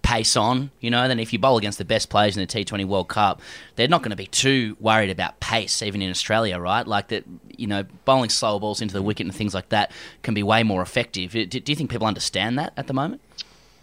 pace 0.06 0.38
on, 0.38 0.70
you 0.80 0.92
know. 0.92 1.08
Then 1.08 1.20
if 1.20 1.34
you 1.34 1.40
bowl 1.40 1.58
against 1.58 1.80
the 1.80 1.86
best 1.86 2.10
players 2.10 2.38
in 2.38 2.46
the 2.46 2.48
T20 2.48 2.86
World 2.86 3.08
Cup, 3.08 3.42
they're 3.76 3.88
not 3.88 4.04
going 4.04 4.12
to 4.12 4.16
be 4.16 4.28
too 4.28 4.78
worried 4.80 5.10
about 5.10 5.40
pace, 5.40 5.82
even 5.82 6.02
in 6.02 6.12
Australia, 6.12 6.60
right? 6.60 6.86
Like 6.86 7.08
that, 7.08 7.24
you 7.58 7.66
know, 7.66 7.84
bowling 8.06 8.30
slower 8.30 8.60
balls 8.60 8.82
into 8.82 8.94
the 8.94 9.02
wicket 9.02 9.26
and 9.26 9.36
things 9.36 9.56
like 9.56 9.70
that 9.70 9.92
can 10.22 10.36
be 10.36 10.44
way 10.44 10.62
more 10.62 10.84
effective. 10.84 11.32
Do, 11.32 11.46
do 11.46 11.72
you 11.72 11.76
think 11.76 11.90
people 11.90 12.06
understand 12.06 12.60
that 12.60 12.72
at 12.78 12.86
the 12.86 12.94
moment? 12.94 13.22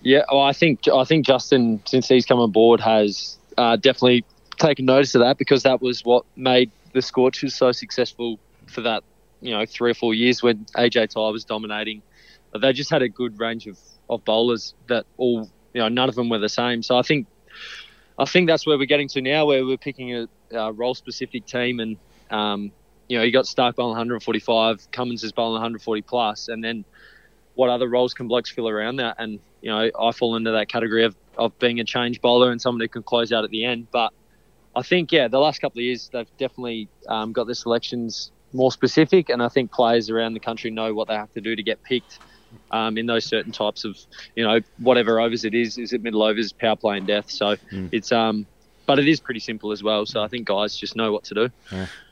Yeah, 0.03 0.23
well, 0.31 0.43
I 0.43 0.53
think 0.53 0.89
I 0.89 1.05
think 1.05 1.27
Justin, 1.27 1.81
since 1.87 2.09
he's 2.09 2.25
come 2.25 2.39
on 2.39 2.51
board, 2.51 2.81
has 2.81 3.37
uh, 3.59 3.77
definitely 3.77 4.25
taken 4.59 4.85
notice 4.85 5.15
of 5.15 5.21
that 5.21 5.39
because 5.39 5.65
that 5.65 5.83
was 5.83 6.05
what 6.05 6.25
made 6.37 6.71
the 6.93 7.03
Scorchers 7.03 7.55
so 7.55 7.73
successful 7.73 8.39
for 8.67 8.83
that, 8.83 9.03
you 9.41 9.53
know, 9.53 9.67
three 9.67 9.91
or 9.91 9.95
four 9.95 10.15
years 10.15 10.43
when 10.43 10.65
AJ 10.77 11.11
Tye 11.11 11.31
was 11.31 11.45
dominating. 11.45 12.03
They 12.61 12.73
just 12.73 12.91
had 12.91 13.03
a 13.03 13.09
good 13.09 13.41
range 13.41 13.67
of, 13.67 13.79
of 14.11 14.25
bowlers 14.25 14.75
that 14.89 15.07
all, 15.17 15.51
you 15.73 15.81
know, 15.81 15.89
none 15.89 16.09
of 16.09 16.15
them 16.15 16.29
were 16.29 16.39
the 16.39 16.49
same. 16.49 16.83
So 16.83 16.97
I 16.97 17.03
think, 17.03 17.27
I 18.19 18.25
think 18.25 18.49
that's 18.49 18.67
where 18.67 18.79
we're 18.79 18.87
getting 18.87 19.09
to 19.09 19.23
now, 19.23 19.47
where 19.47 19.65
we're 19.65 19.79
picking 19.79 20.15
a, 20.15 20.29
a 20.53 20.73
role 20.73 20.95
specific 20.95 21.47
team, 21.47 21.81
and 21.81 21.97
um, 22.31 22.73
you 23.09 23.19
know, 23.19 23.25
you 23.25 23.33
got 23.33 23.45
Starc 23.45 23.75
bowling 23.75 23.91
145, 23.91 24.91
Cummins 24.91 25.25
is 25.25 25.33
bowling 25.33 25.55
140 25.55 26.03
plus, 26.03 26.49
and 26.49 26.63
then 26.63 26.85
what 27.55 27.69
other 27.69 27.89
roles 27.89 28.15
can 28.15 28.29
blokes 28.29 28.51
fill 28.51 28.69
around 28.69 28.97
that? 28.97 29.17
And 29.19 29.39
you 29.61 29.71
know, 29.71 29.91
I 29.99 30.13
fall 30.13 30.37
into 30.37 30.51
that 30.53 30.69
category 30.69 31.05
of, 31.05 31.17
of 31.37 31.59
being 31.59 31.81
a 31.81 31.85
change 31.85 32.21
bowler 32.21 32.51
and 32.51 32.61
someone 32.61 32.81
who 32.81 32.89
can 32.89 33.03
close 33.03 33.33
out 33.33 33.45
at 33.45 33.51
the 33.51 33.65
end. 33.65 33.89
But 33.91 34.13
I 34.75 34.83
think, 34.83 35.13
yeah, 35.13 35.29
the 35.29 35.39
last 35.39 35.61
couple 35.61 35.79
of 35.79 35.85
years 35.85 36.09
they've 36.13 36.37
definitely 36.39 36.89
um, 37.09 37.33
got 37.33 37.47
the 37.47 37.55
selections 37.55 38.33
more 38.53 38.73
specific, 38.73 39.29
and 39.29 39.43
I 39.43 39.49
think 39.49 39.73
players 39.73 40.11
around 40.11 40.35
the 40.35 40.41
country 40.41 40.71
know 40.71 40.93
what 40.95 41.09
they 41.09 41.15
have 41.15 41.33
to 41.35 41.41
do 41.41 41.57
to 41.57 41.63
get 41.63 41.83
picked 41.83 42.19
um, 42.71 42.97
in 42.99 43.07
those 43.07 43.25
certain 43.25 43.53
types 43.53 43.85
of, 43.85 43.99
you 44.37 44.45
know, 44.45 44.61
whatever 44.79 45.21
overs 45.21 45.45
it 45.45 45.55
is. 45.55 45.79
Is 45.79 45.93
it 45.93 46.03
middle 46.03 46.23
overs, 46.23 46.53
power 46.53 46.77
play, 46.77 46.99
and 46.99 47.07
death? 47.07 47.31
So 47.31 47.57
Mm. 47.73 47.89
it's 47.93 48.13
um, 48.13 48.47
but 48.85 48.99
it 48.99 49.07
is 49.07 49.21
pretty 49.21 49.39
simple 49.41 49.71
as 49.71 49.83
well. 49.83 50.05
So 50.07 50.23
I 50.23 50.29
think 50.29 50.47
guys 50.49 50.77
just 50.77 50.97
know 50.97 51.13
what 51.13 51.23
to 51.25 51.35
do. 51.35 51.49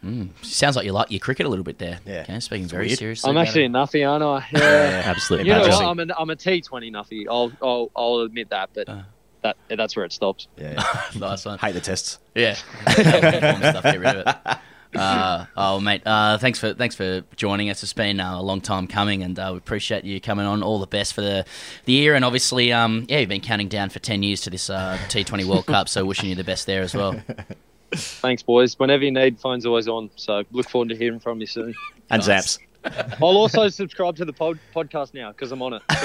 Mm. 0.05 0.29
Sounds 0.43 0.77
like 0.77 0.85
you 0.87 0.93
like 0.93 1.11
your 1.11 1.19
cricket 1.21 1.45
a 1.47 1.49
little 1.49 1.65
bit 1.65 1.79
there. 1.79 1.99
Yeah. 2.07 2.21
Okay, 2.23 2.39
speaking 2.41 2.67
very 2.69 2.87
weird. 2.87 2.99
seriously. 2.99 3.29
I'm 3.29 3.37
actually 3.37 3.65
it. 3.65 3.67
a 3.67 3.71
nuffy, 3.71 4.09
aren't 4.09 4.23
I? 4.23 4.47
Yeah, 4.57 5.03
absolutely. 5.07 5.49
You 5.49 5.55
know 5.57 5.63
what? 5.63 5.83
I'm, 5.85 5.99
an, 5.99 6.13
I'm 6.17 6.31
a 6.31 6.37
T20 6.37 6.91
nuffy. 6.93 7.27
I'll, 7.29 7.51
I'll, 7.61 7.91
I'll 7.97 8.21
admit 8.21 8.51
that, 8.51 8.71
but 8.73 8.89
Uh. 8.89 9.03
that 9.43 9.57
that's 9.69 9.97
where 9.97 10.05
it 10.05 10.13
stops. 10.13 10.47
Yeah. 10.57 10.81
nice 11.19 11.45
one. 11.45 11.59
Hate 11.59 11.73
the 11.73 11.81
tests. 11.81 12.19
Yeah. 12.37 12.55
Stuff, 12.89 13.83
get 13.83 13.99
rid 14.01 14.17
of 14.17 14.27
it. 14.29 14.57
Uh, 14.95 15.47
oh, 15.57 15.79
mate. 15.81 16.03
Uh, 16.05 16.37
thanks 16.39 16.59
for 16.59 16.75
thanks 16.75 16.95
for 16.97 17.23
joining 17.37 17.71
us. 17.71 17.83
It's 17.83 17.93
been 17.93 18.19
uh, 18.21 18.39
a 18.39 18.43
long 18.43 18.61
time 18.61 18.87
coming, 18.87 19.23
and 19.23 19.39
uh, 19.39 19.51
we 19.53 19.59
appreciate 19.59 20.05
you 20.05 20.21
coming 20.21 20.47
on. 20.47 20.63
All 20.63 20.79
the 20.81 20.87
best 20.87 21.15
for 21.15 21.21
the 21.21 21.45
the 21.85 21.93
year, 21.93 22.15
and 22.15 22.25
obviously, 22.25 22.73
um, 22.73 23.07
yeah, 23.09 23.19
you've 23.19 23.29
been 23.29 23.41
counting 23.41 23.69
down 23.69 23.91
for 23.91 23.99
ten 24.01 24.23
years 24.23 24.41
to 24.43 24.51
this 24.51 24.69
uh, 24.71 24.99
T20 25.09 25.45
World 25.45 25.67
Cup. 25.67 25.89
So 25.89 26.05
wishing 26.05 26.29
you 26.29 26.35
the 26.35 26.45
best 26.45 26.67
there 26.67 26.83
as 26.83 26.95
well. 26.95 27.21
Thanks, 27.93 28.43
boys. 28.43 28.79
Whenever 28.79 29.05
you 29.05 29.11
need, 29.11 29.39
phone's 29.41 29.67
always 29.67 29.89
on. 29.89 30.11
So 30.17 30.45
look 30.53 30.69
forward 30.69 30.89
to 30.91 30.97
hearing 30.97 31.19
from 31.21 31.41
you 31.41 31.47
soon. 31.47 31.75
And 32.09 32.23
Zaps. 32.23 32.59
I'll 33.23 33.37
also 33.37 33.69
subscribe 33.69 34.17
to 34.17 34.25
the 34.25 34.33
pod- 34.33 34.59
podcast 34.75 35.13
now 35.13 35.33
because 35.33 35.53
I'm 35.53 35.61
on 35.61 35.75
it. 35.75 35.83
So- 35.93 35.97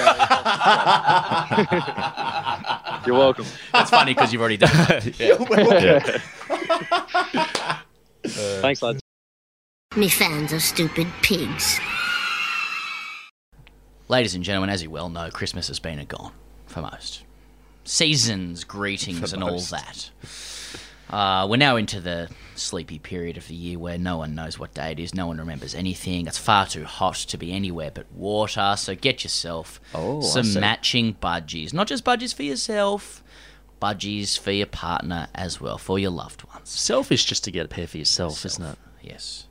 You're 3.06 3.18
welcome. 3.18 3.46
That's 3.72 3.90
funny 3.92 4.14
because 4.14 4.34
you've 4.34 4.42
already 4.42 4.58
done 4.58 4.72
it. 4.90 5.20
You're 5.20 5.38
welcome. 5.38 6.22
Thanks, 8.28 8.82
lads. 8.82 9.02
Me 9.96 10.10
fans 10.10 10.52
are 10.54 10.60
stupid 10.60 11.08
pigs. 11.22 11.80
Ladies 14.08 14.36
and 14.36 14.44
gentlemen, 14.44 14.70
as 14.70 14.84
you 14.84 14.90
well 14.90 15.10
know, 15.10 15.30
Christmas 15.32 15.68
has 15.68 15.80
been 15.80 16.00
and 16.00 16.08
gone 16.08 16.32
for 16.68 16.82
most. 16.82 17.24
Seasons, 17.86 18.64
greetings, 18.64 19.30
For 19.32 19.36
and 19.36 19.44
all 19.44 19.60
that. 19.60 20.10
Uh, 21.10 21.48
we're 21.50 21.58
now 21.58 21.76
into 21.76 22.02
the 22.02 22.30
sleepy 22.56 22.98
period 23.00 23.38
of 23.38 23.48
the 23.48 23.54
year 23.56 23.78
where 23.78 23.98
no 23.98 24.18
one 24.18 24.34
knows 24.34 24.58
what 24.58 24.74
day 24.74 24.92
it 24.92 25.00
is, 25.00 25.14
no 25.14 25.28
one 25.28 25.38
remembers 25.38 25.76
anything. 25.76 26.26
It's 26.28 26.38
far 26.38 26.66
too 26.66 26.84
hot 26.84 27.16
to 27.16 27.38
be 27.38 27.52
anywhere 27.52 27.92
but 27.94 28.12
water, 28.12 28.76
so 28.78 28.96
get 28.96 29.24
yourself 29.24 29.80
Oh, 29.94 30.22
some 30.22 30.60
matching 30.60 31.14
budgies. 31.16 31.74
Not 31.74 31.88
just 31.88 32.04
budgies 32.04 32.34
for 32.34 32.44
yourself, 32.44 33.24
budgies 33.82 34.38
for 34.38 34.52
your 34.52 34.66
partner 34.68 35.28
as 35.36 35.60
well, 35.62 35.78
for 35.78 36.00
your 36.00 36.12
loved 36.12 36.44
ones. 36.54 36.70
Selfish 36.70 37.26
just 37.26 37.44
to 37.46 37.52
get 37.52 37.66
a 37.66 37.70
pair 37.70 37.88
for 37.88 37.98
yourself, 37.98 38.46
isn't 38.46 38.64
it? 38.64 38.78
Yes. 39.02 39.48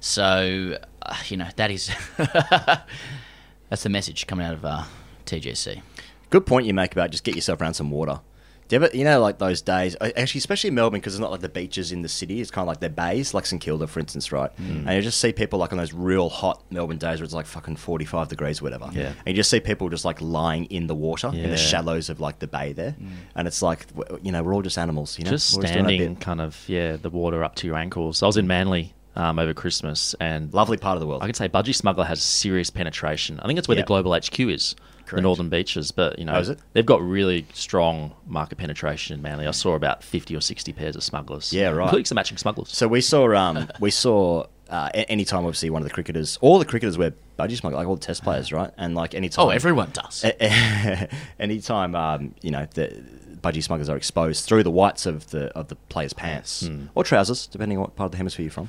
So, 0.00 0.78
uh, 1.02 1.16
you 1.28 1.36
know, 1.36 1.48
that 1.56 1.70
is. 1.70 1.90
that's 2.16 3.82
the 3.82 3.88
message 3.88 4.26
coming 4.26 4.46
out 4.46 4.54
of 4.54 4.64
uh, 4.64 4.84
TGC. 5.24 5.82
Good 6.30 6.46
point 6.46 6.66
you 6.66 6.74
make 6.74 6.92
about 6.92 7.10
just 7.10 7.24
get 7.24 7.34
yourself 7.34 7.60
around 7.60 7.74
some 7.74 7.90
water. 7.90 8.20
Do 8.68 8.76
you 8.76 8.82
ever, 8.82 8.96
you 8.96 9.04
know, 9.04 9.20
like 9.20 9.38
those 9.38 9.62
days, 9.62 9.96
actually, 10.00 10.38
especially 10.38 10.68
in 10.68 10.74
Melbourne, 10.74 10.98
because 11.00 11.14
it's 11.14 11.20
not 11.20 11.30
like 11.30 11.40
the 11.40 11.48
beaches 11.48 11.92
in 11.92 12.02
the 12.02 12.08
city. 12.08 12.40
It's 12.40 12.50
kind 12.50 12.64
of 12.64 12.68
like 12.68 12.80
their 12.80 12.90
bays, 12.90 13.32
like 13.32 13.46
St 13.46 13.62
Kilda, 13.62 13.86
for 13.86 14.00
instance, 14.00 14.32
right? 14.32 14.50
Mm. 14.56 14.86
And 14.86 14.94
you 14.96 15.02
just 15.02 15.20
see 15.20 15.32
people 15.32 15.58
like 15.60 15.72
on 15.72 15.78
those 15.78 15.92
real 15.92 16.28
hot 16.28 16.64
Melbourne 16.70 16.98
days 16.98 17.20
where 17.20 17.24
it's 17.24 17.34
like 17.34 17.46
fucking 17.46 17.76
45 17.76 18.28
degrees, 18.28 18.60
or 18.60 18.64
whatever. 18.64 18.88
Yeah. 18.92 19.12
And 19.24 19.28
you 19.28 19.34
just 19.34 19.50
see 19.50 19.60
people 19.60 19.88
just 19.88 20.04
like 20.04 20.20
lying 20.20 20.64
in 20.66 20.88
the 20.88 20.94
water, 20.96 21.28
in 21.32 21.50
the 21.50 21.56
shallows 21.56 22.10
of 22.10 22.18
like 22.18 22.40
the 22.40 22.48
bay 22.48 22.72
there. 22.72 22.96
And 23.36 23.46
it's 23.46 23.62
like, 23.62 23.86
you 24.22 24.32
know, 24.32 24.42
we're 24.42 24.54
all 24.54 24.62
just 24.62 24.78
animals, 24.78 25.18
you 25.18 25.24
know? 25.24 25.30
just 25.30 25.56
We're 25.56 25.66
standing 25.66 26.14
bit. 26.14 26.20
kind 26.20 26.40
of 26.40 26.62
yeah 26.68 26.96
the 26.96 27.10
water 27.10 27.44
up 27.44 27.54
to 27.56 27.66
your 27.66 27.76
ankles. 27.76 28.22
I 28.22 28.26
was 28.26 28.36
in 28.36 28.46
Manly 28.48 28.94
um, 29.14 29.38
over 29.38 29.54
Christmas 29.54 30.14
and 30.20 30.52
lovely 30.52 30.76
part 30.76 30.96
of 30.96 31.00
the 31.00 31.06
world. 31.06 31.22
I 31.22 31.26
could 31.26 31.36
say 31.36 31.48
Budgy 31.48 31.74
Smuggler 31.74 32.04
has 32.04 32.20
serious 32.22 32.68
penetration. 32.70 33.38
I 33.40 33.46
think 33.46 33.58
it's 33.58 33.68
where 33.68 33.76
Yeah. 33.76 33.82
the 33.82 33.86
global 33.86 34.12
HQ 34.12 34.40
is, 34.40 34.74
the 35.14 35.20
Northern 35.22 35.48
Beaches. 35.48 35.92
But 35.92 36.18
you 36.18 36.24
know 36.24 36.34
Oh, 36.34 36.56
they've 36.72 36.84
got 36.84 37.00
really 37.02 37.46
strong 37.52 38.12
market 38.26 38.58
penetration 38.58 39.14
in 39.14 39.22
Manly. 39.22 39.46
I 39.46 39.52
saw 39.52 39.74
about 39.74 40.02
fifty 40.02 40.34
or 40.36 40.40
sixty 40.40 40.72
pairs 40.72 40.96
of 40.96 41.02
smugglers. 41.04 41.52
Yeah, 41.52 41.68
right. 41.68 41.84
Including 41.84 42.06
some 42.06 42.16
matching 42.16 42.38
smugglers. 42.38 42.68
So 42.70 42.88
we 42.88 43.00
saw, 43.00 43.34
um, 43.36 43.68
we 43.80 43.90
saw 43.90 44.46
uh, 44.68 44.90
a- 44.94 45.10
anytime 45.10 45.44
obviously 45.44 45.70
one 45.70 45.80
of 45.82 45.88
the 45.88 45.94
cricketers, 45.94 46.38
all 46.40 46.58
the 46.58 46.64
cricketers 46.64 46.98
wear 46.98 47.12
budgie 47.38 47.56
smuggler, 47.56 47.78
like 47.78 47.86
all 47.86 47.94
the 47.96 48.00
test 48.00 48.22
players, 48.24 48.52
right? 48.52 48.70
And 48.78 48.94
like 48.94 49.14
anytime, 49.14 49.46
Oh, 49.46 49.50
everyone 49.50 49.90
does. 49.92 50.24
anytime, 51.38 51.94
um, 51.94 52.34
you 52.42 52.50
know, 52.50 52.66
the 52.74 53.02
budgie 53.42 53.62
smugglers 53.62 53.88
are 53.88 53.96
exposed 53.96 54.44
through 54.44 54.62
the 54.62 54.70
whites 54.70 55.06
of 55.06 55.30
the 55.30 55.46
of 55.56 55.68
the 55.68 55.76
player's 55.88 56.12
pants 56.12 56.66
Hmm. 56.66 56.86
or 56.94 57.04
trousers, 57.04 57.46
depending 57.46 57.78
on 57.78 57.82
what 57.82 57.96
part 57.96 58.06
of 58.06 58.10
the 58.12 58.16
hemisphere 58.16 58.44
you're 58.44 58.50
from. 58.52 58.68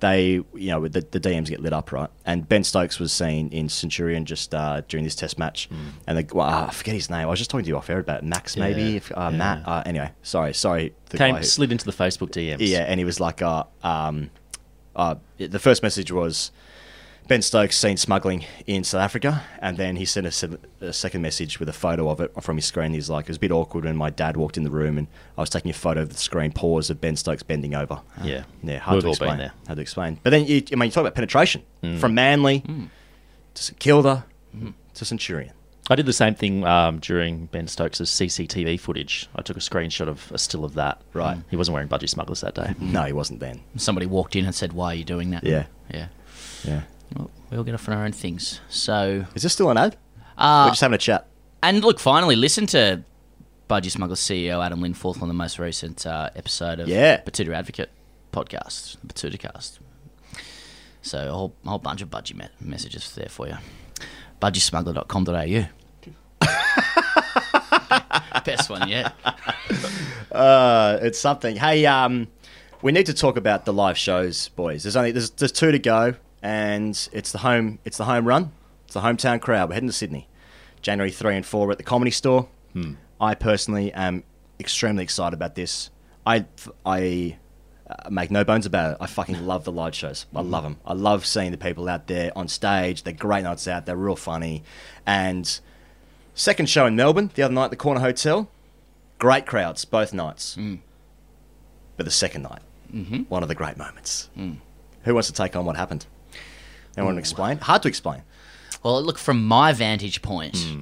They, 0.00 0.30
you 0.54 0.70
know, 0.70 0.88
the, 0.88 1.00
the 1.00 1.20
DMs 1.20 1.46
get 1.48 1.60
lit 1.60 1.72
up, 1.72 1.92
right? 1.92 2.10
And 2.26 2.48
Ben 2.48 2.64
Stokes 2.64 2.98
was 2.98 3.12
seen 3.12 3.48
in 3.50 3.68
Centurion 3.68 4.24
just 4.24 4.52
uh, 4.52 4.82
during 4.88 5.04
this 5.04 5.14
test 5.14 5.38
match, 5.38 5.68
and 6.08 6.18
the, 6.18 6.34
well, 6.34 6.48
uh, 6.48 6.66
I 6.66 6.70
forget 6.72 6.94
his 6.94 7.08
name. 7.08 7.20
I 7.22 7.26
was 7.26 7.38
just 7.38 7.50
talking 7.50 7.64
to 7.64 7.68
you 7.68 7.76
off 7.76 7.88
air 7.88 8.00
about. 8.00 8.24
Max, 8.24 8.56
maybe 8.56 8.82
Yeah, 8.82 8.96
if, 8.96 9.12
uh, 9.12 9.28
yeah. 9.30 9.36
Matt. 9.38 9.62
Uh, 9.68 9.82
anyway, 9.86 10.10
sorry, 10.22 10.54
sorry. 10.54 10.94
the 11.10 11.18
Came 11.18 11.36
who- 11.36 11.44
slid 11.44 11.70
into 11.70 11.84
the 11.84 11.92
Facebook 11.92 12.30
DMs. 12.30 12.56
yeah, 12.60 12.80
and 12.80 12.98
he 12.98 13.04
was 13.04 13.20
like, 13.20 13.42
uh, 13.42 13.62
um, 13.84 14.30
uh, 14.96 15.14
the 15.38 15.58
first 15.60 15.82
message 15.84 16.10
was 16.10 16.50
Ben 17.28 17.40
Stokes 17.40 17.78
seen 17.78 17.96
smuggling 17.96 18.44
in 18.66 18.84
South 18.84 19.00
Africa, 19.00 19.42
and 19.60 19.76
then 19.76 19.96
he 19.96 20.04
sent 20.04 20.26
a, 20.26 20.58
a 20.80 20.92
second 20.92 21.22
message 21.22 21.58
with 21.60 21.68
a 21.68 21.72
photo 21.72 22.10
of 22.10 22.20
it 22.20 22.30
from 22.42 22.56
his 22.56 22.66
screen. 22.66 22.92
He's 22.92 23.08
like, 23.08 23.26
it 23.26 23.28
was 23.28 23.36
a 23.36 23.40
bit 23.40 23.52
awkward 23.52 23.84
when 23.84 23.96
my 23.96 24.10
dad 24.10 24.36
walked 24.36 24.56
in 24.56 24.64
the 24.64 24.70
room, 24.70 24.98
and 24.98 25.06
I 25.38 25.40
was 25.40 25.48
taking 25.48 25.70
a 25.70 25.74
photo 25.74 26.02
of 26.02 26.08
the 26.10 26.18
screen 26.18 26.52
pause 26.52 26.90
of 26.90 27.00
Ben 27.00 27.16
Stokes 27.16 27.42
bending 27.42 27.74
over. 27.74 28.00
Yeah. 28.22 28.44
yeah, 28.62 28.78
hard 28.78 28.96
We've 28.96 29.02
to 29.02 29.06
all 29.08 29.12
explain. 29.12 29.30
been 29.30 29.38
there. 29.38 29.52
Hard 29.66 29.76
to 29.76 29.82
explain. 29.82 30.18
But 30.22 30.30
then, 30.30 30.46
you, 30.46 30.62
I 30.72 30.74
mean, 30.74 30.86
you 30.88 30.90
talk 30.92 31.02
about 31.02 31.14
penetration 31.14 31.62
Mm. 31.82 31.98
from 31.98 32.14
Manly 32.14 32.60
to 33.54 33.62
St 33.62 33.78
Kilda 33.78 34.24
to 34.94 35.04
Centurion. 35.04 35.52
I 35.90 35.96
did 35.96 36.06
the 36.06 36.12
same 36.12 36.34
thing 36.36 36.64
um, 36.64 36.98
during 37.00 37.46
Ben 37.46 37.66
Stokes' 37.66 38.00
CCTV 38.00 38.78
footage. 38.78 39.28
I 39.34 39.42
took 39.42 39.56
a 39.56 39.60
screenshot 39.60 40.06
of 40.08 40.30
a 40.32 40.38
still 40.38 40.64
of 40.64 40.74
that. 40.74 41.00
Right. 41.12 41.38
He 41.50 41.56
wasn't 41.56 41.74
wearing 41.74 41.88
budgie 41.88 42.08
smugglers 42.08 42.40
that 42.42 42.54
day. 42.54 42.74
No, 42.80 43.02
he 43.04 43.12
wasn't 43.12 43.40
then. 43.40 43.60
Somebody 43.76 44.06
walked 44.06 44.36
in 44.36 44.44
and 44.44 44.54
said, 44.54 44.72
"Why 44.74 44.92
are 44.92 44.94
you 44.94 45.04
doing 45.04 45.30
that?" 45.30 45.42
Yeah. 45.44 45.66
yeah, 45.92 46.06
Yeah. 46.64 46.82
Well, 47.16 47.30
we 47.50 47.56
all 47.58 47.64
get 47.64 47.74
off 47.74 47.88
on 47.88 47.94
our 47.96 48.04
own 48.04 48.12
things. 48.12 48.60
So, 48.68 49.24
is 49.34 49.42
this 49.42 49.52
still 49.52 49.70
an 49.70 49.78
ad? 49.78 49.96
Uh, 50.36 50.64
We're 50.66 50.70
just 50.72 50.80
having 50.80 50.94
a 50.94 50.98
chat. 50.98 51.26
And 51.62 51.84
look, 51.84 52.00
finally, 52.00 52.36
listen 52.36 52.66
to 52.68 53.02
Budgy 53.68 53.90
Smuggler 53.90 54.16
CEO 54.16 54.64
Adam 54.64 54.80
Linforth 54.80 55.22
on 55.22 55.28
the 55.28 55.34
most 55.34 55.58
recent 55.58 56.06
uh, 56.06 56.30
episode 56.34 56.80
of 56.80 56.88
Yeah. 56.88 57.20
Batuta 57.22 57.54
Advocate 57.54 57.90
podcast, 58.32 58.96
Batuta 59.06 59.38
Cast. 59.38 59.78
So 61.02 61.28
a 61.28 61.32
whole, 61.32 61.54
a 61.64 61.68
whole 61.68 61.78
bunch 61.78 62.02
of 62.02 62.10
budgie 62.10 62.34
me- 62.34 62.48
messages 62.60 63.14
there 63.14 63.28
for 63.28 63.48
you. 63.48 63.56
Budgysmuggler.com.au. 64.40 65.68
Best 68.44 68.70
one 68.70 68.88
yet. 68.88 69.12
Uh, 70.32 70.98
it's 71.02 71.18
something. 71.18 71.56
Hey, 71.56 71.86
um, 71.86 72.28
we 72.82 72.92
need 72.92 73.06
to 73.06 73.14
talk 73.14 73.36
about 73.36 73.64
the 73.64 73.72
live 73.72 73.96
shows, 73.98 74.48
boys. 74.50 74.82
There's 74.82 74.96
only 74.96 75.12
there's, 75.12 75.30
there's 75.30 75.52
two 75.52 75.70
to 75.70 75.78
go, 75.78 76.14
and 76.42 77.08
it's 77.12 77.32
the 77.32 77.38
home 77.38 77.78
it's 77.84 77.96
the 77.98 78.04
home 78.04 78.26
run. 78.26 78.52
It's 78.84 78.94
the 78.94 79.00
hometown 79.00 79.40
crowd. 79.40 79.68
We're 79.68 79.74
heading 79.74 79.88
to 79.88 79.92
Sydney, 79.94 80.28
January 80.82 81.10
three 81.10 81.36
and 81.36 81.46
four. 81.46 81.66
We're 81.66 81.72
at 81.72 81.78
the 81.78 81.84
Comedy 81.84 82.10
Store. 82.10 82.48
Hmm. 82.72 82.94
I 83.20 83.34
personally 83.34 83.92
am 83.92 84.24
extremely 84.60 85.02
excited 85.04 85.34
about 85.34 85.54
this. 85.54 85.90
I 86.26 86.46
I 86.84 87.36
uh, 87.88 88.08
make 88.10 88.30
no 88.30 88.44
bones 88.44 88.66
about 88.66 88.92
it. 88.92 88.96
I 89.00 89.06
fucking 89.06 89.46
love 89.46 89.64
the 89.64 89.72
live 89.72 89.94
shows. 89.94 90.26
I 90.34 90.40
love 90.40 90.62
them. 90.64 90.78
I 90.84 90.92
love 90.94 91.24
seeing 91.26 91.50
the 91.52 91.58
people 91.58 91.88
out 91.88 92.06
there 92.06 92.32
on 92.36 92.48
stage. 92.48 93.02
They're 93.04 93.12
great 93.12 93.44
nights 93.44 93.66
out. 93.68 93.86
They're 93.86 93.96
real 93.96 94.16
funny, 94.16 94.62
and 95.06 95.58
Second 96.34 96.70
show 96.70 96.86
in 96.86 96.96
Melbourne 96.96 97.30
the 97.34 97.42
other 97.42 97.52
night 97.52 97.64
at 97.66 97.70
the 97.70 97.76
Corner 97.76 98.00
Hotel. 98.00 98.48
Great 99.18 99.44
crowds 99.46 99.84
both 99.84 100.14
nights. 100.14 100.56
But 101.98 102.04
the 102.04 102.10
second 102.10 102.42
night, 102.42 102.62
Mhm. 102.92 103.26
one 103.28 103.42
of 103.42 103.50
the 103.50 103.54
great 103.54 103.76
moments. 103.76 104.30
Mm. 104.36 104.56
Who 105.04 105.12
wants 105.12 105.28
to 105.28 105.34
take 105.34 105.54
on 105.54 105.66
what 105.66 105.76
happened? 105.76 106.06
Anyone 106.96 107.14
want 107.14 107.16
to 107.16 107.20
explain? 107.20 107.58
Hard 107.58 107.82
to 107.82 107.88
explain. 107.88 108.22
Well, 108.82 109.02
look, 109.02 109.18
from 109.18 109.44
my 109.46 109.72
vantage 109.72 110.22
point, 110.22 110.56
Hmm. 110.56 110.80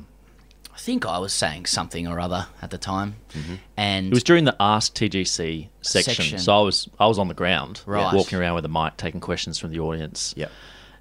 I 0.74 0.78
think 0.82 1.04
I 1.04 1.18
was 1.18 1.32
saying 1.34 1.66
something 1.66 2.08
or 2.08 2.18
other 2.18 2.46
at 2.62 2.70
the 2.70 2.78
time. 2.78 3.16
And 3.76 4.06
It 4.06 4.14
was 4.14 4.24
during 4.24 4.44
the 4.44 4.56
Ask 4.58 4.94
TGC 4.94 5.68
section, 5.82 6.14
Section. 6.14 6.38
so 6.38 6.56
I 6.58 6.62
was 6.62 6.88
I 6.98 7.06
was 7.06 7.18
on 7.18 7.28
the 7.28 7.34
ground, 7.34 7.82
Right. 7.84 8.14
walking 8.14 8.38
around 8.38 8.54
with 8.54 8.64
a 8.64 8.68
mic, 8.68 8.96
taking 8.96 9.20
questions 9.20 9.58
from 9.58 9.70
the 9.72 9.78
audience. 9.80 10.32
Yeah. 10.36 10.46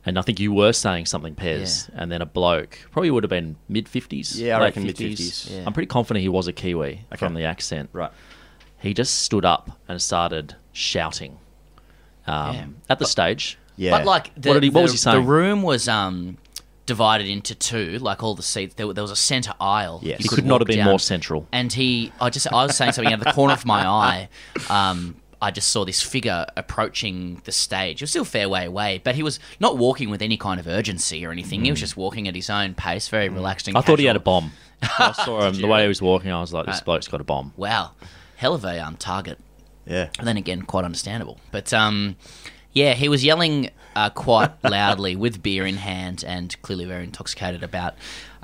And 0.06 0.18
I 0.20 0.22
think 0.22 0.40
you 0.40 0.52
were 0.52 0.74
saying 0.74 1.06
something, 1.06 1.36
Pez, 1.36 1.90
and 1.94 2.12
then 2.12 2.22
a 2.22 2.26
bloke, 2.26 2.78
probably 2.92 3.12
would 3.12 3.24
have 3.24 3.30
been 3.30 3.56
mid 3.70 3.88
fifties. 3.88 4.40
Yeah, 4.40 4.58
I 4.58 4.62
reckon 4.64 4.84
mid-fifties. 4.84 5.50
Yeah. 5.52 5.64
I'm 5.66 5.72
pretty 5.74 5.88
confident 5.88 6.22
he 6.24 6.30
was 6.30 6.48
a 6.48 6.54
Kiwi 6.54 7.06
from 7.18 7.34
the 7.34 7.44
accent. 7.46 7.90
Right. 7.94 8.12
He 8.80 8.94
just 8.94 9.16
stood 9.22 9.46
up 9.46 9.78
and 9.88 10.02
started 10.02 10.56
shouting 10.74 11.38
um, 12.28 12.56
Yeah. 12.56 12.66
at 12.90 13.00
the 13.00 13.06
stage. 13.06 13.58
But 13.80 14.06
like, 14.06 14.34
the, 14.36 14.50
what, 14.50 14.54
did 14.56 14.64
he, 14.64 14.70
what 14.70 14.80
the- 14.80 14.84
was 14.84 14.92
he 14.92 14.98
saying? 14.98 15.22
The 15.24 15.28
room 15.30 15.64
was 15.64 15.88
um, 15.88 16.38
divided 16.86 17.28
into 17.28 17.56
two, 17.56 18.00
like 18.00 18.24
all 18.24 18.36
the 18.36 18.44
seats. 18.44 18.76
There, 18.76 18.92
there 18.94 19.04
was 19.04 19.12
a 19.12 19.16
center 19.16 19.54
aisle. 19.60 20.00
Yes. 20.04 20.22
He 20.22 20.28
could 20.28 20.46
not 20.46 20.60
have 20.62 20.68
been 20.68 20.78
down. 20.78 20.88
more 20.88 21.00
central. 21.00 21.48
And 21.52 21.72
he, 21.72 22.12
I 22.20 22.30
just, 22.30 22.52
I 22.52 22.66
was 22.66 22.76
saying 22.76 22.94
something 22.94 23.14
out 23.14 23.20
of 23.20 23.26
the 23.26 23.32
corner 23.32 23.54
of 23.54 23.66
my 23.66 23.86
eye. 23.88 24.30
Um, 24.70 25.16
I 25.42 25.52
just 25.52 25.70
saw 25.70 25.86
this 25.86 26.02
figure 26.02 26.46
approaching 26.58 27.42
the 27.46 27.54
stage. 27.54 28.02
It 28.02 28.04
was 28.04 28.10
still 28.10 28.24
a 28.24 28.26
fair 28.26 28.50
way 28.50 28.66
away, 28.66 29.00
but 29.02 29.16
he 29.16 29.24
was 29.24 29.40
not 29.62 29.78
walking 29.78 30.10
with 30.10 30.22
any 30.22 30.36
kind 30.36 30.60
of 30.60 30.68
urgency 30.68 31.26
or 31.26 31.32
anything. 31.32 31.64
He 31.64 31.72
was 31.72 31.80
Mm. 31.80 31.84
just 31.84 31.96
walking 31.96 32.28
at 32.28 32.36
his 32.36 32.50
own 32.50 32.74
pace, 32.74 33.08
very 33.08 33.30
relaxed 33.30 33.68
and 33.70 33.78
I 33.78 33.82
thought 33.82 34.00
he 34.00 34.06
had 34.06 34.18
a 34.18 34.20
bomb. 34.20 34.52
I 34.82 35.14
saw 35.14 35.42
him 35.48 35.54
the 35.62 35.68
way 35.68 35.84
he 35.84 35.88
was 35.88 36.02
walking. 36.02 36.32
I 36.32 36.42
was 36.42 36.52
like, 36.52 36.66
this 36.66 36.80
Uh, 36.80 36.84
bloke's 36.84 37.08
got 37.08 37.22
a 37.22 37.24
bomb. 37.24 37.54
Wow, 37.56 37.92
hell 38.36 38.54
of 38.54 38.66
a 38.66 38.80
um, 38.86 38.98
target. 38.98 39.38
Yeah. 39.86 40.10
And 40.20 40.28
then 40.28 40.36
again, 40.36 40.64
quite 40.64 40.84
understandable. 40.84 41.38
But 41.52 41.72
um, 41.74 42.18
yeah, 42.74 42.94
he 42.94 43.10
was 43.10 43.24
yelling 43.24 43.70
uh, 43.96 44.10
quite 44.10 44.52
loudly 44.64 45.16
with 45.16 45.42
beer 45.42 45.66
in 45.66 45.78
hand 45.78 46.24
and 46.26 46.60
clearly 46.62 46.86
very 46.86 47.04
intoxicated 47.04 47.64
about 47.64 47.96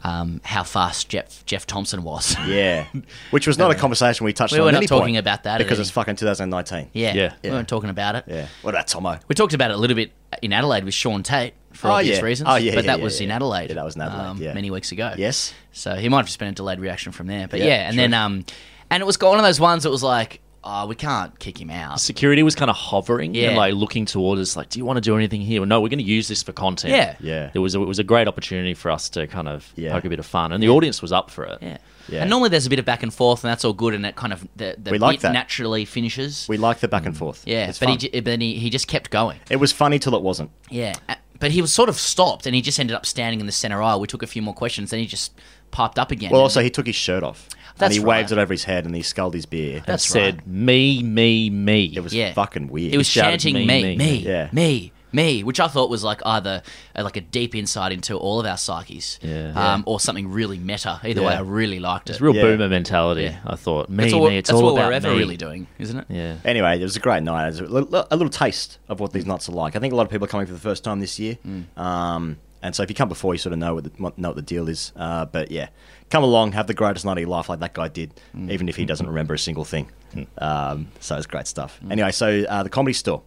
um, 0.03 0.39
how 0.43 0.63
fast 0.63 1.09
Jeff 1.09 1.45
Jeff 1.45 1.65
Thomson 1.65 2.03
was. 2.03 2.35
Yeah. 2.47 2.85
Which 3.31 3.47
was 3.47 3.57
not 3.57 3.71
a 3.71 3.75
conversation 3.75 4.25
we 4.25 4.33
touched 4.33 4.53
We 4.53 4.59
on 4.59 4.63
We 4.63 4.65
were 4.65 4.69
at 4.69 4.73
not 4.73 4.77
any 4.79 4.87
talking 4.87 5.17
about 5.17 5.43
that 5.43 5.57
because 5.57 5.79
it's 5.79 5.89
fucking 5.89 6.15
2019. 6.15 6.89
Yeah, 6.93 7.13
yeah, 7.13 7.33
we 7.43 7.49
weren't 7.49 7.67
talking 7.67 7.89
about 7.89 8.15
it. 8.15 8.25
Yeah. 8.27 8.47
What 8.61 8.75
about 8.75 8.87
Thommo? 8.87 9.19
We 9.27 9.35
talked 9.35 9.53
about 9.53 9.71
it 9.71 9.75
a 9.75 9.77
little 9.77 9.95
bit 9.95 10.11
in 10.41 10.53
Adelaide 10.53 10.83
with 10.83 10.93
Shaun 10.93 11.23
Tait 11.23 11.53
for 11.73 11.87
Oh, 11.89 11.93
obvious 11.93 12.19
yeah. 12.19 12.23
reasons. 12.23 12.49
Oh, 12.49 12.55
yeah, 12.55 12.75
but 12.75 12.83
yeah, 12.85 12.91
that 12.91 12.99
yeah, 12.99 13.03
was 13.03 13.19
in. 13.19 13.31
Adelaide. 13.31 13.69
Yeah, 13.69 13.75
that 13.75 13.85
was 13.85 13.95
in 13.95 14.01
Adelaide, 14.01 14.25
um, 14.25 14.41
yeah. 14.41 14.53
many 14.53 14.69
weeks 14.69 14.91
ago. 14.91 15.13
Yes. 15.17 15.53
So 15.71 15.95
he 15.95 16.07
might 16.09 16.17
have 16.17 16.25
just 16.27 16.39
been 16.39 16.49
a 16.49 16.53
delayed 16.53 16.79
reaction 16.79 17.11
from 17.11 17.27
there. 17.27 17.47
But 17.47 17.59
Yeah, 17.59 17.65
yeah, 17.65 17.73
and 17.87 17.93
true. 17.93 18.03
then 18.03 18.13
um, 18.13 18.45
and 18.89 19.01
it 19.01 19.05
was 19.05 19.19
one 19.19 19.37
of 19.37 19.43
those 19.43 19.59
ones 19.59 19.83
that 19.83 19.89
was 19.91 20.03
like, 20.03 20.39
oh, 20.65 20.87
we 20.87 20.95
can't 20.95 21.37
kick 21.39 21.59
him 21.61 21.69
out. 21.69 21.99
Security 21.99 22.43
was 22.43 22.55
kind 22.55 22.69
of 22.69 22.75
hovering 22.75 23.33
Yeah. 23.35 23.49
and 23.49 23.57
like 23.57 23.73
looking 23.75 24.05
towards 24.05 24.41
us, 24.41 24.55
like, 24.57 24.69
"Do 24.69 24.79
you 24.79 24.85
want 24.85 24.97
to 24.97 25.01
do 25.01 25.15
anything 25.15 25.41
here?" 25.41 25.61
Well, 25.61 25.67
no, 25.67 25.79
we're 25.81 25.89
going 25.89 25.99
to 25.99 26.03
use 26.03 26.27
this 26.27 26.43
for 26.43 26.51
content. 26.53 26.93
Yeah. 26.93 27.15
Yeah. 27.19 27.51
It 27.53 27.59
was 27.59 27.75
a, 27.75 27.81
it 27.81 27.85
was 27.87 27.99
a 27.99 28.03
great 28.03 28.27
opportunity 28.27 28.73
for 28.73 28.91
us 28.91 29.09
to 29.09 29.27
kind 29.27 29.47
of 29.47 29.71
Yeah. 29.75 29.91
poke 29.93 30.05
a 30.05 30.09
bit 30.09 30.19
of 30.19 30.25
fun, 30.25 30.51
and 30.51 30.61
the 30.61 30.69
audience 30.69 31.01
was 31.01 31.11
up 31.11 31.29
for 31.29 31.45
it. 31.45 31.59
Yeah. 31.61 31.77
Yeah. 32.07 32.21
And 32.21 32.29
normally 32.29 32.49
there's 32.49 32.65
a 32.67 32.69
bit 32.69 32.77
of 32.79 32.85
back 32.85 33.01
and 33.03 33.13
forth, 33.13 33.43
and 33.43 33.49
that's 33.51 33.65
all 33.65 33.73
good, 33.73 33.93
and 33.95 34.05
it 34.05 34.15
kind 34.15 34.31
of 34.33 34.47
the, 34.55 34.75
the 34.81 34.91
We 34.91 34.97
like 34.99 35.17
bit 35.17 35.21
that. 35.23 35.33
naturally 35.33 35.85
finishes. 35.85 36.45
We 36.47 36.57
like 36.57 36.79
the 36.79 36.87
back 36.87 37.05
and 37.05 37.15
mm. 37.15 37.17
forth. 37.19 37.43
yeah, 37.47 37.67
It's 37.67 37.79
but 37.79 37.89
he, 37.89 37.93
fun. 37.95 37.99
j- 38.11 38.19
but 38.19 38.41
he 38.41 38.55
he 38.59 38.69
just 38.69 38.87
kept 38.87 39.09
going. 39.09 39.39
It 39.49 39.55
was 39.57 39.71
funny 39.71 39.97
till 39.99 40.13
it 40.15 40.21
wasn't. 40.21 40.51
Yeah, 40.69 40.93
but 41.39 41.49
he 41.51 41.61
was 41.61 41.73
sort 41.73 41.89
of 41.89 41.95
stopped, 41.99 42.45
and 42.45 42.53
he 42.55 42.61
just 42.61 42.79
ended 42.79 42.95
up 42.95 43.05
standing 43.07 43.39
in 43.39 43.45
the 43.47 43.51
center 43.51 43.81
aisle. 43.81 43.99
We 43.99 44.07
took 44.07 44.21
a 44.23 44.27
few 44.27 44.41
more 44.43 44.53
questions, 44.53 44.91
then 44.91 44.99
he 44.99 45.07
just 45.07 45.33
piped 45.71 45.97
up 45.97 46.11
again. 46.11 46.29
Well, 46.29 46.41
And- 46.41 46.43
also, 46.43 46.61
he 46.61 46.69
took 46.69 46.85
his 46.85 46.95
shirt 46.95 47.23
off. 47.23 47.49
And 47.79 47.93
he 47.93 47.99
right. 47.99 48.07
waved 48.19 48.31
it 48.31 48.37
over 48.37 48.53
his 48.53 48.63
head 48.63 48.85
and 48.85 48.95
he 48.95 49.01
sculled 49.01 49.33
his 49.33 49.45
beer. 49.45 49.83
That 49.85 50.01
said, 50.01 50.45
"Me, 50.47 51.03
me, 51.03 51.49
me." 51.49 51.93
It 51.95 52.01
was 52.01 52.13
Yeah. 52.13 52.33
fucking 52.33 52.67
weird. 52.69 52.91
He 52.91 52.97
was 52.97 53.07
shouted, 53.07 53.39
chanting 53.41 53.67
me, 53.67 53.95
me, 53.95 54.15
Yeah. 54.17 54.49
me, 54.51 54.91
me, 55.11 55.43
which 55.43 55.59
I 55.61 55.67
thought 55.69 55.89
was 55.89 56.03
like 56.03 56.21
either 56.25 56.61
uh, 56.95 57.03
like 57.03 57.15
a 57.15 57.21
deep 57.21 57.55
insight 57.55 57.91
into 57.93 58.17
all 58.17 58.39
of 58.39 58.45
our 58.45 58.57
psyches, 58.57 59.17
Yeah. 59.21 59.51
um, 59.55 59.83
or 59.85 59.99
something 59.99 60.29
really 60.29 60.57
meta. 60.57 60.99
Either 61.05 61.21
way, 61.21 61.31
Yeah. 61.33 61.39
I 61.39 61.41
really 61.41 61.79
liked 61.79 62.09
it. 62.09 62.13
It's 62.13 62.21
real 62.21 62.35
Yeah. 62.35 62.41
boomer 62.43 62.67
mentality. 62.67 63.23
Yeah. 63.23 63.37
I 63.45 63.55
thought, 63.55 63.89
me, 63.89 64.03
That's 64.03 64.13
all, 64.13 64.27
me. 64.29 64.37
It's 64.37 64.49
that's 64.49 64.57
all 64.59 64.65
what 64.65 64.73
about 64.79 64.87
we're 64.89 64.93
ever 64.93 65.11
me. 65.13 65.17
really 65.19 65.37
doing, 65.37 65.67
isn't 65.79 65.99
it? 65.99 66.05
Yeah. 66.09 66.35
Anyway, 66.43 66.79
it 66.79 66.83
was 66.83 66.95
a 66.97 66.99
great 66.99 67.23
night. 67.23 67.43
It 67.45 67.47
was 67.51 67.59
a 67.61 67.63
little, 67.65 68.07
a 68.11 68.15
little 68.15 68.29
taste 68.29 68.77
of 68.89 68.99
what 68.99 69.13
these 69.13 69.25
nuts 69.25 69.47
are 69.47 69.53
like. 69.53 69.75
I 69.75 69.79
think 69.79 69.93
a 69.93 69.95
lot 69.95 70.03
of 70.03 70.09
people 70.09 70.25
are 70.25 70.29
coming 70.29 70.47
for 70.47 70.53
the 70.53 70.59
first 70.59 70.83
time 70.83 70.99
this 70.99 71.17
year. 71.17 71.37
Mm. 71.47 71.77
Um, 71.77 72.37
and 72.61 72.75
so 72.75 72.83
if 72.83 72.89
you 72.89 72.95
come 72.95 73.09
before, 73.09 73.33
you 73.33 73.37
sort 73.37 73.53
of 73.53 73.59
know 73.59 73.75
what 73.75 73.83
the, 73.85 73.91
what- 73.97 74.17
know 74.17 74.29
what 74.29 74.35
the 74.35 74.41
deal 74.41 74.67
is. 74.67 74.91
Uh, 74.97 75.23
but 75.25 75.49
yeah, 75.51 75.67
come 76.09 76.23
along, 76.23 76.51
have 76.53 76.67
the 76.67 76.73
greatest 76.73 77.05
night 77.05 77.13
of 77.13 77.19
your 77.19 77.29
life 77.29 77.49
like 77.49 77.59
that 77.59 77.73
guy 77.73 77.87
did, 77.87 78.13
Mm. 78.35 78.51
even 78.51 78.69
if 78.69 78.75
he 78.75 78.85
doesn't 78.85 79.07
remember 79.07 79.33
a 79.33 79.39
single 79.39 79.65
thing. 79.65 79.89
Um, 80.37 80.87
so 80.99 81.17
it's 81.17 81.25
great 81.25 81.47
stuff. 81.47 81.79
Mm. 81.83 81.91
Anyway, 81.91 82.11
so 82.11 82.43
uh, 82.49 82.63
the 82.63 82.69
Comedy 82.69 82.93
Store. 82.93 83.21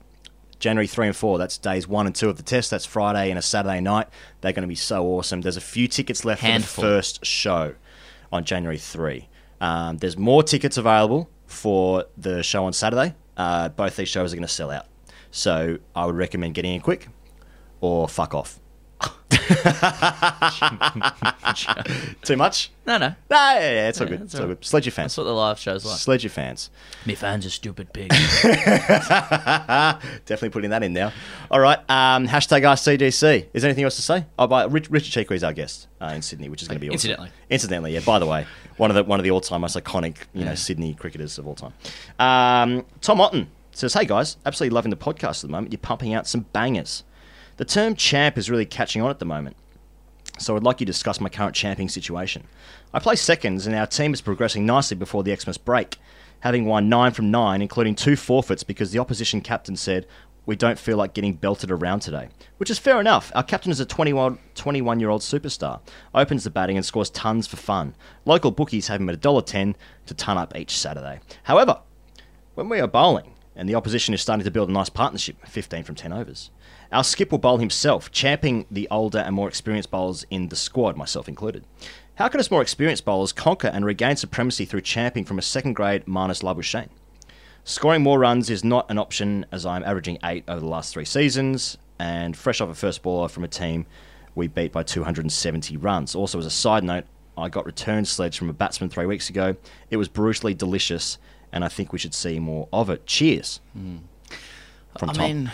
January 0.58 0.88
3 0.88 1.06
and 1.08 1.16
4, 1.16 1.38
that's 1.38 1.56
days 1.56 1.86
1 1.86 2.06
and 2.06 2.14
2 2.16 2.28
of 2.28 2.36
the 2.36 2.42
test. 2.42 2.70
That's 2.72 2.84
Friday 2.84 3.30
and 3.30 3.38
a 3.38 3.42
Saturday 3.42 3.80
night. 3.80 4.08
They're 4.40 4.52
going 4.52 4.62
to 4.62 4.68
be 4.68 4.74
so 4.74 5.06
awesome. 5.06 5.40
There's 5.42 5.56
a 5.56 5.60
few 5.60 5.86
tickets 5.86 6.24
left 6.24 6.40
Handful. 6.42 6.82
for 6.82 6.88
the 6.88 6.96
first 6.96 7.24
show 7.24 7.74
on 8.32 8.42
January 8.44 8.76
3. 8.78 9.28
Um, 9.60 9.98
there's 9.98 10.18
more 10.18 10.42
tickets 10.42 10.76
available 10.76 11.30
for 11.46 12.06
the 12.16 12.42
show 12.42 12.64
on 12.64 12.72
Saturday. 12.72 13.14
Uh, 13.36 13.68
both 13.68 13.94
these 13.94 14.08
shows 14.08 14.32
are 14.32 14.36
going 14.36 14.42
to 14.46 14.52
sell 14.52 14.72
out. 14.72 14.86
So 15.30 15.78
I 15.94 16.06
would 16.06 16.16
recommend 16.16 16.54
getting 16.54 16.74
in 16.74 16.80
quick 16.80 17.06
or 17.80 18.08
fuck 18.08 18.34
off. 18.34 18.58
Too 22.22 22.36
much? 22.36 22.70
No, 22.86 22.98
no. 22.98 23.08
No, 23.08 23.14
yeah, 23.30 23.58
yeah, 23.60 23.88
it's 23.88 24.00
all 24.00 24.06
Yeah, 24.06 24.16
good. 24.16 24.22
it's 24.24 24.34
It's 24.34 24.40
all 24.40 24.48
all 24.48 24.54
good. 24.54 24.64
Sledge 24.64 24.86
your 24.86 24.92
fans. 24.92 25.12
That's 25.12 25.18
what 25.18 25.24
the 25.24 25.34
live 25.34 25.58
show's 25.58 25.84
like. 25.84 25.98
Sledge 25.98 26.24
your 26.24 26.30
fans. 26.30 26.70
Me 27.06 27.14
fans 27.14 27.46
are 27.46 27.50
stupid 27.50 27.92
pigs. 27.92 28.42
Definitely 28.42 30.50
putting 30.50 30.70
that 30.70 30.82
in 30.82 30.92
now. 30.92 31.12
All 31.50 31.60
right. 31.60 31.78
Um, 31.88 32.26
hashtag 32.28 32.62
ICDC. 32.62 33.46
Is 33.52 33.62
there 33.62 33.68
anything 33.68 33.84
else 33.84 33.96
to 33.96 34.02
say? 34.02 34.26
Oh, 34.38 34.46
by 34.46 34.64
Rich, 34.64 34.90
Richard 34.90 35.12
Chee 35.12 35.24
Quee 35.24 35.36
is 35.36 35.44
our 35.44 35.52
guest 35.52 35.88
uh, 36.00 36.12
in 36.14 36.22
Sydney, 36.22 36.48
which 36.48 36.62
is 36.62 36.68
going 36.68 36.76
to 36.76 36.80
be 36.80 36.88
awesome. 36.88 36.94
Incidentally. 36.94 37.30
Incidentally, 37.50 37.94
yeah. 37.94 38.00
By 38.00 38.18
the 38.18 38.26
way, 38.26 38.46
one 38.76 38.90
of 38.90 38.94
the 38.94 39.04
one 39.04 39.20
of 39.20 39.24
the 39.24 39.30
all 39.30 39.40
time 39.40 39.60
most 39.62 39.76
iconic, 39.76 40.16
you 40.34 40.44
know, 40.44 40.54
Sydney 40.54 40.94
cricketers 40.94 41.38
of 41.38 41.46
all 41.46 41.54
time. 41.54 41.72
Um, 42.18 42.84
Tom 43.00 43.20
Otten 43.20 43.48
says, 43.72 43.94
"Hey 43.94 44.04
guys, 44.04 44.36
absolutely 44.46 44.74
loving 44.74 44.90
the 44.90 44.96
podcast 44.96 45.38
at 45.42 45.42
the 45.42 45.48
moment. 45.48 45.72
You're 45.72 45.78
pumping 45.80 46.14
out 46.14 46.26
some 46.26 46.42
bangers. 46.52 47.04
The 47.58 47.64
term 47.64 47.94
champ 47.94 48.38
is 48.38 48.50
really 48.50 48.66
catching 48.66 49.02
on 49.02 49.10
at 49.10 49.18
the 49.18 49.24
moment." 49.24 49.56
So 50.38 50.56
I'd 50.56 50.62
like 50.62 50.80
you 50.80 50.86
to 50.86 50.92
discuss 50.92 51.20
my 51.20 51.28
current 51.28 51.54
champing 51.54 51.88
situation. 51.88 52.44
I 52.94 53.00
play 53.00 53.16
seconds, 53.16 53.66
and 53.66 53.74
our 53.74 53.86
team 53.86 54.14
is 54.14 54.20
progressing 54.20 54.64
nicely 54.64 54.96
before 54.96 55.22
the 55.22 55.34
Xmas 55.34 55.58
break, 55.58 55.98
having 56.40 56.64
won 56.64 56.88
nine 56.88 57.12
from 57.12 57.30
nine, 57.30 57.60
including 57.60 57.94
two 57.96 58.16
forfeits 58.16 58.62
because 58.62 58.92
the 58.92 59.00
opposition 59.00 59.40
captain 59.40 59.76
said 59.76 60.06
we 60.46 60.56
don't 60.56 60.78
feel 60.78 60.96
like 60.96 61.12
getting 61.12 61.34
belted 61.34 61.70
around 61.70 62.00
today, 62.00 62.28
which 62.56 62.70
is 62.70 62.78
fair 62.78 63.00
enough. 63.00 63.30
Our 63.34 63.42
captain 63.42 63.70
is 63.70 63.80
a 63.80 63.84
21 63.84 64.38
year 65.00 65.10
old 65.10 65.20
superstar, 65.20 65.80
opens 66.14 66.44
the 66.44 66.50
batting 66.50 66.76
and 66.76 66.86
scores 66.86 67.10
tons 67.10 67.46
for 67.46 67.56
fun. 67.56 67.94
Local 68.24 68.50
bookies 68.50 68.88
have 68.88 69.00
him 69.00 69.10
at 69.10 69.20
$1.10 69.20 69.74
to 70.06 70.14
ton 70.14 70.38
up 70.38 70.56
each 70.56 70.78
Saturday. 70.78 71.20
However, 71.42 71.80
when 72.54 72.68
we 72.68 72.80
are 72.80 72.86
bowling 72.86 73.34
and 73.54 73.68
the 73.68 73.74
opposition 73.74 74.14
is 74.14 74.22
starting 74.22 74.44
to 74.44 74.50
build 74.50 74.70
a 74.70 74.72
nice 74.72 74.88
partnership, 74.88 75.36
15 75.46 75.82
from 75.82 75.96
10 75.96 76.12
overs, 76.14 76.50
our 76.92 77.04
skip 77.04 77.30
will 77.30 77.38
bowl 77.38 77.58
himself, 77.58 78.10
champing 78.10 78.66
the 78.70 78.88
older 78.90 79.18
and 79.18 79.34
more 79.34 79.48
experienced 79.48 79.90
bowlers 79.90 80.24
in 80.30 80.48
the 80.48 80.56
squad, 80.56 80.96
myself 80.96 81.28
included. 81.28 81.64
How 82.14 82.28
can 82.28 82.40
us 82.40 82.50
more 82.50 82.62
experienced 82.62 83.04
bowlers 83.04 83.32
conquer 83.32 83.68
and 83.68 83.84
regain 83.84 84.16
supremacy 84.16 84.64
through 84.64 84.80
champing 84.80 85.24
from 85.24 85.38
a 85.38 85.42
second 85.42 85.74
grade 85.74 86.06
Marnus 86.06 86.42
Labuschagne? 86.42 86.88
Scoring 87.64 88.02
more 88.02 88.18
runs 88.18 88.48
is 88.48 88.64
not 88.64 88.90
an 88.90 88.98
option 88.98 89.44
as 89.52 89.66
I'm 89.66 89.84
averaging 89.84 90.18
8 90.24 90.44
over 90.48 90.60
the 90.60 90.66
last 90.66 90.92
three 90.92 91.04
seasons, 91.04 91.76
and 91.98 92.36
fresh 92.36 92.60
off 92.60 92.70
a 92.70 92.74
first 92.74 93.02
baller 93.02 93.30
from 93.30 93.44
a 93.44 93.48
team 93.48 93.86
we 94.34 94.46
beat 94.48 94.72
by 94.72 94.82
270 94.82 95.76
runs. 95.76 96.14
Also, 96.14 96.38
as 96.38 96.46
a 96.46 96.50
side 96.50 96.84
note, 96.84 97.04
I 97.36 97.48
got 97.48 97.66
return 97.66 98.04
sledge 98.04 98.38
from 98.38 98.48
a 98.48 98.52
batsman 98.52 98.88
three 98.90 99.06
weeks 99.06 99.28
ago. 99.30 99.56
It 99.90 99.96
was 99.96 100.08
brutally 100.08 100.54
delicious, 100.54 101.18
and 101.52 101.64
I 101.64 101.68
think 101.68 101.92
we 101.92 101.98
should 101.98 102.14
see 102.14 102.38
more 102.40 102.68
of 102.72 102.88
it. 102.90 103.04
Cheers. 103.06 103.60
Hmm. 103.74 103.98
From 104.98 105.10
I 105.10 105.12
Tom. 105.12 105.24
mean, 105.24 105.50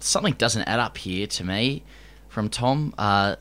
something 0.00 0.34
doesn't 0.34 0.62
add 0.62 0.80
up 0.80 0.96
here 0.98 1.26
to 1.26 1.44
me 1.44 1.82
from 2.28 2.48
Tom. 2.48 2.94
Uh, 2.98 3.36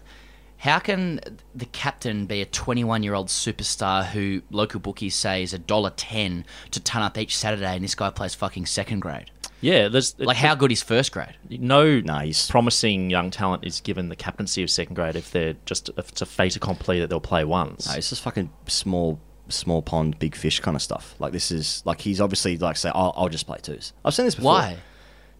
how 0.57 0.79
can 0.79 1.19
the 1.53 1.65
captain 1.67 2.25
be 2.25 2.41
a 2.41 2.45
21 2.45 3.03
year 3.03 3.13
old 3.13 3.27
superstar 3.27 4.05
who 4.05 4.41
local 4.49 4.79
bookies 4.79 5.15
say 5.15 5.43
is 5.43 5.53
a 5.53 5.59
dollar 5.59 5.91
ten 5.91 6.45
to 6.71 6.79
turn 6.79 7.03
up 7.03 7.17
each 7.17 7.37
Saturday, 7.37 7.75
and 7.75 7.83
this 7.83 7.95
guy 7.95 8.09
plays 8.09 8.33
fucking 8.33 8.65
second 8.65 9.01
grade? 9.01 9.29
Yeah, 9.61 9.87
there's 9.87 10.17
Like, 10.19 10.37
how 10.37 10.53
good 10.55 10.71
is 10.71 10.83
first 10.83 11.11
grade? 11.11 11.35
no 11.49 12.01
he's 12.21 12.47
promising 12.49 13.09
young 13.09 13.31
talent 13.31 13.65
is 13.65 13.81
given 13.81 14.09
the 14.09 14.15
captaincy 14.15 14.61
of 14.61 14.69
second 14.69 14.93
grade 14.93 15.15
if 15.15 15.31
they're 15.31 15.55
just 15.65 15.89
if 15.97 16.09
it's 16.09 16.21
a 16.21 16.27
fait 16.27 16.55
accompli 16.55 16.99
that 16.99 17.09
they'll 17.09 17.19
play 17.19 17.43
once. 17.43 17.87
No, 17.87 17.93
it's 17.95 18.09
just 18.09 18.21
fucking 18.21 18.51
small, 18.67 19.19
small 19.49 19.81
pond, 19.81 20.19
big 20.19 20.35
fish 20.35 20.59
kind 20.59 20.75
of 20.75 20.81
stuff. 20.81 21.15
Like 21.19 21.33
this 21.33 21.51
is 21.51 21.81
like 21.85 22.01
he's 22.01 22.21
obviously 22.21 22.57
like 22.57 22.77
say, 22.77 22.91
I'll, 22.93 23.13
I'll 23.15 23.29
just 23.29 23.47
play 23.47 23.57
twos. 23.61 23.93
I've 24.05 24.13
seen 24.13 24.25
this 24.25 24.35
before. 24.35 24.51
Why? 24.51 24.77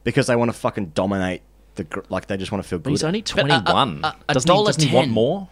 Because 0.08 0.28
they 0.28 0.36
want 0.36 0.50
to 0.50 0.58
fucking 0.58 0.88
dominate 0.96 1.42
the 1.76 1.84
gr- 1.84 2.00
like 2.10 2.28
they 2.28 2.38
just 2.38 2.52
want 2.52 2.64
to 2.64 2.70
feel 2.70 2.80
But 2.80 2.86
good. 2.86 2.92
he's 2.92 3.04
only 3.04 3.22
But, 3.22 3.38
uh, 3.38 3.42
uh, 3.56 3.62
21. 3.62 4.06
uh, 4.06 4.14
a 4.30 4.34
doesn't 4.34 4.50
he, 4.50 4.54
dollar 4.56 4.66
doesn't 4.68 4.88
he 4.90 4.96
want 4.96 5.06
10. 5.08 5.14
more? 5.14 5.50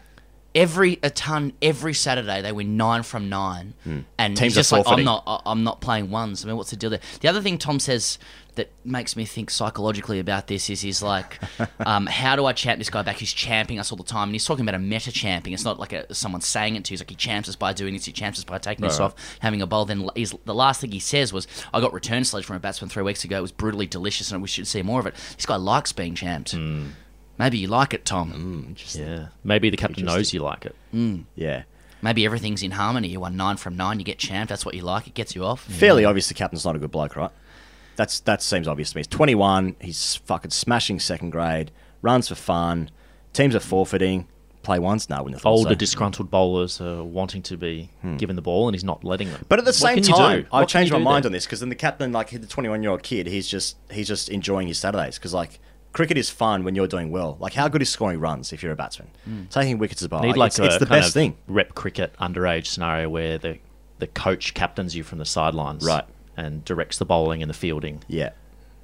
every 0.55 0.97
a 1.03 1.09
ton 1.09 1.51
every 1.61 1.93
Saturday 1.93 2.41
they 2.41 2.53
win 2.53 2.77
nine 2.77 3.03
from 3.03 3.27
nine, 3.27 3.73
and 4.17 4.37
Teams 4.37 4.39
he's 4.39 4.53
are 4.53 4.59
just 4.61 4.71
like 4.71 4.79
I'm 4.79 4.83
forfeiting. 4.85 5.05
not 5.05 5.23
I- 5.27 5.41
I'm 5.51 5.63
not 5.65 5.81
playing 5.81 6.09
ones. 6.11 6.43
I 6.43 6.47
mean, 6.47 6.55
what's 6.55 6.69
the 6.69 6.77
deal 6.77 6.89
there? 6.89 7.01
The 7.19 7.27
other 7.27 7.41
thing 7.41 7.57
Tom 7.57 7.77
says 7.79 8.17
that 8.55 8.71
makes 8.83 9.15
me 9.15 9.25
think 9.25 9.49
psychologically 9.49 10.19
about 10.19 10.47
this 10.47 10.69
is 10.69 10.81
he's 10.81 11.01
like, 11.01 11.39
um, 11.79 12.05
how 12.07 12.35
do 12.35 12.45
I 12.45 12.53
champ 12.53 12.79
this 12.79 12.89
guy 12.89 13.01
back 13.01 13.19
who's 13.19 13.33
champing 13.33 13.79
us 13.79 13.91
all 13.91 13.97
the 13.97 14.03
time? 14.03 14.29
And 14.29 14.33
he's 14.33 14.45
talking 14.45 14.63
about 14.63 14.75
a 14.75 14.79
meta 14.79 15.11
champing. 15.11 15.53
It's 15.53 15.65
not 15.65 15.79
like 15.79 15.93
a, 15.93 16.13
someone 16.13 16.41
saying 16.41 16.75
it 16.75 16.85
to 16.85 16.91
you. 16.91 16.93
He's 16.95 17.01
like 17.01 17.09
he 17.09 17.15
champs 17.15 17.47
us 17.49 17.55
by 17.55 17.73
doing 17.73 17.93
this. 17.93 18.05
He 18.05 18.11
champs 18.11 18.39
us 18.39 18.43
by 18.45 18.57
taking 18.57 18.85
this 18.85 18.99
off, 18.99 19.15
having 19.39 19.61
a 19.61 19.67
bowl. 19.67 19.85
Then 19.85 20.09
he's, 20.15 20.33
the 20.45 20.53
last 20.55 20.81
thing 20.81 20.91
he 20.91 20.99
says 20.99 21.31
was, 21.31 21.47
"I 21.73 21.79
got 21.81 21.93
return 21.93 22.23
sledge 22.23 22.45
from 22.45 22.55
a 22.55 22.59
batsman 22.59 22.89
three 22.89 23.03
weeks 23.03 23.23
ago. 23.23 23.37
It 23.37 23.41
was 23.41 23.51
brutally 23.51 23.87
delicious, 23.87 24.31
and 24.31 24.41
we 24.41 24.47
should 24.47 24.67
see 24.67 24.81
more 24.81 24.99
of 24.99 25.05
it." 25.05 25.15
This 25.35 25.45
guy 25.45 25.55
likes 25.55 25.91
being 25.91 26.15
champed. 26.15 26.55
Maybe 27.37 27.57
you 27.57 27.67
like 27.67 27.93
it, 27.93 28.05
Tom. 28.05 28.75
Yeah. 28.95 29.27
Maybe 29.43 29.69
the 29.69 29.77
captain 29.77 30.05
knows 30.05 30.33
you 30.33 30.39
like 30.39 30.65
it. 30.65 30.75
Mm. 30.93 31.25
Yeah. 31.35 31.63
Maybe 32.01 32.25
everything's 32.25 32.61
in 32.63 32.71
harmony. 32.71 33.07
You 33.09 33.19
won 33.19 33.35
nine 33.35 33.57
from 33.57 33.75
nine. 33.75 33.99
You 33.99 34.05
get 34.05 34.19
champed. 34.19 34.49
That's 34.49 34.65
what 34.65 34.75
you 34.75 34.83
like. 34.83 35.07
It 35.07 35.15
gets 35.15 35.35
you 35.35 35.43
off. 35.43 35.61
Fairly 35.63 36.05
obvious 36.05 36.27
the 36.27 36.33
captain's 36.33 36.63
not 36.63 36.75
a 36.75 36.79
good 36.79 36.91
bloke, 36.91 37.15
right? 37.15 37.31
That's 37.95 38.19
that 38.21 38.41
seems 38.41 38.67
obvious 38.67 38.91
to 38.91 38.97
me. 38.97 38.99
He's 38.99 39.07
21. 39.07 39.75
He's 39.79 40.15
fucking 40.17 40.51
smashing 40.51 40.99
second 40.99 41.29
grade. 41.31 41.71
Runs 42.01 42.27
for 42.27 42.35
fun. 42.35 42.89
Teams 43.33 43.55
are 43.55 43.59
forfeiting. 43.59 44.27
Play 44.63 44.79
once. 44.79 45.09
No, 45.09 45.17
wouldn't 45.17 45.35
have 45.35 45.41
thought 45.43 45.49
Older 45.49 45.69
so. 45.71 45.75
disgruntled 45.75 46.31
bowlers 46.31 46.81
are 46.81 47.03
wanting 47.03 47.43
to 47.43 47.55
be 47.57 47.91
given 48.17 48.35
the 48.35 48.41
ball, 48.41 48.67
and 48.67 48.73
he's 48.73 48.83
not 48.83 49.03
letting 49.03 49.29
them. 49.31 49.45
But 49.47 49.59
at 49.59 49.65
the 49.65 49.69
What 49.69 49.75
same 49.75 50.01
time. 50.01 50.47
I've 50.51 50.67
changed 50.67 50.91
my 50.91 50.97
mind 50.97 51.23
there? 51.23 51.29
on 51.29 51.33
this 51.33 51.45
because 51.45 51.59
then 51.59 51.69
the 51.69 51.75
captain, 51.75 52.11
like 52.11 52.31
the 52.31 52.47
21 52.47 52.81
year 52.81 52.91
old 52.91 53.03
kid, 53.03 53.27
he's 53.27 53.47
just 53.47 53.77
he's 53.91 54.07
just 54.07 54.27
enjoying 54.29 54.67
his 54.67 54.79
Saturdays 54.79 55.19
because 55.19 55.33
like 55.35 55.59
cricket 55.93 56.17
is 56.17 56.29
fun 56.31 56.63
when 56.63 56.73
you're 56.75 56.87
doing 56.87 57.11
well. 57.11 57.37
Like 57.39 57.53
how 57.53 57.67
good 57.67 57.81
is 57.83 57.89
scoring 57.89 58.19
runs 58.19 58.51
if 58.51 58.63
you're 58.63 58.71
a 58.71 58.75
batsman? 58.75 59.09
Mm. 59.29 59.49
Taking 59.49 59.77
wickets 59.77 60.01
is 60.01 60.07
a 60.11 60.21
Need 60.21 60.35
like 60.35 60.49
it's, 60.49 60.59
a 60.59 60.65
it's 60.65 60.77
the 60.79 60.85
best 60.87 61.13
thing. 61.13 61.37
Rep 61.47 61.75
cricket 61.75 62.15
underage 62.19 62.65
scenario 62.65 63.07
where 63.07 63.37
the 63.37 63.59
the 63.99 64.07
coach 64.07 64.53
captains 64.55 64.95
you 64.95 65.03
from 65.03 65.19
the 65.19 65.25
sidelines, 65.25 65.85
Right. 65.85 66.03
And 66.37 66.63
directs 66.65 66.97
the 66.97 67.05
bowling 67.05 67.41
and 67.41 67.49
the 67.49 67.53
fielding. 67.55 68.03
Yeah. 68.07 68.31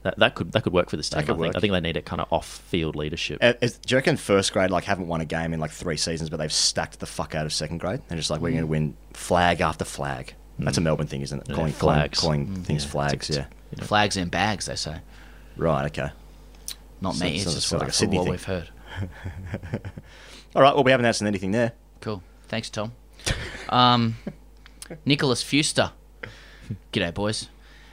That, 0.04 0.18
that 0.18 0.34
could 0.36 0.52
that 0.54 0.64
could 0.64 0.74
work 0.74 0.90
for 0.90 0.98
this 0.98 1.10
That 1.10 1.18
team. 1.18 1.24
I 1.24 1.28
think. 1.28 1.40
work. 1.40 1.56
I 1.56 1.60
think 1.60 1.74
they 1.74 1.80
need 1.80 1.96
it 1.96 2.06
kind 2.06 2.20
of 2.22 2.28
off-field 2.34 2.96
leadership. 2.96 3.38
Uh, 3.42 3.54
is- 3.62 3.78
do 3.78 3.94
you 3.94 3.98
reckon 3.98 4.18
first 4.18 4.52
grade 4.52 4.72
like 4.72 4.84
haven't 4.86 5.08
won 5.08 5.22
a 5.22 5.26
game 5.26 5.54
in 5.54 5.60
like 5.60 5.70
three 5.72 5.98
seasons, 5.98 6.30
but 6.32 6.38
they've 6.38 6.52
stacked 6.52 7.00
the 7.00 7.06
fuck 7.06 7.36
out 7.36 7.46
of 7.46 7.54
second 7.54 7.78
grade? 7.78 8.02
They're 8.08 8.18
just 8.18 8.32
like 8.32 8.42
we're 8.42 8.50
Mm. 8.50 8.54
going 8.54 8.64
to 8.64 8.68
win 8.68 8.98
flag 9.14 9.62
after 9.62 9.86
flag. 9.86 10.34
That's 10.58 10.78
a 10.78 10.82
Melbourne 10.82 11.08
thing, 11.08 11.22
isn't 11.22 11.40
it? 11.40 11.46
Yeah, 11.50 11.56
calling 11.56 11.72
flags. 11.74 12.20
calling, 12.20 12.46
calling 12.48 12.62
Mm. 12.64 12.66
things 12.66 12.84
Yeah. 12.86 12.90
flags. 12.92 13.30
Yeah. 13.30 13.46
Flags 13.82 14.18
in 14.18 14.30
bags, 14.30 14.66
they 14.66 14.76
say. 14.76 14.98
Right. 15.56 15.86
Okay. 15.86 16.10
Not 17.00 17.16
So- 17.16 17.26
me. 17.26 17.38
so 17.40 17.50
It's 17.50 17.56
just 17.56 17.72
what, 17.72 17.82
like 17.82 17.90
a 17.90 17.94
Sydney 17.94 18.18
what 18.18 18.24
thing. 18.24 18.32
we've 18.32 18.44
heard. 18.44 18.70
All 20.56 20.62
right. 20.62 20.74
Well, 20.76 20.84
we 20.84 20.92
haven't 20.92 21.06
answered 21.06 21.28
anything 21.28 21.52
there. 21.52 21.74
Cool. 22.00 22.24
Thanks, 22.48 22.70
Tom. 22.72 22.94
Um, 23.70 24.18
Nicholas 25.06 25.44
Fuster. 25.44 25.92
G'day, 26.92 27.14
boys. 27.14 27.48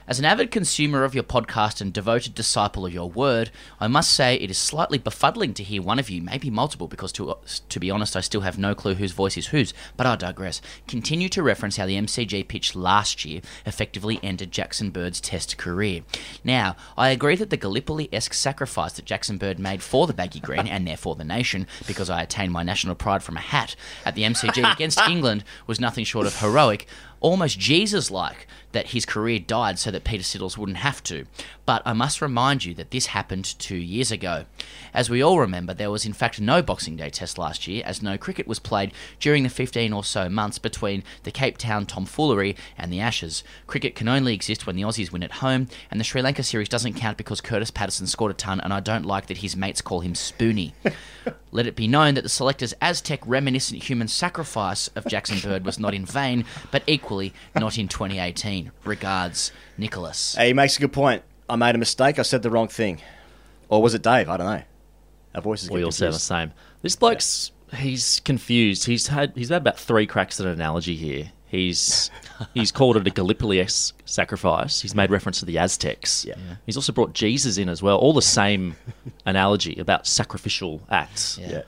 As 0.08 0.18
an 0.18 0.24
avid 0.24 0.50
consumer 0.50 1.04
of 1.04 1.14
your 1.14 1.22
podcast 1.22 1.82
and 1.82 1.92
devoted 1.92 2.34
disciple 2.34 2.86
of 2.86 2.94
your 2.94 3.10
word, 3.10 3.50
I 3.78 3.88
must 3.88 4.10
say 4.10 4.36
it 4.36 4.50
is 4.50 4.56
slightly 4.56 4.98
befuddling 4.98 5.52
to 5.56 5.62
hear 5.62 5.82
one 5.82 5.98
of 5.98 6.08
you, 6.08 6.22
maybe 6.22 6.48
multiple, 6.48 6.88
because 6.88 7.12
to, 7.12 7.36
to 7.68 7.78
be 7.78 7.90
honest, 7.90 8.16
I 8.16 8.22
still 8.22 8.40
have 8.40 8.56
no 8.58 8.74
clue 8.74 8.94
whose 8.94 9.12
voice 9.12 9.36
is 9.36 9.48
whose, 9.48 9.74
but 9.98 10.06
I 10.06 10.16
digress, 10.16 10.62
continue 10.86 11.28
to 11.28 11.42
reference 11.42 11.76
how 11.76 11.84
the 11.84 11.98
MCG 11.98 12.48
pitch 12.48 12.74
last 12.74 13.26
year 13.26 13.42
effectively 13.66 14.18
ended 14.22 14.50
Jackson 14.50 14.88
Bird's 14.88 15.20
test 15.20 15.58
career. 15.58 16.00
Now, 16.42 16.74
I 16.96 17.10
agree 17.10 17.36
that 17.36 17.50
the 17.50 17.58
Gallipoli 17.58 18.08
esque 18.10 18.32
sacrifice 18.32 18.94
that 18.94 19.04
Jackson 19.04 19.36
Bird 19.36 19.58
made 19.58 19.82
for 19.82 20.06
the 20.06 20.14
baggy 20.14 20.40
green 20.40 20.66
and 20.68 20.88
therefore 20.88 21.16
the 21.16 21.24
nation, 21.24 21.66
because 21.86 22.08
I 22.08 22.22
attained 22.22 22.54
my 22.54 22.62
national 22.62 22.94
pride 22.94 23.22
from 23.22 23.36
a 23.36 23.40
hat 23.40 23.76
at 24.06 24.14
the 24.14 24.22
MCG 24.22 24.72
against 24.72 25.02
England, 25.02 25.44
was 25.66 25.78
nothing 25.78 26.04
short 26.04 26.26
of 26.26 26.40
heroic, 26.40 26.86
almost 27.20 27.58
Jesus 27.58 28.10
like, 28.10 28.46
that 28.72 28.88
his 28.88 29.06
career 29.06 29.38
died 29.38 29.78
so 29.78 29.90
that 29.90 30.04
Peter 30.04 30.22
Siddle's 30.22 30.58
wouldn't 30.58 30.78
have 30.78 31.02
to. 31.04 31.24
But 31.64 31.82
I 31.84 31.92
must 31.92 32.20
remind 32.20 32.64
you 32.64 32.74
that 32.74 32.90
this 32.90 33.06
happened 33.06 33.58
two 33.58 33.76
years 33.76 34.10
ago. 34.10 34.44
As 34.92 35.08
we 35.08 35.22
all 35.22 35.38
remember, 35.38 35.74
there 35.74 35.90
was 35.90 36.04
in 36.04 36.12
fact 36.12 36.40
no 36.40 36.62
Boxing 36.62 36.96
Day 36.96 37.10
test 37.10 37.38
last 37.38 37.66
year, 37.66 37.82
as 37.84 38.02
no 38.02 38.18
cricket 38.18 38.46
was 38.46 38.58
played 38.58 38.92
during 39.20 39.42
the 39.42 39.48
15 39.48 39.92
or 39.92 40.04
so 40.04 40.28
months 40.28 40.58
between 40.58 41.02
the 41.22 41.30
Cape 41.30 41.58
Town 41.58 41.86
tomfoolery 41.86 42.56
and 42.76 42.92
the 42.92 43.00
Ashes. 43.00 43.42
Cricket 43.66 43.94
can 43.94 44.08
only 44.08 44.34
exist 44.34 44.66
when 44.66 44.76
the 44.76 44.82
Aussies 44.82 45.12
win 45.12 45.22
at 45.22 45.32
home, 45.32 45.68
and 45.90 45.98
the 45.98 46.04
Sri 46.04 46.22
Lanka 46.22 46.42
series 46.42 46.68
doesn't 46.68 46.94
count 46.94 47.16
because 47.16 47.40
Kurtis 47.40 47.72
Patterson 47.72 48.06
scored 48.06 48.30
a 48.30 48.34
ton, 48.34 48.60
and 48.60 48.72
I 48.72 48.80
don't 48.80 49.06
like 49.06 49.26
that 49.26 49.38
his 49.38 49.56
mates 49.56 49.80
call 49.80 50.00
him 50.00 50.12
Spoonie. 50.12 50.72
Let 51.50 51.66
it 51.66 51.76
be 51.76 51.88
known 51.88 52.14
that 52.14 52.22
the 52.22 52.28
selector's 52.28 52.74
Aztec 52.80 53.20
reminiscent 53.24 53.84
human 53.84 54.08
sacrifice 54.08 54.88
of 54.88 55.06
Jackson 55.06 55.38
Bird 55.40 55.64
was 55.64 55.78
not 55.78 55.94
in 55.94 56.04
vain, 56.04 56.44
but 56.70 56.82
equally 57.08 57.32
not 57.54 57.78
in 57.78 57.88
2018. 57.88 58.70
Regards, 58.84 59.52
Nicholas. 59.78 60.34
Hey, 60.34 60.48
he 60.48 60.52
makes 60.52 60.76
a 60.76 60.80
good 60.80 60.92
point. 60.92 61.22
I 61.48 61.56
made 61.56 61.74
a 61.74 61.78
mistake. 61.78 62.18
I 62.18 62.22
said 62.22 62.42
the 62.42 62.50
wrong 62.50 62.68
thing, 62.68 63.00
or 63.70 63.80
was 63.80 63.94
it 63.94 64.02
Dave? 64.02 64.28
I 64.28 64.36
don't 64.36 64.46
know. 64.46 64.62
Our 65.34 65.40
voices. 65.40 65.70
We 65.70 65.82
all 65.82 65.90
say 65.90 66.06
the 66.06 66.18
same. 66.18 66.52
This 66.82 66.96
bloke's 66.96 67.52
he's 67.74 68.20
confused. 68.20 68.84
He's 68.84 69.06
had 69.06 69.32
he's 69.34 69.48
had 69.48 69.62
about 69.62 69.78
three 69.78 70.06
cracks 70.06 70.38
at 70.38 70.46
an 70.46 70.52
analogy 70.52 70.96
here. 70.96 71.32
He's 71.46 72.10
he's 72.54 72.70
called 72.70 72.98
it 72.98 73.06
a 73.06 73.10
Gallipoli 73.10 73.66
sacrifice. 74.04 74.82
He's 74.82 74.94
made 74.94 75.10
reference 75.10 75.38
to 75.38 75.46
the 75.46 75.56
Aztecs. 75.56 76.26
Yeah. 76.26 76.34
He's 76.66 76.76
also 76.76 76.92
brought 76.92 77.14
Jesus 77.14 77.56
in 77.56 77.70
as 77.70 77.82
well. 77.82 77.96
All 77.96 78.12
the 78.12 78.20
same 78.20 78.76
analogy 79.26 79.78
about 79.78 80.06
sacrificial 80.06 80.82
acts. 80.90 81.38
Yeah. 81.38 81.62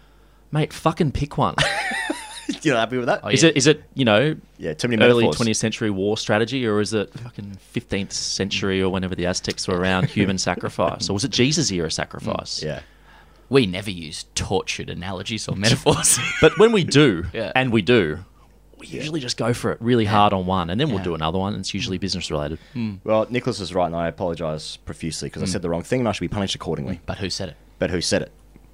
Mate, 0.53 0.75
fucking 0.75 1.13
pick 1.13 1.39
one. 1.39 1.55
You're 2.65 2.77
happy 2.77 2.97
with 2.97 3.07
that? 3.07 3.21
Oh, 3.23 3.29
is 3.29 3.43
it 3.43 3.57
is 3.57 3.67
it 3.67 3.83
you 3.95 4.05
know 4.05 4.37
Yeah, 4.59 4.75
too 4.75 4.89
many 4.89 5.03
early 5.03 5.25
20th 5.27 5.57
century 5.57 5.91
war 5.91 6.17
strategy 6.19 6.67
or 6.67 6.81
is 6.81 6.93
it 6.95 7.13
fucking 7.19 7.59
15th 7.75 8.13
century 8.13 8.83
or 8.83 8.91
whenever 8.91 9.15
the 9.15 9.27
Aztecs 9.27 9.67
were 9.69 9.79
around 9.79 10.09
human 10.11 10.39
sacrifice 10.39 11.09
or 11.09 11.15
was 11.15 11.25
it 11.25 11.31
Jesus 11.31 11.71
era 11.71 11.91
sacrifice? 11.91 12.61
Mm, 12.61 12.65
yeah. 12.65 12.81
We 13.49 13.67
never 13.67 13.91
use 13.91 14.27
tortured 14.35 14.91
analogies 14.91 15.49
or 15.49 15.57
metaphors. 15.57 16.19
But 16.41 16.57
when 16.59 16.71
we 16.73 16.85
do, 16.85 17.25
Yeah. 17.33 17.51
and 17.57 17.73
we 17.73 17.83
do, 17.83 18.21
we 18.79 18.87
usually 18.87 19.19
just 19.21 19.37
go 19.37 19.53
for 19.53 19.73
it 19.73 19.79
really 19.83 20.05
hard 20.05 20.33
on 20.33 20.47
one, 20.47 20.71
and 20.71 20.81
then 20.81 20.89
we'll 20.89 20.99
Yeah. 20.99 21.05
do 21.05 21.15
another 21.17 21.39
one. 21.39 21.55
And 21.55 21.61
it's 21.61 21.75
usually 21.75 21.99
mm. 21.99 22.01
business 22.01 22.31
related. 22.31 22.59
Mm. 22.77 23.01
Well, 23.03 23.27
Nicholas 23.29 23.59
is 23.61 23.75
right, 23.75 23.87
and 23.87 23.97
I 23.97 24.07
apologise 24.07 24.77
profusely 24.77 25.29
because 25.29 25.43
I 25.43 25.47
Mm. 25.47 25.49
said 25.53 25.63
the 25.63 25.69
wrong 25.69 25.83
thing, 25.83 25.99
and 26.01 26.09
I 26.09 26.13
should 26.13 26.21
be 26.21 26.29
punished 26.29 26.55
accordingly. 26.55 27.01
But 27.07 27.19
who 27.19 27.29
said 27.29 27.49
it? 27.49 27.57
But 27.81 27.91
who 27.91 28.01
said 28.01 28.23
it? 28.23 28.31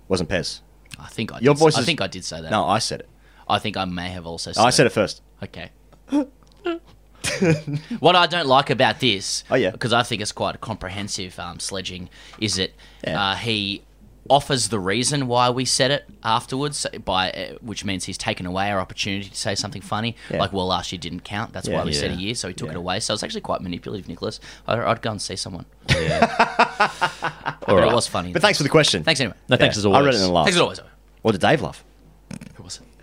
Wasn't 0.08 0.28
Pez. 0.28 0.60
I 0.98 1.08
think 1.08 1.32
I 1.32 1.38
Your 1.40 1.54
did, 1.54 1.60
voice 1.60 1.76
I 1.76 1.80
is- 1.80 1.86
think 1.86 2.00
I 2.02 2.06
did 2.06 2.24
say 2.24 2.40
that. 2.42 2.50
No, 2.50 2.66
I 2.66 2.78
said 2.78 3.00
it. 3.00 3.08
I 3.48 3.58
think 3.58 3.76
I 3.76 3.84
may 3.84 4.08
have 4.10 4.26
also 4.26 4.52
said 4.52 4.62
I 4.64 4.70
said 4.70 4.86
it 4.86 4.90
first. 4.90 5.22
Okay. 5.42 5.70
what 8.00 8.16
I 8.16 8.26
don't 8.26 8.46
like 8.46 8.70
about 8.70 9.00
this, 9.00 9.44
Oh, 9.50 9.56
yeah. 9.56 9.70
because 9.70 9.92
I 9.92 10.02
think 10.02 10.22
it's 10.22 10.32
quite 10.32 10.60
comprehensive 10.60 11.38
um, 11.38 11.58
sledging, 11.60 12.08
is 12.40 12.56
that 12.56 12.72
uh, 13.06 13.34
he 13.36 13.82
offers 14.28 14.68
the 14.70 14.78
reason 14.80 15.28
why 15.28 15.50
we 15.50 15.64
said 15.64 15.90
it 15.90 16.04
afterwards, 16.24 16.86
by 17.04 17.30
uh, 17.30 17.54
which 17.60 17.84
means 17.84 18.04
he's 18.04 18.18
taken 18.18 18.44
away 18.46 18.70
our 18.70 18.80
opportunity 18.80 19.28
to 19.28 19.36
say 19.36 19.54
something 19.54 19.82
funny. 19.82 20.16
Yeah. 20.30 20.38
Like, 20.38 20.52
well, 20.52 20.66
last 20.66 20.90
year 20.92 20.98
didn't 20.98 21.20
count. 21.20 21.52
That's 21.52 21.68
Yeah. 21.68 21.78
why 21.78 21.84
we 21.84 21.92
said 21.92 22.10
a 22.10 22.14
year, 22.14 22.34
so 22.34 22.48
he 22.48 22.54
took 22.54 22.70
it 22.70 22.76
away. 22.76 23.00
So 23.00 23.14
it's 23.14 23.22
actually 23.22 23.42
quite 23.42 23.60
manipulative, 23.60 24.08
Nicholas. 24.08 24.40
I, 24.66 24.80
I'd 24.80 25.02
go 25.02 25.10
and 25.12 25.22
see 25.22 25.36
someone. 25.36 25.66
All 25.90 25.96
but 25.98 27.76
right. 27.76 27.88
it 27.90 27.94
was 27.94 28.06
funny. 28.06 28.32
But 28.32 28.42
thanks 28.42 28.58
for 28.58 28.62
the 28.64 28.68
question. 28.68 29.02
Thanks 29.04 29.20
anyway. 29.20 29.36
No, 29.48 29.56
thanks 29.56 29.76
Yeah, 29.76 29.80
as 29.80 29.86
always. 29.86 29.98
I 29.98 30.04
read 30.04 30.14
it 30.14 30.18
in 30.18 30.22
the 30.26 30.32
last. 30.32 30.44
Thanks 30.46 30.56
as 30.56 30.60
always. 30.60 30.80
What 31.22 31.32
did 31.32 31.40
Dave 31.40 31.60
love? 31.62 31.82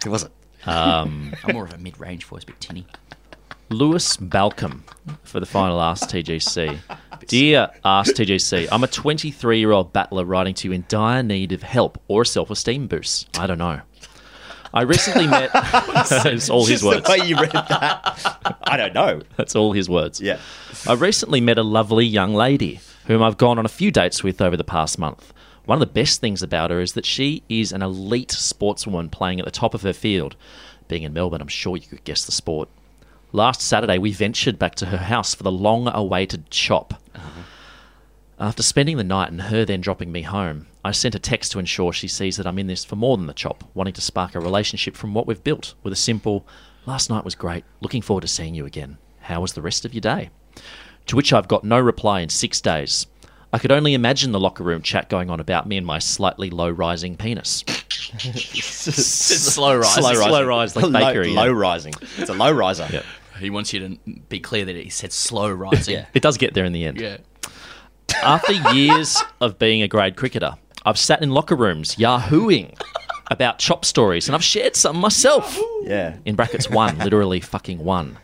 Who 0.03 0.11
was 0.11 0.23
it? 0.23 0.31
Was 0.65 0.75
it? 0.75 0.79
Um, 0.81 1.33
I'm 1.43 1.55
more 1.55 1.65
of 1.65 1.73
a 1.73 1.77
mid-range 1.77 2.25
voice, 2.25 2.43
a 2.43 2.45
bit 2.47 2.59
tinny. 2.59 2.85
Lewis 3.69 4.17
Balcom 4.17 4.83
for 5.23 5.39
the 5.39 5.45
final 5.45 5.81
Ask 5.81 6.09
TGC. 6.09 6.79
Dear 7.27 7.69
Ask 7.83 8.15
TGC, 8.15 8.67
I'm 8.71 8.83
a 8.83 8.87
23 8.87 9.59
year 9.59 9.71
old 9.71 9.93
battler 9.93 10.25
writing 10.25 10.53
to 10.55 10.67
you 10.67 10.73
in 10.73 10.85
dire 10.87 11.23
need 11.23 11.51
of 11.51 11.63
help 11.63 12.01
or 12.07 12.21
a 12.21 12.25
self 12.25 12.51
esteem 12.51 12.87
boost. 12.87 13.37
I 13.37 13.47
don't 13.47 13.57
know. 13.57 13.81
I 14.73 14.81
recently 14.81 15.27
met. 15.27 15.51
That's 15.53 16.49
all 16.49 16.65
his 16.65 16.81
Just 16.81 16.83
words. 16.83 17.05
The 17.05 17.11
way 17.11 17.27
you 17.27 17.35
read 17.35 17.51
that. 17.51 18.57
I 18.63 18.75
don't 18.75 18.93
know. 18.93 19.21
That's 19.37 19.55
all 19.55 19.71
his 19.71 19.87
words. 19.87 20.19
Yeah. 20.19 20.39
I 20.87 20.93
recently 20.93 21.41
met 21.41 21.59
a 21.59 21.63
lovely 21.63 22.05
young 22.05 22.33
lady 22.33 22.79
whom 23.05 23.21
I've 23.21 23.37
gone 23.37 23.59
on 23.59 23.65
a 23.65 23.69
few 23.69 23.91
dates 23.91 24.23
with 24.23 24.41
over 24.41 24.57
the 24.57 24.63
past 24.63 24.97
month. 24.97 25.31
One 25.65 25.81
of 25.81 25.87
the 25.87 25.93
best 25.93 26.19
things 26.19 26.43
about 26.43 26.71
her 26.71 26.81
is 26.81 26.93
that 26.93 27.05
she 27.05 27.43
is 27.47 27.71
an 27.71 27.81
elite 27.81 28.29
sportswoman 28.29 29.09
playing 29.09 29.39
at 29.39 29.45
the 29.45 29.51
top 29.51 29.73
of 29.73 29.83
her 29.83 29.93
field. 29.93 30.35
Being 30.87 31.03
in 31.03 31.13
Melbourne, 31.13 31.41
I'm 31.41 31.47
sure 31.47 31.77
you 31.77 31.87
could 31.87 32.03
guess 32.03 32.25
the 32.25 32.33
sport. 32.33 32.67
Last 33.31 33.61
Saturday, 33.61 33.97
we 33.97 34.11
ventured 34.11 34.59
back 34.59 34.75
to 34.75 34.87
her 34.87 34.97
house 34.97 35.33
for 35.33 35.43
the 35.43 35.51
long 35.51 35.87
awaited 35.87 36.49
chop. 36.51 36.95
Uh-huh. 37.15 37.41
After 38.39 38.61
spending 38.61 38.97
the 38.97 39.03
night 39.03 39.31
and 39.31 39.43
her 39.43 39.63
then 39.63 39.79
dropping 39.79 40.11
me 40.11 40.23
home, 40.23 40.67
I 40.83 40.91
sent 40.91 41.15
a 41.15 41.19
text 41.19 41.53
to 41.53 41.59
ensure 41.59 41.93
she 41.93 42.09
sees 42.09 42.35
that 42.35 42.45
I'm 42.45 42.59
in 42.59 42.67
this 42.67 42.83
for 42.83 42.97
more 42.97 43.15
than 43.15 43.27
the 43.27 43.33
chop, 43.33 43.63
wanting 43.73 43.93
to 43.93 44.01
spark 44.01 44.35
a 44.35 44.39
relationship 44.41 44.97
from 44.97 45.13
what 45.13 45.25
we've 45.27 45.43
built 45.43 45.75
with 45.81 45.93
a 45.93 45.95
simple, 45.95 46.45
last 46.85 47.09
night 47.09 47.23
was 47.23 47.35
great, 47.35 47.63
looking 47.79 48.01
forward 48.01 48.21
to 48.21 48.27
seeing 48.27 48.53
you 48.53 48.65
again. 48.65 48.97
How 49.21 49.39
was 49.39 49.53
the 49.53 49.61
rest 49.61 49.85
of 49.85 49.93
your 49.93 50.01
day? 50.01 50.29
To 51.05 51.15
which 51.15 51.31
I've 51.31 51.47
got 51.47 51.63
no 51.63 51.79
reply 51.79 52.19
in 52.19 52.27
six 52.27 52.59
days. 52.59 53.07
I 53.53 53.59
could 53.59 53.71
only 53.71 53.93
imagine 53.93 54.31
the 54.31 54.39
locker 54.39 54.63
room 54.63 54.81
chat 54.81 55.09
going 55.09 55.29
on 55.29 55.39
about 55.39 55.67
me 55.67 55.77
and 55.77 55.85
my 55.85 55.99
slightly 55.99 56.49
low 56.49 56.71
rising 56.71 57.15
penis. 57.15 57.63
slow 58.17 59.77
rise. 59.77 59.93
Slow, 59.93 60.09
rising. 60.09 60.27
Slow 60.27 60.45
rise, 60.45 60.75
like 60.75 60.85
low, 60.85 61.21
yeah. 61.21 61.39
low 61.39 61.51
rising. 61.51 61.93
It's 62.17 62.31
a 62.31 62.33
low 62.33 62.51
riser. 62.51 62.87
Yep. 62.91 63.05
He 63.39 63.51
wants 63.51 63.71
you 63.71 63.79
to 63.79 63.97
be 64.29 64.39
clear 64.39 64.65
that 64.65 64.75
he 64.75 64.89
said 64.89 65.13
slow 65.13 65.51
rising. 65.51 65.95
Yeah. 65.95 66.05
It 66.15 66.23
does 66.23 66.37
get 66.37 66.55
there 66.55 66.65
in 66.65 66.73
the 66.73 66.83
end. 66.85 66.99
Yeah. 66.99 67.17
After 68.23 68.53
years 68.73 69.21
of 69.39 69.59
being 69.59 69.83
a 69.83 69.87
grade 69.87 70.15
cricketer, 70.15 70.55
I've 70.83 70.97
sat 70.97 71.21
in 71.21 71.29
locker 71.29 71.55
rooms 71.55 71.95
yahooing 71.95 72.75
about 73.29 73.59
chop 73.59 73.85
stories, 73.85 74.27
and 74.27 74.35
I've 74.35 74.43
shared 74.43 74.75
some 74.75 74.97
myself. 74.97 75.59
Yeah. 75.83 76.17
In 76.25 76.35
brackets, 76.35 76.69
one, 76.71 76.97
literally 76.97 77.39
fucking 77.39 77.79
one. 77.79 78.17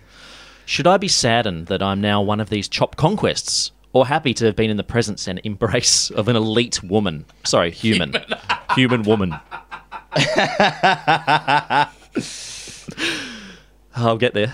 Should 0.65 0.87
I 0.87 0.97
be 0.97 1.07
saddened 1.07 1.67
that 1.67 1.83
I'm 1.83 2.01
now 2.01 2.21
one 2.21 2.39
of 2.39 2.49
these 2.49 2.67
chop 2.67 2.95
conquests, 2.95 3.71
or 3.93 4.07
happy 4.07 4.33
to 4.35 4.45
have 4.45 4.55
been 4.55 4.69
in 4.69 4.77
the 4.77 4.83
presence 4.83 5.27
and 5.27 5.41
embrace 5.43 6.11
of 6.11 6.27
an 6.27 6.35
elite 6.35 6.83
woman? 6.83 7.25
Sorry, 7.43 7.71
human. 7.71 8.15
human 8.75 9.03
woman. 9.09 9.35
I'll 13.95 14.17
get 14.17 14.33
there. 14.33 14.53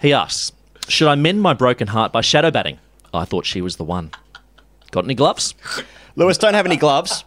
He 0.00 0.12
asks, 0.12 0.52
Should 0.88 1.08
I 1.08 1.14
mend 1.14 1.42
my 1.42 1.54
broken 1.54 1.88
heart 1.88 2.12
by 2.12 2.20
shadow 2.20 2.50
batting? 2.50 2.78
I 3.14 3.24
thought 3.24 3.46
she 3.46 3.60
was 3.60 3.76
the 3.76 3.84
one. 3.84 4.10
Got 4.90 5.04
any 5.04 5.14
gloves? 5.14 5.54
Lewis, 6.16 6.38
don't 6.38 6.54
have 6.54 6.66
any 6.66 6.76
gloves 6.76 7.24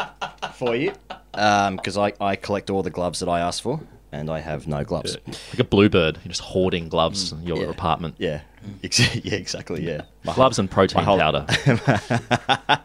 for 0.54 0.74
you 0.76 0.92
um, 1.34 1.76
because 1.76 1.96
I, 1.96 2.12
I 2.20 2.36
collect 2.36 2.70
all 2.70 2.82
the 2.82 2.90
gloves 2.90 3.20
that 3.20 3.28
I 3.28 3.40
ask 3.40 3.62
for, 3.62 3.80
and 4.12 4.30
I 4.30 4.40
have 4.40 4.66
no 4.66 4.84
gloves. 4.84 5.16
Like 5.26 5.58
a 5.58 5.64
bluebird, 5.64 6.18
you're 6.24 6.28
just 6.30 6.40
hoarding 6.40 6.88
gloves 6.88 7.32
in 7.32 7.42
your 7.42 7.70
apartment. 7.70 8.14
Yeah, 8.18 8.40
Ex- 8.82 9.14
yeah, 9.24 9.34
exactly. 9.34 9.84
Yeah, 9.86 10.02
My 10.24 10.34
Gloves 10.34 10.58
and 10.58 10.70
protein 10.70 11.04
whole- 11.04 11.18
powder. 11.18 11.46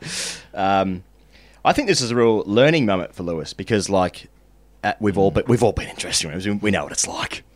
um, 0.54 1.04
I 1.66 1.74
think 1.74 1.88
this 1.88 2.02
is 2.02 2.12
a 2.12 2.16
real 2.16 2.44
learning 2.46 2.86
moment 2.86 3.16
for 3.16 3.24
Lewis 3.24 3.54
because, 3.54 3.90
like, 3.90 4.30
uh, 4.84 4.94
we've 5.00 5.18
all 5.18 5.32
been, 5.32 5.44
we've 5.48 5.64
all 5.64 5.72
been 5.72 5.88
in 5.90 5.96
dressing 5.96 6.30
rooms. 6.30 6.48
We 6.48 6.72
know 6.72 6.84
what 6.84 6.92
it's 6.92 7.08
like. 7.08 7.44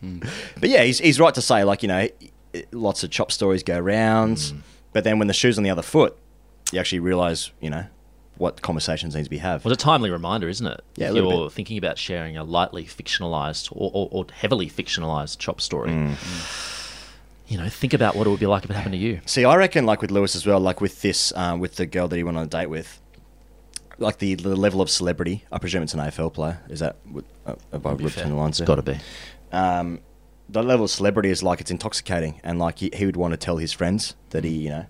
But 0.60 0.70
yeah, 0.70 0.82
he's, 0.82 0.98
he's 0.98 1.20
right 1.20 1.34
to 1.34 1.42
say, 1.42 1.62
like, 1.64 1.82
you 1.82 1.88
know, 1.88 2.08
lots 2.72 3.04
of 3.04 3.10
chop 3.10 3.30
stories 3.30 3.62
go 3.62 3.78
around, 3.78 4.52
but 4.92 5.04
then 5.04 5.18
when 5.18 5.28
the 5.28 5.34
shoe's 5.34 5.58
on 5.58 5.64
the 5.64 5.70
other 5.70 5.82
foot, 5.82 6.16
you 6.72 6.80
actually 6.80 7.00
realise, 7.00 7.50
you 7.60 7.70
know, 7.70 7.84
what 8.38 8.62
conversations 8.62 9.14
need 9.14 9.24
to 9.24 9.30
be 9.30 9.38
have. 9.38 9.64
Well, 9.64 9.72
it's 9.72 9.82
a 9.82 9.84
timely 9.84 10.10
reminder, 10.10 10.48
isn't 10.48 10.66
it? 10.66 10.80
Yeah, 10.96 11.10
you're 11.12 11.50
thinking 11.50 11.76
about 11.76 11.98
sharing 11.98 12.36
a 12.36 12.44
lightly 12.44 12.84
fictionalized 12.84 13.70
or, 13.72 13.90
or, 13.92 14.08
or 14.10 14.26
heavily 14.32 14.70
fictionalized 14.70 15.38
chop 15.38 15.60
story. 15.60 15.90
You 17.48 17.56
know, 17.56 17.68
think 17.68 17.94
about 17.94 18.14
what 18.14 18.26
it 18.26 18.30
would 18.30 18.40
be 18.40 18.46
like 18.46 18.64
if 18.64 18.70
it 18.70 18.74
happened 18.74 18.92
to 18.92 18.98
you. 18.98 19.20
See, 19.24 19.44
I 19.44 19.56
reckon, 19.56 19.86
like 19.86 20.02
with 20.02 20.10
Lewis 20.10 20.36
as 20.36 20.46
well, 20.46 20.60
like 20.60 20.82
with 20.82 21.00
this, 21.00 21.32
um, 21.34 21.60
with 21.60 21.76
the 21.76 21.86
girl 21.86 22.06
that 22.06 22.16
he 22.16 22.22
went 22.22 22.36
on 22.36 22.44
a 22.44 22.46
date 22.46 22.66
with, 22.68 23.00
like 23.96 24.18
the, 24.18 24.34
the 24.34 24.54
level 24.54 24.82
of 24.82 24.90
celebrity. 24.90 25.44
I 25.50 25.58
presume 25.58 25.82
it's 25.82 25.94
an 25.94 26.00
AFL 26.00 26.32
player. 26.34 26.60
Is 26.68 26.80
that 26.80 26.96
uh, 27.46 27.54
have 27.72 27.86
I 27.86 27.94
Be 27.94 28.04
ripped 28.04 28.16
fair. 28.16 28.24
between 28.24 28.36
the 28.36 28.40
lines? 28.40 28.60
It's 28.60 28.68
gotta 28.68 28.82
be. 28.82 28.98
Um, 29.50 30.00
the 30.50 30.62
level 30.62 30.84
of 30.84 30.90
celebrity 30.90 31.30
is 31.30 31.42
like 31.42 31.60
it's 31.62 31.70
intoxicating, 31.70 32.38
and 32.44 32.58
like 32.58 32.78
he, 32.80 32.90
he 32.92 33.06
would 33.06 33.16
want 33.16 33.32
to 33.32 33.38
tell 33.38 33.56
his 33.56 33.72
friends 33.72 34.14
that 34.30 34.44
he, 34.44 34.50
you 34.50 34.70
know, 34.70 34.86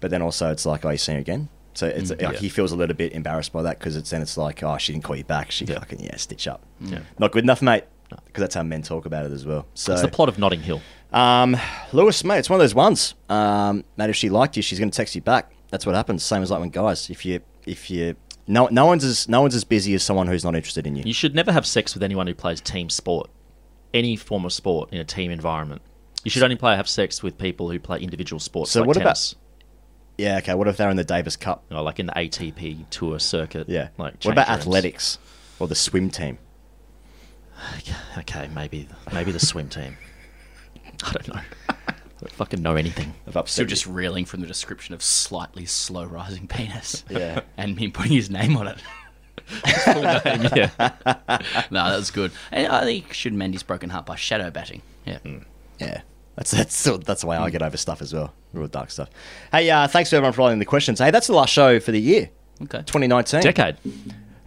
but 0.00 0.10
then 0.10 0.20
also 0.20 0.50
it's 0.52 0.66
like, 0.66 0.84
oh, 0.84 0.90
you 0.90 0.98
seen 0.98 1.14
her 1.16 1.20
again? 1.20 1.48
So 1.74 1.86
it's 1.86 2.10
Mm, 2.10 2.22
like 2.22 2.34
yeah. 2.34 2.38
he 2.40 2.48
feels 2.48 2.72
a 2.72 2.76
little 2.76 2.94
bit 2.96 3.12
embarrassed 3.12 3.52
by 3.52 3.62
that 3.62 3.78
because 3.78 3.96
it's 3.96 4.10
then 4.10 4.22
it's 4.22 4.36
like, 4.36 4.62
oh, 4.62 4.76
she 4.78 4.92
didn't 4.92 5.04
call 5.04 5.16
you 5.16 5.24
back. 5.24 5.50
She 5.50 5.64
fucking 5.66 6.00
yeah, 6.00 6.16
stitch 6.16 6.46
up. 6.46 6.62
Yeah. 6.80 7.00
Not 7.18 7.32
good 7.32 7.44
enough, 7.44 7.62
mate. 7.62 7.84
Because 8.26 8.42
that's 8.42 8.54
how 8.56 8.62
men 8.62 8.82
talk 8.82 9.06
about 9.06 9.24
it 9.24 9.32
as 9.32 9.46
well. 9.46 9.66
So 9.74 9.92
It's 9.94 10.02
the 10.02 10.08
plot 10.08 10.28
of 10.28 10.38
Notting 10.38 10.60
Hill. 10.60 10.82
um, 11.14 11.56
Lewis, 11.94 12.22
mate, 12.24 12.38
it's 12.40 12.50
one 12.50 12.56
of 12.60 12.62
those 12.62 12.74
ones. 12.74 13.14
Um, 13.30 13.84
mate, 13.96 14.10
if 14.10 14.16
she 14.16 14.28
liked 14.28 14.54
you, 14.56 14.62
she's 14.62 14.78
going 14.78 14.90
to 14.90 14.96
text 14.96 15.14
you 15.14 15.22
back. 15.22 15.50
That's 15.70 15.86
what 15.86 15.94
happens. 15.94 16.22
Same 16.22 16.42
as 16.42 16.50
like 16.50 16.60
when 16.60 16.68
guys, 16.68 17.08
if 17.08 17.24
you, 17.24 17.40
if 17.64 17.90
you, 17.90 18.16
no, 18.46 18.66
no 18.70 18.84
one's 18.84 19.04
as 19.04 19.30
no 19.30 19.40
one's 19.40 19.54
as 19.54 19.64
busy 19.64 19.94
as 19.94 20.02
someone 20.02 20.26
who's 20.26 20.44
not 20.44 20.54
interested 20.54 20.86
in 20.86 20.94
you. 20.94 21.04
You 21.06 21.14
should 21.14 21.34
never 21.34 21.52
have 21.52 21.66
sex 21.66 21.94
with 21.94 22.02
anyone 22.02 22.26
who 22.26 22.34
plays 22.34 22.60
team 22.60 22.90
sport, 22.90 23.30
any 23.94 24.14
form 24.16 24.44
of 24.44 24.52
sport 24.52 24.92
in 24.92 24.98
a 25.00 25.04
team 25.04 25.30
environment. 25.30 25.80
You 26.24 26.30
should 26.30 26.42
only 26.42 26.56
play 26.56 26.76
have 26.76 26.88
sex 26.90 27.22
with 27.22 27.38
people 27.38 27.70
who 27.70 27.78
play 27.80 27.98
individual 28.00 28.38
sports. 28.40 28.72
So 28.72 28.80
like 28.80 28.88
what 28.88 28.96
tennis. 28.98 29.32
about? 29.32 29.41
Yeah, 30.18 30.38
okay. 30.38 30.54
What 30.54 30.68
if 30.68 30.76
they're 30.76 30.90
in 30.90 30.96
the 30.96 31.04
Davis 31.04 31.36
Cup? 31.36 31.64
You 31.70 31.76
know, 31.76 31.82
like 31.82 31.98
in 31.98 32.06
the 32.06 32.12
ATP 32.12 32.88
Tour 32.90 33.18
circuit. 33.18 33.68
Yeah. 33.68 33.88
Like 33.98 34.22
what 34.24 34.32
about 34.32 34.48
rooms. 34.48 34.60
athletics 34.60 35.18
or 35.58 35.68
the 35.68 35.74
swim 35.74 36.10
team? 36.10 36.38
Okay, 38.18 38.48
maybe 38.54 38.88
maybe 39.12 39.32
the 39.32 39.40
swim 39.40 39.68
team. 39.68 39.96
I 41.04 41.12
don't 41.12 41.28
know. 41.28 41.40
I 41.70 41.94
don't 42.20 42.32
fucking 42.32 42.60
know 42.62 42.76
anything. 42.76 43.14
Still 43.46 43.64
just 43.66 43.86
reeling 43.86 44.26
from 44.26 44.40
the 44.42 44.46
description 44.46 44.94
of 44.94 45.02
slightly 45.02 45.64
slow 45.64 46.04
rising 46.04 46.46
penis. 46.46 47.04
Yeah. 47.10 47.40
and 47.56 47.78
him 47.78 47.90
putting 47.92 48.12
his 48.12 48.28
name 48.30 48.56
on 48.56 48.68
it. 48.68 48.78
Full 49.46 50.02
name, 50.02 50.48
yeah. 50.54 50.70
no, 51.70 51.88
that 51.90 51.96
was 51.96 52.10
good. 52.10 52.32
And 52.50 52.66
I 52.68 52.84
think 52.84 53.08
he 53.08 53.14
should 53.14 53.32
mend 53.32 53.54
his 53.54 53.62
broken 53.62 53.90
heart 53.90 54.06
by 54.06 54.16
shadow 54.16 54.50
batting. 54.50 54.82
Yeah. 55.06 55.18
Hmm. 55.18 55.38
Yeah. 55.80 56.02
That's 56.36 56.50
that's 56.50 56.84
that's 57.04 57.20
the 57.22 57.26
way 57.26 57.36
I 57.36 57.50
get 57.50 57.62
over 57.62 57.76
stuff 57.76 58.02
as 58.02 58.12
well. 58.12 58.32
Real 58.52 58.68
dark 58.68 58.90
stuff. 58.90 59.10
Hey, 59.50 59.70
uh, 59.70 59.86
thanks 59.88 60.10
to 60.10 60.16
everyone 60.16 60.32
for 60.32 60.42
writing 60.42 60.58
the 60.58 60.64
questions. 60.64 60.98
Hey, 60.98 61.10
that's 61.10 61.26
the 61.26 61.34
last 61.34 61.52
show 61.52 61.80
for 61.80 61.92
the 61.92 62.00
year. 62.00 62.30
Okay. 62.62 62.78
2019. 62.78 63.40
Decade. 63.40 63.76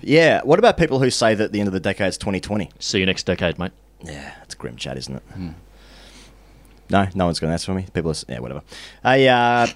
Yeah. 0.02 0.42
What 0.44 0.60
about 0.60 0.78
people 0.78 1.00
who 1.00 1.10
say 1.10 1.36
that 1.36 1.52
the 1.52 1.60
end 1.60 1.68
of 1.68 1.74
the 1.74 1.80
decade 1.80 2.10
is 2.10 2.18
2020? 2.18 2.70
See 2.80 3.00
you 3.00 3.06
next 3.06 3.26
decade, 3.26 3.60
mate. 3.60 3.72
Yeah, 4.04 4.34
it's 4.44 4.56
grim 4.56 4.76
chat, 4.76 4.98
isn't 4.98 5.16
it? 5.16 5.24
No, 6.90 7.08
no 7.16 7.26
one's 7.26 7.40
going 7.40 7.50
to 7.50 7.54
answer 7.54 7.66
for 7.66 7.74
me. 7.74 7.88
People 7.94 8.12
are, 8.12 8.16
yeah, 8.30 8.40
whatever. 8.40 8.62
Hey, 9.02 9.28
uh, 9.28 9.68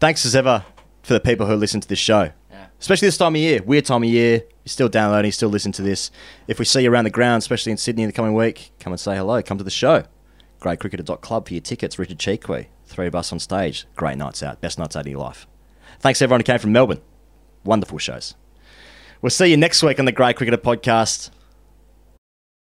thanks 0.00 0.24
as 0.24 0.34
ever 0.34 0.64
for 1.02 1.12
the 1.12 1.20
people 1.20 1.46
who 1.46 1.54
listen 1.54 1.80
to 1.80 1.88
this 1.88 1.98
show. 1.98 2.30
Especially 2.80 3.08
this 3.08 3.16
time 3.16 3.34
of 3.34 3.40
year, 3.40 3.62
weird 3.62 3.84
time 3.84 4.02
of 4.02 4.08
year. 4.08 4.38
You're 4.38 4.48
still 4.66 4.88
downloading, 4.88 5.32
still 5.32 5.48
listening 5.48 5.72
to 5.74 5.82
this. 5.82 6.10
If 6.48 6.58
we 6.58 6.64
see 6.64 6.82
you 6.82 6.92
around 6.92 7.04
the 7.04 7.10
ground, 7.10 7.38
especially 7.40 7.72
in 7.72 7.78
Sydney 7.78 8.02
in 8.02 8.08
the 8.08 8.12
coming 8.12 8.34
week, 8.34 8.72
come 8.80 8.92
and 8.92 9.00
say 9.00 9.16
hello. 9.16 9.42
Come 9.42 9.58
to 9.58 9.64
the 9.64 9.70
show. 9.70 10.04
GradeCricketer.club 10.64 11.46
for 11.46 11.54
your 11.54 11.60
tickets. 11.60 11.98
Richard 11.98 12.18
Chee 12.18 12.38
Quee. 12.38 12.68
Three 12.86 13.06
of 13.06 13.14
us 13.14 13.32
on 13.32 13.38
stage. 13.38 13.86
Great 13.96 14.16
nights 14.16 14.42
out. 14.42 14.60
Best 14.60 14.78
nights 14.78 14.96
out 14.96 15.06
of 15.06 15.10
your 15.10 15.20
life. 15.20 15.46
Thanks 16.00 16.22
everyone 16.22 16.40
who 16.40 16.44
came 16.44 16.58
from 16.58 16.72
Melbourne. 16.72 17.00
Wonderful 17.64 17.98
shows. 17.98 18.34
We'll 19.20 19.30
see 19.30 19.46
you 19.46 19.56
next 19.56 19.82
week 19.82 19.98
on 19.98 20.04
the 20.04 20.12
Grade 20.12 20.36
Cricketer 20.36 20.56
Podcast. 20.56 21.30